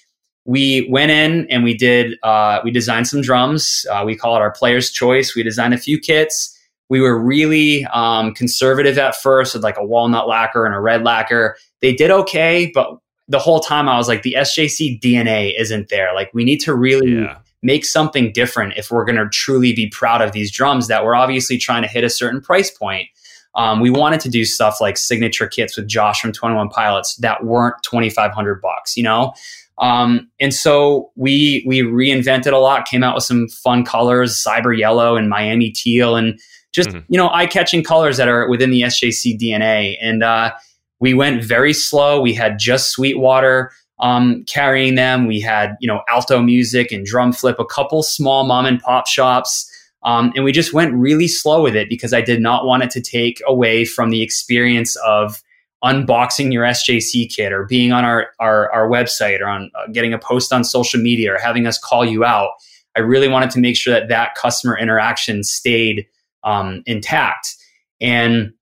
we 0.46 0.88
went 0.90 1.12
in 1.12 1.50
and 1.50 1.64
we 1.64 1.74
did 1.74 2.18
uh, 2.24 2.60
we 2.64 2.72
designed 2.72 3.08
some 3.08 3.22
drums. 3.22 3.86
Uh, 3.92 4.04
we 4.06 4.16
call 4.16 4.36
it 4.36 4.40
our 4.40 4.52
player's 4.52 4.92
choice. 4.92 5.36
We 5.36 5.44
designed 5.44 5.74
a 5.74 5.78
few 5.78 6.00
kits. 6.00 6.52
We 6.88 7.02
were 7.02 7.18
really 7.18 7.84
um, 7.86 8.34
conservative 8.34 9.00
at 9.00 9.16
first 9.16 9.56
with 9.56 9.64
like 9.64 9.78
a 9.78 9.84
walnut 9.86 10.28
lacquer 10.28 10.66
and 10.66 10.76
a 10.76 10.80
red 10.80 11.04
lacquer. 11.04 11.58
They 11.82 11.94
did 11.96 12.12
okay, 12.12 12.72
but 12.76 13.00
the 13.28 13.40
whole 13.40 13.60
time 13.60 13.90
I 13.90 13.98
was 13.98 14.08
like, 14.08 14.22
the 14.22 14.36
SJC 14.38 15.02
DNA 15.02 15.60
isn't 15.60 15.90
there. 15.90 16.14
Like 16.14 16.32
we 16.32 16.44
need 16.44 16.60
to 16.60 16.76
really 16.76 17.14
yeah. 17.14 17.40
make 17.64 17.84
something 17.84 18.32
different 18.32 18.74
if 18.78 18.92
we're 18.92 19.06
going 19.06 19.16
to 19.16 19.28
truly 19.30 19.74
be 19.74 19.88
proud 19.90 20.22
of 20.22 20.32
these 20.32 20.52
drums 20.52 20.88
that 20.88 21.04
we're 21.04 21.16
obviously 21.16 21.58
trying 21.58 21.82
to 21.82 21.88
hit 21.88 22.04
a 22.04 22.10
certain 22.10 22.40
price 22.40 22.70
point. 22.70 23.10
Um, 23.56 23.80
we 23.80 23.90
wanted 23.90 24.20
to 24.20 24.30
do 24.30 24.46
stuff 24.46 24.80
like 24.82 24.98
signature 24.98 25.48
kits 25.48 25.78
with 25.78 25.88
Josh 25.88 26.22
from 26.22 26.34
21 26.34 26.70
Pilots 26.70 27.16
that 27.16 27.46
weren't 27.46 27.76
2,500 27.84 28.62
bucks, 28.62 28.98
you 28.98 29.04
know? 29.04 29.34
Um, 29.78 30.30
and 30.40 30.54
so 30.54 31.12
we, 31.16 31.64
we 31.68 31.82
reinvented 31.82 32.54
a 32.54 32.58
lot, 32.58 32.86
came 32.86 33.04
out 33.04 33.16
with 33.16 33.26
some 33.26 33.50
fun 33.50 33.84
colors, 33.84 34.42
cyber 34.42 34.78
yellow 34.78 35.18
and 35.18 35.30
Miami 35.30 35.72
teal 35.72 36.16
and 36.16 36.40
just, 36.72 36.90
mm-hmm. 36.90 37.00
you 37.08 37.18
know, 37.18 37.30
eye 37.30 37.46
catching 37.46 37.84
colors 37.84 38.18
that 38.18 38.28
are 38.28 38.50
within 38.50 38.72
the 38.72 38.82
SJC 38.82 39.40
DNA. 39.40 39.98
And, 40.02 40.24
uh, 40.24 40.52
we 41.00 41.14
went 41.14 41.44
very 41.44 41.74
slow. 41.74 42.22
We 42.22 42.34
had 42.34 42.58
just 42.58 42.90
Sweetwater, 42.92 43.72
um, 44.00 44.44
carrying 44.48 44.96
them. 44.96 45.28
We 45.28 45.40
had, 45.40 45.76
you 45.80 45.88
know, 45.88 46.02
alto 46.10 46.42
music 46.42 46.92
and 46.92 47.06
drum 47.06 47.34
flip, 47.34 47.60
a 47.60 47.66
couple 47.66 48.04
small 48.04 48.46
mom 48.46 48.66
and 48.66 48.80
pop 48.80 49.08
shops. 49.08 49.70
Um, 50.04 50.32
and 50.36 50.44
we 50.44 50.52
just 50.52 50.74
went 50.74 50.94
really 50.94 51.28
slow 51.28 51.62
with 51.62 51.76
it 51.76 51.90
because 51.90 52.14
I 52.14 52.22
did 52.22 52.42
not 52.42 52.66
want 52.66 52.84
it 52.84 52.90
to 52.92 53.02
take 53.02 53.42
away 53.48 53.86
from 53.86 54.10
the 54.10 54.22
experience 54.22 54.96
of 54.98 55.42
unboxing 55.86 56.52
your 56.52 56.64
SJC 56.64 57.34
kit 57.34 57.54
or 57.54 57.66
being 57.66 57.92
on 57.92 58.04
our, 58.04 58.28
our, 58.40 58.72
our 58.72 58.90
website 58.90 59.40
or 59.40 59.48
on 59.48 59.70
uh, 59.76 59.88
getting 59.92 60.14
a 60.14 60.20
post 60.20 60.52
on 60.52 60.64
social 60.64 61.00
media 61.00 61.34
or 61.34 61.38
having 61.38 61.68
us 61.68 61.78
call 61.78 62.04
you 62.04 62.26
out. 62.26 62.50
I 62.98 63.02
really 63.02 63.28
wanted 63.28 63.52
to 63.52 63.60
make 63.60 63.78
sure 63.78 63.94
that 63.94 64.10
that 64.10 64.36
customer 64.36 64.78
interaction 64.78 65.44
stayed 65.44 66.08
um, 66.44 66.82
intact. 66.86 67.56
And 68.02 68.54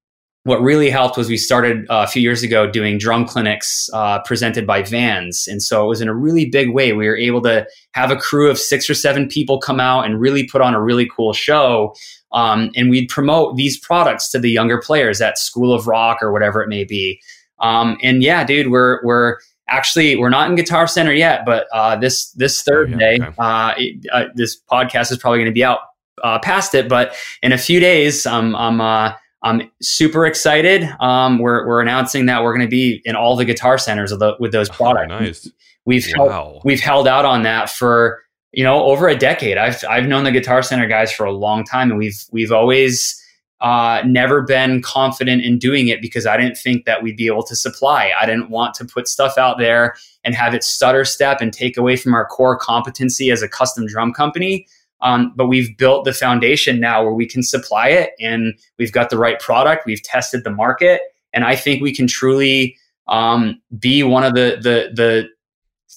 what 0.44 0.62
really 0.62 0.90
helped 0.90 1.16
was 1.16 1.30
we 1.30 1.38
started 1.38 1.86
uh, 1.90 2.04
a 2.06 2.08
few 2.08 2.22
years 2.22 2.44
ago 2.44 2.70
doing 2.70 2.98
drum 2.98 3.26
clinics 3.26 3.90
uh, 3.94 4.20
presented 4.24 4.68
by 4.68 4.84
Vans. 4.84 5.48
And 5.48 5.64
so 5.64 5.86
it 5.86 5.88
was 5.88 6.02
in 6.02 6.10
a 6.10 6.14
really 6.14 6.46
big 6.46 6.72
way. 6.72 6.92
We 6.92 7.08
were 7.08 7.16
able 7.16 7.42
to 7.44 7.66
have 7.94 8.12
a 8.12 8.18
crew 8.18 8.50
of 8.52 8.58
six 8.58 8.90
or 8.90 8.94
seven 8.94 9.30
people 9.30 9.60
come 9.60 9.80
out 9.80 10.06
and 10.06 10.20
really 10.20 10.46
put 10.46 10.62
on 10.62 10.74
a 10.74 10.82
really 10.82 11.10
cool 11.16 11.32
show. 11.32 11.96
Um, 12.34 12.72
and 12.76 12.90
we'd 12.90 13.10
promote 13.10 13.56
these 13.56 13.80
products 13.80 14.30
to 14.32 14.40
the 14.40 14.50
younger 14.50 14.82
players 14.82 15.22
at 15.22 15.38
School 15.38 15.74
of 15.74 15.88
Rock 15.88 16.20
or 16.22 16.32
whatever 16.32 16.62
it 16.62 16.70
may 16.70 16.84
be. 16.84 17.22
Um, 17.60 17.98
and 18.02 18.24
yeah, 18.24 18.44
dude, 18.44 18.72
we're, 18.72 19.04
we're, 19.04 19.38
actually 19.70 20.18
we're 20.18 20.30
not 20.30 20.50
in 20.50 20.58
guitar 20.58 20.86
center 20.88 21.14
yet 21.14 21.46
but 21.46 21.68
uh, 21.74 21.96
this 21.96 22.32
this 22.32 22.62
thursday 22.64 23.18
oh, 23.18 23.24
yeah, 23.24 23.28
okay. 23.28 23.36
uh, 23.40 23.74
it, 23.78 24.06
uh, 24.12 24.26
this 24.36 24.60
podcast 24.70 25.10
is 25.10 25.18
probably 25.18 25.40
going 25.40 25.50
to 25.50 25.54
be 25.54 25.64
out 25.64 25.80
uh, 26.22 26.38
past 26.40 26.76
it 26.76 26.90
but 26.90 27.16
in 27.42 27.54
a 27.54 27.58
few 27.58 27.80
days 27.80 28.26
um, 28.26 28.54
i'm 28.58 28.82
uh, 28.82 29.14
I'm 29.44 29.70
super 29.82 30.26
excited. 30.26 30.84
Um, 31.00 31.40
we're, 31.40 31.68
we're 31.68 31.82
announcing 31.82 32.28
that 32.28 32.44
we're 32.44 32.54
going 32.54 32.66
to 32.66 32.72
be 32.72 33.02
in 33.04 33.16
all 33.16 33.36
the 33.36 33.46
guitar 33.46 33.78
centers 33.78 34.12
the, 34.12 34.36
with 34.40 34.54
those 34.54 34.70
oh, 34.70 34.74
products. 34.74 35.12
Oh, 35.12 35.20
nice. 35.20 35.52
We've 35.86 36.08
wow. 36.16 36.30
held, 36.30 36.62
we've 36.64 36.80
held 36.80 37.08
out 37.08 37.26
on 37.26 37.44
that 37.44 37.70
for 37.70 38.22
you 38.54 38.64
know 38.64 38.84
over 38.86 39.08
a 39.08 39.16
decade. 39.18 39.58
I've 39.58 39.84
I've 39.90 40.08
known 40.08 40.24
the 40.24 40.32
Guitar 40.32 40.64
Center 40.64 40.88
guys 40.88 41.12
for 41.12 41.26
a 41.26 41.32
long 41.32 41.64
time, 41.66 41.90
and 41.90 41.98
we've 41.98 42.24
we've 42.32 42.52
always 42.52 43.20
uh, 43.64 44.02
never 44.06 44.42
been 44.42 44.82
confident 44.82 45.42
in 45.42 45.58
doing 45.58 45.88
it 45.88 46.02
because 46.02 46.26
I 46.26 46.36
didn't 46.36 46.58
think 46.58 46.86
that 46.86 47.02
we'd 47.02 47.16
be 47.16 47.28
able 47.28 47.44
to 47.44 47.56
supply. 47.56 48.12
I 48.20 48.26
didn't 48.26 48.50
want 48.50 48.74
to 48.76 48.86
put 48.86 49.08
stuff 49.08 49.38
out 49.38 49.58
there 49.58 49.96
and 50.26 50.36
have 50.36 50.54
it 50.54 50.64
stutter 50.64 51.06
step 51.06 51.40
and 51.40 51.54
take 51.54 51.78
away 51.78 51.96
from 51.96 52.14
our 52.14 52.26
core 52.26 52.58
competency 52.58 53.32
as 53.32 53.42
a 53.42 53.48
custom 53.48 53.88
drum 53.88 54.12
company. 54.12 54.68
Um, 55.00 55.34
but 55.36 55.48
we've 55.48 55.78
built 55.78 56.06
the 56.06 56.14
foundation 56.14 56.80
now 56.80 57.04
where 57.04 57.14
we 57.14 57.26
can 57.26 57.42
supply 57.42 57.90
it 57.90 58.12
and 58.20 58.54
we've 58.78 58.92
got 58.92 59.10
the 59.10 59.18
right 59.18 59.40
product. 59.40 59.86
We've 59.86 60.04
tested 60.04 60.44
the 60.44 60.52
market. 60.52 61.02
And 61.34 61.44
I 61.44 61.56
think 61.56 61.82
we 61.82 61.94
can 61.94 62.08
truly 62.08 62.78
um, 63.08 63.62
be 63.80 64.04
one 64.04 64.24
of 64.24 64.34
the, 64.34 64.58
the, 64.62 64.92
the 64.94 65.30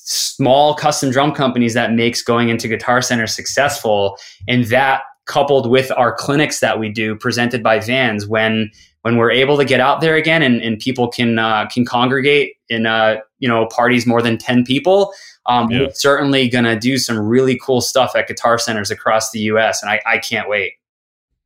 small 0.07 0.75
custom 0.75 1.11
drum 1.11 1.33
companies 1.33 1.75
that 1.75 1.93
makes 1.93 2.23
going 2.23 2.49
into 2.49 2.69
Guitar 2.69 3.03
Center 3.03 3.27
successful. 3.27 4.17
And 4.49 4.65
that 4.65 5.03
coupled 5.27 5.69
with 5.69 5.91
our 5.97 6.15
clinics 6.15 6.61
that 6.61 6.79
we 6.79 6.89
do 6.89 7.17
presented 7.17 7.63
by 7.63 7.81
Vans 7.81 8.27
when 8.27 8.71
when 9.03 9.17
we're 9.17 9.31
able 9.31 9.57
to 9.57 9.65
get 9.65 9.79
out 9.79 10.01
there 10.01 10.17
again 10.17 10.43
and, 10.43 10.61
and 10.63 10.79
people 10.79 11.09
can 11.09 11.39
uh, 11.39 11.67
can 11.67 11.85
congregate 11.85 12.55
in 12.69 12.87
uh, 12.87 13.17
you 13.41 13.49
know 13.49 13.67
parties 13.67 14.07
more 14.07 14.23
than 14.23 14.39
10 14.39 14.65
people 14.65 15.13
um, 15.47 15.71
yeah. 15.71 15.81
We're 15.83 15.91
certainly 15.95 16.49
going 16.49 16.65
to 16.65 16.79
do 16.79 16.99
some 16.99 17.19
really 17.19 17.59
cool 17.59 17.81
stuff 17.81 18.15
at 18.17 18.29
guitar 18.29 18.59
centers 18.59 18.91
across 18.91 19.31
the 19.31 19.41
US, 19.41 19.83
and 19.83 19.91
I, 19.91 20.01
I 20.07 20.19
can't 20.19 20.49
wait. 20.49 20.75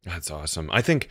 That's 0.05 0.31
awesome. 0.31 0.71
I 0.73 0.81
think 0.81 1.09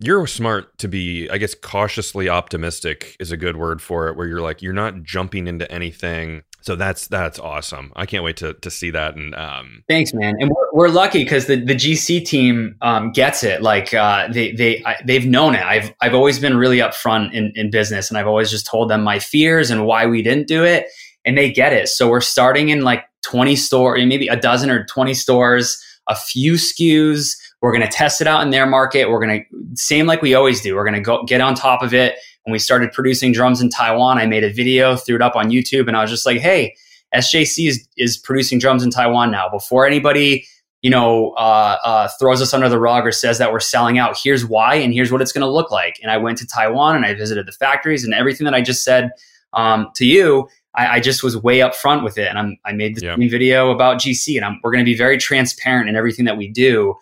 you're 0.00 0.26
smart 0.26 0.76
to 0.78 0.88
be, 0.88 1.30
I 1.30 1.38
guess, 1.38 1.54
cautiously 1.54 2.28
optimistic 2.28 3.16
is 3.20 3.30
a 3.30 3.36
good 3.36 3.56
word 3.56 3.80
for 3.80 4.08
it, 4.08 4.16
where 4.16 4.26
you're 4.26 4.40
like, 4.40 4.62
you're 4.62 4.72
not 4.72 5.02
jumping 5.02 5.46
into 5.46 5.70
anything. 5.70 6.42
So 6.64 6.76
that's 6.76 7.08
that's 7.08 7.38
awesome. 7.38 7.92
I 7.94 8.06
can't 8.06 8.24
wait 8.24 8.38
to 8.38 8.54
to 8.54 8.70
see 8.70 8.90
that. 8.90 9.16
And 9.16 9.34
um, 9.34 9.84
thanks, 9.86 10.14
man. 10.14 10.34
And 10.40 10.50
we're, 10.50 10.72
we're 10.72 10.88
lucky 10.88 11.22
because 11.22 11.44
the, 11.44 11.56
the 11.56 11.74
GC 11.74 12.24
team 12.24 12.76
um, 12.80 13.12
gets 13.12 13.44
it. 13.44 13.60
Like 13.60 13.92
uh, 13.92 14.28
they 14.32 14.52
they 14.52 14.82
I, 14.84 14.96
they've 15.04 15.26
known 15.26 15.54
it. 15.54 15.62
I've 15.62 15.92
I've 16.00 16.14
always 16.14 16.38
been 16.38 16.56
really 16.56 16.78
upfront 16.78 17.34
in 17.34 17.52
in 17.54 17.70
business, 17.70 18.08
and 18.08 18.16
I've 18.16 18.26
always 18.26 18.50
just 18.50 18.66
told 18.66 18.88
them 18.88 19.04
my 19.04 19.18
fears 19.18 19.70
and 19.70 19.84
why 19.84 20.06
we 20.06 20.22
didn't 20.22 20.48
do 20.48 20.64
it 20.64 20.86
and 21.24 21.36
they 21.36 21.50
get 21.50 21.72
it. 21.72 21.88
So 21.88 22.08
we're 22.08 22.20
starting 22.20 22.68
in 22.68 22.82
like 22.82 23.04
20 23.22 23.56
store, 23.56 23.96
maybe 23.96 24.28
a 24.28 24.36
dozen 24.36 24.70
or 24.70 24.84
20 24.84 25.14
stores, 25.14 25.82
a 26.08 26.14
few 26.14 26.54
SKUs. 26.54 27.36
We're 27.60 27.72
to 27.82 27.88
test 27.88 28.20
it 28.20 28.26
out 28.26 28.42
in 28.42 28.50
their 28.50 28.66
market. 28.66 29.08
We're 29.08 29.20
to 29.40 29.74
same 29.74 30.06
like 30.06 30.20
we 30.20 30.34
always 30.34 30.60
do. 30.60 30.74
We're 30.74 30.84
to 30.94 31.00
go 31.00 31.24
get 31.24 31.40
on 31.40 31.54
top 31.54 31.82
of 31.82 31.94
it. 31.94 32.16
When 32.44 32.52
we 32.52 32.58
started 32.58 32.92
producing 32.92 33.32
drums 33.32 33.60
in 33.60 33.70
Taiwan, 33.70 34.18
I 34.18 34.26
made 34.26 34.44
a 34.44 34.52
video, 34.52 34.96
threw 34.96 35.16
it 35.16 35.22
up 35.22 35.36
on 35.36 35.50
YouTube, 35.50 35.88
and 35.88 35.96
I 35.96 36.02
was 36.02 36.10
just 36.10 36.26
like, 36.26 36.38
"Hey, 36.38 36.76
SJC 37.14 37.68
is 37.68 37.88
is 37.96 38.16
producing 38.16 38.58
drums 38.58 38.82
in 38.82 38.90
Taiwan 38.90 39.30
now. 39.30 39.48
Before 39.48 39.86
anybody, 39.86 40.46
you 40.82 40.90
know, 40.90 41.30
uh, 41.32 41.76
uh, 41.84 42.08
throws 42.18 42.42
us 42.42 42.52
under 42.52 42.68
the 42.68 42.78
rug 42.78 43.06
or 43.06 43.12
says 43.12 43.38
that 43.38 43.52
we're 43.52 43.60
selling 43.60 43.98
out, 43.98 44.18
here's 44.22 44.44
why, 44.44 44.74
and 44.74 44.92
here's 44.92 45.10
what 45.10 45.22
it's 45.22 45.32
going 45.32 45.46
to 45.46 45.50
look 45.50 45.70
like." 45.70 45.98
And 46.02 46.10
I 46.10 46.18
went 46.18 46.38
to 46.38 46.46
Taiwan 46.46 46.96
and 46.96 47.04
I 47.04 47.14
visited 47.14 47.46
the 47.46 47.52
factories 47.52 48.04
and 48.04 48.12
everything 48.12 48.44
that 48.44 48.54
I 48.54 48.60
just 48.60 48.84
said 48.84 49.10
um, 49.52 49.90
to 49.94 50.04
you 50.04 50.48
I, 50.74 50.96
I, 50.96 51.00
just 51.00 51.22
was 51.22 51.36
way 51.36 51.58
upfront 51.58 52.02
with 52.02 52.18
it, 52.18 52.28
and 52.28 52.38
I'm, 52.38 52.58
I 52.64 52.72
made 52.72 52.96
the 52.96 53.06
yeah. 53.06 53.16
video 53.16 53.70
about 53.70 53.98
GC, 53.98 54.36
and 54.36 54.44
I'm, 54.44 54.60
we're 54.62 54.72
going 54.72 54.84
to 54.84 54.90
be 54.90 54.96
very 54.96 55.18
transparent 55.18 55.88
in 55.88 55.96
everything 55.96 56.24
that 56.24 56.36
we 56.36 56.48
do 56.48 56.96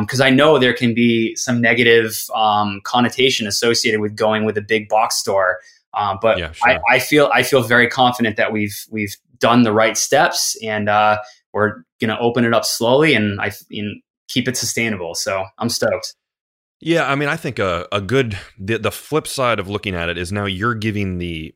because 0.00 0.20
um, 0.20 0.26
I 0.26 0.30
know 0.30 0.58
there 0.58 0.72
can 0.72 0.94
be 0.94 1.36
some 1.36 1.60
negative 1.60 2.24
um, 2.34 2.80
connotation 2.84 3.46
associated 3.46 4.00
with 4.00 4.16
going 4.16 4.44
with 4.44 4.56
a 4.56 4.62
big 4.62 4.88
box 4.88 5.16
store. 5.16 5.60
Uh, 5.92 6.16
but 6.20 6.38
yeah, 6.38 6.52
sure. 6.52 6.70
I, 6.70 6.80
I, 6.90 6.98
feel 6.98 7.30
I 7.34 7.42
feel 7.42 7.62
very 7.62 7.88
confident 7.88 8.36
that 8.36 8.50
we've 8.50 8.84
we've 8.90 9.14
done 9.38 9.62
the 9.62 9.72
right 9.72 9.96
steps, 9.96 10.56
and 10.62 10.88
uh, 10.88 11.18
we're 11.52 11.82
gonna 12.00 12.18
open 12.18 12.44
it 12.44 12.54
up 12.54 12.64
slowly 12.64 13.14
and 13.14 13.40
I 13.40 13.52
know, 13.70 14.00
keep 14.28 14.48
it 14.48 14.56
sustainable. 14.56 15.14
So 15.14 15.44
I'm 15.58 15.68
stoked. 15.68 16.14
Yeah, 16.80 17.10
I 17.10 17.14
mean, 17.14 17.28
I 17.28 17.36
think 17.36 17.58
a, 17.58 17.86
a 17.92 18.00
good 18.00 18.38
the, 18.58 18.78
the 18.78 18.90
flip 18.90 19.26
side 19.26 19.58
of 19.58 19.68
looking 19.68 19.94
at 19.94 20.08
it 20.08 20.18
is 20.18 20.32
now 20.32 20.46
you're 20.46 20.74
giving 20.74 21.18
the 21.18 21.54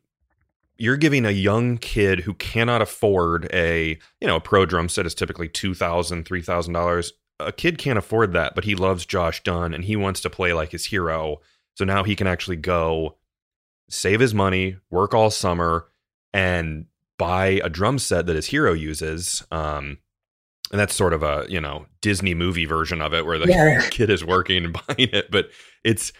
you're 0.77 0.97
giving 0.97 1.25
a 1.25 1.31
young 1.31 1.77
kid 1.77 2.21
who 2.21 2.33
cannot 2.35 2.81
afford 2.81 3.49
a 3.53 3.99
you 4.21 4.27
know 4.27 4.37
a 4.37 4.41
pro 4.41 4.65
drum 4.65 4.87
set 4.87 5.05
is 5.05 5.13
typically 5.13 5.49
two 5.49 5.73
thousand 5.73 6.25
three 6.25 6.41
thousand 6.41 6.73
dollars 6.73 7.13
a 7.39 7.51
kid 7.51 7.77
can't 7.77 7.97
afford 7.99 8.33
that 8.33 8.53
but 8.55 8.63
he 8.65 8.75
loves 8.75 9.05
josh 9.05 9.41
dun 9.43 9.73
and 9.73 9.85
he 9.85 9.95
wants 9.95 10.21
to 10.21 10.29
play 10.29 10.53
like 10.53 10.71
his 10.71 10.85
hero. 10.85 11.39
So 11.75 11.85
now 11.85 12.03
he 12.03 12.15
can 12.15 12.27
actually 12.27 12.57
go 12.57 13.15
save 13.89 14.19
his 14.19 14.33
money 14.33 14.77
work 14.89 15.13
all 15.13 15.29
summer 15.31 15.87
and 16.33 16.85
buy 17.17 17.59
a 17.63 17.69
drum 17.69 17.97
set 17.99 18.25
that 18.27 18.35
his 18.35 18.47
hero 18.47 18.73
uses. 18.73 19.43
Um, 19.51 19.97
and 20.71 20.79
that's 20.79 20.93
sort 20.93 21.13
of 21.13 21.23
a 21.23 21.45
you 21.49 21.59
know 21.59 21.85
disney 22.01 22.33
movie 22.33 22.65
version 22.65 23.01
of 23.01 23.13
it 23.13 23.25
where 23.25 23.39
the 23.39 23.47
Yeah. 23.47 23.87
kid 23.91 24.09
is 24.09 24.23
working 24.23 24.65
and 24.65 24.73
buying 24.87 25.09
it 25.11 25.31
but 25.31 25.49
it's 25.83 26.11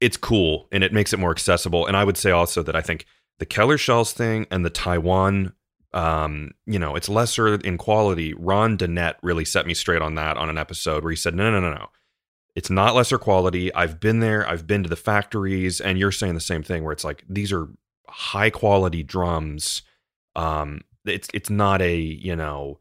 it's 0.00 0.16
cool 0.16 0.68
and 0.72 0.82
it 0.84 0.92
makes 0.92 1.12
it 1.12 1.18
more 1.18 1.30
accessible. 1.32 1.86
And 1.86 1.96
i 1.96 2.04
would 2.04 2.16
say 2.16 2.30
also 2.30 2.62
that 2.62 2.76
i 2.76 2.80
think 2.82 3.06
the 3.38 3.46
keller 3.46 3.78
shells 3.78 4.12
thing 4.12 4.46
and 4.50 4.64
the 4.64 4.70
taiwan 4.70 5.54
um, 5.92 6.52
you 6.66 6.78
know 6.78 6.94
it's 6.94 7.08
lesser 7.08 7.54
in 7.54 7.78
quality. 7.78 8.34
Ron 8.34 8.76
Dennett 8.76 9.16
really 9.22 9.44
set 9.44 9.66
me 9.66 9.74
straight 9.74 10.02
on 10.02 10.14
that 10.14 10.36
on 10.36 10.48
an 10.48 10.58
episode 10.58 11.02
where 11.02 11.10
he 11.10 11.16
said 11.16 11.34
no 11.34 11.50
no 11.50 11.60
no 11.60 11.70
no 11.70 11.76
no. 11.76 11.86
It's 12.56 12.70
not 12.70 12.94
lesser 12.94 13.18
quality. 13.18 13.72
I've 13.74 14.00
been 14.00 14.20
there. 14.20 14.48
I've 14.48 14.66
been 14.66 14.82
to 14.82 14.88
the 14.88 14.96
factories. 14.96 15.80
And 15.80 15.98
you're 15.98 16.12
saying 16.12 16.34
the 16.34 16.40
same 16.40 16.62
thing 16.62 16.82
where 16.82 16.92
it's 16.92 17.04
like 17.04 17.24
these 17.28 17.52
are 17.52 17.68
high 18.08 18.50
quality 18.50 19.02
drums. 19.02 19.82
Um 20.36 20.82
it's 21.04 21.28
it's 21.32 21.50
not 21.50 21.80
a 21.80 21.96
you 21.96 22.36
know 22.36 22.78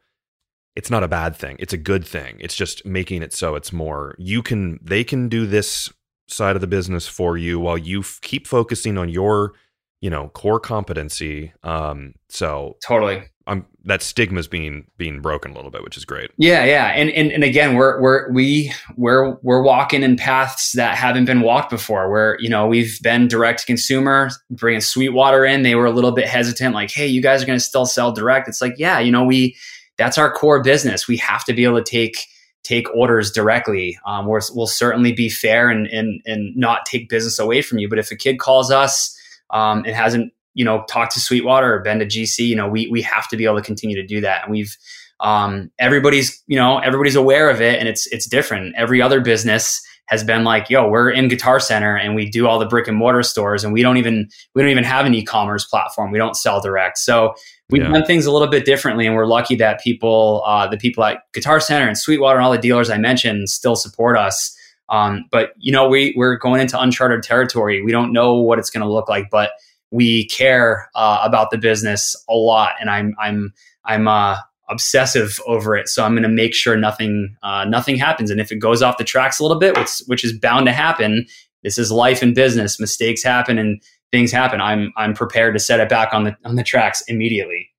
it's 0.76 0.90
not 0.90 1.04
a 1.04 1.08
bad 1.08 1.36
thing. 1.36 1.56
It's 1.60 1.74
a 1.74 1.78
good 1.78 2.06
thing. 2.06 2.38
It's 2.40 2.56
just 2.56 2.86
making 2.86 3.22
it 3.22 3.34
so 3.34 3.56
it's 3.56 3.74
more 3.74 4.16
you 4.18 4.42
can 4.42 4.80
they 4.82 5.04
can 5.04 5.30
do 5.30 5.46
this 5.46 5.92
side 6.28 6.56
of 6.56 6.62
the 6.62 6.68
business 6.68 7.08
for 7.08 7.38
you 7.38 7.60
while 7.60 7.78
you 7.78 8.02
f- 8.02 8.20
keep 8.22 8.48
focusing 8.48 8.98
on 8.98 9.10
your 9.10 9.54
you 10.02 10.10
know 10.10 10.30
core 10.30 10.60
competency 10.60 11.52
um 11.64 12.14
so 12.30 12.78
Totally. 12.86 13.24
i'm 13.48 13.66
that 13.84 14.02
stigma's 14.02 14.48
being 14.48 14.86
being 14.98 15.22
broken 15.22 15.52
a 15.52 15.56
little 15.56 15.72
bit 15.72 15.84
which 15.84 15.98
is 15.98 16.06
great 16.06 16.32
Yeah, 16.38 16.64
yeah, 16.66 16.88
and 16.88 17.10
and 17.10 17.32
and 17.32 17.44
again, 17.44 17.74
we're 17.76 18.00
we're 18.02 18.32
we 18.32 18.72
we're 18.96 19.36
we're 19.42 19.64
walking 19.64 20.04
in 20.04 20.16
paths 20.16 20.74
that 20.74 20.96
haven't 20.96 21.26
been 21.26 21.42
walked 21.42 21.70
before. 21.72 22.10
Where 22.12 22.38
you 22.40 22.50
know 22.50 22.68
we've 22.68 23.00
been 23.02 23.28
direct 23.28 23.62
to 23.62 23.66
consumer, 23.66 24.30
bringing 24.52 24.82
Sweetwater 24.82 25.44
in. 25.46 25.64
They 25.64 25.76
were 25.76 25.86
a 25.88 25.92
little 25.92 26.12
bit 26.12 26.28
hesitant, 26.28 26.76
like, 26.76 26.92
"Hey, 26.92 27.08
you 27.08 27.22
guys 27.22 27.42
are 27.42 27.46
going 27.48 27.58
to 27.58 27.64
still 27.64 27.86
sell 27.86 28.12
direct?" 28.12 28.48
It's 28.48 28.62
like, 28.62 28.76
yeah, 28.78 29.00
you 29.00 29.12
know, 29.12 29.24
we 29.24 29.56
that's 29.98 30.18
our 30.18 30.32
core 30.32 30.62
business. 30.62 31.08
We 31.08 31.18
have 31.18 31.44
to 31.46 31.54
be 31.54 31.64
able 31.64 31.82
to 31.84 31.90
take 31.90 32.28
take 32.64 32.94
orders 32.94 33.32
directly. 33.32 33.98
Um, 34.06 34.28
we're, 34.28 34.42
we'll 34.54 34.68
certainly 34.68 35.12
be 35.14 35.30
fair 35.30 35.70
and 35.70 35.88
and 35.88 36.22
and 36.26 36.56
not 36.56 36.86
take 36.86 37.10
business 37.10 37.40
away 37.40 37.62
from 37.64 37.80
you. 37.80 37.90
But 37.90 38.00
if 38.00 38.12
a 38.12 38.16
kid 38.16 38.38
calls 38.40 38.70
us 38.72 39.18
um, 39.52 39.84
and 39.86 39.96
hasn't 39.96 40.34
you 40.54 40.66
know 40.66 40.84
talked 40.90 41.14
to 41.14 41.20
Sweetwater 41.20 41.74
or 41.76 41.80
been 41.80 42.00
to 42.00 42.06
GC, 42.06 42.40
you 42.48 42.56
know, 42.56 42.68
we 42.68 42.88
we 42.88 43.02
have 43.02 43.28
to 43.30 43.38
be 43.38 43.46
able 43.46 43.58
to 43.58 43.64
continue 43.64 43.96
to 43.96 44.06
do 44.06 44.22
that, 44.22 44.44
and 44.44 44.52
we've 44.52 44.76
um, 45.20 45.70
everybody's 45.80 46.42
you 46.48 46.56
know 46.56 46.80
everybody's 46.80 47.16
aware 47.16 47.50
of 47.50 47.62
it 47.62 47.80
and 47.80 47.88
it's 47.88 48.08
it's 48.08 48.28
different. 48.28 48.74
Every 48.78 49.02
other 49.02 49.20
business 49.22 49.82
has 50.06 50.24
been 50.24 50.44
like 50.44 50.72
yo 50.72 50.90
we're 50.90 51.10
in 51.12 51.28
guitar 51.28 51.60
center 51.60 51.96
and 51.96 52.16
we 52.16 52.28
do 52.28 52.48
all 52.48 52.58
the 52.58 52.66
brick 52.66 52.88
and 52.88 52.98
mortar 52.98 53.22
stores 53.22 53.64
and 53.64 53.72
we 53.72 53.84
don't 53.84 53.98
even 53.98 54.28
we 54.56 54.62
don't 54.62 54.72
even 54.72 54.84
have 54.84 55.06
an 55.06 55.14
e-commerce 55.14 55.66
platform. 55.66 56.12
We 56.12 56.18
don't 56.18 56.36
sell 56.36 56.62
direct. 56.62 56.98
So 56.98 57.36
we've 57.70 57.84
Yeah. 57.84 57.90
done 57.92 58.06
things 58.06 58.26
a 58.26 58.32
little 58.32 58.48
bit 58.48 58.66
differently 58.66 59.06
and 59.06 59.16
we're 59.16 59.28
lucky 59.28 59.56
that 59.58 59.82
people 59.82 60.42
uh, 60.46 60.68
the 60.68 60.78
people 60.78 61.04
at 61.04 61.20
guitar 61.34 61.60
center 61.60 61.88
and 61.88 61.98
sweetwater 61.98 62.40
and 62.40 62.46
all 62.46 62.52
the 62.52 62.58
dealers 62.58 62.90
i 62.90 62.98
mentioned 62.98 63.50
still 63.50 63.76
support 63.76 64.18
us 64.18 64.56
um, 64.90 65.26
but 65.32 65.54
you 65.58 65.72
know 65.72 65.88
we 65.88 66.14
we're 66.18 66.38
going 66.38 66.62
into 66.62 66.80
uncharted 66.80 67.24
territory 67.24 67.82
we 67.82 67.92
don't 67.92 68.12
know 68.14 68.36
what 68.36 68.60
it's 68.60 68.70
going 68.70 68.86
to 68.86 68.92
look 68.92 69.10
like 69.10 69.30
but 69.30 69.52
we 69.92 70.28
care 70.28 70.90
uh, 70.96 71.20
about 71.24 71.50
the 71.52 71.58
business 71.58 72.16
a 72.30 72.34
lot 72.34 72.74
and 72.80 72.90
i'm 72.90 73.16
i'm 73.20 73.54
i'm 73.86 74.08
uh, 74.08 74.38
obsessive 74.70 75.40
over 75.48 75.76
it. 75.76 75.90
So 75.90 76.04
I'm 76.04 76.14
going 76.14 76.24
to 76.24 76.30
make 76.30 76.54
sure 76.54 76.78
nothing 76.78 77.36
uh, 77.44 77.66
nothing 77.66 77.98
happens. 77.98 78.30
And 78.30 78.40
if 78.40 78.52
it 78.52 78.58
goes 78.58 78.82
off 78.82 78.98
the 78.98 79.04
tracks 79.04 79.40
a 79.40 79.44
little 79.44 79.60
bit, 79.60 79.78
which 79.78 80.02
which 80.06 80.24
is 80.24 80.38
bound 80.38 80.68
to 80.68 80.72
happen, 80.72 81.26
this 81.64 81.78
is 81.78 81.92
life 81.92 82.22
and 82.22 82.34
business. 82.34 82.80
Mistakes 82.80 83.24
happen 83.24 83.58
and 83.58 83.82
things 84.12 84.32
happen. 84.32 84.62
I'm 84.62 84.94
I'm 84.96 85.14
prepared 85.14 85.56
to 85.56 85.60
set 85.60 85.80
it 85.80 85.90
back 85.90 86.14
on 86.14 86.24
the 86.24 86.38
on 86.46 86.56
the 86.56 86.64
tracks 86.64 87.04
immediately. 87.08 87.70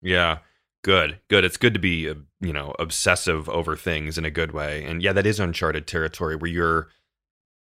Yeah, 0.00 0.38
good, 0.82 1.20
good. 1.28 1.44
It's 1.44 1.56
good 1.56 1.74
to 1.74 1.80
be, 1.80 2.08
uh, 2.08 2.14
you 2.40 2.52
know, 2.52 2.74
obsessive 2.78 3.48
over 3.48 3.76
things 3.76 4.18
in 4.18 4.24
a 4.24 4.30
good 4.30 4.52
way. 4.52 4.84
And 4.84 5.02
yeah, 5.02 5.12
that 5.12 5.26
is 5.26 5.40
uncharted 5.40 5.86
territory 5.86 6.36
where 6.36 6.50
you're 6.50 6.88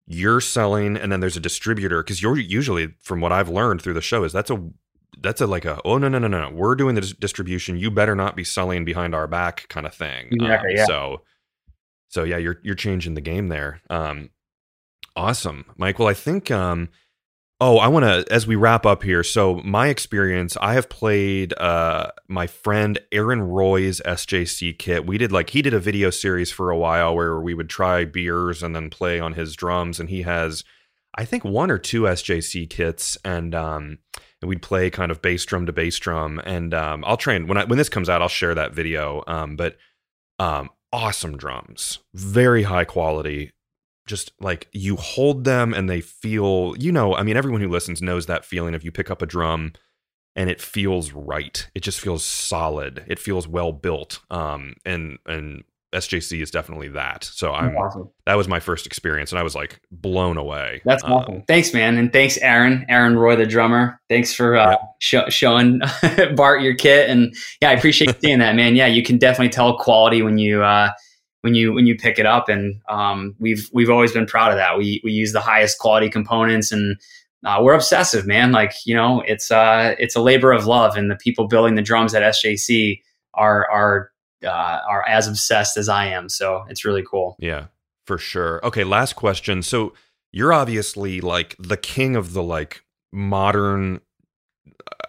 you're 0.07 0.40
selling, 0.40 0.96
and 0.96 1.12
then 1.12 1.20
there's 1.20 1.36
a 1.36 1.40
distributor 1.40 2.03
because 2.03 2.22
you're 2.22 2.38
usually, 2.38 2.94
from 3.01 3.20
what 3.20 3.32
I've 3.32 3.51
learned 3.51 3.82
through 3.82 3.94
the 3.94 4.01
show, 4.01 4.24
is 4.24 4.32
that's 4.32 4.51
a 4.51 4.70
that's 5.20 5.40
a 5.40 5.46
like 5.46 5.64
a 5.64 5.80
oh 5.84 5.99
no 5.99 6.09
no 6.09 6.18
no 6.18 6.28
no 6.28 6.51
we're 6.51 6.74
doing 6.74 6.94
the 6.94 7.01
dis- 7.01 7.14
distribution. 7.14 7.76
You 7.76 7.90
better 7.90 8.14
not 8.14 8.36
be 8.36 8.44
selling 8.44 8.84
behind 8.84 9.14
our 9.14 9.26
back 9.26 9.68
kind 9.68 9.86
of 9.86 9.94
thing. 9.94 10.28
Exactly, 10.30 10.74
yeah. 10.76 10.86
So 10.86 11.22
so 12.09 12.24
yeah, 12.24 12.38
you're 12.38 12.59
you're 12.62 12.74
changing 12.74 13.14
the 13.14 13.20
game 13.20 13.49
there. 13.49 13.80
Um, 13.90 14.30
awesome, 15.14 15.66
Mike. 15.76 15.99
Well, 15.99 16.09
I 16.09 16.14
think 16.14 16.51
um. 16.51 16.88
Oh, 17.61 17.79
I 17.79 17.89
want 17.89 18.05
to 18.05 18.33
as 18.33 18.47
we 18.47 18.55
wrap 18.55 18.87
up 18.87 19.03
here. 19.03 19.25
So, 19.25 19.57
my 19.65 19.89
experience, 19.89 20.57
I 20.61 20.75
have 20.75 20.89
played 20.89 21.53
uh 21.59 22.13
my 22.29 22.47
friend 22.47 23.01
Aaron 23.11 23.43
Roy's 23.43 24.01
SJC 24.07 24.79
kit. 24.79 25.07
We 25.07 25.19
did 25.19 25.33
like 25.33 25.51
he 25.51 25.63
did 25.63 25.75
a 25.75 25.81
video 25.81 26.11
series 26.11 26.53
for 26.53 26.71
a 26.71 26.79
while 26.79 27.17
where 27.17 27.41
we 27.41 27.55
would 27.55 27.69
try 27.69 28.05
beers 28.05 28.63
and 28.63 28.77
then 28.77 28.91
play 28.91 29.19
on 29.19 29.33
his 29.33 29.57
drums 29.57 29.99
and 29.99 30.09
he 30.09 30.23
has 30.23 30.63
I 31.17 31.25
think 31.25 31.45
one 31.45 31.71
or 31.71 31.79
two 31.79 32.03
SJC 32.03 32.71
kits 32.71 33.19
and 33.25 33.57
um 33.57 33.99
and 34.41 34.49
we'd 34.49 34.63
play 34.63 34.89
kind 34.89 35.11
of 35.11 35.21
bass 35.21 35.45
drum 35.45 35.67
to 35.67 35.73
bass 35.73 35.99
drum 35.99 36.41
and 36.45 36.73
um 36.73 37.05
I'll 37.05 37.17
try 37.17 37.35
and 37.35 37.49
when 37.49 37.59
I 37.59 37.65
when 37.65 37.79
this 37.79 37.89
comes 37.89 38.09
out 38.09 38.23
I'll 38.23 38.29
share 38.29 38.55
that 38.55 38.73
video 38.73 39.25
um 39.27 39.57
but 39.57 39.77
um 40.39 40.71
awesome 40.93 41.37
drums. 41.37 41.99
Very 42.15 42.63
high 42.63 42.85
quality 42.85 43.51
just 44.09 44.33
like 44.41 44.67
you 44.73 44.97
hold 44.97 45.45
them 45.45 45.73
and 45.73 45.89
they 45.89 46.01
feel 46.01 46.75
you 46.79 46.91
know 46.91 47.15
i 47.15 47.23
mean 47.23 47.37
everyone 47.37 47.61
who 47.61 47.69
listens 47.69 48.03
knows 48.03 48.27
that 48.27 48.45
feeling 48.45 48.75
if 48.75 48.83
you 48.85 48.91
pick 48.91 49.11
up 49.11 49.23
a 49.23 49.27
drum 49.27 49.73
and 50.35 50.51
it 50.51 50.61
feels 50.61 51.13
right 51.13 51.69
it 51.75 51.81
just 51.81 52.01
feels 52.01 52.25
solid 52.25 53.05
it 53.07 53.19
feels 53.21 53.47
well 53.47 53.71
built 53.73 54.21
um 54.31 54.75
and 54.85 55.19
and 55.27 55.63
sjc 55.95 56.43
is 56.43 56.51
definitely 56.51 56.89
that 56.89 57.25
so 57.25 57.53
i'm 57.55 57.75
awesome. 57.77 58.11
that 58.27 58.35
was 58.35 58.47
my 58.47 58.61
first 58.61 58.85
experience 58.85 59.33
and 59.33 59.39
i 59.39 59.43
was 59.43 59.55
like 59.55 59.81
blown 59.91 60.37
away 60.37 60.83
That's 60.85 61.03
Um, 61.05 61.13
awesome. 61.13 61.43
Thanks, 61.49 61.73
man, 61.73 61.97
and 61.97 62.13
thanks, 62.13 62.37
Aaron. 62.39 62.85
Aaron 62.91 63.17
Roy, 63.17 63.37
the 63.37 63.47
drummer. 63.47 63.99
Thanks 64.11 64.35
for 64.35 64.55
uh, 64.57 64.71
Yep. 64.73 64.81
sho- 64.99 65.29
showing 65.31 65.81
Bart 66.37 66.61
your 66.61 66.75
kit, 66.75 67.09
and 67.09 67.35
yeah, 67.63 67.71
I 67.71 67.73
appreciate 67.73 68.21
seeing 68.21 68.41
that, 68.41 68.55
man. 68.55 68.77
Yeah, 68.77 68.87
you 68.87 69.03
can 69.03 69.17
definitely 69.17 69.49
tell 69.49 69.79
quality 69.79 70.21
when 70.23 70.37
you 70.37 70.63
uh, 70.63 70.91
when 71.43 71.55
you 71.55 71.72
when 71.72 71.86
you 71.86 71.97
pick 71.97 72.18
it 72.18 72.26
up, 72.26 72.49
and 72.49 72.80
um, 72.89 73.34
we've 73.39 73.68
we've 73.72 73.91
always 73.91 74.12
been 74.12 74.26
proud 74.26 74.51
of 74.51 74.57
that. 74.57 74.76
We 74.76 75.01
we 75.05 75.12
use 75.12 75.32
the 75.32 75.41
highest 75.41 75.78
quality 75.78 76.11
components, 76.11 76.72
and 76.72 76.97
uh, 77.45 77.59
we're 77.62 77.74
obsessive, 77.74 78.26
man. 78.26 78.53
Like 78.53 78.74
you 78.84 78.95
know, 78.95 79.22
it's 79.26 79.51
uh, 79.51 79.95
it's 79.99 80.16
a 80.16 80.20
labor 80.20 80.53
of 80.53 80.66
love, 80.66 80.97
and 80.97 81.11
the 81.11 81.16
people 81.16 81.47
building 81.47 81.74
the 81.74 81.82
drums 81.82 82.14
at 82.14 82.22
SJC 82.22 83.01
are 83.34 83.70
are 83.70 84.11
uh, 84.45 84.80
are 84.89 85.07
as 85.09 85.28
obsessed 85.28 85.76
as 85.76 85.89
I 85.89 86.07
am. 86.07 86.28
So 86.28 86.64
it's 86.68 86.84
really 86.84 87.05
cool. 87.09 87.36
Yeah, 87.39 87.66
for 88.07 88.18
sure. 88.18 88.64
Okay, 88.64 88.84
last 88.84 89.14
question. 89.14 89.62
So 89.62 89.95
you're 90.32 90.53
obviously 90.53 91.20
like 91.20 91.57
the 91.59 91.76
king 91.76 92.16
of 92.16 92.32
the 92.32 92.43
like 92.43 92.82
modern 93.12 94.01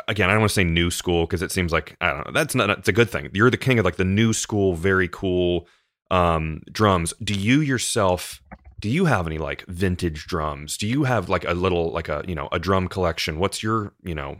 again, 0.08 0.30
I 0.30 0.34
don't 0.34 0.42
want 0.42 0.50
to 0.50 0.56
say 0.56 0.64
new 0.64 0.92
school 0.92 1.26
because 1.26 1.42
it 1.42 1.52
seems 1.52 1.72
like 1.72 1.96
I 2.02 2.12
don't 2.12 2.26
know. 2.26 2.32
That's 2.34 2.56
not 2.56 2.70
it's 2.70 2.88
a 2.88 2.94
good 2.94 3.10
thing. 3.10 3.30
You're 3.34 3.50
the 3.50 3.58
king 3.58 3.80
of 3.80 3.86
like 3.86 3.96
the 3.96 4.06
new 4.06 4.34
school, 4.34 4.76
very 4.76 5.08
cool 5.08 5.68
um 6.12 6.62
drums. 6.72 7.14
Do 7.24 7.34
you 7.34 7.62
yourself 7.62 8.42
do 8.80 8.90
you 8.90 9.06
have 9.06 9.28
any 9.28 9.38
like 9.38 9.66
vintage 9.68 10.26
drums? 10.26 10.78
Do 10.78 10.88
you 10.88 11.04
have 11.04 11.28
like 11.30 11.44
a 11.46 11.54
little 11.54 11.92
like 11.92 12.08
a, 12.10 12.24
you 12.28 12.34
know, 12.36 12.48
a 12.52 12.60
drum 12.60 12.88
collection? 12.88 13.38
What's 13.38 13.62
your, 13.62 13.94
you 14.04 14.16
know, 14.16 14.38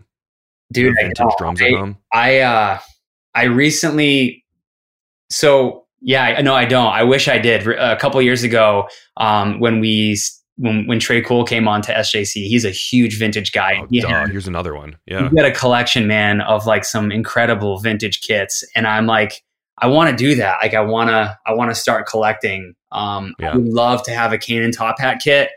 Dude, 0.72 0.86
your 0.86 0.96
vintage 0.96 1.34
drums 1.38 1.62
I- 1.62 1.66
at 1.68 1.74
home? 1.74 1.98
I 2.14 2.40
uh 2.40 2.80
I 3.36 3.44
recently 3.44 4.46
so 5.30 5.86
yeah, 6.02 6.40
no 6.42 6.56
I 6.56 6.64
don't. 6.66 6.88
I 6.94 7.04
wish 7.04 7.28
I 7.28 7.38
did. 7.38 7.68
A 7.68 7.98
couple 7.98 8.22
years 8.22 8.44
ago 8.44 8.88
um 9.18 9.60
when 9.60 9.80
we 9.82 10.18
when 10.56 10.88
when 10.88 11.00
Tré 11.00 11.24
Cool 11.26 11.44
came 11.46 11.68
on 11.68 11.82
to 11.84 11.94
SJC, 11.94 12.48
he's 12.48 12.66
a 12.66 12.72
huge 12.72 13.18
vintage 13.20 13.52
guy. 13.52 13.80
Oh, 13.82 13.88
He 13.90 14.00
had- 14.02 14.30
here's 14.30 14.48
another 14.48 14.74
one. 14.76 14.98
Yeah. 15.06 15.30
he 15.30 15.36
had 15.38 15.46
a 15.46 15.54
collection, 15.54 16.08
man, 16.08 16.42
of 16.42 16.66
like 16.66 16.84
some 16.86 17.12
incredible 17.12 17.80
vintage 17.80 18.22
kits, 18.22 18.64
and 18.76 18.88
I'm 18.88 19.06
like, 19.06 19.42
I 19.82 19.88
want 19.88 20.10
to 20.10 20.16
do 20.16 20.36
that. 20.36 20.58
Like, 20.62 20.74
I 20.74 20.82
wanna, 20.82 21.38
I 21.46 21.54
want 21.54 21.72
to 21.72 21.76
start 21.76 22.08
collecting. 22.08 22.74
Um, 22.92 23.34
Yeah. 23.40 23.52
I 23.52 23.56
would 23.56 23.66
love 23.68 24.04
to 24.04 24.12
have 24.12 24.34
a 24.34 24.38
Canon 24.38 24.72
top 24.72 25.00
hat 25.00 25.20
kit 25.24 25.50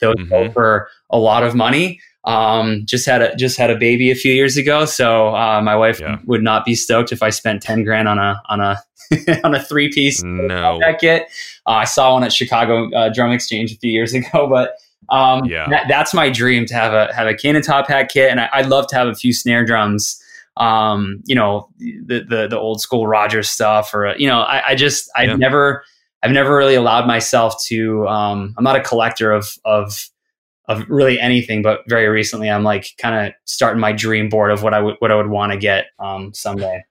that 0.00 0.08
would 0.08 0.28
go 0.28 0.50
for 0.50 0.88
a 1.10 1.18
lot 1.18 1.42
of 1.42 1.54
money. 1.54 2.00
Um, 2.24 2.82
just 2.84 3.06
had 3.06 3.22
a 3.22 3.34
just 3.36 3.56
had 3.56 3.70
a 3.70 3.76
baby 3.76 4.10
a 4.10 4.14
few 4.14 4.32
years 4.32 4.56
ago, 4.56 4.84
so 4.84 5.34
uh, 5.34 5.60
my 5.62 5.74
wife 5.76 5.98
Yeah. 6.00 6.18
would 6.26 6.42
not 6.42 6.64
be 6.64 6.74
stoked 6.74 7.10
if 7.12 7.22
I 7.22 7.30
spent 7.30 7.62
ten 7.62 7.84
grand 7.84 8.06
on 8.08 8.18
a 8.18 8.42
on 8.48 8.60
a 8.60 8.76
on 9.44 9.54
a 9.54 9.62
three 9.62 9.90
piece 9.90 10.22
No. 10.22 10.78
that 10.82 10.98
kit. 11.00 11.22
Uh, 11.66 11.70
I 11.70 11.84
saw 11.84 12.12
one 12.14 12.24
at 12.24 12.32
Chicago 12.32 12.90
uh, 12.94 13.08
Drum 13.08 13.30
Exchange 13.32 13.72
a 13.72 13.76
few 13.76 13.90
years 13.90 14.12
ago, 14.20 14.46
but 14.48 14.74
um, 15.10 15.44
Yeah. 15.46 15.68
that, 15.70 15.86
that's 15.88 16.12
my 16.12 16.28
dream 16.28 16.66
to 16.66 16.74
have 16.74 16.92
a 16.92 17.14
have 17.14 17.26
a 17.28 17.34
Cannon 17.34 17.62
top 17.62 17.88
hat 17.88 18.10
kit, 18.12 18.30
and 18.30 18.40
I, 18.40 18.50
I'd 18.52 18.66
love 18.66 18.88
to 18.88 18.96
have 18.96 19.08
a 19.08 19.14
few 19.14 19.32
snare 19.32 19.64
drums. 19.64 20.17
Um, 20.58 21.22
you 21.24 21.34
know, 21.34 21.68
the 21.78 22.24
the 22.28 22.48
the 22.48 22.58
old 22.58 22.80
school 22.80 23.06
Rogers 23.06 23.48
stuff, 23.48 23.94
or 23.94 24.14
you 24.18 24.26
know, 24.26 24.40
I, 24.40 24.68
I 24.70 24.74
just 24.74 25.10
I've 25.16 25.28
Yeah. 25.28 25.36
never 25.36 25.84
I've 26.22 26.32
never 26.32 26.56
really 26.56 26.74
allowed 26.74 27.06
myself 27.06 27.54
to. 27.66 28.06
Um, 28.08 28.54
I'm 28.58 28.64
not 28.64 28.76
a 28.76 28.82
collector 28.82 29.32
of 29.32 29.48
of 29.64 30.08
of 30.68 30.84
really 30.88 31.18
anything, 31.18 31.62
but 31.62 31.80
very 31.88 32.08
recently 32.08 32.50
I'm 32.50 32.62
like 32.64 32.88
kind 33.00 33.28
of 33.28 33.32
starting 33.44 33.80
my 33.80 33.92
dream 33.92 34.28
board 34.28 34.50
of 34.50 34.62
what 34.62 34.74
I 34.74 34.80
would 34.80 34.96
what 34.98 35.10
I 35.10 35.14
would 35.14 35.28
want 35.28 35.52
to 35.52 35.58
get 35.58 35.86
um, 35.98 36.34
someday. 36.34 36.82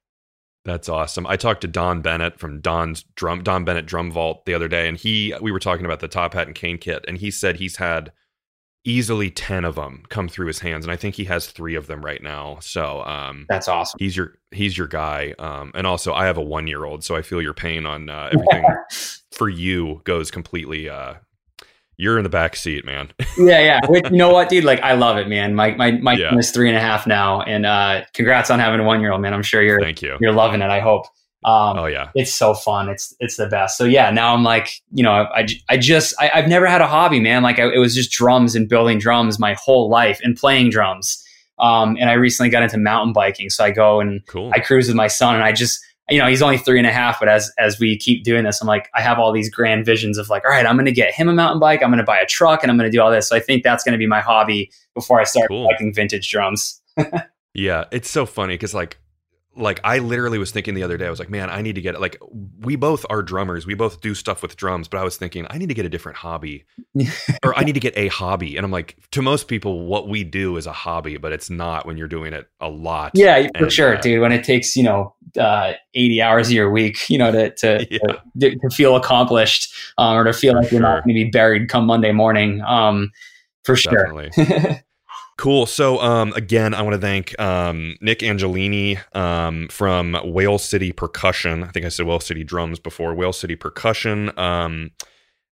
That's 0.65 0.89
awesome. 0.89 1.25
I 1.27 1.37
talked 1.37 1.61
to 1.61 1.67
Don 1.67 2.01
Bennett 2.01 2.39
from 2.39 2.59
Don's 2.59 3.03
drum 3.15 3.43
Don 3.43 3.63
Bennett 3.65 3.85
Drum 3.85 4.11
Vault 4.11 4.45
the 4.45 4.53
other 4.53 4.67
day, 4.67 4.87
and 4.89 4.97
he 4.97 5.33
we 5.41 5.51
were 5.51 5.59
talking 5.59 5.85
about 5.85 5.99
the 5.99 6.07
top 6.07 6.33
hat 6.33 6.47
and 6.47 6.55
cane 6.55 6.77
kit, 6.77 7.05
and 7.07 7.17
he 7.17 7.31
said 7.31 7.57
he's 7.57 7.77
had 7.77 8.11
easily 8.87 9.29
ten 9.29 9.65
of 9.65 9.75
them 9.75 10.03
come 10.09 10.29
through 10.29 10.47
his 10.47 10.59
hands, 10.59 10.85
and 10.85 10.91
I 10.91 10.95
think 10.95 11.15
he 11.15 11.25
has 11.25 11.47
three 11.47 11.75
of 11.75 11.87
them 11.87 12.03
right 12.03 12.23
now. 12.23 12.57
So 12.61 13.03
um, 13.03 13.45
That's 13.49 13.67
awesome. 13.67 13.97
he's 13.99 14.15
your 14.15 14.33
he's 14.51 14.77
your 14.77 14.87
guy. 14.87 15.35
Um, 15.37 15.71
and 15.75 15.85
also 15.85 16.13
I 16.13 16.25
have 16.25 16.37
a 16.37 16.41
one 16.41 16.67
year 16.67 16.85
old, 16.85 17.03
so 17.03 17.15
I 17.15 17.21
feel 17.21 17.41
your 17.41 17.53
pain 17.53 17.85
on 17.85 18.09
uh, 18.09 18.29
everything 18.33 18.63
for 19.31 19.49
you 19.49 20.01
goes 20.05 20.31
completely. 20.31 20.89
Uh, 20.89 21.15
you're 21.99 22.17
in 22.17 22.23
the 22.23 22.29
back 22.29 22.55
seat, 22.55 22.85
man. 22.85 23.09
yeah, 23.39 23.59
yeah. 23.59 23.79
Which, 23.89 24.05
you 24.11 24.17
know 24.17 24.29
what, 24.31 24.49
dude? 24.49 24.63
Like, 24.63 24.79
I 24.81 24.93
love 24.93 25.17
it, 25.17 25.27
man. 25.27 25.53
My 25.55 25.71
my 25.75 25.91
my 25.91 26.13
Yeah. 26.13 26.37
is 26.37 26.51
three 26.51 26.69
and 26.69 26.77
a 26.77 26.81
half 26.81 27.07
now, 27.07 27.41
and 27.41 27.65
uh, 27.65 28.03
congrats 28.13 28.49
on 28.51 28.59
having 28.59 28.79
a 28.79 28.83
one 28.83 29.01
year 29.01 29.11
old, 29.11 29.21
man. 29.21 29.33
I'm 29.33 29.43
sure 29.43 29.61
you're 29.63 29.79
Thank 29.81 30.01
you. 30.01 30.15
you're 30.21 30.31
loving 30.31 30.61
it. 30.61 30.69
I 30.69 30.79
hope. 30.79 31.05
Um, 31.47 31.79
Oh 31.79 31.85
yeah, 31.85 32.09
it's 32.13 32.33
so 32.33 32.53
fun. 32.53 32.89
It's 32.89 33.15
it's 33.19 33.37
the 33.37 33.47
best. 33.47 33.77
So 33.77 33.85
yeah, 33.85 34.11
now 34.11 34.33
I'm 34.33 34.43
like, 34.43 34.69
you 34.91 35.01
know, 35.03 35.11
I, 35.11 35.39
I, 35.41 35.47
I 35.69 35.77
just 35.77 36.13
I, 36.19 36.29
I've 36.33 36.47
never 36.47 36.65
had 36.67 36.81
a 36.81 36.87
hobby, 36.87 37.19
man. 37.21 37.41
Like 37.41 37.57
I, 37.57 37.69
it 37.73 37.77
was 37.79 37.95
just 37.95 38.11
drums 38.11 38.53
and 38.55 38.67
building 38.67 38.99
drums 38.99 39.39
my 39.39 39.53
whole 39.53 39.89
life 39.89 40.19
and 40.23 40.35
playing 40.35 40.69
drums. 40.71 41.23
Um, 41.57 41.95
and 41.99 42.09
I 42.09 42.13
recently 42.13 42.49
got 42.49 42.63
into 42.63 42.77
mountain 42.77 43.13
biking, 43.13 43.49
so 43.49 43.63
I 43.63 43.71
go 43.71 43.99
and 44.01 44.25
cool. 44.27 44.51
I 44.53 44.59
cruise 44.59 44.87
with 44.87 44.97
my 44.97 45.07
son, 45.07 45.35
and 45.35 45.43
I 45.43 45.53
just 45.53 45.79
you 46.09 46.17
know 46.19 46.27
he's 46.27 46.41
only 46.41 46.57
three 46.57 46.77
and 46.79 46.85
a 46.87 46.91
half, 46.91 47.19
but 47.19 47.29
as 47.29 47.49
as 47.57 47.79
we 47.79 47.97
keep 47.97 48.23
doing 48.25 48.43
this, 48.43 48.61
I'm 48.61 48.67
like 48.67 48.89
I 48.93 49.01
have 49.01 49.17
all 49.17 49.31
these 49.31 49.49
grand 49.49 49.85
visions 49.85 50.17
of 50.17 50.29
like, 50.29 50.43
all 50.45 50.51
right, 50.51 50.65
I'm 50.65 50.75
going 50.75 50.85
to 50.85 50.91
get 50.91 51.13
him 51.13 51.29
a 51.29 51.33
mountain 51.33 51.59
bike, 51.59 51.81
I'm 51.81 51.89
going 51.89 51.97
to 51.97 52.03
buy 52.03 52.19
a 52.19 52.25
truck, 52.27 52.61
and 52.61 52.69
I'm 52.69 52.77
going 52.77 52.91
to 52.91 52.95
do 52.95 53.01
all 53.01 53.09
this. 53.09 53.27
So 53.29 53.35
I 53.35 53.39
think 53.39 53.63
that's 53.63 53.83
going 53.83 53.93
to 53.93 53.97
be 53.97 54.05
my 54.07 54.19
hobby 54.21 54.69
before 54.93 55.19
I 55.19 55.23
start 55.23 55.47
Cool. 55.47 55.63
collecting 55.63 55.93
vintage 55.93 56.29
drums. 56.29 56.81
Yeah, 57.53 57.85
it's 57.91 58.07
so 58.09 58.27
funny 58.27 58.53
because 58.53 58.75
like 58.75 58.99
like 59.57 59.79
I 59.83 59.99
literally 59.99 60.37
was 60.37 60.51
thinking 60.51 60.73
the 60.73 60.83
other 60.83 60.97
day, 60.97 61.07
I 61.07 61.09
was 61.09 61.19
like, 61.19 61.29
man, 61.29 61.49
I 61.49 61.61
need 61.61 61.75
to 61.75 61.81
get 61.81 61.99
like 61.99 62.17
we 62.59 62.75
both 62.75 63.05
are 63.09 63.21
drummers, 63.21 63.65
we 63.65 63.73
both 63.73 64.01
do 64.01 64.13
stuff 64.15 64.41
with 64.41 64.55
drums, 64.55 64.87
but 64.87 64.99
I 64.99 65.03
was 65.03 65.17
thinking 65.17 65.45
I 65.49 65.57
need 65.57 65.69
to 65.69 65.73
get 65.75 65.85
a 65.85 65.89
different 65.89 66.17
hobby, 66.17 66.65
or 67.43 67.57
I 67.57 67.63
need 67.63 67.73
to 67.73 67.79
get 67.79 67.97
a 67.97 68.07
hobby, 68.07 68.55
and 68.57 68.65
I'm 68.65 68.71
like, 68.71 68.95
to 69.11 69.21
most 69.21 69.47
people, 69.47 69.85
what 69.85 70.07
we 70.07 70.23
do 70.23 70.57
is 70.57 70.67
a 70.67 70.73
hobby, 70.73 71.17
but 71.17 71.31
it's 71.33 71.49
not 71.49 71.85
when 71.85 71.97
you're 71.97 72.07
doing 72.07 72.33
it 72.33 72.47
a 72.61 72.69
lot. 72.69 73.11
Yeah, 73.13 73.47
for 73.57 73.63
And, 73.65 73.73
sure, 73.73 73.97
uh, 73.97 74.01
dude. 74.01 74.21
When 74.21 74.31
it 74.31 74.43
takes 74.43 74.75
you 74.75 74.83
know 74.83 75.15
uh, 75.39 75.73
eighty 75.93 76.21
hours 76.21 76.47
of 76.47 76.53
your 76.53 76.71
week, 76.71 77.09
you 77.09 77.17
know, 77.17 77.31
to 77.31 77.53
to, 77.55 77.87
Yeah. 77.91 78.17
to, 78.39 78.55
to 78.57 78.69
feel 78.69 78.95
accomplished 78.95 79.73
um, 79.97 80.17
or 80.17 80.23
to 80.23 80.33
feel 80.33 80.53
For 80.53 80.61
like 80.61 80.71
you're 80.71 80.81
not 80.81 81.03
going 81.03 81.15
to 81.15 81.23
be 81.23 81.29
buried 81.29 81.69
come 81.69 81.85
Monday 81.85 82.11
morning, 82.11 82.61
um, 82.61 83.11
for 83.63 83.75
sure. 83.75 83.93
definitely. 83.93 84.81
Cool. 85.37 85.67
So, 85.67 85.99
um, 86.01 86.33
again, 86.33 86.73
I 86.73 86.81
want 86.81 86.95
to 86.95 86.99
thank 87.01 87.39
um, 87.39 87.95
Nick 88.01 88.19
Angelini 88.19 88.99
um, 89.15 89.67
from 89.67 90.17
Whale 90.23 90.57
City 90.57 90.91
Percussion. 90.91 91.63
I 91.63 91.67
think 91.67 91.85
I 91.85 91.89
said 91.89 92.07
Whale 92.07 92.19
City 92.19 92.43
Drums 92.43 92.79
before. 92.79 93.13
Whale 93.13 93.33
City 93.33 93.55
Percussion 93.55 94.37
um, 94.37 94.91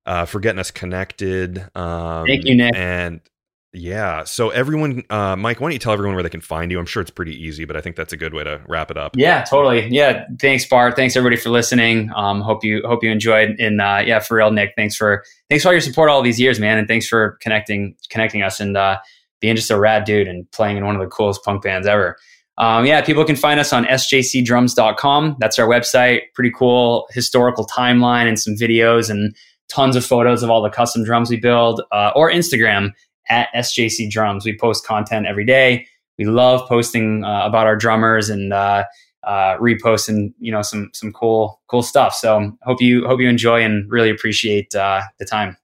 uh, 0.07 0.25
for 0.25 0.39
getting 0.39 0.59
us 0.59 0.71
connected. 0.71 1.69
Um, 1.75 2.25
Thank 2.25 2.45
you, 2.45 2.55
Nick. 2.55 2.73
And 2.75 3.21
yeah, 3.73 4.23
so 4.23 4.49
everyone, 4.49 5.03
uh, 5.09 5.35
Mike, 5.35 5.59
why 5.59 5.65
don't 5.65 5.73
you 5.73 5.79
tell 5.79 5.93
everyone 5.93 6.15
where 6.15 6.23
they 6.23 6.29
can 6.29 6.41
find 6.41 6.71
you? 6.71 6.79
I'm 6.79 6.85
sure 6.87 7.01
it's 7.01 7.11
pretty 7.11 7.35
easy, 7.35 7.65
but 7.65 7.75
I 7.75 7.81
think 7.81 7.95
that's 7.95 8.13
a 8.13 8.17
good 8.17 8.33
way 8.33 8.43
to 8.43 8.61
wrap 8.67 8.89
it 8.89 8.97
up. 8.97 9.15
yeah, 9.15 9.43
totally. 9.43 9.87
Yeah, 9.89 10.25
thanks, 10.39 10.65
Bart. 10.65 10.95
Thanks 10.95 11.15
everybody 11.15 11.39
for 11.39 11.49
listening. 11.49 12.09
Um, 12.15 12.41
hope 12.41 12.63
you 12.63 12.81
hope 12.87 13.03
you 13.03 13.11
enjoyed. 13.11 13.59
And 13.59 13.81
uh, 13.81 14.01
yeah, 14.03 14.19
for 14.19 14.37
real, 14.37 14.49
Nick. 14.49 14.73
Thanks 14.75 14.95
for 14.95 15.23
thanks 15.49 15.63
for 15.63 15.69
all 15.69 15.73
your 15.73 15.81
support 15.81 16.09
all 16.09 16.23
these 16.23 16.39
years, 16.39 16.59
man. 16.59 16.79
And 16.79 16.87
thanks 16.87 17.07
for 17.07 17.37
connecting 17.41 17.97
connecting 18.09 18.41
us 18.41 18.59
and 18.59 18.75
uh, 18.77 18.97
being 19.39 19.55
just 19.55 19.71
a 19.71 19.79
rad 19.79 20.03
dude 20.05 20.27
and 20.27 20.49
playing 20.51 20.77
in 20.77 20.85
one 20.85 20.95
of 20.95 21.01
the 21.01 21.07
coolest 21.07 21.43
punk 21.43 21.63
bands 21.63 21.87
ever. 21.87 22.17
Um, 22.57 22.85
yeah, 22.85 23.01
people 23.01 23.25
can 23.25 23.35
find 23.35 23.59
us 23.59 23.73
on 23.73 23.85
sjcdrums.com. 23.85 25.35
That's 25.39 25.59
our 25.59 25.67
website. 25.67 26.21
Pretty 26.33 26.51
cool 26.51 27.07
historical 27.11 27.67
timeline 27.67 28.27
and 28.27 28.39
some 28.39 28.55
videos 28.55 29.09
and 29.09 29.35
tons 29.67 29.95
of 29.95 30.05
photos 30.05 30.41
of 30.41 30.49
all 30.49 30.61
the 30.61 30.69
custom 30.69 31.03
drums 31.03 31.29
we 31.29 31.37
build. 31.37 31.81
Uh, 31.91 32.11
or 32.15 32.31
Instagram 32.31 32.91
at 33.29 33.49
sjcdrums. 33.55 34.45
We 34.45 34.57
post 34.57 34.85
content 34.85 35.25
every 35.25 35.45
day. 35.45 35.87
We 36.17 36.25
love 36.25 36.67
posting 36.67 37.23
uh, 37.25 37.45
about 37.45 37.67
our 37.67 37.75
drummers 37.75 38.29
and 38.29 38.53
uh, 38.53 38.85
uh, 39.23 39.57
reposting, 39.57 40.33
you 40.39 40.51
know, 40.51 40.61
some 40.61 40.91
some 40.93 41.11
cool 41.11 41.61
cool 41.67 41.83
stuff. 41.83 42.13
So 42.15 42.57
hope 42.61 42.81
you 42.81 43.05
hope 43.05 43.19
you 43.19 43.27
enjoy 43.27 43.63
and 43.63 43.89
really 43.91 44.09
appreciate 44.09 44.73
uh, 44.75 45.01
the 45.19 45.25
time. 45.25 45.57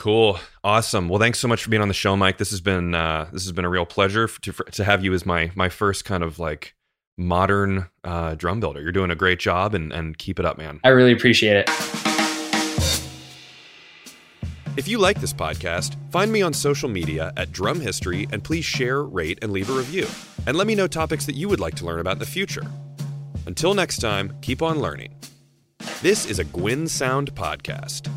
Cool, 0.00 0.40
awesome. 0.64 1.10
Well, 1.10 1.18
thanks 1.18 1.38
so 1.38 1.46
much 1.46 1.62
for 1.62 1.68
being 1.68 1.82
on 1.82 1.88
the 1.88 1.92
show, 1.92 2.16
Mike. 2.16 2.38
This 2.38 2.48
has 2.52 2.62
been 2.62 2.94
uh, 2.94 3.28
this 3.34 3.42
has 3.42 3.52
been 3.52 3.66
a 3.66 3.68
real 3.68 3.84
pleasure 3.84 4.26
to 4.26 4.52
to 4.52 4.82
have 4.82 5.04
you 5.04 5.12
as 5.12 5.26
my 5.26 5.50
my 5.54 5.68
first 5.68 6.06
kind 6.06 6.22
of 6.22 6.38
like 6.38 6.74
modern 7.18 7.86
uh, 8.02 8.34
drum 8.34 8.60
builder. 8.60 8.80
You're 8.80 8.92
doing 8.92 9.10
a 9.10 9.14
great 9.14 9.38
job, 9.38 9.74
and 9.74 9.92
and 9.92 10.16
keep 10.16 10.40
it 10.40 10.46
up, 10.46 10.56
man. 10.56 10.80
I 10.84 10.88
really 10.88 11.12
appreciate 11.12 11.54
it. 11.58 11.70
If 14.78 14.88
you 14.88 14.96
like 14.96 15.20
this 15.20 15.34
podcast, 15.34 15.96
find 16.10 16.32
me 16.32 16.40
on 16.40 16.54
social 16.54 16.88
media 16.88 17.30
at 17.36 17.52
Drum 17.52 17.78
History, 17.78 18.26
and 18.32 18.42
please 18.42 18.64
share, 18.64 19.02
rate, 19.02 19.40
and 19.42 19.52
leave 19.52 19.68
a 19.68 19.74
review. 19.74 20.06
And 20.46 20.56
let 20.56 20.66
me 20.66 20.74
know 20.74 20.86
topics 20.86 21.26
that 21.26 21.34
you 21.34 21.46
would 21.50 21.60
like 21.60 21.74
to 21.74 21.84
learn 21.84 22.00
about 22.00 22.14
in 22.14 22.20
the 22.20 22.24
future. 22.24 22.62
Until 23.44 23.74
next 23.74 23.98
time, 23.98 24.34
keep 24.40 24.62
on 24.62 24.80
learning. 24.80 25.14
This 26.00 26.24
is 26.24 26.38
a 26.38 26.44
Gwyn 26.44 26.88
Sound 26.88 27.34
podcast. 27.34 28.08